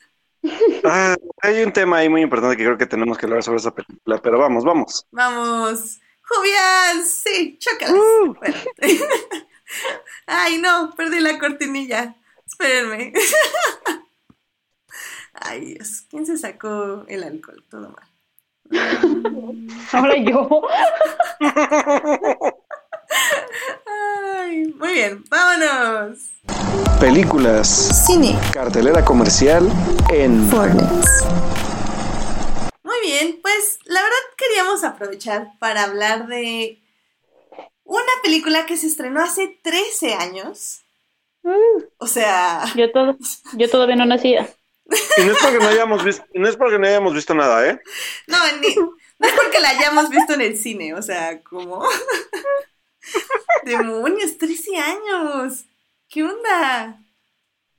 Ah, 0.85 1.15
hay 1.43 1.63
un 1.63 1.73
tema 1.73 1.99
ahí 1.99 2.09
muy 2.09 2.23
importante 2.23 2.57
que 2.57 2.65
creo 2.65 2.79
que 2.79 2.87
tenemos 2.87 3.19
que 3.19 3.27
hablar 3.27 3.43
sobre 3.43 3.59
esa 3.59 3.75
película, 3.75 4.23
pero 4.23 4.39
vamos, 4.39 4.65
vamos. 4.65 5.05
Vamos. 5.11 5.99
Jubian, 6.23 7.05
sí, 7.05 7.59
chócalas. 7.59 7.93
Uh. 7.93 8.35
Bueno. 8.35 8.57
Ay, 10.27 10.57
no, 10.59 10.95
perdí 10.97 11.21
la 11.21 11.39
cortinilla. 11.39 12.15
Espérenme. 12.47 13.13
Ay, 15.41 15.75
Dios, 15.75 16.03
¿quién 16.11 16.27
se 16.27 16.37
sacó 16.37 17.05
el 17.09 17.23
alcohol? 17.23 17.65
Todo 17.71 17.91
mal. 17.91 18.09
Ahora 19.93 20.17
yo. 20.17 20.63
Ay, 23.87 24.67
muy 24.79 24.93
bien, 24.93 25.25
vámonos. 25.31 26.19
Películas. 27.01 28.05
Cine. 28.07 28.39
Cartelera 28.53 29.05
comercial 29.05 29.69
en 30.11 30.49
Fornex. 30.49 31.25
Muy 32.83 33.01
bien, 33.03 33.39
pues 33.41 33.79
la 33.85 34.03
verdad 34.03 34.17
queríamos 34.37 34.85
aprovechar 34.85 35.53
para 35.59 35.85
hablar 35.85 36.27
de 36.27 36.83
una 37.85 38.13
película 38.23 38.67
que 38.67 38.77
se 38.77 38.87
estrenó 38.89 39.23
hace 39.23 39.59
13 39.63 40.15
años. 40.15 40.83
O 41.99 42.07
sea, 42.07 42.65
Yo, 42.77 42.91
todo, 42.93 43.17
yo 43.55 43.71
todavía 43.71 43.97
no 43.97 44.05
nacía. 44.05 44.49
Y 45.19 45.25
no 45.25 45.33
es 45.33 45.39
porque 45.43 45.59
no 45.59 45.69
hayamos 45.69 46.03
visto, 46.05 46.25
no 46.35 46.49
es 46.49 46.57
porque 46.57 46.79
no 46.79 46.87
hayamos 46.87 47.15
visto 47.15 47.35
nada, 47.35 47.69
¿eh? 47.69 47.81
No, 48.27 48.39
ni- 48.61 48.75
no 48.75 49.27
es 49.29 49.33
porque 49.35 49.61
la 49.61 49.71
hayamos 49.71 50.09
visto 50.09 50.33
en 50.35 50.41
el 50.41 50.57
cine, 50.57 50.95
o 50.95 51.03
sea, 51.03 51.43
como... 51.43 51.85
Demonios, 53.65 54.39
13 54.39 54.77
años. 54.77 55.65
¿Qué 56.09 56.23
onda? 56.25 56.99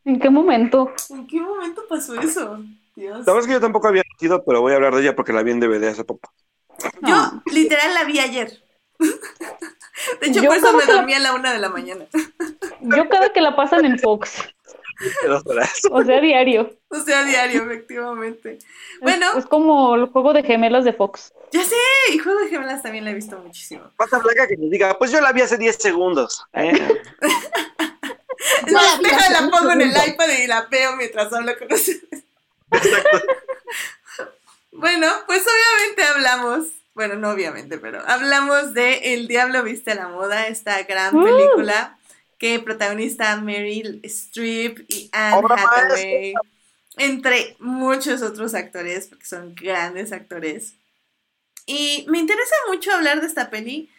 ¿En 0.05 0.19
qué 0.19 0.29
momento? 0.29 0.93
¿En 1.09 1.27
qué 1.27 1.39
momento 1.41 1.83
pasó 1.87 2.19
eso? 2.19 2.59
Dios. 2.95 3.19
La 3.19 3.33
verdad 3.33 3.39
es 3.41 3.47
que 3.47 3.53
yo 3.53 3.61
tampoco 3.61 3.87
había 3.87 4.03
nacido, 4.11 4.43
pero 4.45 4.61
voy 4.61 4.73
a 4.73 4.75
hablar 4.75 4.93
de 4.95 5.01
ella 5.01 5.15
porque 5.15 5.33
la 5.33 5.43
vi 5.43 5.51
en 5.51 5.59
DVD 5.59 5.87
hace 5.89 6.03
poco. 6.03 6.31
Yo 7.01 7.15
Ah. 7.15 7.41
literal 7.51 7.93
la 7.93 8.03
vi 8.03 8.19
ayer. 8.19 8.63
De 8.99 10.27
hecho, 10.27 10.41
Yo 10.41 10.49
por 10.49 10.57
eso 10.57 10.73
me 10.73 10.85
la- 10.85 10.93
dormí 10.93 11.13
a 11.13 11.19
la 11.19 11.33
una 11.33 11.53
de 11.53 11.59
la 11.59 11.69
mañana. 11.69 12.05
Yo 12.81 13.09
cada 13.09 13.31
que 13.31 13.41
la 13.41 13.55
pasan 13.55 13.85
en 13.85 13.99
Fox, 13.99 14.43
Dos 15.27 15.45
horas. 15.45 15.81
o 15.91 16.03
sea, 16.03 16.19
diario. 16.19 16.73
O 16.89 16.99
sea, 16.99 17.23
diario, 17.23 17.63
efectivamente. 17.63 18.59
Bueno, 19.01 19.37
Es, 19.37 19.45
como 19.45 19.95
el 19.95 20.05
juego 20.07 20.33
de 20.33 20.43
gemelas 20.43 20.83
de 20.83 20.93
Fox. 20.93 21.33
ya 21.51 21.63
sé, 21.63 21.75
y 22.13 22.17
Juego 22.19 22.39
de 22.39 22.49
Gemelas 22.49 22.83
también 22.83 23.05
la 23.05 23.11
he 23.11 23.13
visto 23.13 23.37
muchísimo. 23.37 23.83
Pasa 23.95 24.19
Blanca 24.19 24.47
que 24.47 24.57
me 24.57 24.69
diga, 24.69 24.97
pues 24.97 25.11
yo 25.11 25.21
la 25.21 25.31
vi 25.31 25.41
hace 25.41 25.57
10 25.57 25.75
segundos. 25.77 26.43
¿eh? 26.53 26.73
Deja, 28.65 29.29
la 29.41 29.49
pongo 29.49 29.71
en 29.71 29.81
el 29.81 29.91
iPad 29.91 30.29
y 30.43 30.47
la 30.47 30.61
veo 30.69 30.95
mientras 30.95 31.31
hablo 31.33 31.57
con 31.57 31.71
ustedes. 31.73 32.23
Bueno, 34.71 35.07
pues 35.27 35.43
obviamente 35.45 36.03
hablamos, 36.03 36.67
bueno, 36.93 37.15
no 37.15 37.31
obviamente, 37.31 37.79
pero 37.79 38.01
hablamos 38.07 38.73
de 38.73 39.13
El 39.13 39.27
Diablo 39.27 39.61
Viste 39.63 39.91
a 39.91 39.95
la 39.95 40.07
Moda, 40.07 40.47
esta 40.47 40.81
gran 40.83 41.17
¡Uh! 41.17 41.23
película 41.25 41.98
que 42.39 42.59
protagoniza 42.59 43.39
Meryl 43.41 43.99
Streep 44.03 44.85
y 44.87 45.09
Anne 45.11 45.37
Obra 45.37 45.55
Hathaway, 45.55 46.33
entre 46.97 47.55
muchos 47.59 48.23
otros 48.23 48.55
actores, 48.55 49.07
porque 49.07 49.25
son 49.25 49.53
grandes 49.53 50.11
actores. 50.13 50.73
Y 51.65 52.05
me 52.07 52.17
interesa 52.17 52.55
mucho 52.69 52.91
hablar 52.93 53.21
de 53.21 53.27
esta 53.27 53.49
peli, 53.49 53.89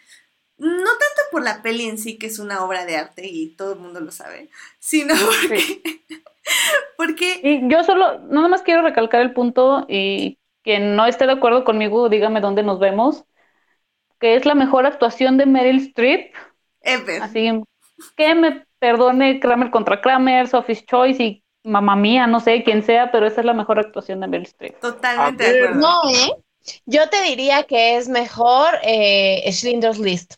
no 0.57 0.67
tanto 0.69 1.21
por 1.31 1.43
la 1.43 1.61
peli 1.61 1.85
en 1.85 1.97
sí, 1.97 2.17
que 2.17 2.27
es 2.27 2.39
una 2.39 2.65
obra 2.65 2.85
de 2.85 2.97
arte 2.97 3.27
y 3.27 3.55
todo 3.55 3.73
el 3.73 3.79
mundo 3.79 4.01
lo 4.01 4.11
sabe, 4.11 4.49
sino 4.79 5.13
porque, 5.15 5.81
porque 6.97 7.39
Y 7.43 7.69
yo 7.69 7.83
solo, 7.83 8.19
nada 8.21 8.47
más 8.47 8.63
quiero 8.63 8.81
recalcar 8.81 9.21
el 9.21 9.33
punto 9.33 9.85
y 9.87 10.39
que 10.63 10.79
no 10.79 11.05
esté 11.05 11.27
de 11.27 11.33
acuerdo 11.33 11.63
conmigo, 11.63 12.09
dígame 12.09 12.41
dónde 12.41 12.63
nos 12.63 12.79
vemos, 12.79 13.23
que 14.19 14.35
es 14.35 14.45
la 14.45 14.55
mejor 14.55 14.85
actuación 14.85 15.37
de 15.37 15.45
Meryl 15.45 15.77
Streep, 15.77 16.33
Ever. 16.81 17.21
así 17.21 17.63
que 18.15 18.35
me 18.35 18.65
perdone 18.79 19.39
Kramer 19.39 19.71
contra 19.71 20.01
Kramer, 20.01 20.47
Sophie's 20.47 20.85
Choice 20.85 21.23
y 21.23 21.43
mamá 21.63 21.95
mía, 21.95 22.27
no 22.27 22.39
sé 22.39 22.63
quién 22.63 22.83
sea, 22.83 23.11
pero 23.11 23.27
esa 23.27 23.41
es 23.41 23.45
la 23.45 23.53
mejor 23.53 23.79
actuación 23.79 24.19
de 24.19 24.27
Meryl 24.27 24.47
Streep. 24.47 24.79
Totalmente 24.79 25.43
de 25.43 25.67
acuerdo. 25.67 25.79
No, 25.79 26.09
¿eh? 26.09 26.31
Yo 26.85 27.09
te 27.09 27.21
diría 27.23 27.63
que 27.63 27.97
es 27.97 28.07
mejor 28.07 28.69
eh, 28.83 29.43
Schindler's 29.51 29.99
List. 29.99 30.35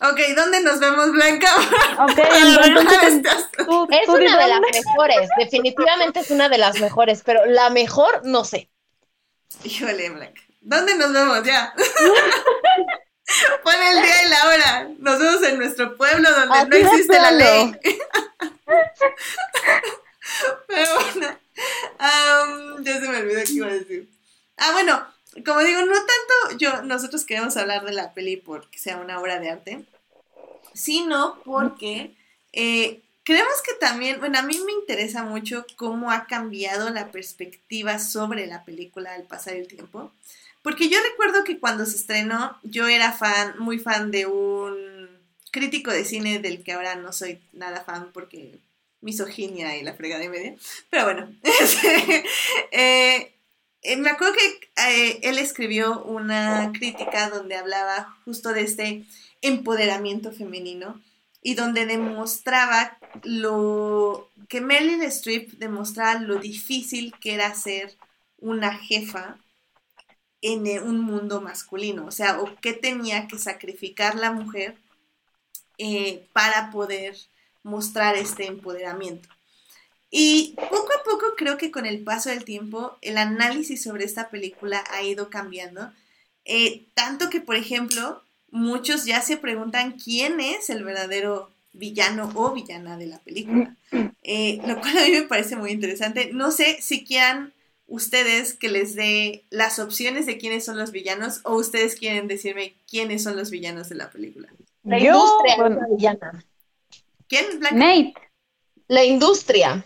Ok, 0.00 0.18
¿dónde 0.36 0.60
nos 0.62 0.80
vemos, 0.80 1.12
Blanca? 1.12 1.48
Ok, 2.00 2.18
entonces 2.18 3.22
tú, 3.56 3.86
Es 3.90 4.06
tú 4.06 4.14
una 4.14 4.36
de 4.36 4.48
las 4.48 4.60
mejores, 4.60 5.28
definitivamente 5.38 6.20
es 6.20 6.30
una 6.30 6.48
de 6.48 6.58
las 6.58 6.80
mejores, 6.80 7.22
pero 7.24 7.46
la 7.46 7.70
mejor 7.70 8.22
no 8.24 8.44
sé. 8.44 8.68
Híjole, 9.62 10.10
Blanca. 10.10 10.42
¿Dónde 10.60 10.96
nos 10.96 11.12
vemos 11.12 11.42
ya? 11.44 11.72
Pon 13.64 13.74
el 13.74 14.02
día 14.02 14.22
y 14.88 15.02
la 15.02 15.12
hora. 15.12 15.18
Nos 15.18 15.18
vemos 15.18 15.42
en 15.42 15.58
nuestro 15.58 15.96
pueblo 15.96 16.28
donde 16.30 16.58
Así 16.58 16.68
no 16.68 16.76
existe 16.76 17.20
la 17.20 17.30
ley. 17.30 17.76
Pero 20.66 20.86
bueno, 20.94 21.38
ya 22.80 23.00
se 23.00 23.08
me 23.08 23.18
olvidó 23.18 23.40
qué 23.44 23.52
iba 23.52 23.66
a 23.66 23.72
decir. 23.72 24.08
Ah, 24.56 24.72
bueno, 24.72 25.06
como 25.44 25.60
digo, 25.60 25.80
no 25.82 25.94
tanto 25.94 26.58
yo, 26.58 26.82
nosotros 26.82 27.24
queremos 27.24 27.56
hablar 27.56 27.84
de 27.84 27.92
la 27.92 28.14
peli 28.14 28.36
porque 28.36 28.78
sea 28.78 28.98
una 28.98 29.20
obra 29.20 29.40
de 29.40 29.50
arte, 29.50 29.84
sino 30.74 31.40
porque 31.44 32.14
eh, 32.52 33.02
creemos 33.24 33.62
que 33.66 33.74
también, 33.74 34.20
bueno, 34.20 34.38
a 34.38 34.42
mí 34.42 34.58
me 34.64 34.72
interesa 34.72 35.24
mucho 35.24 35.66
cómo 35.76 36.10
ha 36.10 36.26
cambiado 36.26 36.90
la 36.90 37.10
perspectiva 37.10 37.98
sobre 37.98 38.46
la 38.46 38.64
película 38.64 39.14
al 39.14 39.24
pasar 39.24 39.54
el 39.54 39.66
tiempo. 39.66 40.12
Porque 40.64 40.88
yo 40.88 40.98
recuerdo 41.10 41.44
que 41.44 41.60
cuando 41.60 41.84
se 41.84 41.96
estrenó, 41.96 42.58
yo 42.62 42.88
era 42.88 43.12
fan, 43.12 43.54
muy 43.58 43.78
fan 43.78 44.10
de 44.10 44.24
un 44.24 45.10
crítico 45.50 45.90
de 45.90 46.06
cine 46.06 46.38
del 46.38 46.64
que 46.64 46.72
ahora 46.72 46.94
no 46.94 47.12
soy 47.12 47.38
nada 47.52 47.84
fan 47.84 48.10
porque 48.14 48.58
misoginia 49.02 49.76
y 49.76 49.82
la 49.82 49.92
fregada 49.92 50.24
y 50.24 50.30
media. 50.30 50.54
Pero 50.88 51.04
bueno, 51.04 51.30
este, 51.60 52.24
eh, 52.72 53.34
eh, 53.82 53.96
me 53.98 54.08
acuerdo 54.08 54.32
que 54.32 54.70
eh, 54.88 55.20
él 55.24 55.36
escribió 55.36 56.02
una 56.02 56.72
crítica 56.72 57.28
donde 57.28 57.56
hablaba 57.56 58.16
justo 58.24 58.54
de 58.54 58.62
este 58.62 59.04
empoderamiento 59.42 60.32
femenino 60.32 60.98
y 61.42 61.56
donde 61.56 61.84
demostraba 61.84 62.96
lo 63.22 64.30
que 64.48 64.62
Meryl 64.62 65.02
Streep 65.02 65.58
demostraba 65.58 66.20
lo 66.20 66.36
difícil 66.36 67.12
que 67.20 67.34
era 67.34 67.54
ser 67.54 67.94
una 68.38 68.74
jefa 68.78 69.36
en 70.44 70.66
eh, 70.66 70.80
un 70.80 71.00
mundo 71.00 71.40
masculino, 71.40 72.04
o 72.04 72.10
sea, 72.10 72.38
o 72.38 72.54
qué 72.60 72.74
tenía 72.74 73.26
que 73.28 73.38
sacrificar 73.38 74.14
la 74.14 74.30
mujer 74.30 74.76
eh, 75.78 76.26
para 76.34 76.70
poder 76.70 77.16
mostrar 77.62 78.14
este 78.16 78.46
empoderamiento. 78.46 79.26
Y 80.10 80.54
poco 80.56 80.90
a 80.92 81.02
poco 81.02 81.34
creo 81.34 81.56
que 81.56 81.70
con 81.70 81.86
el 81.86 82.04
paso 82.04 82.28
del 82.28 82.44
tiempo 82.44 82.98
el 83.00 83.16
análisis 83.16 83.82
sobre 83.82 84.04
esta 84.04 84.28
película 84.28 84.84
ha 84.90 85.02
ido 85.02 85.30
cambiando, 85.30 85.90
eh, 86.44 86.84
tanto 86.92 87.30
que, 87.30 87.40
por 87.40 87.56
ejemplo, 87.56 88.22
muchos 88.50 89.06
ya 89.06 89.22
se 89.22 89.38
preguntan 89.38 89.92
quién 89.92 90.40
es 90.40 90.68
el 90.68 90.84
verdadero 90.84 91.50
villano 91.72 92.30
o 92.34 92.52
villana 92.52 92.98
de 92.98 93.06
la 93.06 93.18
película, 93.20 93.74
eh, 94.22 94.60
lo 94.66 94.78
cual 94.78 94.98
a 94.98 95.04
mí 95.04 95.10
me 95.10 95.22
parece 95.22 95.56
muy 95.56 95.70
interesante. 95.70 96.32
No 96.34 96.50
sé 96.50 96.82
si 96.82 97.02
quieran 97.02 97.53
ustedes 97.86 98.54
que 98.54 98.68
les 98.68 98.94
dé 98.94 99.44
las 99.50 99.78
opciones 99.78 100.26
de 100.26 100.38
quiénes 100.38 100.64
son 100.64 100.78
los 100.78 100.90
villanos 100.90 101.40
o 101.44 101.54
ustedes 101.54 101.96
quieren 101.96 102.28
decirme 102.28 102.74
quiénes 102.88 103.22
son 103.22 103.36
los 103.36 103.50
villanos 103.50 103.88
de 103.88 103.94
la 103.96 104.10
película. 104.10 104.48
La 104.82 104.98
Yo, 104.98 105.06
industria 105.14 105.56
bueno. 105.56 105.76
es 105.76 105.80
la 105.82 105.88
villana. 105.96 106.44
¿Quién? 107.28 107.44
Blanca? 107.58 107.76
Nate, 107.76 108.14
La 108.88 109.04
industria. 109.04 109.84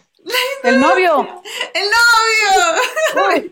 el 0.64 0.80
novio. 0.80 1.42
¡El 1.74 1.84
novio! 1.84 3.44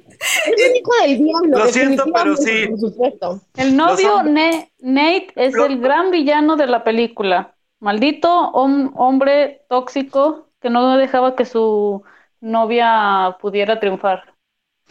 Es 0.46 0.62
el 0.62 0.76
hijo 0.76 0.90
del 1.02 1.18
diablo. 1.18 1.58
Lo 1.58 1.66
siento, 1.66 2.04
pero 2.12 2.36
sí. 2.36 2.66
Por 2.68 2.80
supuesto. 2.80 3.40
El 3.56 3.76
novio 3.76 4.22
Ne- 4.22 4.72
Nate 4.80 5.28
es 5.36 5.54
Lo- 5.54 5.66
el 5.66 5.80
gran 5.80 6.10
villano 6.10 6.56
de 6.56 6.66
la 6.66 6.84
película. 6.84 7.54
Maldito 7.80 8.28
hom- 8.52 8.92
hombre 8.96 9.62
tóxico 9.68 10.48
que 10.60 10.70
no 10.70 10.96
dejaba 10.96 11.36
que 11.36 11.44
su 11.44 12.02
novia 12.40 13.36
pudiera 13.40 13.78
triunfar. 13.78 14.24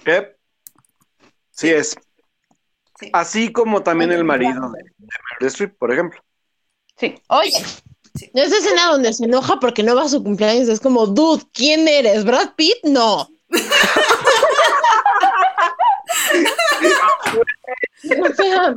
¿Qué? 0.04 0.36
Sí 1.52 1.72
es. 1.72 1.96
Sí. 3.00 3.10
Así 3.14 3.52
como 3.52 3.84
también 3.84 4.12
el 4.12 4.24
marido 4.24 4.72
de, 4.72 4.84
de 4.84 4.92
Meryl 5.34 5.48
Streep, 5.48 5.78
por 5.78 5.92
ejemplo. 5.92 6.22
Sí. 6.98 7.16
Oye, 7.28 7.52
Sí. 8.18 8.32
esa 8.34 8.58
escena 8.58 8.92
donde 8.92 9.12
se 9.12 9.26
enoja 9.26 9.60
porque 9.60 9.84
no 9.84 9.94
va 9.94 10.04
a 10.04 10.10
su 10.10 10.24
cumpleaños 10.24 10.70
es 10.70 10.80
como, 10.80 11.06
dude, 11.06 11.44
¿quién 11.52 11.86
eres? 11.88 12.24
¿Brad 12.24 12.54
Pitt? 12.56 12.78
No. 12.84 13.28
o 18.22 18.34
sea, 18.36 18.76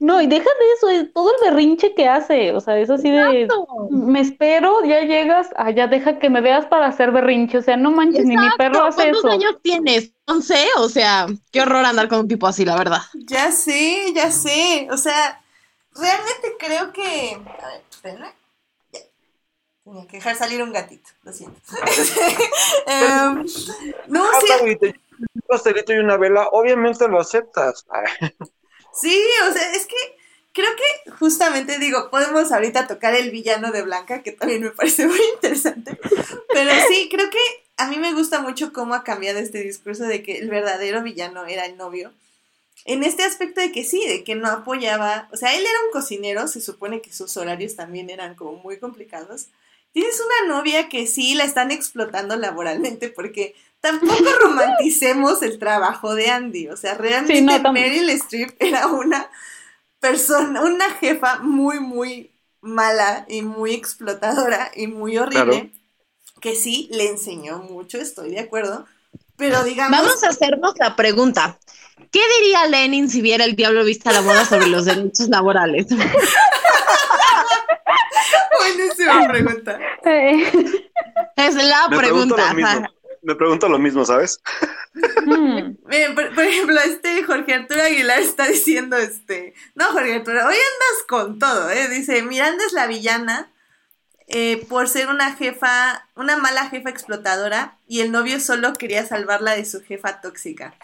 No, 0.00 0.20
y 0.20 0.28
deja 0.28 0.44
de 0.44 0.72
eso, 0.76 0.88
es 0.90 1.12
todo 1.12 1.32
el 1.34 1.50
berrinche 1.50 1.92
que 1.94 2.06
hace. 2.08 2.52
O 2.52 2.60
sea, 2.60 2.78
es 2.78 2.88
así 2.88 3.10
de. 3.10 3.48
Me 3.90 4.20
espero, 4.20 4.84
ya 4.84 5.00
llegas, 5.00 5.48
ah, 5.56 5.70
ya 5.72 5.88
deja 5.88 6.20
que 6.20 6.30
me 6.30 6.40
veas 6.40 6.66
para 6.66 6.86
hacer 6.86 7.10
berrinche. 7.10 7.58
O 7.58 7.62
sea, 7.62 7.76
no 7.76 7.90
manches, 7.90 8.24
ni 8.24 8.36
mi 8.36 8.48
perro 8.56 8.84
hace 8.84 9.02
¿cuántos 9.10 9.24
eso. 9.24 9.32
años 9.32 9.56
tienes? 9.60 10.12
11, 10.26 10.54
o 10.76 10.88
sea, 10.88 11.26
qué 11.50 11.62
horror 11.62 11.84
andar 11.84 12.08
con 12.08 12.20
un 12.20 12.28
tipo 12.28 12.46
así, 12.46 12.64
la 12.64 12.76
verdad. 12.76 13.00
Ya 13.14 13.50
sé, 13.50 14.12
ya 14.14 14.30
sé. 14.30 14.86
O 14.92 14.96
sea, 14.96 15.42
realmente 15.94 16.54
creo 16.60 16.92
que. 16.92 17.36
A 17.60 17.66
ver, 17.66 17.82
espérenme. 17.90 18.32
Ya. 18.92 19.00
Tenía 19.82 20.06
que 20.06 20.16
dejar 20.18 20.36
salir 20.36 20.62
un 20.62 20.72
gatito, 20.72 21.10
lo 21.24 21.32
siento. 21.32 21.58
Em, 22.86 23.44
no, 24.06 24.24
sí, 24.40 24.46
Pastelito 24.48 24.86
y- 24.86 24.94
un 25.18 25.42
pastelito 25.48 25.92
y 25.92 25.98
una 25.98 26.16
vela, 26.16 26.46
obviamente 26.52 27.08
lo 27.08 27.18
aceptas. 27.18 27.84
Sí, 29.00 29.24
o 29.48 29.52
sea, 29.52 29.72
es 29.72 29.86
que 29.86 29.96
creo 30.52 30.70
que 30.74 31.10
justamente 31.12 31.78
digo, 31.78 32.10
podemos 32.10 32.50
ahorita 32.50 32.86
tocar 32.86 33.14
el 33.14 33.30
villano 33.30 33.70
de 33.70 33.82
Blanca, 33.82 34.22
que 34.22 34.32
también 34.32 34.62
me 34.62 34.70
parece 34.70 35.06
muy 35.06 35.20
interesante. 35.34 35.98
Pero 36.48 36.70
sí, 36.88 37.08
creo 37.10 37.30
que 37.30 37.38
a 37.76 37.88
mí 37.88 37.96
me 37.96 38.12
gusta 38.12 38.40
mucho 38.40 38.72
cómo 38.72 38.94
ha 38.94 39.04
cambiado 39.04 39.38
este 39.38 39.62
discurso 39.62 40.04
de 40.04 40.22
que 40.22 40.38
el 40.38 40.50
verdadero 40.50 41.02
villano 41.02 41.46
era 41.46 41.64
el 41.66 41.76
novio. 41.76 42.12
En 42.84 43.04
este 43.04 43.22
aspecto 43.22 43.60
de 43.60 43.70
que 43.70 43.84
sí, 43.84 44.04
de 44.06 44.24
que 44.24 44.34
no 44.34 44.48
apoyaba, 44.48 45.28
o 45.32 45.36
sea, 45.36 45.54
él 45.54 45.62
era 45.62 45.84
un 45.86 45.92
cocinero, 45.92 46.48
se 46.48 46.60
supone 46.60 47.00
que 47.00 47.12
sus 47.12 47.36
horarios 47.36 47.76
también 47.76 48.10
eran 48.10 48.34
como 48.34 48.54
muy 48.54 48.78
complicados. 48.78 49.46
Tienes 49.92 50.20
una 50.20 50.54
novia 50.54 50.88
que 50.88 51.06
sí 51.06 51.34
la 51.34 51.44
están 51.44 51.70
explotando 51.70 52.36
laboralmente 52.36 53.08
porque 53.08 53.54
tampoco 53.80 54.24
romanticemos 54.42 55.42
el 55.42 55.58
trabajo 55.58 56.14
de 56.14 56.30
Andy. 56.30 56.68
O 56.68 56.76
sea, 56.76 56.94
realmente 56.94 57.38
Sí, 57.38 57.42
no, 57.42 57.72
Meryl 57.72 58.08
Streep 58.10 58.56
era 58.60 58.86
una 58.88 59.28
persona, 60.00 60.62
una 60.62 60.90
jefa 60.94 61.38
muy, 61.40 61.80
muy 61.80 62.30
mala 62.60 63.24
y 63.28 63.42
muy 63.42 63.74
explotadora 63.74 64.70
y 64.74 64.86
muy 64.86 65.18
horrible. 65.18 65.60
Claro. 65.60 65.70
Que 66.40 66.54
sí 66.54 66.88
le 66.92 67.08
enseñó 67.08 67.58
mucho, 67.58 67.98
estoy 67.98 68.30
de 68.30 68.40
acuerdo. 68.40 68.86
Pero 69.36 69.62
digamos. 69.64 69.98
Vamos 69.98 70.24
a 70.24 70.28
hacernos 70.28 70.74
la 70.78 70.96
pregunta. 70.96 71.58
¿Qué 72.12 72.20
diría 72.40 72.66
Lenin 72.66 73.08
si 73.08 73.20
viera 73.20 73.44
el 73.44 73.56
diablo 73.56 73.84
vista 73.84 74.12
la 74.12 74.22
moda 74.22 74.44
sobre 74.44 74.68
los 74.68 74.84
derechos 74.84 75.28
laborales? 75.28 75.86
Buenísima 78.58 79.28
pregunta. 79.28 79.78
Eh, 80.04 80.52
Es 81.36 81.54
la 81.54 81.88
Me 81.88 81.96
pregunto 81.96 82.36
pregunta. 82.36 82.90
Me 83.28 83.34
pregunto 83.34 83.68
lo 83.68 83.78
mismo, 83.78 84.06
¿sabes? 84.06 84.40
mm, 85.26 85.72
Miren, 85.86 86.14
por, 86.14 86.34
por 86.34 86.44
ejemplo, 86.44 86.80
este 86.80 87.22
Jorge 87.24 87.52
Arturo 87.52 87.82
Aguilar 87.82 88.20
está 88.20 88.46
diciendo, 88.46 88.96
este, 88.96 89.52
no 89.74 89.84
Jorge 89.88 90.14
Arturo, 90.14 90.38
hoy 90.38 90.54
andas 90.54 91.04
con 91.06 91.38
todo, 91.38 91.68
¿eh? 91.68 91.88
Dice, 91.88 92.22
Miranda 92.22 92.64
es 92.64 92.72
la 92.72 92.86
villana 92.86 93.52
eh, 94.28 94.64
por 94.66 94.88
ser 94.88 95.08
una 95.08 95.34
jefa, 95.34 96.06
una 96.16 96.38
mala 96.38 96.70
jefa 96.70 96.88
explotadora 96.88 97.76
y 97.86 98.00
el 98.00 98.12
novio 98.12 98.40
solo 98.40 98.72
quería 98.72 99.04
salvarla 99.04 99.54
de 99.56 99.66
su 99.66 99.82
jefa 99.82 100.22
tóxica. 100.22 100.74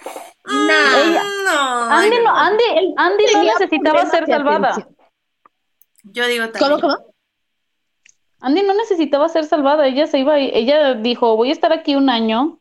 Mm, 0.44 0.66
Nah. 0.66 1.22
no, 1.44 1.90
Andy, 1.90 2.18
no, 2.22 2.36
Andy, 2.36 2.64
Andy 2.98 3.24
no 3.32 3.42
necesitaba 3.44 4.04
ser 4.10 4.26
salvada. 4.26 4.68
atención. 4.72 4.96
Yo 6.02 6.26
digo 6.26 6.50
también. 6.50 6.78
¿Cómo, 6.78 6.94
cómo? 6.98 7.13
Andy 8.44 8.62
no 8.62 8.74
necesitaba 8.74 9.30
ser 9.30 9.46
salvada, 9.46 9.86
ella 9.86 10.06
se 10.06 10.18
iba, 10.18 10.38
ella 10.38 10.92
dijo, 10.92 11.34
voy 11.34 11.48
a 11.48 11.52
estar 11.52 11.72
aquí 11.72 11.94
un 11.96 12.10
año, 12.10 12.60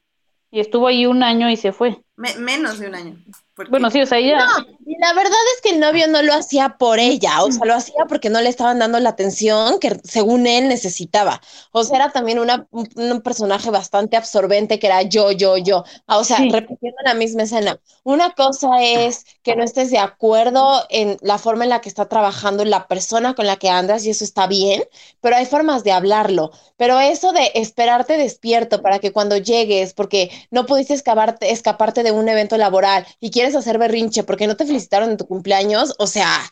y 0.50 0.62
estuvo 0.62 0.88
ahí 0.88 1.06
un 1.06 1.24
año 1.24 1.50
y 1.50 1.58
se 1.58 1.74
fue. 1.74 2.02
Me- 2.16 2.36
menos 2.36 2.80
de 2.80 2.88
un 2.88 2.96
año. 2.96 3.18
porque- 3.56 3.70
Bueno, 3.70 3.92
sí, 3.92 4.02
o 4.02 4.06
sea, 4.08 4.18
ella, 4.18 4.38
No, 4.46 4.66
y 4.84 4.98
la 5.00 5.14
verdad 5.14 5.38
es 5.56 5.62
que 5.62 5.70
el 5.76 5.80
novio 5.80 6.08
no 6.08 6.24
lo 6.24 6.34
hacía 6.34 6.70
por 6.80 6.98
ella, 6.98 7.44
o 7.44 7.52
sea, 7.52 7.66
lo 7.66 7.76
hacía 7.76 8.06
porque 8.10 8.32
no 8.32 8.42
le 8.42 8.50
estaban 8.50 8.80
dando 8.80 9.00
la 9.00 9.10
atención 9.10 9.80
que 9.80 10.00
según 10.04 10.48
él 10.48 10.68
necesitaba. 10.70 11.40
O 11.72 11.84
sea, 11.84 11.98
era 11.98 12.12
también 12.12 12.40
una, 12.40 12.68
un, 12.72 12.90
un 12.96 13.22
personaje 13.22 13.70
bastante 13.70 14.18
absorbente 14.18 14.80
que 14.80 14.88
era 14.88 15.04
yo, 15.04 15.32
yo, 15.32 15.58
yo. 15.58 15.84
Ah, 16.08 16.18
O 16.18 16.24
sea, 16.24 16.38
Sí. 16.38 16.50
repitiendo 16.50 16.98
la 17.06 17.14
misma 17.14 17.44
escena. 17.44 17.80
Una 18.04 18.32
cosa 18.32 18.82
es 18.82 19.24
que 19.44 19.56
no 19.56 19.64
estés 19.64 19.92
de 19.92 20.00
acuerdo 20.00 20.84
en 20.90 21.18
la 21.22 21.38
forma 21.38 21.64
en 21.66 21.70
la 21.70 21.82
que 21.82 21.90
está 21.90 22.10
trabajando 22.10 22.66
la 22.66 22.88
persona 22.88 23.36
con 23.36 23.46
la 23.46 23.58
que 23.58 23.70
andas 23.70 24.04
y 24.06 24.10
eso 24.10 24.24
está 24.24 24.48
bien, 24.48 24.84
pero 25.22 25.36
hay 25.36 25.46
formas 25.46 25.84
de 25.84 25.92
hablarlo. 25.92 26.52
Pero 26.78 27.00
eso 27.00 27.32
de 27.34 27.52
esperarte 27.54 28.18
despierto 28.18 28.82
para 28.82 28.98
que 29.00 29.12
cuando 29.12 29.38
llegues, 29.38 29.94
porque 29.94 30.32
no 30.50 30.66
pudiste 30.66 30.94
escaparte, 30.96 31.52
escaparte 31.52 32.02
de 32.04 32.12
un 32.12 32.28
evento 32.30 32.58
laboral 32.58 33.08
y 33.20 33.32
quieres 33.32 33.56
hacer 33.56 33.78
berrinche 33.78 34.24
porque 34.24 34.48
no 34.48 34.58
te 34.58 34.66
felicitaron 34.66 35.10
en 35.10 35.18
tu 35.18 35.28
cumpleaños, 35.28 35.96
o 35.98 36.08
sea, 36.08 36.50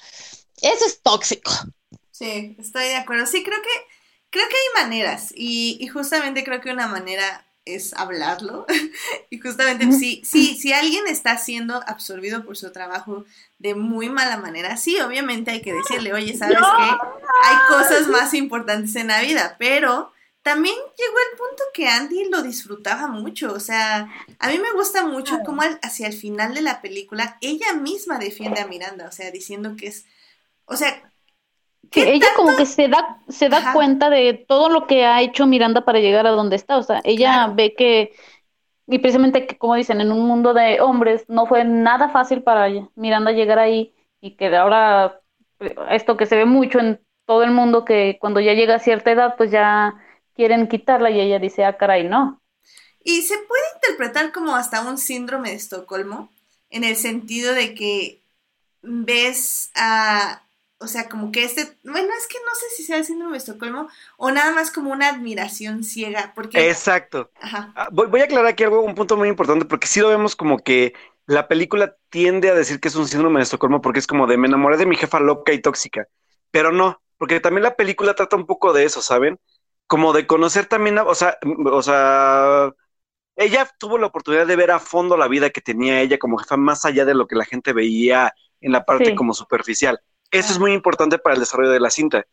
eso 0.62 0.86
es 0.86 1.02
tóxico. 1.02 1.52
Sí, 2.12 2.56
estoy 2.60 2.86
de 2.86 2.96
acuerdo. 2.96 3.26
Sí, 3.26 3.44
creo 3.44 3.62
que, 3.62 3.70
creo 4.30 4.48
que 4.48 4.56
hay 4.56 4.84
maneras 4.84 5.34
y, 5.36 5.78
y 5.80 5.88
justamente 5.88 6.44
creo 6.44 6.62
que 6.62 6.72
una 6.72 6.88
manera 6.88 7.46
es 7.66 7.94
hablarlo. 7.94 8.66
y 9.30 9.40
justamente 9.40 9.92
sí, 9.92 10.22
sí, 10.26 10.56
si 10.56 10.74
alguien 10.74 11.08
está 11.08 11.38
siendo 11.38 11.82
absorbido 11.88 12.44
por 12.46 12.58
su 12.58 12.72
trabajo 12.72 13.26
de 13.60 13.76
muy 13.76 14.10
mala 14.10 14.38
manera, 14.38 14.78
sí, 14.78 15.00
obviamente 15.00 15.52
hay 15.52 15.62
que 15.62 15.74
decirle, 15.74 16.14
oye, 16.14 16.36
¿sabes 16.36 16.58
qué? 16.58 16.84
Hay 17.44 17.58
cosas 17.70 18.08
más 18.08 18.34
importantes 18.34 18.96
en 18.96 19.08
la 19.08 19.22
vida, 19.22 19.56
pero 19.60 20.12
también 20.44 20.76
llegó 20.76 21.18
el 21.32 21.38
punto 21.38 21.64
que 21.74 21.88
Andy 21.88 22.26
lo 22.30 22.42
disfrutaba 22.44 23.08
mucho. 23.08 23.54
O 23.54 23.60
sea, 23.60 24.10
a 24.40 24.50
mí 24.50 24.60
me 24.60 24.74
gusta 24.74 25.06
mucho 25.06 25.44
cómo 25.44 25.62
hacia 25.84 26.08
el 26.08 26.14
final 26.14 26.54
de 26.56 26.62
la 26.62 26.82
película 26.82 27.38
ella 27.42 27.74
misma 27.74 28.20
defiende 28.20 28.62
a 28.62 28.68
Miranda, 28.68 29.08
o 29.08 29.12
sea, 29.12 29.32
diciendo 29.32 29.76
que 29.78 29.88
es, 29.88 30.06
o 30.66 30.78
sea, 30.78 31.04
que 31.92 32.14
¿qué 32.14 32.14
ella 32.14 32.30
tanto- 32.34 32.36
como 32.36 32.56
que 32.56 32.66
se 32.66 32.88
da, 32.88 33.20
se 33.28 33.50
da 33.50 33.70
Ajá. 33.70 33.72
cuenta 33.72 34.10
de 34.10 34.34
todo 34.48 34.70
lo 34.70 34.88
que 34.88 35.06
ha 35.06 35.22
hecho 35.22 35.46
Miranda 35.46 35.84
para 35.86 36.00
llegar 36.00 36.26
a 36.28 36.32
donde 36.32 36.56
está, 36.56 36.78
o 36.78 36.84
sea, 36.84 37.02
ella 37.04 37.48
Claro. 37.48 37.54
ve 37.54 37.74
que, 37.76 38.14
y 38.88 39.00
precisamente 39.00 39.48
que 39.48 39.58
como 39.58 39.76
dicen, 39.76 40.02
en 40.02 40.12
un 40.12 40.28
mundo 40.28 40.54
de 40.54 40.82
hombres 40.82 41.26
no 41.30 41.48
fue 41.48 41.66
nada 41.66 42.10
fácil 42.10 42.44
para 42.44 42.70
Miranda 42.96 43.32
llegar 43.34 43.60
ahí 43.60 43.96
y 44.22 44.36
que 44.38 44.56
ahora 44.58 45.22
eh, 45.60 45.76
esto 45.92 46.18
que 46.18 46.26
se 46.28 46.38
ve 46.38 46.46
mucho 46.46 46.80
en 46.80 47.02
todo 47.26 47.44
el 47.44 47.52
mundo 47.52 47.86
que 47.86 48.18
cuando 48.22 48.40
ya 48.42 48.54
llega 48.54 48.76
a 48.76 48.80
cierta 48.80 49.12
edad 49.12 49.36
pues 49.38 49.52
ya 49.52 49.96
quieren 50.36 50.68
quitarla 50.68 51.10
y 51.12 51.22
ella 51.22 51.40
dice, 51.40 51.66
ah, 51.66 51.78
caray, 51.78 52.08
no. 52.08 52.42
Y 53.04 53.24
se 53.24 53.38
puede 53.40 53.64
interpretar 53.76 54.32
como 54.32 54.56
hasta 54.56 54.82
un 54.88 54.98
síndrome 54.98 55.50
de 55.50 55.56
Estocolmo, 55.56 56.32
en 56.70 56.84
el 56.84 56.96
sentido 56.96 57.54
de 57.54 57.74
que 57.76 58.24
ves 58.82 59.72
a, 59.76 60.44
o 60.80 60.88
sea, 60.88 61.10
como 61.10 61.32
que 61.32 61.44
este, 61.44 61.78
bueno, 61.84 62.10
es 62.20 62.28
que 62.28 62.38
no 62.46 62.56
sé 62.56 62.66
si 62.76 62.84
sea 62.84 62.98
el 62.98 63.06
síndrome 63.06 63.34
de 63.34 63.40
Estocolmo 63.40 63.90
o 64.18 64.32
nada 64.32 64.54
más 64.54 64.72
como 64.72 64.92
una 64.92 65.10
admiración 65.10 65.84
ciega, 65.84 66.34
porque, 66.36 66.70
Exacto. 66.70 67.32
ajá, 67.42 67.76
Ah, 67.76 67.88
Voy, 67.92 68.08
voy 68.08 68.22
a 68.22 68.26
aclarar 68.26 68.48
aquí 68.48 68.64
algo, 68.64 68.82
un 68.82 68.96
punto 68.96 69.16
muy 69.18 69.30
importante, 69.30 69.66
porque 69.66 69.88
sí 69.88 70.02
lo 70.02 70.10
vemos 70.10 70.36
como 70.36 70.60
que 70.60 70.94
la 71.26 71.48
película 71.48 71.96
tiende 72.10 72.50
a 72.50 72.56
decir 72.56 72.80
que 72.80 72.90
es 72.90 72.96
un 72.96 73.08
síndrome 73.08 73.40
de 73.40 73.44
Estocolmo 73.44 73.82
porque 73.82 74.00
es 74.00 74.08
como 74.08 74.28
de 74.28 74.38
me 74.38 74.48
enamoré 74.48 74.78
de 74.78 74.86
mi 74.86 74.96
jefa 74.98 75.20
loca 75.22 75.54
y 75.54 75.62
tóxica, 75.62 76.08
pero 76.52 76.72
no, 76.72 77.02
porque 77.18 77.40
también 77.40 77.64
la 77.64 77.76
película 77.76 78.14
trata 78.16 78.36
un 78.36 78.46
poco 78.46 78.74
de 78.74 78.84
eso, 78.84 79.02
¿saben? 79.02 79.40
Como 79.92 80.14
de 80.14 80.26
conocer 80.26 80.68
también, 80.68 80.98
o 81.00 81.16
sea, 81.16 81.38
o 81.66 81.82
sea, 81.82 82.72
ella 83.36 83.70
tuvo 83.80 83.98
la 83.98 84.08
oportunidad 84.08 84.48
de 84.48 84.56
ver 84.56 84.72
a 84.72 84.80
fondo 84.80 85.18
la 85.18 85.28
vida 85.28 85.50
que 85.50 85.62
tenía 85.62 86.02
ella 86.02 86.18
como 86.18 86.38
jefa, 86.38 86.58
más 86.58 86.86
allá 86.86 87.04
de 87.06 87.14
lo 87.14 87.28
que 87.28 87.36
la 87.36 87.46
gente 87.46 87.74
veía 87.74 88.34
en 88.62 88.72
la 88.72 88.86
parte 88.86 89.12
Sí. 89.12 89.16
como 89.16 89.34
superficial. 89.34 90.00
Eso 90.32 90.54
es 90.54 90.60
muy 90.60 90.74
importante 90.74 91.18
para 91.20 91.34
el 91.36 91.42
desarrollo 91.42 91.72
de 91.72 91.82
la 91.82 91.90
cinta, 91.90 92.26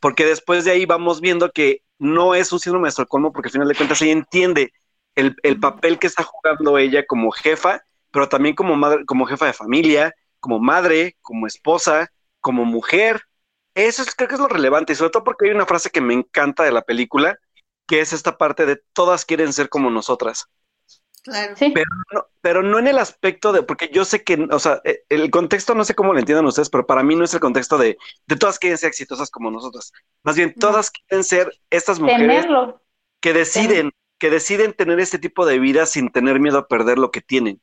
porque 0.00 0.26
después 0.26 0.64
de 0.64 0.72
ahí 0.72 0.84
vamos 0.86 1.20
viendo 1.22 1.50
que 1.52 1.82
no 1.98 2.34
es 2.34 2.52
un 2.52 2.60
síndrome 2.60 2.86
de 2.86 2.90
Estocolmo, 2.90 3.32
porque 3.32 3.48
al 3.48 3.52
final 3.52 3.68
de 3.68 3.74
cuentas 3.76 4.02
ella 4.02 4.12
entiende 4.12 4.72
el, 5.14 5.36
el 5.42 5.58
papel 5.58 5.98
que 5.98 6.08
está 6.08 6.22
jugando 6.22 6.76
ella 6.78 7.06
como 7.06 7.30
jefa, 7.30 7.80
pero 8.10 8.28
también 8.28 8.54
como 8.54 8.76
madre, 8.76 9.06
como 9.06 9.26
jefa 9.26 9.46
de 9.46 9.54
familia, 9.54 10.14
como 10.40 10.60
madre, 10.60 11.16
como 11.22 11.46
esposa, 11.46 12.10
como 12.40 12.64
mujer. 12.66 13.22
Eso 13.76 14.02
es, 14.02 14.12
creo 14.16 14.28
que 14.28 14.34
es 14.34 14.40
lo 14.40 14.48
relevante, 14.48 14.92
y 14.92 14.96
sobre 14.96 15.10
todo 15.12 15.22
porque 15.24 15.46
hay 15.46 15.52
una 15.52 15.66
frase 15.66 15.90
que 15.90 16.00
me 16.00 16.14
encanta 16.14 16.64
de 16.64 16.72
la 16.72 16.82
película, 16.82 17.38
que 17.86 18.00
es 18.00 18.12
esta 18.12 18.38
parte 18.38 18.66
de 18.66 18.82
todas 18.92 19.24
quieren 19.24 19.52
ser 19.52 19.68
como 19.68 19.90
nosotras. 19.90 20.48
claro. 21.22 21.56
Sí, 21.56 21.72
Pero 21.72 21.88
no, 22.12 22.26
pero 22.40 22.62
no 22.62 22.78
en 22.78 22.86
el 22.86 22.98
aspecto 22.98 23.52
de, 23.52 23.62
porque 23.62 23.90
yo 23.92 24.04
sé 24.06 24.24
que, 24.24 24.48
o 24.50 24.58
sea, 24.58 24.80
eh, 24.84 25.02
el 25.10 25.30
contexto 25.30 25.74
no 25.74 25.84
sé 25.84 25.94
cómo 25.94 26.12
lo 26.14 26.18
entiendan 26.18 26.46
ustedes, 26.46 26.70
pero 26.70 26.86
para 26.86 27.02
mí 27.02 27.14
no 27.16 27.24
es 27.24 27.34
el 27.34 27.40
contexto 27.40 27.76
de, 27.76 27.98
de 28.26 28.36
todas 28.36 28.58
quieren 28.58 28.78
ser 28.78 28.88
exitosas 28.88 29.30
como 29.30 29.50
nosotras. 29.50 29.92
Más 30.22 30.36
bien, 30.36 30.54
todas 30.58 30.90
quieren 30.90 31.24
ser 31.24 31.52
estas 31.70 32.00
mujeres 32.00 32.46
tenerlo. 32.46 32.82
que 33.20 33.32
deciden, 33.34 33.92
que 34.18 34.30
deciden 34.30 34.74
tener 34.74 35.00
este 35.00 35.18
tipo 35.18 35.46
de 35.46 35.58
vida 35.60 35.86
sin 35.86 36.10
tener 36.10 36.40
miedo 36.40 36.58
a 36.58 36.68
perder 36.68 36.98
lo 36.98 37.10
que 37.10 37.22
tienen. 37.22 37.60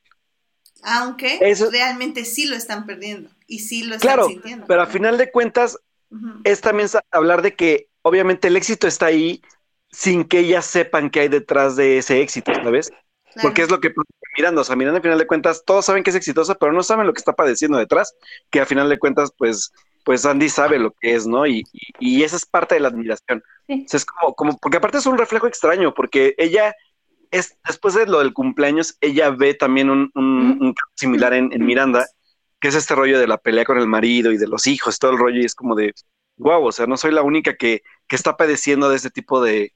Aunque 0.84 1.40
Eso- 1.40 1.72
realmente 1.72 2.26
sí 2.26 2.46
lo 2.46 2.56
están 2.56 2.86
perdiendo 2.86 3.30
y 3.48 3.60
sí 3.60 3.84
lo 3.84 3.96
están 3.96 4.02
Claro, 4.02 4.28
sintiendo. 4.28 4.66
pero 4.68 4.82
a 4.82 4.86
final 4.88 5.18
de 5.18 5.32
cuentas 5.32 5.80
Es 6.44 6.62
también 6.62 6.88
hablar 7.12 7.42
de 7.42 7.56
que 7.56 7.88
obviamente 8.02 8.48
el 8.48 8.58
éxito 8.58 8.88
está 8.88 9.08
ahí 9.08 9.42
sin 9.92 10.24
que 10.24 10.40
ellas 10.40 10.66
sepan 10.66 11.10
qué 11.10 11.22
hay 11.22 11.28
detrás 11.28 11.76
de 11.76 11.98
ese 11.98 12.22
éxito, 12.22 12.54
¿sabes? 12.54 12.90
Claro. 12.90 13.42
Porque 13.42 13.62
es 13.64 13.72
lo 13.72 13.80
que 13.80 13.90
pasa 13.90 14.08
con 14.08 14.30
Miranda, 14.38 14.62
o 14.62 14.64
sea, 14.64 14.76
Miranda 14.76 14.98
al 14.98 15.04
final 15.04 15.18
de 15.18 15.28
cuentas 15.28 15.64
todos 15.66 15.86
saben 15.86 16.04
que 16.04 16.10
es 16.10 16.16
exitosa, 16.16 16.56
pero 16.56 16.72
no 16.72 16.84
saben 16.84 17.08
lo 17.08 17.14
que 17.14 17.20
está 17.20 17.34
padeciendo 17.34 17.78
detrás, 17.78 18.16
que 18.50 18.60
al 18.60 18.66
final 18.68 18.90
de 18.90 19.00
cuentas 19.00 19.32
pues 19.38 19.72
pues 20.04 20.26
Andy 20.26 20.50
sabe 20.50 20.80
lo 20.80 20.92
que 20.92 21.16
es, 21.16 21.26
¿no? 21.26 21.48
Y, 21.48 21.64
y, 21.72 21.94
y 22.00 22.24
esa 22.24 22.36
es 22.36 22.46
parte 22.46 22.76
de 22.76 22.82
la 22.82 22.90
admiración. 22.90 23.42
Sí. 23.68 23.84
O 23.86 23.90
sea, 23.90 23.98
es 23.98 24.06
como, 24.06 24.34
como, 24.36 24.58
porque 24.58 24.78
aparte 24.78 24.98
es 24.98 25.06
un 25.06 25.18
reflejo 25.18 25.48
extraño, 25.48 25.94
porque 25.94 26.36
ella 26.38 26.76
es, 27.32 27.58
después 27.66 27.94
de 27.94 28.06
lo 28.06 28.20
del 28.20 28.34
cumpleaños, 28.34 28.98
ella 29.02 29.30
ve 29.32 29.54
también 29.54 29.90
un, 29.90 30.12
un, 30.14 30.58
un 30.62 30.74
caso 30.74 30.92
similar 30.96 31.34
en, 31.34 31.52
en 31.54 31.66
Miranda, 31.66 32.06
que 32.64 32.70
es 32.70 32.76
este 32.76 32.96
rollo 32.96 33.20
de 33.20 33.28
la 33.28 33.38
pelea 33.38 33.66
con 33.66 33.78
el 33.78 33.88
marido 33.88 34.32
y 34.32 34.38
de 34.38 34.48
los 34.48 34.68
hijos, 34.68 34.98
todo 34.98 35.12
el 35.12 35.18
rollo, 35.18 35.42
y 35.42 35.44
es 35.44 35.54
como 35.54 35.76
de, 35.76 35.94
wow, 36.38 36.66
o 36.66 36.72
sea, 36.72 36.86
no 36.86 36.96
soy 36.96 37.12
la 37.12 37.22
única 37.22 37.58
que, 37.58 37.82
que 38.08 38.16
está 38.16 38.38
padeciendo 38.38 38.90
de 38.90 38.96
este 38.96 39.10
tipo 39.10 39.42
de, 39.44 39.74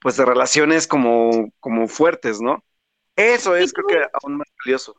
pues, 0.00 0.16
de 0.16 0.24
relaciones 0.24 0.88
como, 0.88 1.52
como 1.60 1.86
fuertes, 1.86 2.40
¿no? 2.40 2.64
Eso 3.14 3.54
es, 3.54 3.72
creo 3.72 3.86
que 3.86 3.98
aún 4.20 4.38
más 4.38 4.48
valioso. 4.64 4.96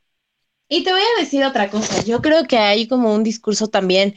Y 0.69 0.85
te 0.85 0.93
voy 0.93 1.01
a 1.01 1.21
decir 1.21 1.43
otra 1.43 1.69
cosa, 1.69 2.01
yo 2.05 2.21
creo 2.21 2.47
que 2.47 2.57
hay 2.57 2.87
como 2.87 3.13
un 3.13 3.25
discurso 3.25 3.67
también 3.67 4.15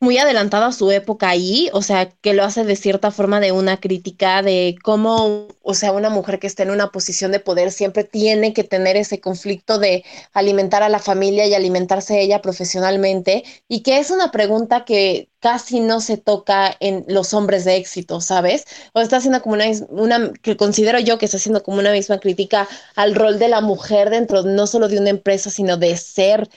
muy 0.00 0.16
adelantado 0.16 0.64
a 0.64 0.72
su 0.72 0.90
época 0.90 1.28
ahí, 1.28 1.68
o 1.74 1.82
sea, 1.82 2.08
que 2.08 2.32
lo 2.32 2.42
hace 2.42 2.64
de 2.64 2.74
cierta 2.74 3.10
forma 3.10 3.38
de 3.38 3.52
una 3.52 3.78
crítica 3.78 4.42
de 4.42 4.76
cómo, 4.82 5.46
o 5.62 5.74
sea, 5.74 5.92
una 5.92 6.08
mujer 6.08 6.38
que 6.38 6.46
está 6.46 6.62
en 6.62 6.70
una 6.70 6.90
posición 6.90 7.32
de 7.32 7.40
poder 7.40 7.70
siempre 7.70 8.04
tiene 8.04 8.54
que 8.54 8.64
tener 8.64 8.96
ese 8.96 9.20
conflicto 9.20 9.78
de 9.78 10.02
alimentar 10.32 10.82
a 10.82 10.88
la 10.88 11.00
familia 11.00 11.46
y 11.46 11.54
alimentarse 11.54 12.18
ella 12.20 12.40
profesionalmente, 12.40 13.44
y 13.68 13.82
que 13.82 13.98
es 13.98 14.10
una 14.10 14.30
pregunta 14.30 14.86
que 14.86 15.28
casi 15.38 15.80
no 15.80 16.00
se 16.00 16.16
toca 16.16 16.74
en 16.80 17.04
los 17.08 17.34
hombres 17.34 17.64
de 17.66 17.76
éxito, 17.76 18.22
¿sabes? 18.22 18.64
O 18.94 19.00
está 19.00 19.18
haciendo 19.18 19.42
como 19.42 19.54
una, 19.54 19.66
una 19.90 20.32
que 20.42 20.56
considero 20.56 20.98
yo 20.98 21.18
que 21.18 21.26
está 21.26 21.36
haciendo 21.36 21.62
como 21.62 21.78
una 21.78 21.92
misma 21.92 22.20
crítica 22.20 22.68
al 22.96 23.14
rol 23.14 23.38
de 23.38 23.48
la 23.48 23.60
mujer 23.60 24.10
dentro 24.10 24.42
no 24.44 24.66
solo 24.66 24.88
de 24.88 24.98
una 24.98 25.10
empresa, 25.10 25.50
sino 25.50 25.76
de 25.76 25.96
ser 25.96 26.48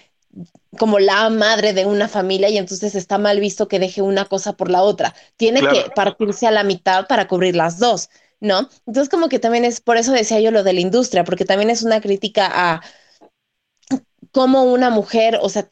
como 0.77 0.99
la 0.99 1.29
madre 1.29 1.73
de 1.73 1.85
una 1.85 2.07
familia 2.07 2.49
y 2.49 2.57
entonces 2.57 2.95
está 2.95 3.17
mal 3.17 3.39
visto 3.39 3.67
que 3.67 3.79
deje 3.79 4.01
una 4.01 4.25
cosa 4.25 4.53
por 4.53 4.69
la 4.69 4.81
otra. 4.81 5.13
Tiene 5.37 5.61
que 5.61 5.91
partirse 5.95 6.47
a 6.47 6.51
la 6.51 6.63
mitad 6.63 7.07
para 7.07 7.27
cubrir 7.27 7.55
las 7.55 7.79
dos, 7.79 8.09
¿no? 8.39 8.69
Entonces 8.85 9.09
como 9.09 9.29
que 9.29 9.39
también 9.39 9.65
es, 9.65 9.81
por 9.81 9.97
eso 9.97 10.11
decía 10.11 10.39
yo 10.39 10.51
lo 10.51 10.63
de 10.63 10.73
la 10.73 10.79
industria, 10.79 11.23
porque 11.23 11.45
también 11.45 11.69
es 11.69 11.83
una 11.83 12.01
crítica 12.01 12.49
a 12.51 12.81
cómo 14.31 14.63
una 14.63 14.89
mujer, 14.89 15.39
o 15.41 15.49
sea, 15.49 15.69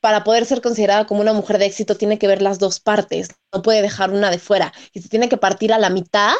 para 0.00 0.24
poder 0.24 0.44
ser 0.44 0.60
considerada 0.60 1.06
como 1.06 1.22
una 1.22 1.32
mujer 1.32 1.58
de 1.58 1.66
éxito 1.66 1.96
tiene 1.96 2.18
que 2.18 2.26
ver 2.26 2.42
las 2.42 2.58
dos 2.58 2.80
partes, 2.80 3.28
no 3.52 3.62
puede 3.62 3.82
dejar 3.82 4.10
una 4.10 4.30
de 4.30 4.38
fuera 4.38 4.72
y 4.92 5.00
se 5.00 5.08
tiene 5.08 5.28
que 5.28 5.38
partir 5.38 5.72
a 5.72 5.78
la 5.78 5.90
mitad 5.90 6.34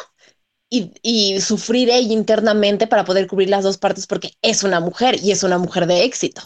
y, 0.69 0.91
y, 1.01 1.41
sufrir 1.41 1.89
ella 1.89 2.13
internamente 2.13 2.87
para 2.87 3.05
poder 3.05 3.27
cubrir 3.27 3.49
las 3.49 3.63
dos 3.63 3.77
partes 3.77 4.07
porque 4.07 4.31
es 4.41 4.63
una 4.63 4.79
mujer 4.79 5.15
y 5.23 5.31
es 5.31 5.43
una 5.43 5.57
mujer 5.57 5.87
de 5.87 6.03
éxito. 6.03 6.41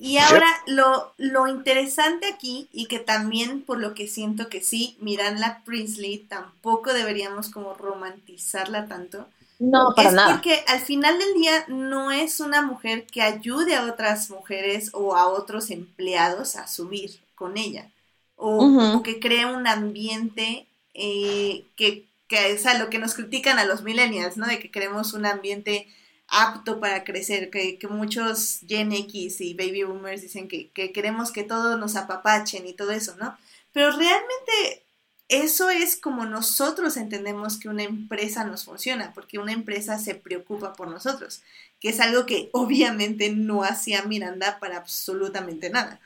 Y 0.00 0.16
ahora 0.16 0.46
lo, 0.66 1.12
lo 1.18 1.46
interesante 1.46 2.26
aquí, 2.26 2.68
y 2.72 2.86
que 2.86 2.98
también 3.00 3.62
por 3.62 3.78
lo 3.78 3.94
que 3.94 4.08
siento 4.08 4.48
que 4.48 4.62
sí, 4.62 4.96
Miranda 5.00 5.62
Priestley 5.66 6.18
tampoco 6.28 6.94
deberíamos 6.94 7.50
como 7.50 7.74
romantizarla 7.74 8.88
tanto. 8.88 9.28
No, 9.58 9.92
para 9.94 10.08
es 10.08 10.14
nada. 10.14 10.32
Porque 10.32 10.64
al 10.68 10.80
final 10.80 11.18
del 11.18 11.34
día 11.34 11.64
no 11.68 12.10
es 12.10 12.40
una 12.40 12.62
mujer 12.62 13.06
que 13.06 13.22
ayude 13.22 13.74
a 13.74 13.84
otras 13.84 14.30
mujeres 14.30 14.90
o 14.94 15.16
a 15.16 15.28
otros 15.28 15.70
empleados 15.70 16.56
a 16.56 16.66
subir 16.66 17.20
con 17.34 17.56
ella. 17.58 17.90
O, 18.36 18.80
o 18.88 19.02
que 19.02 19.20
cree 19.20 19.44
un 19.44 19.66
ambiente 19.66 20.66
eh, 20.94 21.64
que, 21.76 22.06
que, 22.28 22.54
o 22.54 22.58
sea, 22.58 22.78
lo 22.78 22.88
que 22.88 22.98
nos 22.98 23.14
critican 23.14 23.58
a 23.58 23.66
los 23.66 23.82
millennials, 23.82 24.36
¿no? 24.38 24.46
De 24.46 24.58
que 24.58 24.70
queremos 24.70 25.12
un 25.12 25.26
ambiente 25.26 25.86
apto 26.30 26.80
para 26.80 27.04
crecer, 27.04 27.50
que, 27.50 27.78
muchos 27.88 28.60
Gen 28.66 28.92
X 28.92 29.40
y 29.40 29.54
Baby 29.54 29.84
Boomers 29.84 30.22
dicen 30.22 30.48
que, 30.48 30.70
queremos 30.70 31.32
que 31.32 31.44
todos 31.44 31.78
nos 31.78 31.96
apapachen 31.96 32.66
y 32.66 32.74
todo 32.74 32.92
eso, 32.92 33.16
¿no? 33.16 33.36
Pero 33.72 33.90
realmente 33.90 34.84
eso 35.28 35.70
es 35.70 35.96
como 35.96 36.26
nosotros 36.26 36.96
entendemos 36.96 37.58
que 37.58 37.68
una 37.68 37.82
empresa 37.84 38.44
nos 38.44 38.64
funciona, 38.64 39.12
porque 39.14 39.38
una 39.38 39.52
empresa 39.52 39.98
se 39.98 40.14
preocupa 40.14 40.72
por 40.74 40.88
nosotros, 40.88 41.42
que 41.80 41.90
es 41.90 42.00
algo 42.00 42.26
que 42.26 42.50
obviamente 42.52 43.30
no 43.30 43.62
hacía 43.64 44.02
Miranda 44.02 44.58
para 44.60 44.78
absolutamente 44.78 45.70
nada. 45.70 46.00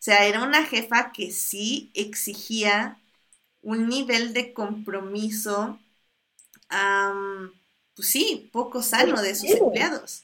O 0.00 0.02
sea, 0.02 0.26
era 0.26 0.42
una 0.42 0.64
jefa 0.64 1.12
que 1.12 1.32
sí 1.32 1.90
exigía 1.94 2.98
un 3.62 3.88
nivel 3.88 4.32
de 4.32 4.52
compromiso 4.52 5.78
pues 7.98 8.10
sí, 8.10 8.48
poco 8.52 8.80
sano 8.80 9.20
de 9.20 9.34
sus 9.34 9.50
empleados. 9.50 10.22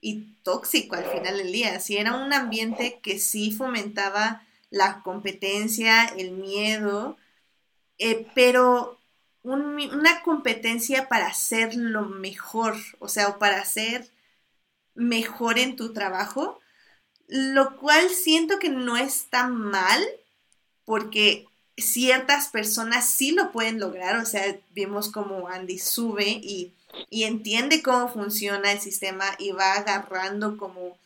Y 0.00 0.34
tóxico 0.42 0.96
al 0.96 1.04
final 1.04 1.36
del 1.36 1.52
día. 1.52 1.78
Si 1.78 1.96
era 1.96 2.16
un 2.16 2.32
ambiente 2.32 2.98
que 3.00 3.20
sí 3.20 3.52
fomentaba 3.52 4.42
la 4.70 5.02
competencia, 5.04 6.06
el 6.06 6.32
miedo, 6.32 7.16
eh, 7.98 8.26
pero 8.34 8.98
una 9.44 10.22
competencia 10.22 11.08
para 11.08 11.28
hacer 11.28 11.76
lo 11.76 12.06
mejor, 12.06 12.74
o 12.98 13.06
sea, 13.06 13.38
para 13.38 13.64
ser 13.64 14.10
mejor 14.96 15.60
en 15.60 15.76
tu 15.76 15.92
trabajo, 15.92 16.58
lo 17.28 17.76
cual 17.76 18.10
siento 18.10 18.58
que 18.58 18.68
no 18.68 18.96
está 18.96 19.46
mal, 19.46 20.04
porque 20.84 21.46
ciertas 21.76 22.48
personas 22.48 23.08
sí 23.08 23.30
lo 23.30 23.52
pueden 23.52 23.78
lograr, 23.78 24.16
o 24.16 24.26
sea, 24.26 24.58
vemos 24.70 25.08
como 25.08 25.46
Andy 25.46 25.78
sube 25.78 26.28
y 26.28 26.72
y 27.10 27.24
entiende 27.24 27.82
cómo 27.82 28.08
funciona 28.08 28.72
el 28.72 28.80
sistema 28.80 29.24
y 29.38 29.52
va 29.52 29.74
agarrando 29.74 30.56
como 30.56 30.98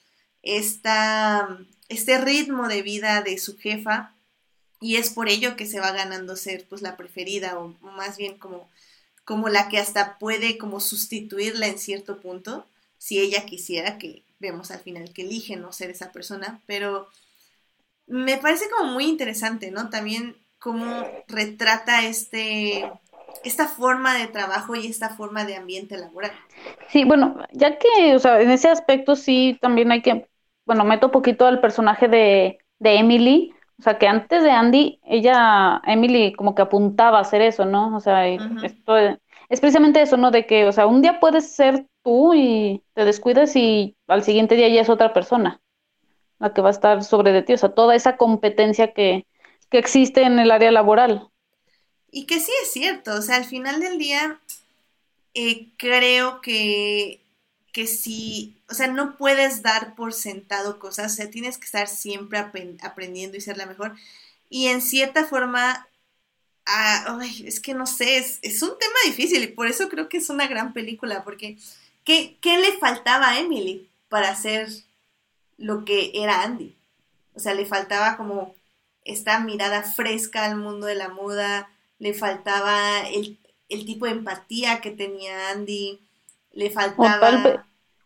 esta, 0.43 1.59
este 1.89 2.19
ritmo 2.19 2.69
de 2.69 2.83
vida 2.83 3.23
de 3.23 3.39
su 3.39 3.57
jefa 3.57 4.15
y 4.81 4.97
es 4.97 5.11
por 5.11 5.29
ello 5.29 5.57
que 5.57 5.67
se 5.67 5.81
va 5.81 5.93
ganando 5.93 6.37
ser 6.37 6.67
pues 6.69 6.83
la 6.83 6.97
preferida 6.97 7.59
o, 7.59 7.75
más 7.81 8.17
bien 8.17 8.39
como, 8.39 8.69
como 9.25 9.49
la 9.49 9.69
que 9.69 9.79
hasta 9.79 10.19
puede 10.19 10.59
como 10.59 10.81
sustituirla 10.81 11.67
en 11.67 11.79
cierto 11.79 12.21
punto 12.21 12.67
si 12.99 13.19
ella 13.19 13.47
quisiera 13.47 13.99
que 13.99 14.23
vemos 14.39 14.71
al 14.71 14.81
final 14.81 15.13
que 15.13 15.23
elige 15.23 15.57
no 15.57 15.73
ser 15.73 15.91
esa 15.91 16.13
persona. 16.13 16.61
Pero 16.67 17.09
me 18.07 18.37
parece 18.37 18.69
como 18.71 18.93
muy 18.93 19.07
interesante 19.07 19.71
no 19.71 19.91
también 19.91 20.37
cómo 20.59 21.07
retrata 21.29 22.07
este 22.07 22.91
esta 23.45 23.69
forma 23.69 24.15
de 24.15 24.27
trabajo 24.27 24.75
y 24.75 24.87
esta 24.87 25.11
forma 25.11 25.45
de 25.45 25.57
ambiente 25.57 25.97
laboral. 25.97 26.33
Sí, 26.89 27.05
bueno, 27.05 27.37
ya 27.53 27.79
que, 27.79 28.15
o 28.15 28.19
sea, 28.19 28.41
en 28.41 28.51
ese 28.51 28.69
aspecto 28.69 29.17
sí 29.17 29.59
también 29.61 29.93
hay 29.93 30.03
que, 30.03 30.29
bueno, 30.65 30.85
meto 30.85 31.07
un 31.07 31.13
poquito 31.13 31.47
al 31.47 31.61
personaje 31.61 32.09
de, 32.09 32.59
de 32.79 32.99
Emily, 32.99 33.53
o 33.79 33.83
sea, 33.83 33.99
que 33.99 34.09
antes 34.09 34.43
de 34.43 34.51
Andy, 34.51 35.01
ella, 35.05 35.83
Emily, 35.85 36.33
como 36.33 36.55
que 36.55 36.63
apuntaba 36.63 37.19
a 37.19 37.23
hacer 37.23 37.43
eso, 37.43 37.65
¿no? 37.67 37.95
O 37.95 38.01
sea, 38.01 38.27
esto 38.27 38.97
es 38.97 39.61
precisamente 39.61 40.01
eso, 40.01 40.17
¿no? 40.17 40.31
De 40.31 40.47
que, 40.47 40.67
o 40.67 40.73
sea, 40.73 40.87
un 40.87 41.03
día 41.03 41.21
puedes 41.21 41.55
ser 41.55 41.87
tú 42.03 42.33
y 42.35 42.83
te 42.95 43.05
descuidas 43.05 43.55
y 43.57 43.97
al 44.07 44.23
siguiente 44.23 44.55
día 44.57 44.69
ya 44.69 44.81
es 44.81 44.89
otra 44.89 45.13
persona 45.13 45.61
la 46.39 46.53
que 46.53 46.63
va 46.63 46.69
a 46.69 46.71
estar 46.71 47.03
sobre 47.03 47.33
de 47.33 47.43
ti, 47.43 47.55
o 47.55 47.59
sea, 47.59 47.75
toda 47.75 47.95
esa 47.95 48.17
competencia 48.17 48.93
que, 48.93 49.27
que 49.71 49.79
existe 49.79 50.23
en 50.23 50.39
el 50.39 50.51
área 50.51 50.71
laboral. 50.71 51.29
Y 52.17 52.25
que 52.25 52.41
sí 52.41 52.51
es 52.63 52.73
cierto, 52.73 53.15
o 53.15 53.21
sea, 53.21 53.37
al 53.37 53.45
final 53.45 53.79
del 53.79 53.99
día 53.99 54.41
eh, 55.35 55.69
creo 55.77 56.41
que, 56.41 57.21
que 57.71 57.87
sí, 57.87 58.57
o 58.71 58.73
sea, 58.75 58.87
no 58.87 59.19
puedes 59.19 59.61
dar 59.61 59.95
por 59.95 60.15
sentado 60.15 60.79
cosas, 60.79 61.13
o 61.13 61.17
sea, 61.17 61.31
tienes 61.31 61.59
que 61.59 61.67
estar 61.67 61.89
siempre 61.89 62.39
aprendiendo 62.39 63.37
y 63.37 63.43
ser 63.43 63.59
la 63.59 63.67
mejor. 63.67 63.97
Y 64.49 64.69
en 64.69 64.81
cierta 64.81 65.27
forma, 65.27 65.87
ah, 66.65 67.21
es 67.45 67.61
que 67.61 67.75
no 67.75 67.87
sé, 67.87 68.17
es, 68.17 68.39
es, 68.41 68.63
un 68.63 68.79
tema 68.79 68.97
difícil 69.05 69.43
y 69.43 69.49
por 69.49 69.67
eso 69.67 69.91
creo 69.91 70.09
que 70.09 70.17
es 70.17 70.31
una 70.31 70.49
gran 70.49 70.73
película, 70.73 71.23
porque 71.23 71.59
¿qué, 72.03 72.39
¿qué 72.41 72.57
le 72.57 72.79
faltaba 72.79 73.29
a 73.29 73.41
Emily 73.41 73.91
para 74.09 74.31
hacer 74.31 74.71
lo 75.59 75.85
que 75.85 76.13
era 76.15 76.45
Andy? 76.45 76.75
O 77.35 77.41
sea, 77.41 77.53
le 77.53 77.67
faltaba 77.67 78.17
como 78.17 78.55
esta 79.05 79.39
mirada 79.41 79.83
fresca 79.83 80.47
al 80.47 80.57
mundo 80.57 80.87
de 80.87 80.95
la 80.95 81.11
moda, 81.11 81.71
le 81.99 82.15
faltaba 82.15 83.03
el, 83.09 83.39
tipo 83.69 84.07
de 84.07 84.13
empatía 84.13 84.81
que 84.81 84.91
tenía 84.91 85.51
Andy, 85.51 86.01
le 86.53 86.71
faltaba... 86.71 87.65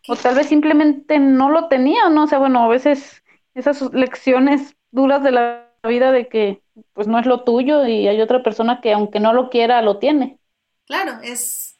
O 0.08 0.16
tal, 0.16 0.34
vez, 0.34 0.46
simplemente 0.46 1.18
no 1.18 1.50
lo 1.50 1.68
tenía, 1.68 2.08
¿no? 2.08 2.24
O 2.24 2.26
sea, 2.26 2.38
bueno, 2.38 2.64
a 2.64 2.68
veces 2.68 3.22
esas 3.54 3.82
lecciones 3.92 4.74
duras 4.90 5.22
de 5.22 5.30
la 5.30 5.70
vida 5.84 6.10
de 6.10 6.28
que 6.28 6.62
pues 6.94 7.06
no 7.06 7.18
es 7.18 7.26
lo 7.26 7.44
tuyo 7.44 7.86
y 7.86 8.08
hay 8.08 8.20
otra 8.20 8.42
persona 8.42 8.80
que 8.80 8.92
aunque 8.92 9.20
no 9.20 9.32
lo 9.32 9.50
quiera, 9.50 9.82
lo 9.82 9.98
tiene. 9.98 10.38
Claro, 10.86 11.18
es 11.22 11.76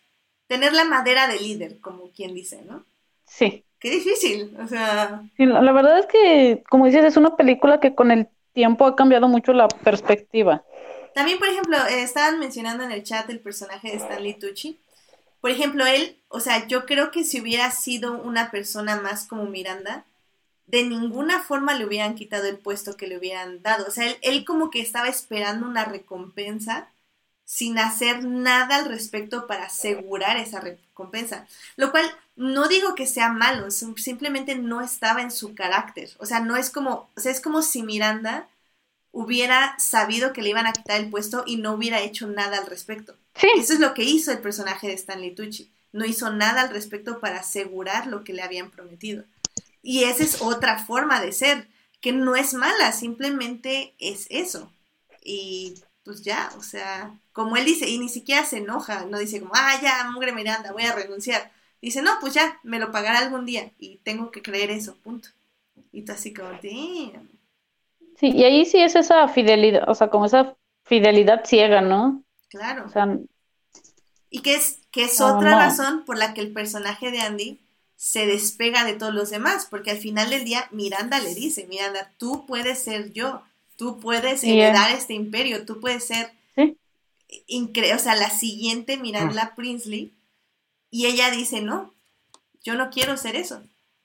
tener 0.47 0.73
la 0.73 0.85
madera 0.85 1.29
de 1.29 1.41
líder, 1.41 1.81
como 1.81 2.11
quien 2.11 2.35
dice, 2.35 2.63
¿no? 2.63 2.85
Sí. 3.25 3.65
Qué 3.79 3.91
difícil, 3.91 4.57
o 4.63 4.69
sea... 4.69 5.23
la 5.39 5.73
verdad 5.73 5.99
es 6.01 6.07
que, 6.07 6.63
como 6.69 6.85
dices, 6.85 7.05
es 7.05 7.17
una 7.17 7.37
película 7.37 7.81
que 7.81 7.95
con 7.95 8.11
el 8.11 8.29
tiempo 8.53 8.85
ha 8.85 8.95
cambiado 8.95 9.27
mucho 9.27 9.55
la 9.55 9.69
perspectiva. 9.69 10.65
También, 11.15 11.39
por 11.39 11.49
ejemplo, 11.49 11.77
eh, 11.87 12.03
estaban 12.03 12.39
mencionando 12.39 12.85
en 12.85 12.93
el 12.93 13.03
chat 13.03 13.29
el 13.31 13.41
personaje 13.41 13.91
de 13.91 13.97
Stanley 13.97 14.35
Tucci. 14.39 14.79
Por 15.41 15.51
ejemplo, 15.51 15.87
él, 15.87 16.17
o 16.29 16.41
sea, 16.41 16.67
yo 16.67 16.87
creo 16.87 17.11
que 17.11 17.25
si 17.25 17.41
hubiera 17.41 17.71
sido 17.71 18.13
una 18.13 18.51
persona 18.51 19.01
más 19.01 19.27
como 19.27 19.47
Miranda, 19.47 20.05
de 20.67 20.85
ninguna 20.85 21.43
forma 21.43 21.75
le 21.75 21.85
hubieran 21.87 22.15
quitado 22.15 22.47
el 22.47 22.59
puesto 22.59 22.97
que 22.97 23.09
le 23.09 23.19
hubieran 23.19 23.63
dado. 23.63 23.87
O 23.89 23.91
sea, 23.91 24.07
él, 24.07 24.17
él 24.23 24.45
como 24.45 24.71
que 24.71 24.81
estaba 24.81 25.09
esperando 25.09 25.67
una 25.67 25.85
recompensa 25.85 26.89
sin 27.51 27.79
hacer 27.81 28.25
nada 28.25 28.77
al 28.77 28.85
respecto 28.85 29.49
para 29.49 29.65
asegurar 29.65 30.37
esa 30.37 30.61
recompensa. 30.61 31.49
Lo 31.77 31.91
cual 31.91 32.09
no 32.37 32.69
digo 32.69 32.95
que 32.95 33.09
sea 33.09 33.33
malo, 33.33 33.73
simplemente 33.73 34.55
no 34.55 34.81
estaba 34.83 35.23
en 35.23 35.33
su 35.33 35.57
carácter. 35.57 36.11
O 36.19 36.27
sea, 36.27 36.39
no 36.39 36.57
es 36.57 36.71
como, 36.71 37.11
o 37.17 37.21
sea, 37.21 37.33
es 37.33 37.41
como 37.41 37.63
si 37.63 37.83
Miranda 37.83 38.49
hubiera 39.13 39.79
sabido 39.79 40.33
que 40.33 40.43
le 40.43 40.51
iban 40.51 40.67
a 40.67 40.73
quitar 40.73 41.01
el 41.01 41.11
puesto 41.11 41.45
y 41.47 41.57
no 41.57 41.73
hubiera 41.73 42.01
hecho 42.01 42.27
nada 42.27 42.59
al 42.59 42.67
respecto. 42.67 43.17
Eso 43.57 43.73
es 43.73 43.81
lo 43.81 43.95
que 43.95 44.05
hizo 44.05 44.33
el 44.33 44.41
personaje 44.41 44.89
de 44.89 44.95
Stanley 44.95 45.35
Tucci. 45.35 45.71
No 45.93 46.05
hizo 46.05 46.31
nada 46.31 46.63
al 46.63 46.71
respecto 46.71 47.21
para 47.21 47.41
asegurar 47.41 48.07
lo 48.07 48.23
que 48.23 48.33
le 48.33 48.43
habían 48.43 48.71
prometido. 48.71 49.25
Y 49.83 50.05
esa 50.05 50.23
es 50.23 50.41
otra 50.43 50.79
forma 50.79 51.21
de 51.21 51.33
ser, 51.33 51.69
que 52.01 52.13
no 52.13 52.37
es 52.37 52.55
mala, 52.55 52.93
simplemente 52.93 53.95
es 53.99 54.27
eso. 54.31 54.73
y 55.23 55.75
pues 56.05 56.23
ya, 56.23 56.51
o 56.57 56.63
sea, 56.63 57.15
como 57.33 57.57
él 57.57 57.65
dice, 57.65 57.89
y 57.89 57.99
ni 57.99 58.09
siquiera 58.09 58.45
se 58.45 58.59
enoja, 58.59 59.05
no 59.05 59.19
dice 59.19 59.41
como, 59.41 59.53
ah, 59.55 59.79
ya, 59.81 60.11
mugre 60.11 60.33
Miranda, 60.33 60.73
voy 60.73 60.85
a 60.85 60.95
renunciar. 60.95 61.53
Dice, 61.81 62.03
no, 62.03 62.19
pues 62.21 62.35
ya, 62.35 62.59
me 62.63 62.79
lo 62.79 62.91
pagará 62.91 63.21
algún 63.21 63.47
día 63.47 63.73
y 63.79 63.99
tengo 63.99 64.31
que 64.31 64.43
creer 64.43 64.71
eso, 64.71 64.97
punto. 64.97 65.29
Y 65.93 66.03
tú 66.03 66.13
así 66.13 66.33
como, 66.35 66.51
damn. 66.51 67.29
Sí, 68.21 68.31
y 68.35 68.45
ahí 68.45 68.65
sí 68.67 68.79
es 68.83 68.97
esa 68.97 69.29
fidelidad, 69.29 69.89
o 69.89 69.95
sea, 69.95 70.11
como 70.11 70.27
esa 70.27 70.57
fidelidad 70.85 71.45
ciega, 71.45 71.81
¿no? 71.81 72.25
Claro. 72.49 72.85
O 72.85 72.89
sea, 72.91 73.19
Y 74.31 74.43
que 74.43 74.55
es, 74.55 74.79
que 74.91 75.05
es 75.05 75.21
otra 75.21 75.51
no. 75.51 75.57
razón 75.57 76.05
por 76.05 76.17
la 76.17 76.35
que 76.35 76.41
el 76.41 76.53
personaje 76.53 77.11
de 77.11 77.21
Andy 77.21 77.61
se 77.97 78.27
despega 78.27 78.85
de 78.85 78.95
todos 78.95 79.13
los 79.13 79.31
demás, 79.31 79.67
porque 79.69 79.91
al 79.91 79.99
final 79.99 80.31
del 80.31 80.45
día 80.45 80.69
Miranda 80.71 81.19
le 81.21 81.35
dice, 81.35 81.67
Miranda, 81.67 82.13
tú 82.19 82.47
puedes 82.47 82.79
ser 82.83 83.13
yo, 83.13 83.43
tú 83.77 83.99
puedes 84.01 84.43
Sí, 84.43 84.61
eh. 84.61 84.69
heredar 84.69 84.91
este 84.93 85.15
imperio, 85.15 85.67
tú 85.67 85.81
puedes 85.81 86.05
ser, 86.07 86.33
Sí. 86.57 86.77
o 87.95 87.99
sea, 87.99 88.15
la 88.17 88.31
siguiente 88.31 88.97
Miranda 88.97 89.55
Princely, 89.55 90.13
y 90.91 91.07
ella 91.07 91.31
dice, 91.31 91.61
no, 91.63 91.95
yo 92.65 92.75
no 92.77 92.91
quiero 92.91 93.17
ser 93.17 93.37
eso, 93.37 93.63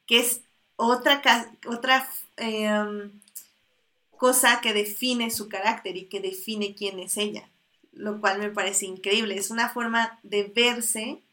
que 0.08 0.20
es 0.20 0.42
otra, 0.78 1.22
otra 1.68 2.08
em, 2.38 3.12
cosa 4.26 4.60
que 4.62 4.74
define 4.74 5.30
su 5.30 5.50
carácter 5.50 5.98
y 5.98 6.06
que 6.06 6.20
define 6.20 6.76
quién 6.76 7.00
es 7.00 7.18
ella 7.18 7.50
lo 7.96 8.20
cual 8.20 8.40
me 8.40 8.50
parece 8.50 8.86
increíble. 8.86 9.36
Es 9.36 9.50
una 9.50 9.70
forma 9.70 10.20
de 10.22 10.44
verse 10.44 11.24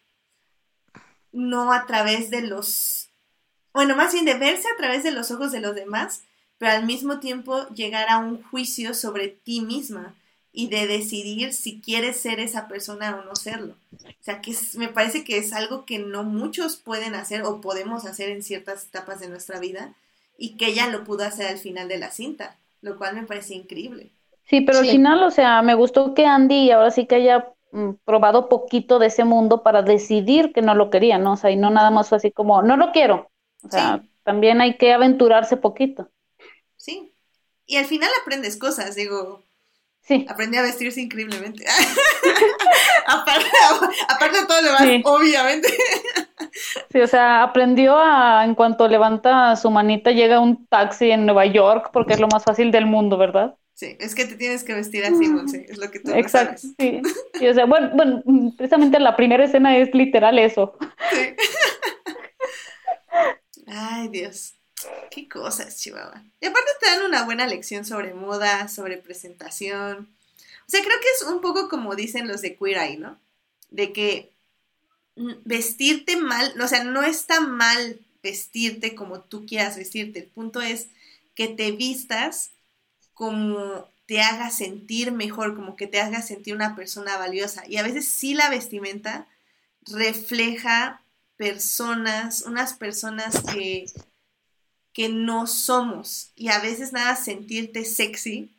no 1.33 1.73
a 1.73 1.87
través 1.87 2.31
de 2.31 2.43
los, 2.43 3.11
bueno, 3.73 3.97
más 3.97 4.13
bien 4.13 4.25
de 4.25 4.35
verse 4.35 4.69
a 4.69 4.77
través 4.77 5.03
de 5.03 5.11
los 5.11 5.31
ojos 5.31 5.51
de 5.51 5.61
los 5.61 5.75
demás, 5.75 6.23
pero 6.59 6.73
al 6.73 6.87
mismo 6.87 7.21
tiempo 7.21 7.69
llegar 7.71 8.09
a 8.09 8.19
un 8.19 8.43
juicio 8.43 8.95
sobre 8.95 9.29
ti 9.29 9.61
misma 9.61 10.15
y 10.53 10.69
de 10.69 10.87
decidir 10.87 11.55
si 11.55 11.81
quieres 11.81 12.21
ser 12.21 12.39
esa 12.39 12.69
persona 12.69 13.17
o 13.17 13.25
no 13.25 13.35
serlo. 13.35 13.75
O 13.93 14.25
sea, 14.25 14.41
que 14.41 14.55
me 14.75 14.89
parece 14.89 15.25
que 15.25 15.39
es 15.39 15.53
algo 15.53 15.85
que 15.87 15.99
no 15.99 16.23
muchos 16.23 16.77
pueden 16.77 17.15
hacer 17.15 17.43
o 17.43 17.61
podemos 17.61 18.05
hacer 18.05 18.29
en 18.29 18.43
ciertas 18.43 18.85
etapas 18.85 19.19
de 19.19 19.29
nuestra 19.29 19.59
vida 19.59 19.95
y 20.37 20.57
que 20.57 20.67
ella 20.67 20.89
lo 20.89 21.05
pudo 21.05 21.25
hacer 21.25 21.47
al 21.47 21.59
final 21.59 21.89
de 21.89 21.99
la 21.99 22.11
cinta, 22.11 22.59
lo 22.83 22.99
cual 22.99 23.15
me 23.15 23.23
parece 23.25 23.55
increíble. 23.55 24.13
Sí, 24.45 24.61
pero 24.61 24.79
al 24.81 24.87
final, 24.87 25.23
o 25.23 25.31
sea, 25.31 25.63
me 25.63 25.75
gustó 25.75 26.15
que 26.15 26.27
Andy 26.27 26.71
ahora 26.73 26.91
sí 26.91 27.07
que 27.07 27.15
haya 27.15 27.49
mm, 27.71 27.93
probado 28.05 28.49
poquito 28.49 28.99
de 28.99 29.07
ese 29.07 29.25
mundo 29.25 29.63
para 29.63 29.83
decidir 29.83 30.53
que 30.53 30.61
no 30.63 30.75
lo 30.75 30.91
quería, 30.91 31.17
¿no? 31.19 31.33
O 31.33 31.37
sea, 31.37 31.51
y 31.51 31.57
no 31.57 31.71
nada 31.71 31.91
más 31.91 32.09
fue 32.09 32.19
así 32.19 32.31
como, 32.33 32.61
no 32.63 32.77
lo 32.77 32.93
quiero. 32.93 33.31
O 33.63 33.71
sea, 33.71 34.01
Sí. 34.03 34.11
también 34.25 34.61
hay 34.61 34.77
que 34.77 34.93
aventurarse 34.93 35.57
poquito. 35.57 36.11
Sí. 36.77 37.15
Y 37.67 37.77
al 37.77 37.87
final 37.87 38.11
aprendes 38.21 38.57
cosas, 38.57 38.95
digo, 38.97 39.45
Sí, 40.05 40.27
aprendí 40.29 40.57
a 40.59 40.63
vestirse 40.63 41.01
increíblemente. 41.01 41.65
aparte, 43.07 43.47
aparte 44.09 44.41
de 44.41 44.47
todo 44.47 44.61
lo 44.61 44.67
demás, 44.67 44.83
Sí. 44.83 45.03
obviamente. 45.05 45.69
Sí, 46.91 47.01
o 47.01 47.07
sea, 47.07 47.43
aprendió 47.43 47.97
a, 47.99 48.45
en 48.45 48.55
cuanto 48.55 48.89
levanta 48.89 49.57
su 49.57 49.71
manita, 49.71 50.11
llega 50.11 50.41
un 50.41 50.67
taxi 50.67 51.11
en 51.11 51.27
Nueva 51.27 51.47
York 51.47 51.91
porque 51.93 52.15
es 52.15 52.21
lo 52.21 52.29
más 52.29 52.45
fácil 52.45 52.71
del 52.71 52.87
mundo, 52.87 53.17
¿verdad? 53.19 53.57
Sí, 53.75 53.97
es 53.99 54.15
que 54.15 54.27
te 54.27 54.37
tienes 54.37 54.65
que 54.65 54.75
vestir 54.75 55.05
así, 55.05 55.29
Monse, 55.29 55.67
es 55.69 55.79
lo 55.79 55.91
que 55.91 55.99
tú 56.01 56.13
Exacto, 56.13 56.63
sabes. 56.63 56.75
sí. 56.79 57.01
Sí, 57.39 57.49
o 57.49 57.55
sea, 57.55 57.65
bueno, 57.67 57.91
bueno, 57.95 58.23
precisamente 58.57 59.01
la 59.01 59.17
primera 59.17 59.45
escena 59.45 59.77
es 59.77 59.93
literal 59.95 60.39
eso. 60.39 60.77
Sí. 61.11 61.35
Ay, 63.67 64.09
Dios. 64.09 64.55
Qué 65.11 65.29
cosas, 65.29 65.79
Chihuahua. 65.79 66.23
Y 66.41 66.47
aparte 66.47 66.71
te 66.81 66.87
dan 66.87 67.03
una 67.03 67.25
buena 67.25 67.47
lección 67.47 67.85
sobre 67.85 68.15
moda, 68.15 68.69
sobre 68.69 68.99
presentación. 68.99 70.09
O 70.67 70.71
sea, 70.71 70.81
creo 70.83 70.99
que 71.01 71.09
es 71.17 71.23
un 71.23 71.41
poco 71.41 71.69
como 71.69 71.95
dicen 71.95 72.29
los 72.29 72.41
de 72.43 72.57
Queer 72.57 72.79
Eye, 72.79 72.97
¿no? 72.99 73.19
De 73.71 73.93
que 73.93 74.33
vestirte 75.17 76.17
mal, 76.17 76.53
o 76.61 76.69
sea, 76.69 76.85
no 76.85 77.03
está 77.03 77.41
mal 77.41 78.01
vestirte 78.23 78.95
como 78.95 79.21
tú 79.21 79.47
quieras 79.47 79.77
vestirte. 79.77 80.21
El 80.21 80.27
punto 80.27 80.61
es 80.61 80.89
que 81.35 81.49
te 81.49 81.73
vistas 81.73 82.51
como 83.15 83.89
te 84.07 84.21
haga 84.21 84.51
sentir 84.51 85.13
mejor, 85.13 85.55
como 85.55 85.77
que 85.77 85.87
te 85.87 86.01
haga 86.01 86.23
sentir 86.23 86.55
una 86.55 86.77
persona 86.77 87.17
valiosa. 87.17 87.65
Y 87.69 87.77
a 87.77 87.83
veces 87.83 88.09
sí 88.09 88.35
la 88.35 88.51
vestimenta 88.51 89.27
refleja 89.87 91.03
personas, 91.37 92.43
unas 92.43 92.75
personas 92.75 93.41
que, 93.53 93.87
que 94.93 95.09
no 95.09 95.47
somos. 95.47 96.33
Y 96.37 96.49
a 96.49 96.59
veces 96.61 96.93
nada, 96.93 97.17
sentirte 97.17 97.85
sexy 97.85 98.55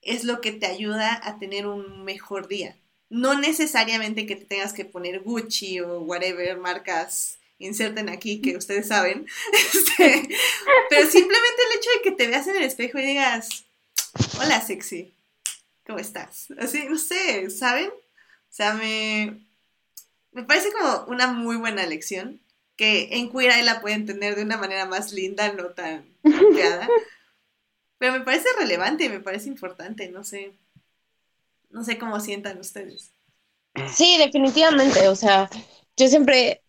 es 0.00 0.24
lo 0.24 0.40
que 0.40 0.52
te 0.52 0.66
ayuda 0.66 1.20
a 1.22 1.38
tener 1.38 1.66
un 1.66 2.04
mejor 2.04 2.48
día. 2.48 2.76
No 3.14 3.38
necesariamente 3.38 4.26
que 4.26 4.34
te 4.34 4.44
tengas 4.44 4.72
que 4.72 4.84
poner 4.84 5.20
Gucci 5.20 5.78
o 5.78 6.00
whatever 6.00 6.58
marcas 6.58 7.38
inserten 7.60 8.08
aquí 8.08 8.40
que 8.40 8.56
ustedes 8.56 8.88
saben. 8.88 9.26
Este, 9.52 10.28
pero 10.90 11.08
simplemente 11.08 11.62
el 11.70 11.78
hecho 11.78 11.90
de 11.94 12.02
que 12.02 12.10
te 12.10 12.26
veas 12.26 12.48
en 12.48 12.56
el 12.56 12.64
espejo 12.64 12.98
y 12.98 13.06
digas, 13.06 13.64
hola 14.40 14.60
sexy, 14.60 15.14
¿cómo 15.86 16.00
estás? 16.00 16.48
Así, 16.58 16.86
no 16.88 16.98
sé, 16.98 17.48
¿saben? 17.50 17.90
O 17.90 18.52
sea, 18.52 18.74
me, 18.74 19.38
me 20.32 20.42
parece 20.42 20.72
como 20.72 21.04
una 21.06 21.28
muy 21.28 21.54
buena 21.54 21.86
lección 21.86 22.40
que 22.74 23.10
en 23.12 23.30
Queer 23.30 23.62
la 23.64 23.80
pueden 23.80 24.06
tener 24.06 24.34
de 24.34 24.42
una 24.42 24.56
manera 24.56 24.86
más 24.86 25.12
linda, 25.12 25.52
no 25.52 25.66
tan 25.66 26.04
golpeada. 26.24 26.88
Pero 27.98 28.12
me 28.12 28.20
parece 28.20 28.48
relevante 28.58 29.08
me 29.08 29.20
parece 29.20 29.46
importante, 29.46 30.08
no 30.08 30.24
sé. 30.24 30.52
No 31.74 31.84
sé 31.84 31.98
cómo 31.98 32.20
sientan 32.20 32.58
ustedes. 32.58 33.12
Sí, 33.84 34.16
definitivamente. 34.18 35.08
O 35.08 35.16
sea, 35.16 35.50
yo 35.96 36.08
siempre, 36.08 36.62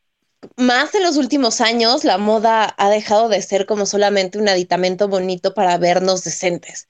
más 0.58 0.94
en 0.96 1.04
los 1.04 1.18
últimos 1.18 1.62
años, 1.62 2.04
la 2.04 2.18
moda 2.18 2.74
ha 2.78 2.90
dejado 2.90 3.30
de 3.30 3.42
ser 3.42 3.66
como 3.66 3.86
solamente 3.86 4.40
un 4.40 4.50
aditamento 4.50 5.08
bonito 5.08 5.54
para 5.54 5.78
vernos 5.78 6.24
decentes, 6.24 6.90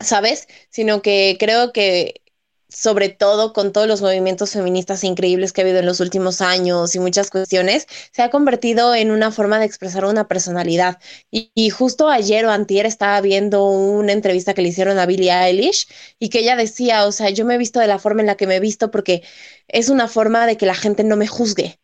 ¿sabes? 0.00 0.48
Sino 0.70 1.02
que 1.02 1.36
creo 1.40 1.72
que, 1.72 2.22
sobre 2.70 3.08
todo 3.10 3.52
con 3.52 3.72
todos 3.72 3.86
los 3.88 4.02
movimientos 4.02 4.52
feministas 4.52 5.04
increíbles 5.04 5.52
que 5.52 5.60
ha 5.60 5.64
habido 5.64 5.78
en 5.80 5.86
los 5.86 6.00
últimos 6.00 6.40
años 6.40 6.94
y 6.94 6.98
muchas 7.00 7.30
cuestiones, 7.30 7.86
se 8.12 8.22
ha 8.22 8.30
convertido 8.30 8.94
en 8.94 9.10
una 9.10 9.30
forma 9.32 9.58
de 9.58 9.66
expresar 9.66 10.04
una 10.04 10.28
personalidad. 10.28 10.98
Y, 11.30 11.50
y 11.54 11.70
justo 11.70 12.08
ayer 12.08 12.44
o 12.46 12.50
antier 12.50 12.86
estaba 12.86 13.20
viendo 13.20 13.64
una 13.66 14.12
entrevista 14.12 14.54
que 14.54 14.62
le 14.62 14.68
hicieron 14.68 14.98
a 14.98 15.06
Billie 15.06 15.32
Eilish 15.32 15.86
y 16.18 16.28
que 16.30 16.40
ella 16.40 16.56
decía, 16.56 17.06
o 17.06 17.12
sea, 17.12 17.30
yo 17.30 17.44
me 17.44 17.54
he 17.54 17.58
visto 17.58 17.80
de 17.80 17.86
la 17.88 17.98
forma 17.98 18.20
en 18.22 18.26
la 18.28 18.36
que 18.36 18.46
me 18.46 18.56
he 18.56 18.60
visto 18.60 18.90
porque 18.90 19.22
es 19.68 19.88
una 19.88 20.08
forma 20.08 20.46
de 20.46 20.56
que 20.56 20.66
la 20.66 20.74
gente 20.74 21.04
no 21.04 21.16
me 21.16 21.26
juzgue. 21.26 21.78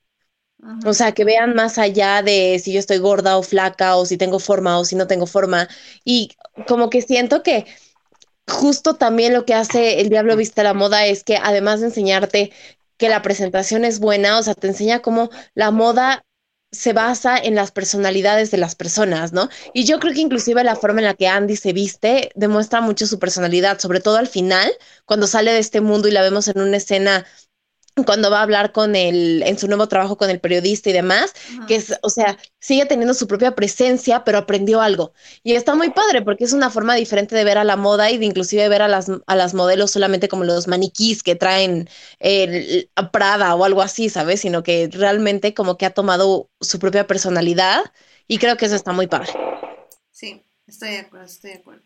O 0.86 0.94
sea, 0.94 1.12
que 1.12 1.24
vean 1.24 1.54
más 1.54 1.78
allá 1.78 2.22
de 2.22 2.58
si 2.62 2.72
yo 2.72 2.78
estoy 2.80 2.98
gorda 2.98 3.38
o 3.38 3.42
flaca 3.42 3.96
o 3.96 4.06
si 4.06 4.16
tengo 4.16 4.38
forma 4.38 4.78
o 4.78 4.84
si 4.84 4.96
no 4.96 5.06
tengo 5.06 5.26
forma. 5.26 5.68
Y 6.04 6.30
como 6.66 6.90
que 6.90 7.02
siento 7.02 7.42
que 7.42 7.66
justo 8.48 8.94
también 8.94 9.32
lo 9.32 9.44
que 9.44 9.54
hace 9.54 10.00
El 10.00 10.08
Diablo 10.08 10.36
Viste 10.36 10.62
la 10.62 10.74
Moda 10.74 11.06
es 11.06 11.24
que 11.24 11.36
además 11.36 11.80
de 11.80 11.86
enseñarte 11.86 12.52
que 12.96 13.08
la 13.08 13.22
presentación 13.22 13.84
es 13.84 13.98
buena, 14.00 14.38
o 14.38 14.42
sea, 14.42 14.54
te 14.54 14.68
enseña 14.68 15.02
cómo 15.02 15.30
la 15.54 15.70
moda 15.70 16.24
se 16.72 16.92
basa 16.92 17.38
en 17.38 17.54
las 17.54 17.70
personalidades 17.72 18.50
de 18.50 18.58
las 18.58 18.74
personas, 18.74 19.32
¿no? 19.32 19.48
Y 19.72 19.84
yo 19.84 19.98
creo 19.98 20.12
que 20.12 20.20
inclusive 20.20 20.64
la 20.64 20.76
forma 20.76 21.00
en 21.00 21.06
la 21.06 21.14
que 21.14 21.28
Andy 21.28 21.56
se 21.56 21.72
viste 21.72 22.30
demuestra 22.34 22.80
mucho 22.80 23.06
su 23.06 23.18
personalidad, 23.18 23.78
sobre 23.78 24.00
todo 24.00 24.16
al 24.16 24.26
final, 24.26 24.70
cuando 25.04 25.26
sale 25.26 25.52
de 25.52 25.58
este 25.58 25.80
mundo 25.80 26.08
y 26.08 26.12
la 26.12 26.22
vemos 26.22 26.48
en 26.48 26.60
una 26.60 26.76
escena 26.76 27.26
cuando 28.04 28.30
va 28.30 28.40
a 28.40 28.42
hablar 28.42 28.72
con 28.72 28.94
el, 28.94 29.42
en 29.44 29.58
su 29.58 29.68
nuevo 29.68 29.88
trabajo 29.88 30.16
con 30.18 30.28
el 30.28 30.40
periodista 30.40 30.90
y 30.90 30.92
demás, 30.92 31.32
que 31.64 31.76
es, 31.76 31.94
o 32.02 32.10
sea, 32.10 32.36
sigue 32.60 32.84
teniendo 32.86 33.14
su 33.14 33.26
propia 33.26 33.54
presencia, 33.54 34.22
pero 34.24 34.38
aprendió 34.38 34.82
algo. 34.82 35.12
Y 35.42 35.54
está 35.54 35.74
muy 35.74 35.90
padre 35.90 36.22
porque 36.22 36.44
es 36.44 36.52
una 36.52 36.70
forma 36.70 36.94
diferente 36.94 37.34
de 37.34 37.44
ver 37.44 37.56
a 37.58 37.64
la 37.64 37.76
moda 37.76 38.10
y 38.10 38.18
de 38.18 38.26
inclusive 38.26 38.68
ver 38.68 38.82
a 38.82 38.88
las, 38.88 39.10
a 39.26 39.36
las 39.36 39.54
modelos 39.54 39.90
solamente 39.92 40.28
como 40.28 40.44
los 40.44 40.68
maniquís 40.68 41.22
que 41.22 41.36
traen 41.36 41.88
el, 42.18 42.90
a 42.96 43.10
Prada 43.10 43.54
o 43.54 43.64
algo 43.64 43.80
así, 43.82 44.10
¿sabes? 44.10 44.40
Sino 44.40 44.62
que 44.62 44.88
realmente 44.92 45.54
como 45.54 45.78
que 45.78 45.86
ha 45.86 45.90
tomado 45.94 46.50
su 46.60 46.78
propia 46.78 47.06
personalidad 47.06 47.80
y 48.28 48.38
creo 48.38 48.56
que 48.56 48.66
eso 48.66 48.74
está 48.76 48.92
muy 48.92 49.06
padre. 49.06 49.30
Sí, 50.10 50.44
estoy 50.66 50.90
de 50.90 50.98
acuerdo, 50.98 51.26
estoy 51.26 51.50
de 51.52 51.56
acuerdo. 51.58 51.85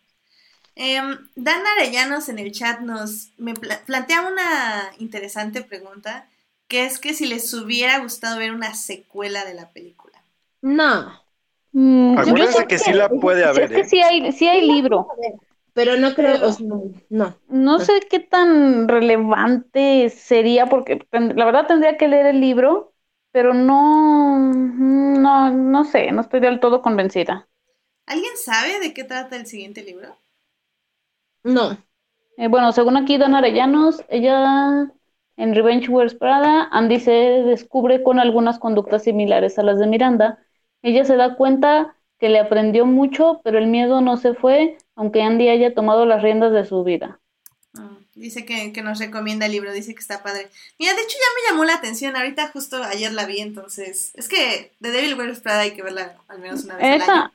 Em, 0.84 1.08
Dan 1.36 1.64
Arellanos 1.72 2.28
en 2.28 2.38
el 2.40 2.50
chat 2.52 2.80
nos 2.80 3.30
me 3.38 3.54
pla- 3.54 3.82
plantea 3.86 4.22
una 4.26 4.90
interesante 4.98 5.62
pregunta, 5.62 6.28
que 6.68 6.84
es 6.86 6.98
que 6.98 7.14
si 7.14 7.26
les 7.26 7.52
hubiera 7.54 7.98
gustado 8.00 8.38
ver 8.38 8.52
una 8.52 8.74
secuela 8.74 9.44
de 9.44 9.54
la 9.54 9.70
película. 9.70 10.22
No, 10.62 11.12
Mm, 11.72 12.22
yo 12.22 12.22
Acuérdense 12.22 12.34
creo 12.34 12.68
que 12.68 12.78
sí 12.78 12.92
la 12.92 13.08
puede 13.08 13.44
haber, 13.44 13.72
Es 13.72 13.72
que 13.72 13.84
¿eh? 13.84 13.84
sí 13.84 14.00
hay, 14.02 14.32
sí 14.32 14.48
hay 14.48 14.66
libro. 14.66 15.08
pero 15.74 15.96
no 15.96 16.14
creo, 16.14 16.34
Pero- 16.34 16.48
o 16.48 16.52
sea, 16.52 16.66
no. 17.10 17.36
No 17.48 17.80
sé 17.80 18.00
qué 18.10 18.20
tan 18.20 18.88
relevante 18.88 20.10
sería, 20.10 20.66
porque 20.66 21.06
la 21.12 21.44
verdad 21.46 21.66
tendría 21.68 21.96
que 21.98 22.08
leer 22.08 22.26
el 22.26 22.40
libro, 22.40 22.94
pero 23.32 23.54
no, 23.54 24.38
no, 24.38 25.50
no 25.52 25.84
sé, 25.84 26.12
no 26.12 26.22
estoy 26.22 26.40
del 26.40 26.60
todo 26.60 26.82
convencida. 26.82 27.48
¿Alguien 28.04 28.36
sabe 28.36 28.78
de 28.78 28.92
qué 28.92 29.04
trata 29.04 29.36
el 29.36 29.46
siguiente 29.46 29.82
libro? 29.82 30.18
No. 31.44 31.76
Eh, 32.36 32.48
bueno, 32.48 32.72
según 32.72 32.96
aquí 32.96 33.18
Dan 33.18 33.34
Arellanos, 33.34 34.02
ella 34.08 34.90
en 35.36 35.54
Revenge 35.54 35.88
Wears 35.88 36.14
Prada, 36.14 36.68
Andy 36.70 37.00
se 37.00 37.10
descubre 37.12 38.02
con 38.02 38.18
algunas 38.18 38.58
conductas 38.58 39.04
similares 39.04 39.58
a 39.58 39.62
las 39.62 39.78
de 39.78 39.86
Miranda. 39.86 40.38
Ella 40.82 41.04
se 41.04 41.16
da 41.16 41.34
cuenta 41.36 41.96
que 42.18 42.28
le 42.28 42.38
aprendió 42.38 42.84
mucho, 42.86 43.40
pero 43.42 43.58
el 43.58 43.66
miedo 43.66 44.00
no 44.00 44.16
se 44.16 44.34
fue, 44.34 44.76
aunque 44.94 45.22
Andy 45.22 45.48
haya 45.48 45.74
tomado 45.74 46.04
las 46.04 46.22
riendas 46.22 46.52
de 46.52 46.66
su 46.66 46.84
vida. 46.84 47.20
Ah, 47.74 47.98
dice 48.14 48.44
que, 48.44 48.72
que 48.72 48.82
nos 48.82 48.98
recomienda 48.98 49.46
el 49.46 49.52
libro, 49.52 49.72
dice 49.72 49.94
que 49.94 50.00
está 50.00 50.22
padre. 50.22 50.50
Mira, 50.78 50.94
de 50.94 51.02
hecho 51.02 51.16
ya 51.18 51.34
me 51.34 51.50
llamó 51.50 51.64
la 51.64 51.74
atención, 51.74 52.16
ahorita 52.16 52.48
justo 52.48 52.82
ayer 52.82 53.12
la 53.12 53.26
vi, 53.26 53.40
entonces, 53.40 54.12
es 54.14 54.28
que 54.28 54.72
The 54.80 54.90
Devil 54.90 55.14
Wears 55.14 55.40
Prada 55.40 55.60
hay 55.60 55.72
que 55.72 55.82
verla 55.82 56.16
al 56.28 56.40
menos 56.40 56.64
una 56.64 56.76
vez 56.76 56.90
al 56.90 57.00
Esa, 57.00 57.12
año. 57.14 57.30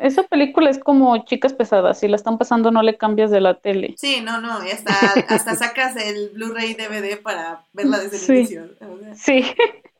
Esa 0.00 0.22
película 0.24 0.70
es 0.70 0.78
como 0.78 1.24
chicas 1.24 1.52
pesadas, 1.52 1.98
si 2.00 2.08
la 2.08 2.16
están 2.16 2.38
pasando 2.38 2.70
no 2.70 2.82
le 2.82 2.96
cambias 2.96 3.30
de 3.30 3.40
la 3.40 3.54
tele. 3.60 3.94
Sí, 3.98 4.20
no, 4.22 4.40
no, 4.40 4.64
y 4.66 4.70
hasta, 4.70 4.92
hasta 5.28 5.54
sacas 5.56 5.96
el 5.96 6.30
Blu-ray 6.30 6.74
DVD 6.74 7.20
para 7.20 7.64
verla 7.72 7.98
desde 7.98 8.16
el 8.16 8.22
Sí. 8.22 8.32
inicio. 8.34 8.64
o 8.80 8.98
sea. 8.98 9.14
Sí, 9.14 9.44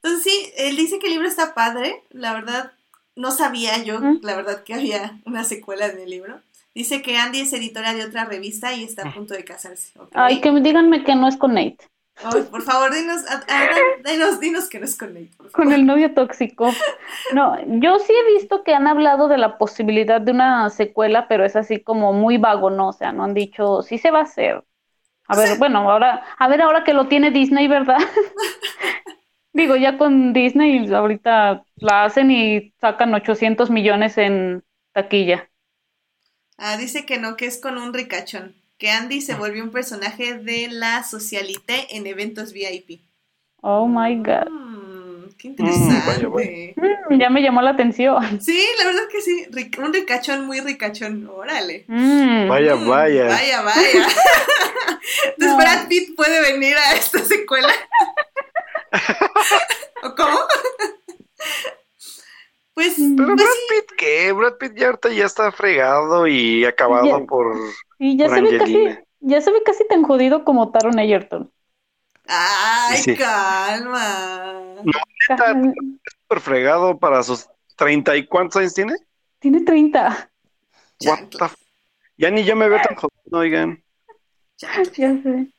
Entonces 0.03 0.23
sí, 0.23 0.51
él 0.57 0.77
dice 0.77 0.99
que 0.99 1.09
el 1.09 1.13
libro 1.15 1.29
está 1.29 1.55
padre, 1.55 2.03
la 2.11 2.33
verdad 2.33 2.73
no 3.17 3.31
sabía 3.33 3.83
yo, 3.83 4.01
Mm. 4.01 4.21
la 4.23 4.35
verdad 4.37 4.63
que 4.65 4.73
había 4.75 5.21
una 5.27 5.45
secuela 5.45 5.87
en 5.87 5.99
el 5.99 6.09
libro. 6.11 6.41
Dice 6.75 7.03
que 7.03 7.19
Andy 7.19 7.41
es 7.41 7.53
editora 7.53 7.93
de 7.95 8.05
otra 8.05 8.25
revista 8.25 8.73
y 8.75 8.85
está 8.85 9.09
a 9.09 9.13
punto 9.13 9.35
de 9.35 9.45
casarse. 9.45 9.93
ay, 10.15 10.41
que 10.41 10.51
díganme 10.61 11.03
que 11.05 11.17
no 11.17 11.27
es 11.29 11.37
con 11.37 11.55
Nate, 11.55 11.79
Por 12.51 12.63
favor, 12.63 12.93
dinos, 12.95 13.23
a- 13.29 13.45
a- 13.49 13.71
dinos, 14.05 14.41
dinos 14.41 14.69
que 14.69 14.79
no 14.79 14.85
es 14.85 14.97
con 14.97 15.15
por 15.37 15.51
favor. 15.51 15.53
con 15.53 15.73
el 15.73 15.87
novio 15.87 16.15
tóxico. 16.15 16.85
No, 17.31 17.57
yo 17.81 17.99
sí 17.99 18.13
he 18.13 18.35
visto 18.35 18.65
que 18.65 18.75
han 18.75 18.87
hablado 18.87 19.29
de 19.29 19.39
la 19.39 19.59
posibilidad 19.59 20.21
de 20.21 20.33
una 20.33 20.69
secuela, 20.71 21.29
pero 21.29 21.45
es 21.45 21.57
así 21.57 21.83
como 21.83 22.13
muy 22.13 22.39
vago, 22.39 22.71
¿no? 22.71 22.89
O 22.89 22.93
sea, 22.93 23.13
no 23.13 23.25
han 23.25 23.35
dicho, 23.35 23.83
sí 23.83 23.99
se 23.99 24.11
va 24.11 24.21
a 24.21 24.23
hacer. 24.23 24.65
A 25.29 25.37
ver, 25.37 25.59
bueno, 25.59 25.91
ahora, 25.91 26.25
a 26.39 26.49
ver 26.49 26.63
ahora 26.63 26.85
que 26.85 26.95
lo 26.95 27.09
tiene 27.09 27.31
Disney, 27.31 27.69
¿verdad? 27.69 27.99
Digo, 29.53 29.77
ya 29.77 29.99
con 29.99 30.33
Disney 30.33 30.93
ahorita 30.93 31.65
la 31.77 32.05
hacen 32.05 32.31
y 32.31 32.73
sacan 32.81 33.15
800 33.15 33.71
millones 33.71 34.19
en 34.19 34.65
taquilla. 34.93 35.51
Ah, 36.59 36.77
dice 36.77 37.07
que 37.07 37.19
no, 37.19 37.37
que 37.37 37.47
es 37.47 37.59
con 37.61 37.77
un 37.77 37.93
ricachón. 37.93 38.55
Que 38.81 38.91
Andy 38.91 39.21
se 39.21 39.35
volvió 39.35 39.63
un 39.63 39.71
personaje 39.71 40.39
de 40.39 40.69
la 40.71 41.05
socialité 41.05 41.87
en 41.97 42.07
eventos 42.07 42.53
VIP. 42.55 43.03
Oh 43.61 43.87
my 43.87 44.17
God. 44.17 44.49
Mm, 44.51 45.29
qué 45.37 45.51
vaya, 45.59 45.73
interesante. 45.75 46.27
vaya. 46.27 46.49
Mm, 47.11 47.21
ya 47.21 47.29
me 47.29 47.43
llamó 47.43 47.61
la 47.61 47.71
atención. 47.73 48.41
Sí, 48.41 48.59
la 48.79 48.87
verdad 48.87 49.03
que 49.13 49.21
sí. 49.21 49.45
ric- 49.51 49.79
un 49.79 49.93
ricachón 49.93 50.47
muy 50.47 50.61
ricachón. 50.61 51.29
Órale. 51.29 51.85
Mm. 51.89 52.49
Vaya, 52.49 52.75
Mm, 52.77 52.89
vaya. 52.89 53.25
Vaya, 53.27 53.61
vaya. 53.63 53.83
Entonces 55.27 55.37
No. 55.39 55.57
Brad 55.59 55.87
Pitt 55.89 56.17
puede 56.17 56.41
venir 56.53 56.75
a 56.79 56.95
esta 56.95 57.19
secuela. 57.23 57.73
¿O 60.03 60.15
cómo? 60.15 60.39
Pues, 62.73 62.95
Pero 62.97 63.27
pues 63.35 63.37
Brad 63.37 63.47
sí. 63.53 63.61
Pitt, 63.69 63.99
¿qué? 63.99 64.33
Brad 64.33 64.55
Pitt 64.57 64.73
ya 64.75 64.87
ahorita 64.87 65.11
ya 65.11 65.27
está 65.27 65.53
fregado 65.53 66.27
y 66.27 66.65
acabado 66.65 67.19
Ya. 67.19 67.27
por, 67.27 67.55
Y 68.03 68.17
ya 68.17 68.31
se 68.31 68.41
ve 68.41 68.59
casi, 68.59 68.79
ya 69.21 69.41
se 69.43 69.53
ve 69.53 69.63
casi 69.63 69.87
tan 69.87 70.03
jodido 70.03 70.43
como 70.43 70.73
Taron 70.73 70.99
Egerton. 70.99 71.53
Ay, 72.27 72.97
Sí. 72.97 73.15
calma. 73.15 74.83
Está 75.29 75.63
por 76.27 76.41
fregado 76.41 76.99
para 76.99 77.23
sus 77.23 77.47
treinta 77.77 78.17
y 78.17 78.27
cuántos 78.27 78.57
años 78.57 78.73
tiene? 78.73 78.95
Tiene 79.39 79.61
30. 79.61 80.31
What 81.05 81.29
the 81.31 81.45
f- 81.45 81.57
Ya 82.17 82.31
ni 82.31 82.45
yo 82.45 82.57
me 82.57 82.69
veo 82.69 82.81
tan 82.81 82.97
jodido, 82.97 83.39
oigan. 83.39 83.85
chanclas. 84.57 84.97
Ya 84.97 85.23
sé. 85.23 85.53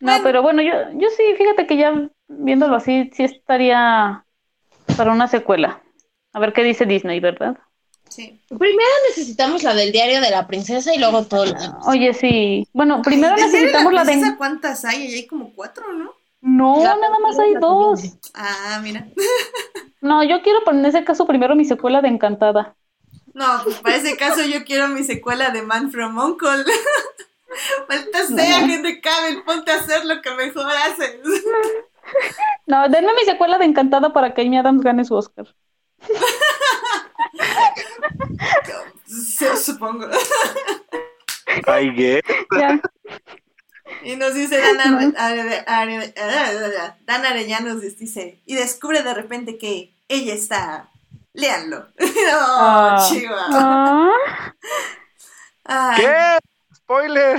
No, 0.00 0.12
Bueno. 0.12 0.22
pero 0.24 0.42
bueno, 0.42 0.62
yo, 0.62 0.72
yo 0.94 1.08
sí, 1.10 1.22
fíjate 1.36 1.66
que 1.66 1.76
ya 1.76 2.08
viéndolo 2.28 2.76
así, 2.76 3.10
sí 3.14 3.24
estaría 3.24 4.24
para 4.96 5.12
una 5.12 5.28
secuela. 5.28 5.82
A 6.32 6.40
ver 6.40 6.52
qué 6.54 6.62
dice 6.64 6.86
Disney, 6.86 7.20
¿verdad? 7.20 7.58
Sí. 8.08 8.40
Primero 8.48 8.90
necesitamos 9.08 9.62
la 9.62 9.74
del 9.74 9.90
diario 9.90 10.20
de 10.20 10.30
la 10.30 10.46
princesa 10.46 10.94
y 10.94 10.98
luego 10.98 11.24
todo 11.24 11.46
lo 11.46 11.52
demás. 11.52 11.86
Oye, 11.86 12.14
sí. 12.14 12.68
Bueno, 12.72 13.02
primero 13.02 13.34
¿de 13.34 13.42
necesitamos 13.42 13.92
la 13.92 14.04
de... 14.04 14.12
princesa 14.12 14.36
¿Cuántas 14.36 14.84
hay? 14.84 15.02
Ahí 15.02 15.14
hay 15.14 15.26
como 15.26 15.52
cuatro, 15.52 15.92
¿no? 15.92 16.12
No, 16.40 16.76
La- 16.84 16.96
nada 16.96 17.18
más 17.20 17.38
hay 17.38 17.54
dos. 17.54 18.02
Ah, 18.34 18.78
mira. 18.82 19.06
No, 20.00 20.22
yo 20.22 20.42
quiero 20.42 20.62
poner 20.64 20.80
en 20.80 20.86
ese 20.86 21.04
caso 21.04 21.26
primero 21.26 21.56
mi 21.56 21.64
secuela 21.64 22.02
de 22.02 22.08
Encantada. 22.08 22.76
No, 23.32 23.46
pues 23.64 23.76
para 23.78 23.96
ese 23.96 24.16
caso 24.16 24.42
yo 24.44 24.64
quiero 24.64 24.86
mi 24.88 25.02
secuela 25.02 25.50
de 25.50 25.62
Man 25.62 25.90
from 25.90 26.16
Uncle. 26.18 26.64
Maldita 27.88 28.26
sea, 28.26 28.60
Henry 28.60 29.00
Cavill, 29.00 29.42
ponte 29.44 29.70
a 29.72 29.76
hacer 29.76 30.04
lo 30.04 30.20
que 30.22 30.30
mejor 30.32 30.66
haces. 30.70 31.20
No, 32.66 32.86
denme 32.90 33.12
mi 33.14 33.24
secuela 33.24 33.56
de 33.56 33.64
Encantada 33.64 34.12
para 34.12 34.34
que 34.34 34.42
Amy 34.42 34.58
Adams 34.58 34.82
gane 34.82 35.04
su 35.06 35.14
Oscar. 35.14 35.46
Sí, 39.06 39.46
supongo. 39.62 40.06
Guess. 41.96 42.22
Ya. 42.58 42.80
Y 44.02 44.16
nos 44.16 44.34
dice 44.34 44.58
Dan, 44.58 44.80
Are- 44.80 45.14
Are- 45.16 45.64
Are- 45.66 46.12
Are- 46.16 46.94
Dan 47.06 47.24
Arellanos, 47.24 47.80
dice, 47.80 48.40
y 48.44 48.54
descubre 48.54 49.02
de 49.02 49.14
repente 49.14 49.58
que 49.58 49.94
ella 50.08 50.34
está... 50.34 50.90
Léanlo. 51.32 51.88
No, 51.98 52.38
Ah. 52.38 53.06
chiva. 53.08 53.46
Ah, 53.50 54.10
Ay, 55.64 56.04
¿Qué? 56.04 56.38
Spoiler. 56.76 57.38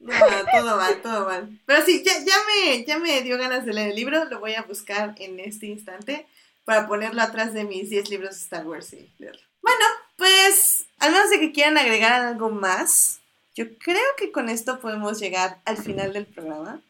no, 0.00 0.14
todo 0.52 0.76
mal, 0.76 1.00
todo 1.02 1.26
mal. 1.26 1.48
Pero 1.66 1.84
sí, 1.84 2.02
ya, 2.04 2.12
ya, 2.18 2.36
me, 2.46 2.84
ya 2.84 2.98
me 2.98 3.22
dio 3.22 3.38
ganas 3.38 3.64
de 3.64 3.72
leer 3.72 3.90
el 3.90 3.96
libro, 3.96 4.24
lo 4.26 4.40
voy 4.40 4.54
a 4.54 4.62
buscar 4.62 5.14
en 5.18 5.38
este 5.40 5.66
instante 5.66 6.26
para 6.64 6.86
ponerlo 6.86 7.22
atrás 7.22 7.52
de 7.54 7.64
mis 7.64 7.90
10 7.90 8.10
libros 8.10 8.30
de 8.30 8.36
Star 8.42 8.66
Wars 8.66 8.92
y 8.92 9.12
leerlo. 9.18 9.42
Bueno, 9.62 9.84
pues, 10.16 10.86
al 10.98 11.12
menos 11.12 11.30
de 11.30 11.40
que 11.40 11.52
quieran 11.52 11.78
agregar 11.78 12.12
algo 12.12 12.50
más, 12.50 13.20
yo 13.54 13.64
creo 13.78 14.02
que 14.16 14.32
con 14.32 14.48
esto 14.48 14.80
podemos 14.80 15.20
llegar 15.20 15.60
al 15.64 15.76
final 15.76 16.12
del 16.12 16.26
programa. 16.26 16.80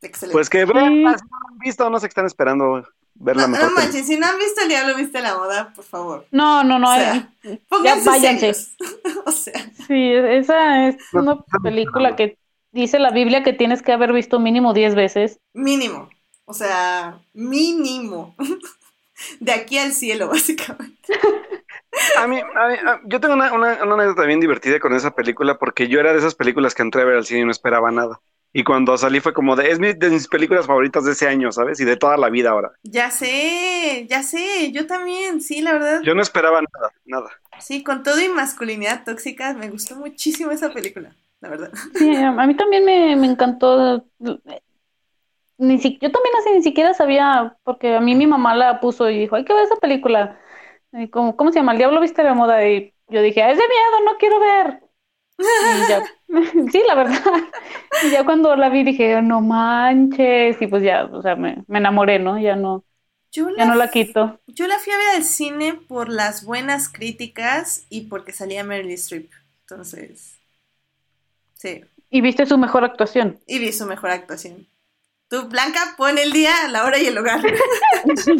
Excelente. 0.00 0.32
Pues 0.32 0.48
que 0.48 0.64
vean, 0.64 0.92
si 0.94 1.02
no 1.02 1.36
han 1.50 1.58
visto, 1.58 1.90
no 1.90 1.98
sé 1.98 2.06
qué 2.06 2.10
están 2.10 2.26
esperando 2.26 2.84
ver 3.14 3.36
la 3.36 3.48
no, 3.48 3.48
mejor 3.48 3.70
no 3.70 3.74
película. 3.74 3.84
manches, 3.84 4.06
si 4.06 4.16
no 4.16 4.26
han 4.26 4.38
visto 4.38 4.60
el 4.62 4.68
diablo, 4.68 4.94
viste 4.96 5.20
la 5.20 5.36
moda, 5.36 5.72
por 5.74 5.84
favor. 5.84 6.26
no, 6.30 6.62
no, 6.64 6.78
no. 6.78 6.90
O 6.90 6.94
eh, 6.94 7.28
sea, 7.42 7.58
Pónganse 7.68 8.08
váyanse. 8.08 8.50
o 9.26 9.32
sea, 9.32 9.72
Sí, 9.86 10.12
esa 10.12 10.88
es 10.88 10.96
una 11.12 11.44
película 11.62 12.14
que 12.14 12.38
dice 12.70 12.98
la 12.98 13.10
Biblia 13.10 13.42
que 13.42 13.52
tienes 13.52 13.82
que 13.82 13.92
haber 13.92 14.12
visto 14.12 14.38
mínimo 14.38 14.72
10 14.72 14.94
veces. 14.94 15.40
mínimo. 15.52 16.08
O 16.48 16.54
sea, 16.54 17.20
mínimo. 17.34 18.34
De 19.40 19.52
aquí 19.52 19.78
al 19.78 19.92
cielo, 19.92 20.28
básicamente. 20.28 21.12
A 22.14 22.26
mí, 22.26 22.38
a 22.38 22.68
mí- 22.68 22.76
a- 22.86 23.00
yo 23.04 23.20
tengo 23.20 23.34
una, 23.34 23.52
una, 23.52 23.82
una 23.84 23.94
anécdota 23.94 24.22
bien 24.24 24.40
divertida 24.40 24.78
con 24.80 24.94
esa 24.94 25.14
película 25.14 25.58
porque 25.58 25.88
yo 25.88 26.00
era 26.00 26.12
de 26.12 26.18
esas 26.18 26.34
películas 26.34 26.74
que 26.74 26.82
entré 26.82 27.02
a 27.02 27.04
ver 27.04 27.16
al 27.16 27.26
cine 27.26 27.40
y 27.40 27.44
no 27.44 27.50
esperaba 27.50 27.90
nada. 27.90 28.20
Y 28.52 28.64
cuando 28.64 28.96
salí 28.96 29.20
fue 29.20 29.34
como 29.34 29.56
de, 29.56 29.70
es 29.70 29.78
mi- 29.78 29.92
de 29.92 30.08
mis 30.10 30.26
películas 30.28 30.66
favoritas 30.66 31.04
de 31.04 31.12
ese 31.12 31.28
año, 31.28 31.52
¿sabes? 31.52 31.80
Y 31.80 31.84
de 31.84 31.96
toda 31.96 32.16
la 32.16 32.30
vida 32.30 32.50
ahora. 32.50 32.72
Ya 32.82 33.10
sé, 33.10 34.06
ya 34.08 34.22
sé, 34.22 34.72
yo 34.72 34.86
también, 34.86 35.40
sí, 35.42 35.60
la 35.60 35.72
verdad. 35.74 36.00
Yo 36.02 36.14
no 36.14 36.22
esperaba 36.22 36.60
nada, 36.62 36.92
nada. 37.04 37.30
Sí, 37.60 37.82
con 37.82 38.02
todo 38.02 38.20
y 38.20 38.28
masculinidad 38.28 39.04
tóxica, 39.04 39.52
me 39.52 39.68
gustó 39.68 39.96
muchísimo 39.96 40.50
esa 40.52 40.72
película, 40.72 41.14
la 41.40 41.48
verdad. 41.50 41.70
Sí, 41.94 42.14
a 42.16 42.28
a 42.30 42.46
mí 42.46 42.56
también 42.56 42.84
me, 42.84 43.16
me 43.16 43.26
encantó. 43.26 44.06
Ni 45.58 45.78
si, 45.78 45.98
yo 46.00 46.12
también 46.12 46.34
así 46.38 46.50
ni 46.54 46.62
siquiera 46.62 46.94
sabía, 46.94 47.56
porque 47.64 47.96
a 47.96 48.00
mí 48.00 48.14
mi 48.14 48.26
mamá 48.26 48.54
la 48.54 48.80
puso 48.80 49.10
y 49.10 49.18
dijo, 49.18 49.36
hay 49.36 49.44
que 49.44 49.52
ver 49.54 49.64
esa 49.64 49.76
película. 49.76 50.38
Y 50.92 51.08
como, 51.10 51.36
¿cómo 51.36 51.52
se 51.52 51.58
llama? 51.60 51.72
El 51.72 51.78
diablo 51.78 52.00
viste 52.00 52.22
la 52.24 52.34
moda. 52.34 52.66
Y 52.68 52.94
yo 53.08 53.22
dije, 53.22 53.42
"Ah, 53.42 53.50
es 53.50 53.58
de 53.58 53.64
miedo, 53.68 54.04
no 54.12 54.18
quiero 54.18 54.40
ver. 54.40 54.82
Y 55.60 55.86
ya, 55.86 56.04
sí, 56.72 56.82
la 56.88 56.94
verdad. 56.94 57.20
Y 58.00 58.10
ya 58.10 58.24
cuando 58.24 58.56
la 58.56 58.68
vi 58.70 58.84
dije, 58.84 59.20
no 59.22 59.40
manches. 59.42 60.60
Y 60.62 60.66
pues 60.68 60.82
ya, 60.84 61.06
o 61.06 61.22
sea, 61.22 61.36
me, 61.36 61.64
me 61.68 61.78
enamoré, 61.78 62.18
¿no? 62.20 62.38
Ya 62.38 62.56
no, 62.56 62.84
Yo 63.32 63.48
ya 63.56 63.66
no 63.66 63.74
la 63.76 63.90
quito. 63.90 64.40
Yo 64.46 64.66
la 64.66 64.78
fui 64.78 64.92
a 64.92 64.98
ver 64.98 65.08
al 65.16 65.24
cine 65.24 65.74
por 65.74 66.10
las 66.10 66.44
buenas 66.44 66.88
críticas 66.90 67.84
y 67.88 68.02
porque 68.02 68.32
salía 68.32 68.64
Meryl 68.64 68.90
Streep. 68.92 69.30
Entonces, 69.62 70.38
sí. 71.54 71.84
Y 72.10 72.20
viste 72.20 72.44
su 72.44 72.58
mejor 72.58 72.84
actuación. 72.84 73.40
Y 73.48 73.58
vi 73.58 73.72
su 73.72 73.84
mejor 73.84 74.10
actuación. 74.10 74.68
Tú, 75.28 75.46
Blanca, 75.48 75.94
pon 75.98 76.16
el 76.16 76.32
día, 76.32 76.68
la 76.68 76.84
hora 76.84 76.98
y 76.98 77.06
el 77.06 77.14
lugar. 77.14 77.42
Sí, 78.16 78.32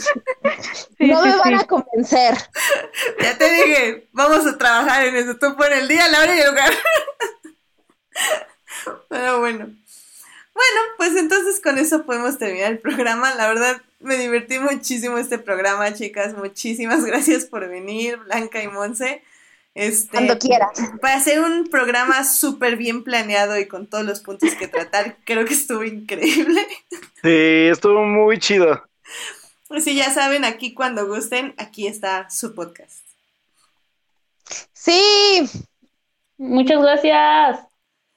no 1.07 1.23
me 1.23 1.37
van 1.37 1.55
a 1.55 1.65
convencer. 1.65 2.35
ya 3.21 3.37
te 3.37 3.51
dije, 3.51 4.09
vamos 4.13 4.47
a 4.47 4.57
trabajar 4.57 5.05
en 5.05 5.17
eso. 5.17 5.37
Tú 5.37 5.55
pon 5.55 5.71
el 5.71 5.87
día, 5.87 6.09
la 6.09 6.23
hora 6.23 6.35
y 6.35 6.41
el 6.41 6.49
lugar. 6.49 6.73
Pero 9.09 9.41
bueno. 9.41 9.67
Bueno, 9.67 10.81
pues 10.97 11.15
entonces 11.15 11.61
con 11.61 11.77
eso 11.77 12.07
podemos 12.07 12.39
terminar 12.39 12.73
el 12.73 12.79
programa. 12.79 13.35
La 13.35 13.49
verdad, 13.49 13.83
me 14.01 14.17
divertí 14.17 14.59
muchísimo 14.59 15.19
este 15.19 15.39
programa, 15.39 15.93
chicas. 15.93 16.35
Muchísimas 16.35 17.05
gracias 17.05 17.45
por 17.45 17.69
venir, 17.69 18.17
Blanca 18.17 18.63
y 18.63 18.69
Monse. 18.69 19.23
Este, 19.79 20.11
Cuando 20.11 20.37
quieras. 20.39 20.71
Para 21.01 21.15
hacer 21.15 21.41
un 21.41 21.69
programa 21.69 22.25
súper 22.25 22.77
bien 22.77 23.05
planeado 23.05 23.57
y 23.57 23.69
con 23.69 23.87
todos 23.87 24.05
los 24.05 24.19
puntos 24.19 24.53
que 24.57 24.67
tratar, 24.67 25.19
creo 25.25 25.45
que 25.45 25.55
estuvo 25.55 25.85
increíble. 25.85 26.67
Sí, 27.23 27.69
estuvo 27.71 28.03
muy 28.03 28.41
chido. 28.41 28.83
Pues 29.69 29.85
sí, 29.85 29.95
ya 29.95 30.11
saben, 30.11 30.45
aquí 30.45 30.75
cuando 30.75 31.07
gusten, 31.07 31.55
aquí 31.59 31.87
está 31.87 32.29
su 32.29 32.57
podcast. 32.57 33.07
Sí, 34.73 35.49
Muchas 36.39 36.81
gracias. 36.81 37.67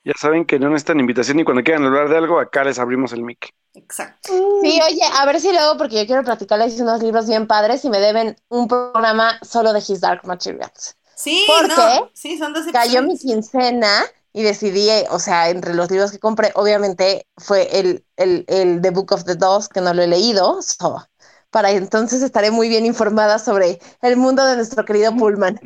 Ya 0.03 0.13
saben 0.19 0.45
que 0.45 0.57
no 0.57 0.69
necesitan 0.69 0.99
invitación 0.99 1.39
y 1.39 1.43
cuando 1.43 1.63
quieran 1.63 1.85
hablar 1.85 2.09
de 2.09 2.17
algo, 2.17 2.39
acá 2.39 2.63
les 2.63 2.79
abrimos 2.79 3.13
el 3.13 3.21
mic. 3.21 3.53
Exacto. 3.73 4.29
sí, 4.61 4.79
oye, 4.81 5.01
a 5.13 5.25
ver 5.25 5.39
si 5.39 5.51
luego, 5.51 5.77
porque 5.77 5.97
yo 5.97 6.05
quiero 6.05 6.23
platicarles 6.23 6.79
unos 6.81 7.01
libros 7.01 7.27
bien 7.27 7.47
padres 7.47 7.85
y 7.85 7.89
me 7.89 7.99
deben 7.99 8.35
un 8.49 8.67
programa 8.67 9.39
solo 9.43 9.73
de 9.73 9.79
His 9.79 10.01
Dark 10.01 10.25
Materials. 10.25 10.97
Sí, 11.21 11.43
¿Por 11.45 11.67
no. 11.67 12.09
Sí, 12.13 12.37
son 12.37 12.53
dos 12.53 12.65
Cayó 12.71 13.03
mi 13.03 13.17
quincena 13.17 14.03
y 14.33 14.43
decidí, 14.43 14.87
o 15.09 15.19
sea, 15.19 15.49
entre 15.49 15.73
los 15.73 15.91
libros 15.91 16.11
que 16.11 16.19
compré, 16.19 16.51
obviamente 16.55 17.27
fue 17.37 17.79
el, 17.79 18.05
el, 18.17 18.45
el 18.47 18.81
The 18.81 18.89
Book 18.89 19.11
of 19.11 19.25
the 19.25 19.35
Dolls, 19.35 19.67
que 19.69 19.81
no 19.81 19.93
lo 19.93 20.01
he 20.01 20.07
leído, 20.07 20.61
so, 20.61 21.05
para 21.51 21.71
entonces 21.71 22.21
estaré 22.21 22.49
muy 22.49 22.69
bien 22.69 22.85
informada 22.85 23.37
sobre 23.37 23.79
el 24.01 24.17
mundo 24.17 24.43
de 24.45 24.55
nuestro 24.55 24.85
querido 24.85 25.15
Pullman. 25.15 25.59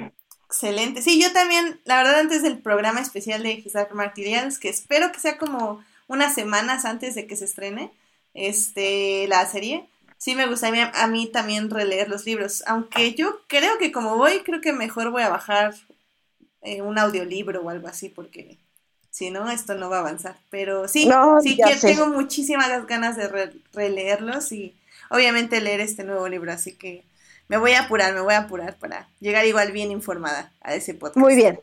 Excelente. 0.48 1.02
Sí, 1.02 1.22
yo 1.22 1.32
también, 1.32 1.80
la 1.86 1.98
verdad, 1.98 2.20
antes 2.20 2.42
del 2.42 2.60
programa 2.62 3.02
especial 3.02 3.44
de 3.44 3.54
His 3.54 3.74
Dark 3.74 3.94
Materials, 3.94 4.60
que 4.60 4.70
espero 4.70 5.12
que 5.12 5.20
sea 5.20 5.38
como 5.38 5.84
unas 6.08 6.34
semanas 6.34 6.86
antes 6.86 7.16
de 7.16 7.28
que 7.28 7.36
se 7.36 7.46
estrene 7.46 7.92
este, 8.34 9.28
la 9.28 9.46
serie, 9.46 9.88
sí 10.26 10.34
me 10.34 10.48
gustaría 10.48 10.90
a 10.96 11.06
mí 11.06 11.28
también 11.28 11.70
releer 11.70 12.10
los 12.10 12.26
libros. 12.26 12.64
Aunque 12.66 13.14
yo 13.14 13.42
creo 13.48 13.78
que 13.78 13.92
como 13.92 14.18
voy, 14.18 14.40
creo 14.40 14.60
que 14.60 14.74
mejor 14.74 15.12
voy 15.12 15.22
a 15.22 15.30
bajar 15.30 15.76
eh, 16.64 16.82
un 16.82 16.98
audiolibro 16.98 17.62
o 17.62 17.70
algo 17.70 17.88
así, 17.88 18.10
porque 18.10 18.58
si 19.12 19.30
no, 19.30 19.52
esto 19.52 19.76
no 19.76 19.88
va 19.88 19.98
a 19.98 20.00
avanzar. 20.00 20.36
Pero 20.50 20.88
sí, 20.88 21.08
No, 21.10 21.40
sí 21.44 21.58
que 21.58 21.76
sé. 21.76 21.92
tengo 21.94 22.08
muchísimas 22.08 22.88
ganas 22.88 23.18
de 23.18 23.28
re- 23.28 23.54
releerlos 23.74 24.52
y 24.52 24.74
obviamente 25.12 25.62
leer 25.62 25.80
este 25.80 26.04
nuevo 26.04 26.28
libro, 26.28 26.52
así 26.52 26.74
que 26.74 27.04
me 27.48 27.58
voy 27.58 27.74
a 27.74 27.82
apurar, 27.82 28.16
me 28.16 28.22
voy 28.22 28.34
a 28.34 28.40
apurar 28.40 28.80
para 28.80 29.08
llegar 29.20 29.46
igual 29.46 29.72
bien 29.74 29.92
informada 29.92 30.52
a 30.62 30.74
ese 30.74 30.96
podcast. 30.96 31.18
Muy 31.18 31.36
bien. 31.36 31.60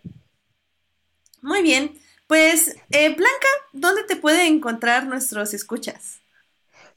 Muy 1.43 1.63
bien. 1.63 1.99
Pues, 2.29 2.77
eh, 2.93 3.09
Blanca, 3.09 3.49
¿dónde 3.73 4.05
te 4.05 4.15
puede 4.17 4.47
encontrar 4.47 5.07
nuestros 5.07 5.53
escuchas? 5.53 6.22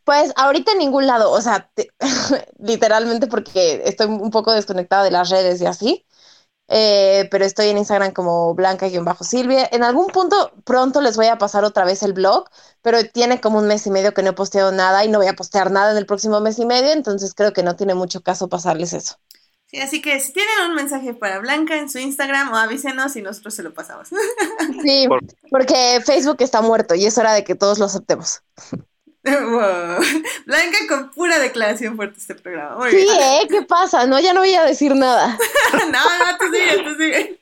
Pues 0.05 0.33
ahorita 0.37 0.73
en 0.73 0.79
ningún 0.79 1.07
lado, 1.07 1.31
o 1.31 1.41
sea, 1.41 1.69
te- 1.75 1.89
literalmente 2.59 3.27
porque 3.27 3.83
estoy 3.85 4.07
un 4.07 4.31
poco 4.31 4.53
desconectada 4.53 5.03
de 5.05 5.11
las 5.11 5.29
redes 5.31 5.61
y 5.61 5.67
así, 5.67 6.05
Eh, 6.69 7.27
pero 7.31 7.45
estoy 7.45 7.67
en 7.69 7.77
Instagram 7.79 8.13
como 8.13 8.55
blanca-silvia. 8.55 9.69
En 9.71 9.83
algún 9.83 10.07
punto 10.07 10.51
pronto 10.65 11.01
les 11.01 11.17
voy 11.17 11.27
a 11.27 11.37
pasar 11.39 11.63
otra 11.65 11.85
vez 11.85 12.03
el 12.03 12.13
blog, 12.13 12.45
pero 12.81 12.99
tiene 13.11 13.41
como 13.41 13.59
un 13.59 13.67
mes 13.67 13.87
y 13.87 13.91
medio 13.91 14.13
que 14.13 14.23
no 14.23 14.31
he 14.31 14.33
posteado 14.33 14.71
nada 14.73 15.05
y 15.05 15.09
no 15.09 15.19
voy 15.19 15.27
a 15.27 15.35
postear 15.35 15.71
nada 15.71 15.91
en 15.91 15.97
el 15.97 16.05
próximo 16.07 16.41
mes 16.41 16.59
y 16.59 16.65
medio, 16.65 16.91
entonces 16.93 17.33
creo 17.35 17.53
que 17.53 17.63
no 17.63 17.75
tiene 17.77 17.95
mucho 17.95 18.21
caso 18.23 18.49
pasarles 18.49 18.93
eso. 18.93 19.17
Sí, 19.65 19.79
así 19.79 20.01
que 20.01 20.19
si 20.19 20.31
tienen 20.31 20.69
un 20.69 20.75
mensaje 20.75 21.13
para 21.13 21.39
Blanca 21.39 21.77
en 21.77 21.89
su 21.89 21.97
Instagram 21.99 22.51
o 22.53 22.55
avísenos 22.57 23.15
y 23.15 23.21
nosotros 23.21 23.53
se 23.55 23.63
lo 23.63 23.73
pasamos. 23.73 24.09
Sí, 24.81 25.07
Por- 25.07 25.21
porque 25.49 26.01
Facebook 26.05 26.37
está 26.39 26.61
muerto 26.61 26.95
y 26.95 27.05
es 27.05 27.17
hora 27.17 27.33
de 27.33 27.43
que 27.43 27.55
todos 27.55 27.79
lo 27.79 27.85
aceptemos. 27.85 28.41
Wow. 29.51 29.99
Blanca 30.45 30.77
con 30.87 31.11
pura 31.11 31.39
declaración 31.39 31.95
fuerte 31.95 32.19
este 32.19 32.35
programa. 32.35 32.77
Muy 32.77 32.91
Sí, 32.91 32.97
bien. 32.97 33.19
¿eh? 33.19 33.47
¿Qué 33.49 33.63
pasa? 33.63 34.05
No, 34.05 34.19
ya 34.19 34.33
no 34.33 34.41
voy 34.41 34.53
a 34.53 34.63
decir 34.65 34.95
nada. 34.95 35.37
no, 35.73 36.17
no, 36.19 36.37
tú 36.39 36.45
sigue, 36.53 36.83
tú 36.83 36.95
sigue. 36.95 37.39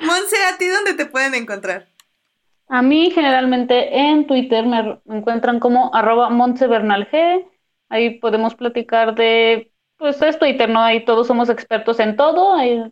Monse, 0.00 0.36
¿a 0.46 0.56
ti 0.58 0.66
dónde 0.68 0.94
te 0.94 1.06
pueden 1.06 1.34
encontrar? 1.34 1.88
A 2.68 2.82
mí 2.82 3.10
generalmente 3.10 3.96
en 3.98 4.26
Twitter 4.26 4.64
me 4.66 4.98
encuentran 5.06 5.60
como 5.60 5.94
arroba 5.94 6.30
montsebernalg. 6.30 7.08
Ahí 7.90 8.18
podemos 8.18 8.54
platicar 8.54 9.14
de, 9.14 9.70
pues 9.98 10.20
es 10.22 10.38
Twitter, 10.38 10.68
¿no? 10.68 10.80
Ahí 10.80 11.04
todos 11.04 11.26
somos 11.26 11.50
expertos 11.50 12.00
en 12.00 12.16
todo, 12.16 12.54
hay 12.54 12.82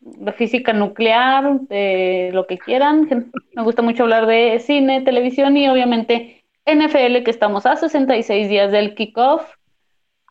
de 0.00 0.32
física 0.32 0.72
nuclear, 0.72 1.60
de 1.62 2.30
lo 2.32 2.46
que 2.46 2.58
quieran. 2.58 3.08
Me 3.54 3.62
gusta 3.62 3.82
mucho 3.82 4.02
hablar 4.02 4.26
de 4.26 4.58
cine, 4.60 5.02
televisión 5.02 5.56
y 5.56 5.68
obviamente 5.68 6.39
NFL, 6.74 7.24
que 7.24 7.30
estamos 7.30 7.66
a 7.66 7.76
66 7.76 8.48
días 8.48 8.72
del 8.72 8.94
kickoff. 8.94 9.42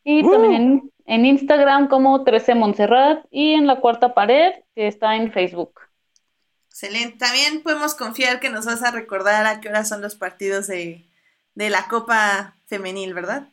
Y 0.03 0.23
Uh. 0.25 0.31
también 0.31 0.53
en, 0.55 0.91
en 1.05 1.25
Instagram 1.25 1.87
como 1.89 2.23
13 2.23 2.55
Montserrat 2.55 3.25
y 3.31 3.53
en 3.53 3.67
la 3.67 3.79
cuarta 3.81 4.13
pared, 4.13 4.53
que 4.75 4.87
está 4.87 5.15
en 5.15 5.31
Facebook. 5.31 5.79
Excelente. 6.69 7.17
También 7.17 7.61
podemos 7.63 7.93
confiar 7.95 8.39
que 8.39 8.49
nos 8.49 8.65
vas 8.65 8.81
a 8.83 8.91
recordar 8.91 9.45
a 9.45 9.59
qué 9.61 9.69
hora 9.69 9.85
son 9.85 10.01
los 10.01 10.15
partidos 10.15 10.67
de, 10.67 11.07
de 11.55 11.69
la 11.69 11.87
Copa 11.87 12.55
Femenil, 12.67 13.13
¿verdad? 13.13 13.49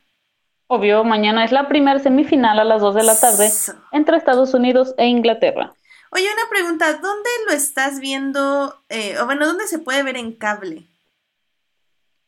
Obvio, 0.69 1.03
mañana 1.03 1.45
es 1.45 1.51
la 1.51 1.67
primera 1.67 1.99
semifinal 1.99 2.61
a 2.61 2.65
las 2.65 2.81
2 2.81 2.95
de 2.95 3.03
la 3.03 3.19
tarde 3.19 3.61
entre 3.91 4.17
Estados 4.17 4.55
Unidos 4.55 4.95
e 4.97 5.07
Inglaterra. 5.07 5.75
Oye, 6.11 6.27
una 6.33 6.49
pregunta, 6.49 6.95
¿dónde 6.95 7.31
lo 7.47 7.53
estás 7.53 8.01
viendo? 8.01 8.85
eh, 8.89 9.19
o 9.21 9.27
bueno, 9.27 9.47
¿dónde 9.47 9.67
se 9.67 9.79
puede 9.79 10.03
ver 10.03 10.17
en 10.17 10.33
cable? 10.33 10.87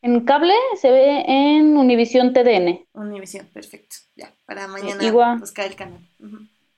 En 0.01 0.21
cable 0.21 0.53
se 0.79 0.91
ve 0.91 1.25
en 1.27 1.77
Univisión 1.77 2.33
TDN. 2.33 2.85
Univisión, 2.93 3.47
perfecto. 3.53 3.97
Ya, 4.15 4.31
para 4.45 4.67
mañana 4.67 5.03
igual. 5.03 5.39
buscar 5.39 5.65
el 5.67 5.75
canal. 5.75 5.99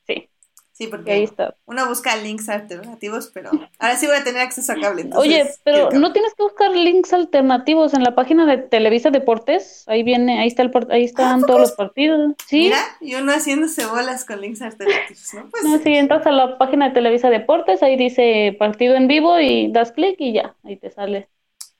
Sí, 0.07 0.27
Sí, 0.73 0.85
y 0.85 0.87
ahí 0.87 0.89
porque 0.89 1.23
está. 1.23 1.55
uno 1.65 1.87
busca 1.87 2.15
links 2.15 2.49
alternativos, 2.49 3.29
pero 3.31 3.51
ahora 3.77 3.97
sí 3.97 4.07
voy 4.07 4.15
a 4.15 4.23
tener 4.23 4.41
acceso 4.41 4.71
a 4.71 4.75
cable. 4.79 5.03
entonces 5.03 5.29
Oye, 5.31 5.51
pero 5.63 5.91
no 5.91 6.11
tienes 6.13 6.33
que 6.33 6.41
buscar 6.41 6.71
links 6.71 7.13
alternativos 7.13 7.93
en 7.93 8.03
la 8.03 8.15
página 8.15 8.47
de 8.47 8.57
Televisa 8.57 9.11
Deportes. 9.11 9.83
Ahí 9.87 10.01
viene, 10.01 10.39
ahí 10.39 10.47
está 10.47 10.63
el 10.63 10.71
ahí 10.89 11.03
están 11.03 11.41
todos 11.41 11.59
los 11.59 11.71
partidos. 11.73 12.33
Sí, 12.47 12.61
Mira, 12.61 12.79
y 12.99 13.13
uno 13.13 13.31
haciéndose 13.31 13.85
bolas 13.85 14.25
con 14.25 14.41
links 14.41 14.63
alternativos, 14.63 15.33
¿no? 15.35 15.49
Pues 15.51 15.63
no, 15.63 15.77
si 15.77 15.93
entras 15.93 16.25
a 16.25 16.31
la 16.31 16.57
página 16.57 16.87
de 16.87 16.95
Televisa 16.95 17.29
Deportes, 17.29 17.83
ahí 17.83 17.95
dice 17.95 18.55
partido 18.57 18.95
en 18.95 19.07
vivo 19.07 19.39
y 19.39 19.71
das 19.71 19.91
clic 19.91 20.15
y 20.19 20.33
ya, 20.33 20.55
ahí 20.63 20.77
te 20.77 20.89
sale. 20.89 21.29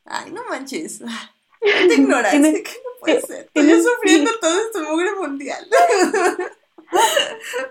Ay, 0.06 0.32
no 0.32 0.44
manches. 0.50 1.00
Tanta 1.62 1.94
ignorancia 1.94 2.40
Tienes- 2.40 2.64
que 2.64 2.72
no 2.72 3.00
puede 3.00 3.22
ser. 3.22 3.40
Estoy 3.46 3.64
tienes- 3.66 3.84
sufriendo 3.84 4.32
todo 4.40 4.62
este 4.62 4.80
mugre 4.82 5.14
mundial. 5.16 5.68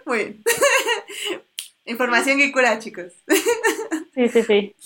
Muy 0.06 0.18
bien. 0.18 0.42
Información 1.84 2.38
que 2.38 2.52
cura, 2.52 2.78
chicos. 2.78 3.12
Sí, 4.14 4.28
sí, 4.28 4.42
sí. 4.42 4.76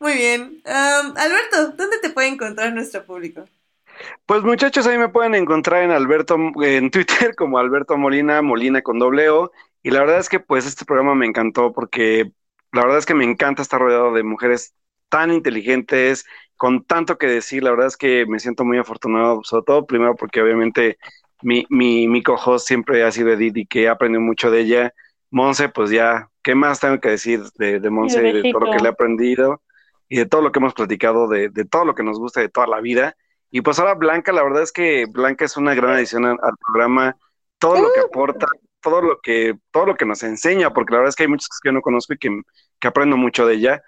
Muy 0.00 0.14
bien. 0.14 0.62
Alberto, 0.64 1.72
¿dónde 1.76 1.98
te 2.00 2.10
puede 2.10 2.28
encontrar 2.28 2.72
nuestro 2.72 3.04
público? 3.04 3.44
Pues 4.26 4.42
muchachos, 4.42 4.86
ahí 4.86 4.98
me 4.98 5.08
pueden 5.08 5.34
encontrar 5.34 5.82
en 5.82 5.90
Alberto, 5.90 6.36
en 6.62 6.90
Twitter 6.90 7.34
como 7.36 7.58
Alberto 7.58 7.96
Molina, 7.96 8.42
Molina 8.42 8.82
con 8.82 8.98
doble 8.98 9.28
O. 9.30 9.52
Y 9.82 9.90
la 9.90 10.00
verdad 10.00 10.18
es 10.18 10.28
que 10.28 10.40
pues 10.40 10.66
este 10.66 10.84
programa 10.84 11.14
me 11.14 11.26
encantó 11.26 11.72
porque 11.72 12.30
la 12.72 12.82
verdad 12.82 12.98
es 12.98 13.06
que 13.06 13.14
me 13.14 13.24
encanta 13.24 13.62
estar 13.62 13.80
rodeado 13.80 14.12
de 14.12 14.22
mujeres 14.22 14.74
tan 15.08 15.32
inteligentes, 15.32 16.26
con 16.58 16.84
tanto 16.84 17.18
que 17.18 17.28
decir. 17.28 17.64
La 17.64 17.70
verdad 17.72 17.88
es 17.88 17.96
que 17.98 18.26
me 18.26 18.40
siento 18.40 18.64
muy 18.64 18.78
afortunado, 18.78 19.42
sobre 19.44 19.64
todo 19.64 19.86
primero 19.86 20.16
porque 20.16 20.42
obviamente 20.42 20.98
mi, 21.42 21.66
mi, 21.70 22.08
mi 22.08 22.22
cojo 22.22 22.58
siempre 22.60 23.04
ha 23.04 23.12
sido 23.12 23.30
Edith 23.32 23.56
y 23.58 23.66
que 23.66 23.84
he 23.84 23.88
aprendido 23.88 24.22
mucho 24.22 24.50
de 24.50 24.60
ella. 24.62 24.94
Monse, 25.30 25.68
pues 25.70 25.90
ya, 25.90 26.30
¿qué 26.42 26.54
más 26.54 26.80
tengo 26.80 27.00
que 27.00 27.10
decir 27.10 27.42
de, 27.56 27.80
de 27.80 27.90
Monse 27.90 28.26
y 28.26 28.32
de 28.32 28.44
todo 28.44 28.60
lo 28.66 28.70
que 28.72 28.78
le 28.78 28.88
he 28.88 28.92
aprendido 28.92 29.62
y 30.08 30.18
de 30.18 30.26
todo 30.26 30.42
lo 30.42 30.52
que 30.52 30.58
hemos 30.58 30.74
platicado, 30.74 31.28
de, 31.28 31.50
de 31.50 31.64
todo 31.66 31.84
lo 31.86 31.94
que 31.94 32.02
nos 32.02 32.18
gusta 32.18 32.40
de 32.40 32.48
toda 32.48 32.66
la 32.66 32.80
vida? 32.80 33.16
Y 33.50 33.62
pues 33.62 33.78
ahora 33.78 33.94
Blanca, 33.94 34.32
la 34.32 34.42
verdad 34.42 34.62
es 34.62 34.72
que 34.72 35.06
Blanca 35.06 35.44
es 35.44 35.56
una 35.56 35.74
gran 35.74 35.92
adición 35.92 36.24
al, 36.26 36.38
al 36.42 36.54
programa, 36.66 37.16
todo 37.58 37.80
lo 37.80 37.92
que 37.92 38.00
aporta, 38.00 38.46
todo 38.80 39.02
lo 39.02 39.20
que, 39.20 39.54
todo 39.70 39.86
lo 39.86 39.96
que 39.96 40.06
nos 40.06 40.22
enseña, 40.22 40.72
porque 40.72 40.92
la 40.92 40.98
verdad 40.98 41.10
es 41.10 41.16
que 41.16 41.24
hay 41.24 41.28
muchas 41.28 41.48
cosas 41.48 41.60
que 41.62 41.68
yo 41.70 41.72
no 41.72 41.82
conozco 41.82 42.14
y 42.14 42.18
que, 42.18 42.40
que 42.78 42.88
aprendo 42.88 43.16
mucho 43.16 43.46
de 43.46 43.54
ella. 43.54 43.82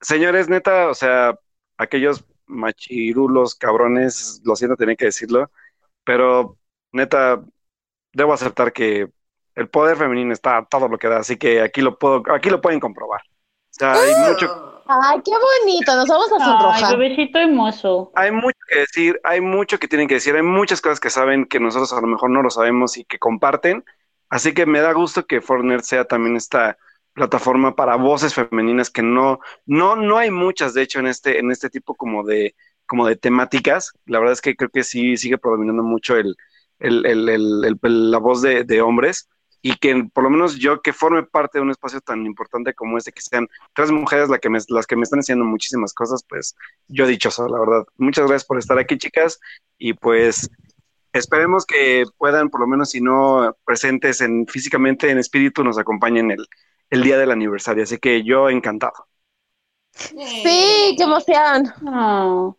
Señores, 0.00 0.48
neta, 0.48 0.88
o 0.88 0.94
sea, 0.94 1.34
aquellos 1.76 2.24
machirulos, 2.46 3.54
cabrones, 3.54 4.40
lo 4.44 4.56
siento, 4.56 4.76
tenía 4.76 4.96
que 4.96 5.06
decirlo, 5.06 5.50
pero 6.04 6.58
neta, 6.92 7.42
debo 8.12 8.32
aceptar 8.34 8.72
que 8.72 9.10
el 9.54 9.68
poder 9.68 9.96
femenino 9.96 10.32
está 10.32 10.58
a 10.58 10.66
todo 10.66 10.88
lo 10.88 10.98
que 10.98 11.08
da, 11.08 11.18
así 11.18 11.36
que 11.38 11.60
aquí 11.62 11.82
lo 11.82 11.98
puedo, 11.98 12.22
aquí 12.34 12.50
lo 12.50 12.60
pueden 12.60 12.80
comprobar. 12.80 13.22
O 13.22 13.28
sea, 13.70 14.00
hay 14.02 14.14
mucho, 14.16 14.46
Ay, 14.86 15.20
qué 15.24 15.32
bonito, 15.32 15.94
nos 15.96 16.08
vamos 16.08 16.32
a 16.32 16.38
Ay, 16.38 16.42
sonrojar. 16.44 16.98
bebecito 16.98 17.38
hermoso. 17.38 18.12
hay 18.14 18.30
mucho 18.30 18.58
que 18.68 18.80
decir, 18.80 19.20
hay 19.24 19.40
mucho 19.40 19.78
que 19.78 19.88
tienen 19.88 20.08
que 20.08 20.14
decir, 20.14 20.34
hay 20.36 20.42
muchas 20.42 20.80
cosas 20.80 21.00
que 21.00 21.10
saben 21.10 21.46
que 21.46 21.60
nosotros 21.60 21.92
a 21.92 22.00
lo 22.00 22.06
mejor 22.06 22.30
no 22.30 22.42
lo 22.42 22.50
sabemos 22.50 22.96
y 22.96 23.04
que 23.04 23.18
comparten. 23.18 23.84
Así 24.28 24.54
que 24.54 24.66
me 24.66 24.80
da 24.80 24.92
gusto 24.92 25.26
que 25.26 25.40
Fortnite 25.40 25.82
sea 25.84 26.04
también 26.06 26.36
esta 26.36 26.78
plataforma 27.12 27.74
para 27.74 27.96
voces 27.96 28.34
femeninas 28.34 28.90
que 28.90 29.02
no, 29.02 29.38
no, 29.66 29.96
no 29.96 30.18
hay 30.18 30.30
muchas, 30.30 30.74
de 30.74 30.82
hecho, 30.82 31.00
en 31.00 31.06
este, 31.06 31.38
en 31.38 31.50
este 31.50 31.70
tipo 31.70 31.94
como 31.94 32.24
de, 32.24 32.54
como 32.86 33.06
de 33.06 33.16
temáticas. 33.16 33.92
La 34.06 34.18
verdad 34.18 34.32
es 34.34 34.40
que 34.40 34.56
creo 34.56 34.70
que 34.70 34.84
sí 34.84 35.16
sigue 35.16 35.38
predominando 35.38 35.82
mucho 35.82 36.16
el, 36.16 36.36
el, 36.78 37.06
el, 37.06 37.78
la 37.82 38.18
voz 38.18 38.42
de, 38.42 38.64
de 38.64 38.80
hombres. 38.80 39.28
y 39.64 39.76
que 39.76 40.04
por 40.12 40.24
lo 40.24 40.30
menos 40.30 40.56
yo 40.56 40.82
que 40.82 40.92
forme 40.92 41.22
parte 41.22 41.58
de 41.58 41.62
un 41.62 41.70
espacio 41.70 42.00
tan 42.00 42.26
importante 42.26 42.74
como 42.74 42.98
este, 42.98 43.12
que 43.12 43.22
sean 43.22 43.48
tres 43.74 43.92
mujeres 43.92 44.28
las 44.28 44.40
que 44.40 44.50
me, 44.50 44.58
las 44.68 44.86
que 44.86 44.96
me 44.96 45.04
están 45.04 45.20
haciendo 45.20 45.44
muchísimas 45.44 45.94
cosas, 45.94 46.24
pues 46.28 46.56
yo 46.88 47.06
dichoso, 47.06 47.48
la 47.48 47.60
verdad. 47.60 47.84
Muchas 47.96 48.26
gracias 48.26 48.44
por 48.44 48.58
estar 48.58 48.78
aquí, 48.78 48.98
chicas, 48.98 49.38
y 49.78 49.94
pues 49.94 50.50
esperemos 51.12 51.64
que 51.64 52.04
puedan, 52.18 52.50
por 52.50 52.60
lo 52.60 52.66
menos 52.66 52.90
si 52.90 53.00
no 53.00 53.56
presentes 53.64 54.20
en 54.20 54.46
físicamente, 54.48 55.10
en 55.10 55.18
espíritu, 55.18 55.62
nos 55.62 55.78
acompañen 55.78 56.32
el, 56.32 56.46
el 56.92 57.02
día 57.02 57.18
del 57.18 57.30
aniversario. 57.32 57.82
Así 57.84 57.98
que 57.98 58.22
yo 58.22 58.48
encantado. 58.50 59.08
Sí, 59.94 60.94
qué 60.96 61.02
emoción. 61.02 61.72
No. 61.82 62.56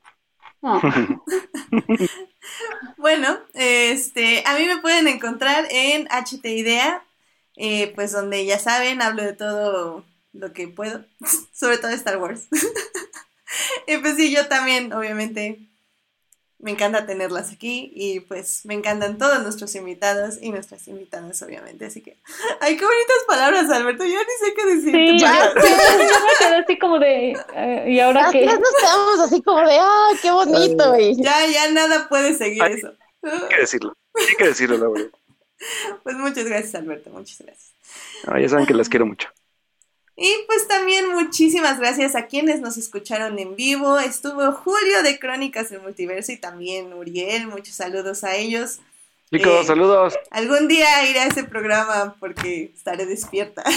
No. 0.62 0.82
Bueno, 2.98 3.38
este, 3.54 4.44
a 4.46 4.58
mí 4.58 4.66
me 4.66 4.80
pueden 4.80 5.08
encontrar 5.08 5.66
en 5.72 6.08
HT 6.08 6.46
Idea, 6.46 7.06
eh, 7.56 7.94
pues 7.96 8.12
donde 8.12 8.46
ya 8.46 8.60
saben, 8.60 9.02
hablo 9.02 9.24
de 9.24 9.34
todo 9.34 10.06
lo 10.34 10.54
que 10.54 10.68
puedo, 10.68 11.06
sobre 11.54 11.78
todo 11.78 11.90
de 11.90 11.96
Star 11.96 12.18
Wars. 12.18 12.48
y 13.88 13.98
pues 13.98 14.16
sí, 14.16 14.34
yo 14.34 14.48
también, 14.48 14.94
obviamente, 14.94 15.60
me 16.64 16.72
encanta 16.72 17.06
tenerlas 17.06 17.52
aquí 17.52 17.92
y 17.94 18.22
pues 18.22 18.66
me 18.66 18.74
encantan 18.74 19.18
todos 19.18 19.44
nuestros 19.44 19.76
invitados 19.76 20.38
y 20.42 20.50
nuestras 20.50 20.88
invitadas, 20.88 21.42
obviamente. 21.42 21.86
Así 21.86 22.02
que, 22.02 22.18
ay, 22.62 22.78
qué 22.78 22.86
bonitas 22.86 23.18
palabras, 23.28 23.70
Alberto. 23.70 24.06
Yo 24.06 24.18
ni 24.18 24.48
sé 24.48 24.54
qué 24.56 24.66
decir. 24.68 24.92
Sí, 24.94 25.20
yo, 25.20 25.28
me 25.28 26.32
quedé 26.40 26.56
así 26.56 26.80
como 26.80 27.00
de. 27.00 27.38
eh, 27.54 27.86
¿Y 27.90 28.00
ahora 28.00 28.30
qué? 28.32 28.46
nos 28.46 28.60
quedamos 28.80 29.20
así 29.20 29.42
como 29.42 29.60
de, 29.60 29.78
ah, 29.78 30.10
qué 30.22 30.32
bonito. 30.32 30.98
Y 30.98 31.22
ya, 31.22 31.46
ya 31.48 31.70
nada 31.72 32.08
puede 32.08 32.34
seguir 32.34 32.64
Ay. 32.64 32.74
eso. 32.76 32.94
Hay 33.24 33.50
que 33.50 33.58
decirlo, 33.58 33.94
hay 34.16 34.36
que 34.38 34.48
decirlo, 34.48 34.78
la 34.78 34.88
verdad. 34.88 35.12
Pues 36.04 36.18
muchas 36.18 36.44
gracias, 36.44 36.76
Alberto, 36.76 37.10
muchas 37.10 37.40
gracias. 37.40 37.74
No, 38.28 38.38
ya 38.38 38.50
saben 38.50 38.66
que 38.66 38.74
las 38.74 38.90
quiero 38.90 39.06
mucho. 39.06 39.30
Y 40.16 40.32
pues 40.46 40.68
también 40.68 41.10
muchísimas 41.12 41.80
gracias 41.80 42.16
a 42.16 42.28
quienes 42.28 42.62
nos 42.62 42.78
escucharon 42.78 43.40
en 43.40 43.56
vivo. 43.56 43.98
Estuvo 44.00 44.52
Julio 44.52 45.02
de 45.04 45.18
Crónicas 45.20 45.70
del 45.72 45.82
Multiverso 45.82 46.32
y 46.32 46.38
también 46.38 46.94
Uriel. 46.94 47.48
Muchos 47.48 47.74
saludos 47.76 48.24
a 48.24 48.36
ellos. 48.36 48.80
Chicos, 49.34 49.64
Eh, 49.64 49.66
saludos. 49.66 50.14
Algún 50.30 50.68
día 50.68 51.10
iré 51.10 51.22
a 51.22 51.26
ese 51.26 51.44
programa 51.44 52.16
porque 52.20 52.72
estaré 52.76 53.08
despierta. 53.08 53.64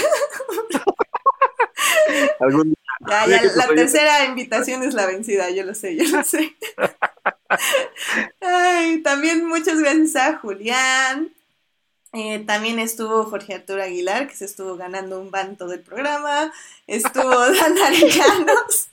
Algún 2.39 2.75
Ya, 3.07 3.25
ya, 3.27 3.43
la 3.55 3.65
soy- 3.65 3.75
tercera 3.75 4.25
invitación 4.25 4.83
es 4.83 4.93
la 4.93 5.05
vencida, 5.07 5.49
yo 5.49 5.63
lo 5.63 5.73
sé, 5.75 5.95
yo 5.95 6.03
lo 6.15 6.23
sé. 6.23 6.55
Ay, 8.41 9.01
también 9.01 9.45
muchas 9.45 9.79
gracias 9.79 10.15
a 10.15 10.37
Julián. 10.37 11.33
Eh, 12.17 12.39
también 12.47 12.79
estuvo 12.79 13.25
Jorge 13.25 13.53
Arturo 13.53 13.83
Aguilar, 13.83 14.27
que 14.27 14.35
se 14.35 14.45
estuvo 14.45 14.75
ganando 14.75 15.21
un 15.21 15.29
banto 15.29 15.67
del 15.67 15.81
programa. 15.81 16.51
Estuvo 16.87 17.29
Dan 17.53 17.77
Arellanos. 17.77 18.87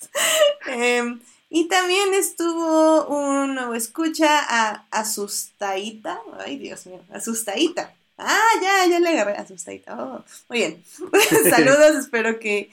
Em, 0.67 1.21
y 1.49 1.67
también 1.69 2.13
estuvo 2.13 3.07
un 3.07 3.55
nuevo 3.55 3.73
escucha 3.75 4.41
a 4.47 4.87
Asustaita. 4.91 6.21
Ay, 6.39 6.59
Dios 6.59 6.85
mío, 6.85 7.01
Asustaita. 7.15 7.95
Ah, 8.19 8.51
ya, 8.61 8.87
ya 8.91 9.01
le 9.01 9.09
agarré 9.09 9.33
Asustaita. 9.39 9.97
Oh, 9.99 10.23
muy 10.51 10.59
bien. 10.59 10.85
Saludos, 11.49 11.97
espero 11.97 12.39
que 12.39 12.71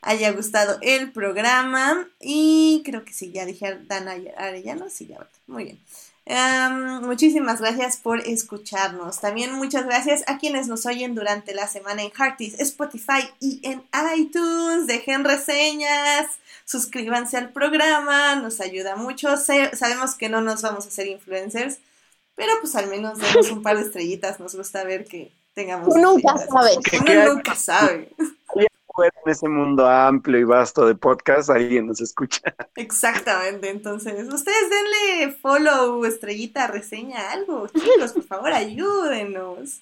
haya 0.00 0.32
gustado 0.32 0.78
el 0.80 1.12
programa. 1.12 2.08
Y 2.20 2.80
creo 2.86 3.04
que 3.04 3.12
sí, 3.12 3.32
ya 3.32 3.44
dije 3.44 3.66
a 3.66 3.74
Dan 3.74 4.08
Arellano. 4.08 4.88
Sí, 4.88 5.08
ya, 5.08 5.26
muy 5.46 5.64
bien. 5.64 5.80
Em, 6.32 7.00
muchísimas 7.04 7.60
gracias 7.60 7.96
por 7.96 8.20
escucharnos. 8.20 9.18
También 9.18 9.52
muchas 9.54 9.84
gracias 9.84 10.22
a 10.28 10.38
quienes 10.38 10.68
nos 10.68 10.86
oyen 10.86 11.16
durante 11.16 11.52
la 11.54 11.66
semana 11.66 12.04
en 12.04 12.12
Hearties, 12.12 12.60
Spotify 12.60 13.28
y 13.40 13.60
en 13.64 13.82
iTunes. 14.16 14.86
Dejen 14.86 15.24
reseñas, 15.24 16.28
suscríbanse 16.64 17.36
al 17.36 17.48
programa, 17.48 18.36
nos 18.36 18.60
ayuda 18.60 18.94
mucho. 18.94 19.36
Sabemos 19.36 20.14
que 20.14 20.28
no 20.28 20.40
nos 20.40 20.62
vamos 20.62 20.84
a 20.84 20.88
hacer 20.90 21.08
influencers, 21.08 21.78
pero 22.36 22.52
pues 22.60 22.76
al 22.76 22.86
menos 22.86 23.18
demos 23.18 23.50
un 23.50 23.64
par 23.64 23.76
de 23.76 23.82
estrellitas. 23.82 24.38
Nos 24.38 24.54
gusta 24.54 24.84
ver 24.84 25.06
que 25.06 25.32
tengamos. 25.54 25.88
Uno 25.92 26.12
nunca 26.12 26.38
sabe. 26.38 26.78
Uno 27.00 27.34
nunca 27.34 27.56
sabe. 27.56 28.08
en 29.02 29.10
ese 29.26 29.48
mundo 29.48 29.86
amplio 29.88 30.38
y 30.38 30.44
vasto 30.44 30.86
de 30.86 30.94
podcast, 30.94 31.50
alguien 31.50 31.86
nos 31.86 32.00
escucha. 32.00 32.54
Exactamente, 32.76 33.70
entonces 33.70 34.32
ustedes 34.32 34.70
denle 34.70 35.36
follow, 35.40 36.04
estrellita, 36.04 36.66
reseña, 36.66 37.30
algo, 37.30 37.68
chicos, 37.68 38.12
por 38.12 38.24
favor, 38.24 38.52
ayúdenos. 38.52 39.80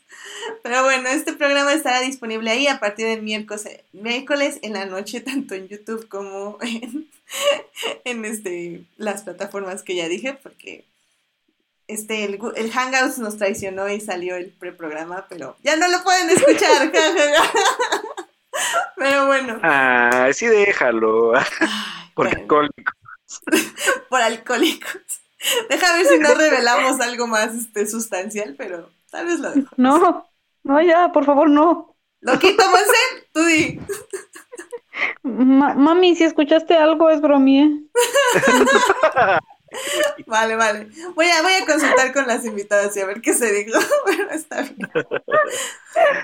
Pero 0.62 0.82
bueno, 0.84 1.08
este 1.08 1.32
programa 1.32 1.72
estará 1.72 2.00
disponible 2.00 2.50
ahí 2.50 2.66
a 2.66 2.80
partir 2.80 3.06
del 3.06 3.22
miércoles, 3.22 3.68
miércoles 3.92 4.58
en 4.62 4.74
la 4.74 4.86
noche, 4.86 5.20
tanto 5.20 5.54
en 5.54 5.68
YouTube 5.68 6.08
como 6.08 6.58
en, 6.60 7.08
en 8.04 8.24
este, 8.24 8.84
las 8.96 9.22
plataformas 9.22 9.82
que 9.82 9.96
ya 9.96 10.08
dije, 10.08 10.38
porque 10.42 10.84
este, 11.88 12.24
el, 12.24 12.38
el 12.56 12.70
Hangouts 12.70 13.18
nos 13.18 13.38
traicionó 13.38 13.88
y 13.88 14.00
salió 14.00 14.36
el 14.36 14.50
preprograma, 14.50 15.26
pero 15.28 15.56
ya 15.64 15.76
no 15.76 15.88
lo 15.88 16.04
pueden 16.04 16.28
escuchar. 16.30 16.92
Pero 18.98 19.26
bueno, 19.26 19.58
Ah, 19.62 20.28
sí, 20.32 20.46
déjalo. 20.46 21.36
ay, 21.36 21.44
Porque 22.14 22.34
bueno. 22.34 22.42
alcohólico. 22.42 22.92
por 24.08 24.20
alcohólicos. 24.22 25.00
Deja 25.68 25.92
ver 25.96 26.06
si 26.06 26.18
no 26.18 26.34
revelamos 26.34 27.00
algo 27.00 27.26
más 27.26 27.54
este, 27.54 27.86
sustancial, 27.86 28.54
pero 28.58 28.90
tal 29.10 29.26
vez 29.26 29.38
lo 29.40 29.50
dejo. 29.52 29.68
No, 29.76 30.28
no, 30.64 30.82
ya, 30.82 31.12
por 31.12 31.24
favor, 31.24 31.48
no. 31.48 31.94
¿Lo 32.20 32.38
quito, 32.38 32.64
Monse? 32.68 33.28
Tú 33.32 33.44
di. 33.44 33.80
Ma- 35.22 35.74
mami, 35.74 36.16
si 36.16 36.24
escuchaste 36.24 36.74
algo, 36.76 37.08
es 37.10 37.20
bromía. 37.20 37.68
Vale, 40.26 40.56
vale. 40.56 40.88
Voy 41.14 41.26
a, 41.26 41.42
voy 41.42 41.52
a 41.54 41.64
consultar 41.66 42.12
con 42.12 42.26
las 42.26 42.44
invitadas 42.44 42.94
y 42.96 43.00
a 43.00 43.06
ver 43.06 43.20
qué 43.20 43.32
se 43.34 43.52
dijo. 43.52 43.78
Bueno, 44.04 44.30
está 44.30 44.62
bien. 44.62 44.76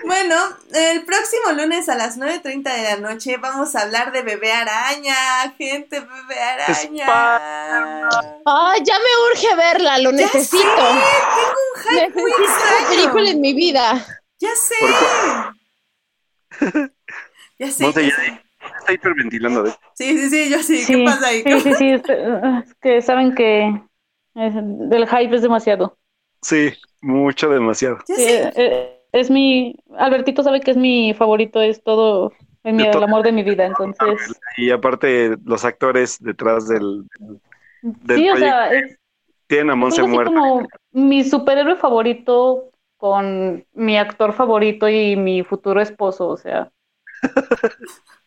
Bueno, 0.04 0.36
el 0.72 1.04
próximo 1.04 1.52
lunes 1.52 1.88
a 1.88 1.94
las 1.96 2.16
9.30 2.18 2.62
de 2.74 2.82
la 2.82 2.96
noche 2.96 3.36
vamos 3.38 3.74
a 3.74 3.82
hablar 3.82 4.12
de 4.12 4.22
bebé 4.22 4.52
araña. 4.52 5.14
Gente, 5.58 6.00
bebé 6.00 6.40
araña. 6.40 7.06
Ay, 8.44 8.80
ya 8.84 8.98
me 8.98 9.32
urge 9.32 9.54
verla, 9.56 9.98
lo 9.98 10.10
Ya 10.12 10.16
necesito. 10.16 10.58
sé, 10.58 10.66
tengo 11.34 11.60
un 11.74 11.82
hype 11.82 12.20
muy 12.20 12.30
Necesito 12.32 12.88
película 12.88 13.30
en 13.30 13.40
mi 13.40 13.54
vida. 13.54 14.06
Ya 14.40 14.50
sé. 14.56 14.76
Ya 17.58 17.70
sé. 17.70 17.92
Ya- 17.92 17.92
sé. 18.16 18.43
Está 18.84 18.92
hiperventilando. 18.92 19.62
¿ves? 19.62 19.78
Sí, 19.94 20.18
sí, 20.18 20.28
sí, 20.28 20.50
yo 20.50 20.58
sí. 20.58 20.78
Sí, 20.78 20.94
¿Qué 20.94 21.04
pasa 21.04 21.26
ahí? 21.28 21.42
sí, 21.42 21.60
sí, 21.60 21.72
sí, 21.74 22.02
ah, 22.42 22.62
es 22.64 22.74
que 22.74 23.00
saben 23.00 23.34
que 23.34 23.80
el 24.34 25.08
hype 25.08 25.34
es 25.34 25.42
demasiado. 25.42 25.96
Sí, 26.42 26.72
mucho, 27.00 27.48
demasiado. 27.48 27.98
Sí, 28.06 28.14
sé. 28.14 28.52
eh, 28.56 29.00
es 29.12 29.30
mi, 29.30 29.76
Albertito 29.96 30.42
sabe 30.42 30.60
que 30.60 30.72
es 30.72 30.76
mi 30.76 31.14
favorito, 31.14 31.62
es 31.62 31.82
todo, 31.82 32.32
el 32.64 33.02
amor 33.02 33.22
de 33.22 33.32
mi 33.32 33.42
vida, 33.42 33.64
entonces, 33.64 34.38
Y 34.56 34.70
aparte, 34.70 35.36
los 35.44 35.64
actores 35.64 36.18
detrás 36.20 36.68
del. 36.68 37.04
del 37.80 38.18
sí, 38.18 38.28
o 38.28 38.36
sea, 38.36 38.72
es, 38.72 38.98
Tienen 39.46 39.70
a 39.70 39.76
Monse 39.76 40.02
muerta. 40.02 40.34
como 40.34 40.66
mi 40.92 41.24
superhéroe 41.24 41.76
favorito 41.76 42.70
con 42.96 43.64
mi 43.72 43.96
actor 43.96 44.32
favorito 44.32 44.88
y 44.88 45.16
mi 45.16 45.42
futuro 45.44 45.80
esposo, 45.80 46.28
o 46.28 46.36
sea, 46.36 46.72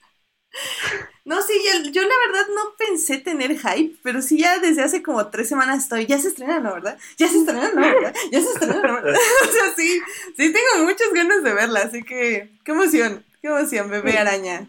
No, 1.27 1.41
sí, 1.41 1.53
yo, 1.65 1.91
yo 1.91 2.01
la 2.03 2.15
verdad 2.25 2.47
no 2.55 2.61
pensé 2.77 3.17
tener 3.17 3.59
hype, 3.59 3.97
pero 4.01 4.21
sí 4.21 4.39
ya 4.39 4.59
desde 4.59 4.81
hace 4.81 5.03
como 5.03 5.27
tres 5.27 5.49
semanas 5.49 5.83
estoy, 5.83 6.05
ya 6.05 6.17
se 6.17 6.29
estrena, 6.29 6.61
¿no, 6.61 6.75
verdad? 6.75 6.97
Ya 7.17 7.27
se 7.27 7.39
estrena, 7.39 7.69
¿no, 7.75 7.81
verdad? 7.81 8.15
Ya 8.31 8.41
se 8.41 8.47
estrena, 8.47 8.75
¿no, 8.75 8.93
verdad? 8.93 9.19
O 9.43 9.51
sea, 9.51 9.75
sí, 9.75 9.99
sí 10.37 10.53
tengo 10.53 10.85
muchas 10.85 11.11
ganas 11.13 11.43
de 11.43 11.53
verla, 11.53 11.81
así 11.81 12.01
que, 12.03 12.49
qué 12.63 12.71
emoción, 12.71 13.25
qué 13.41 13.49
emoción, 13.49 13.89
bebé 13.89 14.17
araña. 14.17 14.61
Ya 14.61 14.67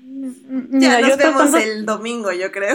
mira, 0.48 1.00
nos 1.00 1.10
yo 1.10 1.16
vemos 1.16 1.42
tratando, 1.42 1.58
el 1.58 1.86
domingo, 1.86 2.32
yo 2.32 2.50
creo. 2.50 2.74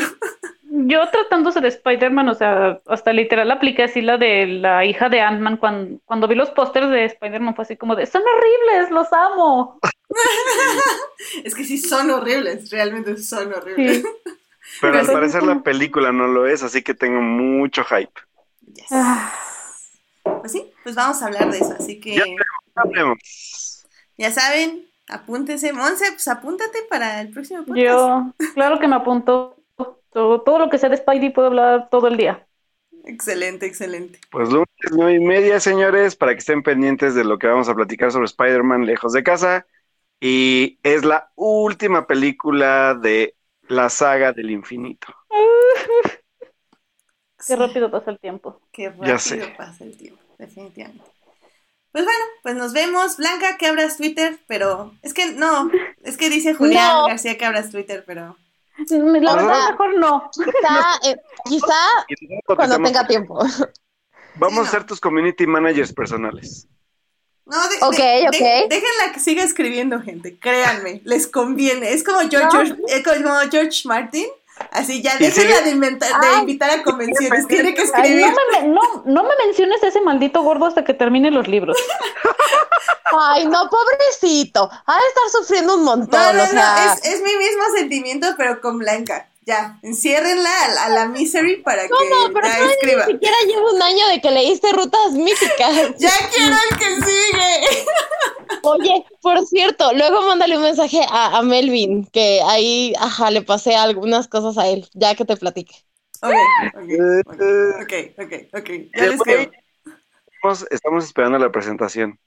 yo 0.69 1.09
tratándose 1.09 1.59
de 1.59 1.67
Spider-Man, 1.67 2.29
o 2.29 2.35
sea, 2.35 2.79
hasta 2.87 3.11
literal 3.11 3.51
apliqué 3.51 3.83
así 3.83 4.01
la 4.01 4.17
de 4.17 4.47
la 4.47 4.85
hija 4.85 5.09
de 5.09 5.19
Ant-Man 5.19 5.57
cuando, 5.57 5.99
cuando 6.05 6.29
vi 6.29 6.35
los 6.35 6.51
pósters 6.51 6.89
de 6.89 7.03
Spider-Man 7.03 7.53
fue 7.53 7.63
así 7.63 7.75
como 7.75 7.97
de, 7.97 8.05
son 8.05 8.21
horribles, 8.21 8.91
los 8.91 9.11
amo. 9.11 9.77
Es 11.43 11.55
que 11.55 11.63
sí 11.63 11.77
son 11.77 12.09
horribles, 12.11 12.69
realmente 12.69 13.17
son 13.17 13.53
horribles. 13.53 13.97
Sí. 14.01 14.05
Pero 14.81 14.97
al 14.99 15.05
parecer 15.07 15.43
la 15.43 15.61
película 15.61 16.11
no 16.11 16.27
lo 16.27 16.47
es, 16.47 16.63
así 16.63 16.81
que 16.81 16.93
tengo 16.93 17.21
mucho 17.21 17.83
hype. 17.85 18.13
Yes. 18.73 18.87
Ah, 18.91 19.31
Pues 20.39 20.51
sí, 20.51 20.71
pues 20.83 20.95
vamos 20.95 21.21
a 21.21 21.25
hablar 21.27 21.51
de 21.51 21.57
eso, 21.59 21.75
así 21.77 21.99
que 21.99 22.15
Ya. 22.15 22.23
Hablemos. 22.75 23.85
ya 24.17 24.31
saben, 24.31 24.85
apúntense. 25.07 25.73
Monse, 25.73 26.11
pues 26.11 26.27
apúntate 26.27 26.79
para 26.89 27.21
el 27.21 27.29
próximo 27.29 27.65
podcast. 27.65 27.85
Yo, 27.85 28.33
claro 28.55 28.79
que 28.79 28.87
me 28.87 28.95
apunto. 28.95 29.57
Todo, 30.11 30.41
todo 30.41 30.59
lo 30.59 30.69
que 30.69 30.77
sea 30.77 30.89
de 30.89 30.97
Spidey 30.97 31.31
puedo 31.31 31.47
hablar 31.47 31.89
todo 31.89 32.07
el 32.07 32.17
día. 32.17 32.47
Excelente, 33.05 33.65
excelente. 33.65 34.19
Pues 34.31 34.49
lunes 34.49 34.67
nueve 34.91 35.15
y 35.15 35.19
media, 35.19 35.59
señores, 35.59 36.15
para 36.15 36.33
que 36.33 36.39
estén 36.39 36.63
pendientes 36.63 37.15
de 37.15 37.23
lo 37.25 37.37
que 37.37 37.47
vamos 37.47 37.67
a 37.67 37.75
platicar 37.75 38.11
sobre 38.11 38.25
Spider-Man 38.25 38.85
lejos 38.85 39.11
de 39.13 39.23
casa. 39.23 39.65
Y 40.25 40.79
es 40.83 41.03
la 41.03 41.31
última 41.35 42.07
película 42.07 42.93
de 42.93 43.35
la 43.67 43.89
saga 43.89 44.31
del 44.31 44.51
infinito. 44.51 45.07
Qué 47.45 47.55
rápido 47.57 47.91
pasa 47.91 48.11
el 48.11 48.19
tiempo. 48.19 48.61
Qué 48.71 48.87
rápido 48.89 49.05
Ya 49.05 49.17
sé. 49.19 49.53
pasa 49.57 49.83
el 49.83 49.97
tiempo, 49.97 50.21
definitivamente. 50.37 51.03
Pues 51.91 52.05
bueno, 52.05 52.23
pues 52.41 52.55
nos 52.55 52.71
vemos. 52.71 53.17
Blanca, 53.17 53.57
que 53.57 53.67
abras 53.67 53.97
Twitter, 53.97 54.39
pero 54.47 54.93
es 55.01 55.13
que 55.13 55.33
no, 55.33 55.69
es 56.03 56.15
que 56.15 56.29
dice 56.29 56.53
Julián 56.53 56.87
No. 57.01 57.07
García 57.07 57.37
que 57.37 57.45
abras 57.45 57.69
Twitter, 57.69 58.05
pero 58.07 58.37
La 58.89 59.29
Ahora- 59.31 59.43
verdad, 59.43 59.69
mejor 59.71 59.97
no. 59.99 60.31
Quizá, 60.33 61.11
eh, 61.11 61.17
quizá 61.45 62.05
cuando 62.45 62.77
tenga 62.81 63.05
tiempo. 63.05 63.39
Vamos 64.35 64.63
Sí, 64.63 64.67
a 64.69 64.71
ser 64.71 64.85
tus 64.85 65.01
community 65.01 65.45
managers 65.45 65.91
personales. 65.93 66.67
No, 67.45 67.69
de- 67.69 67.75
Ok, 67.81 67.95
de- 67.97 68.27
ok. 68.27 68.31
de- 68.31 68.67
déjenla 68.69 69.13
que 69.13 69.19
siga 69.19 69.43
escribiendo, 69.43 70.01
gente, 70.01 70.37
créanme, 70.37 71.01
les 71.03 71.27
conviene. 71.27 71.91
Es 71.93 72.03
como 72.03 72.19
George, 72.19 72.39
No. 72.45 72.51
George- 72.51 72.75
es 72.87 73.03
como 73.03 73.39
George 73.51 73.81
Martin, 73.85 74.25
así 74.71 75.01
ya 75.01 75.17
déjenla 75.17 75.61
de, 75.61 75.69
inventar, 75.71 76.09
de 76.21 76.27
Ay. 76.27 76.39
invitar 76.41 76.69
a 76.69 76.83
convenciones, 76.83 77.47
tiene 77.47 77.73
que 77.75 77.81
Ay, 77.81 77.87
escribir. 77.87 78.25
no, 78.27 78.61
me, 78.61 78.67
no, 78.69 79.03
no 79.05 79.23
me 79.23 79.35
menciones 79.45 79.83
a 79.83 79.87
ese 79.87 80.01
maldito 80.01 80.41
gordo 80.41 80.65
hasta 80.67 80.83
que 80.83 80.93
termine 80.93 81.31
los 81.31 81.47
libros. 81.47 81.77
Ay, 83.19 83.45
no, 83.45 83.69
pobrecito. 83.69 84.69
Ha 84.85 84.93
de 84.93 85.07
estar 85.07 85.41
sufriendo 85.41 85.75
un 85.75 85.83
montón. 85.83 86.19
No, 86.19 86.33
no, 86.33 86.43
o 86.43 86.47
sea, 86.47 86.85
no, 86.87 86.93
es, 86.93 87.05
es 87.05 87.21
mi 87.21 87.35
mismo 87.35 87.63
sentimiento, 87.75 88.27
pero 88.37 88.59
con 88.59 88.79
Blanca. 88.79 89.27
Ya, 89.45 89.77
enciérrenla 89.81 90.49
a, 90.63 90.67
la- 90.69 90.83
a 90.85 90.89
la 90.89 91.05
misery 91.07 91.57
para 91.63 91.87
¿Cómo? 91.89 91.99
que 92.27 92.33
Pero 92.33 92.47
todavía 92.47 92.71
escriba. 92.71 93.05
ni 93.07 93.11
siquiera 93.13 93.35
llevo 93.45 93.73
un 93.73 93.81
año 93.81 94.07
de 94.07 94.21
que 94.21 94.31
leíste 94.31 94.71
Rutas 94.71 95.11
Míticas. 95.11 95.75
Ya 95.97 96.11
quiero 96.33 96.55
el 96.71 96.77
que 96.77 96.95
sigue. 97.05 97.85
Oye, 98.63 99.05
por 99.21 99.45
cierto, 99.45 99.91
luego 99.93 100.21
mándale 100.21 100.55
un 100.55 100.63
mensaje 100.63 101.01
a, 101.09 101.37
a 101.37 101.41
Melvin, 101.41 102.05
que 102.05 102.41
ahí, 102.45 102.93
ajá, 102.97 103.31
le 103.31 103.41
pasé 103.41 103.75
algunas 103.75 104.29
cosas 104.29 104.57
a 104.57 104.67
él, 104.67 104.87
ya 104.93 105.13
que 105.15 105.25
te 105.25 105.35
platique. 105.35 105.75
Ok, 106.21 106.31
ok, 106.75 107.81
ok, 107.81 107.93
ok, 108.17 108.33
ok, 108.57 108.69
ya 108.95 109.05
le 109.07 109.15
escribo. 109.15 109.51
Estamos, 110.35 110.65
estamos 110.71 111.05
esperando 111.05 111.37
la 111.37 111.51
presentación. 111.51 112.17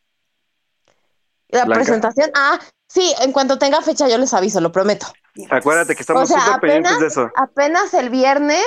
La 1.49 1.65
Blanca. 1.65 1.83
presentación, 1.85 2.31
ah, 2.35 2.61
sí, 2.89 3.15
en 3.23 3.33
cuanto 3.33 3.59
tenga 3.59 3.81
fecha 3.81 4.07
yo 4.09 4.19
les 4.19 4.35
aviso, 4.35 4.61
lo 4.61 4.71
prometo. 4.73 5.07
Acuérdate 5.51 5.95
que 5.95 6.01
estamos 6.03 6.23
O 6.23 6.27
sea, 6.27 6.41
súper 6.45 6.61
pendientes 6.61 6.93
apenas- 6.93 7.01
de 7.01 7.07
eso. 7.09 7.31
Apenas 7.37 7.95
el 7.95 8.11
viernes 8.11 8.65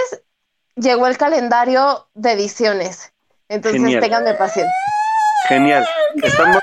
llegó 0.75 1.07
el 1.07 1.17
calendario 1.17 2.07
de 2.13 2.31
ediciones, 2.33 3.11
entonces 3.47 3.81
Genial. 3.81 4.01
ténganme 4.01 4.33
paciencia. 4.35 4.73
Genial. 5.47 5.87
Estamos. 6.21 6.61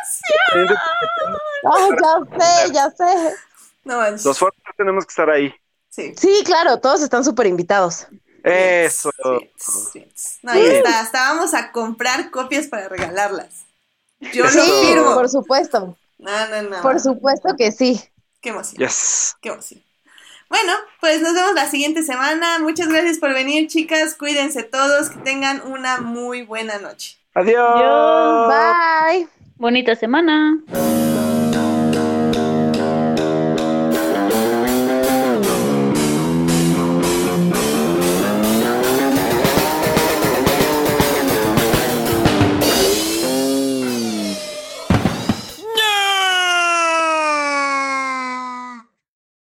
Ay, 1.64 1.90
ya 2.00 2.38
sé, 2.38 2.72
ya 2.72 2.90
sé. 2.90 3.34
No. 3.84 4.10
Los 4.10 4.38
foros 4.38 4.54
tenemos 4.76 5.04
que 5.06 5.10
estar 5.10 5.30
ahí. 5.30 5.54
Sí. 5.88 6.14
Sí, 6.16 6.42
claro, 6.44 6.78
todos 6.78 7.00
están 7.02 7.24
súper 7.24 7.46
invitados. 7.46 8.06
Eso. 8.44 9.10
Yes, 9.40 9.92
yes. 9.94 10.38
No, 10.42 10.54
y 10.56 10.76
hasta, 10.76 11.00
hasta 11.00 11.20
vamos 11.32 11.54
a 11.54 11.72
comprar 11.72 12.30
copias 12.30 12.66
para 12.66 12.88
regalarlas. 12.88 13.64
Yo 14.20 14.44
lo 14.44 14.50
Eso. 14.50 14.80
firmo. 14.82 15.14
por 15.14 15.28
supuesto, 15.28 15.96
No, 16.18 16.48
no, 16.48 16.62
no. 16.62 16.82
por 16.82 17.00
supuesto 17.00 17.54
que 17.56 17.72
sí. 17.72 18.00
Qué 18.40 18.50
emoción. 18.50 18.76
Yes. 18.78 19.34
Qué 19.40 19.48
emoción. 19.48 19.82
Bueno, 20.48 20.72
pues 21.00 21.20
nos 21.22 21.34
vemos 21.34 21.54
la 21.54 21.66
siguiente 21.66 22.02
semana. 22.02 22.58
Muchas 22.60 22.88
gracias 22.88 23.18
por 23.18 23.34
venir, 23.34 23.68
chicas. 23.68 24.14
Cuídense 24.14 24.62
todos. 24.62 25.10
Que 25.10 25.18
tengan 25.18 25.62
una 25.66 25.98
muy 25.98 26.42
buena 26.42 26.78
noche. 26.78 27.18
Adiós. 27.34 27.68
Adiós. 27.74 28.48
Bye. 28.48 29.28
Bonita 29.56 29.94
semana. 29.94 30.58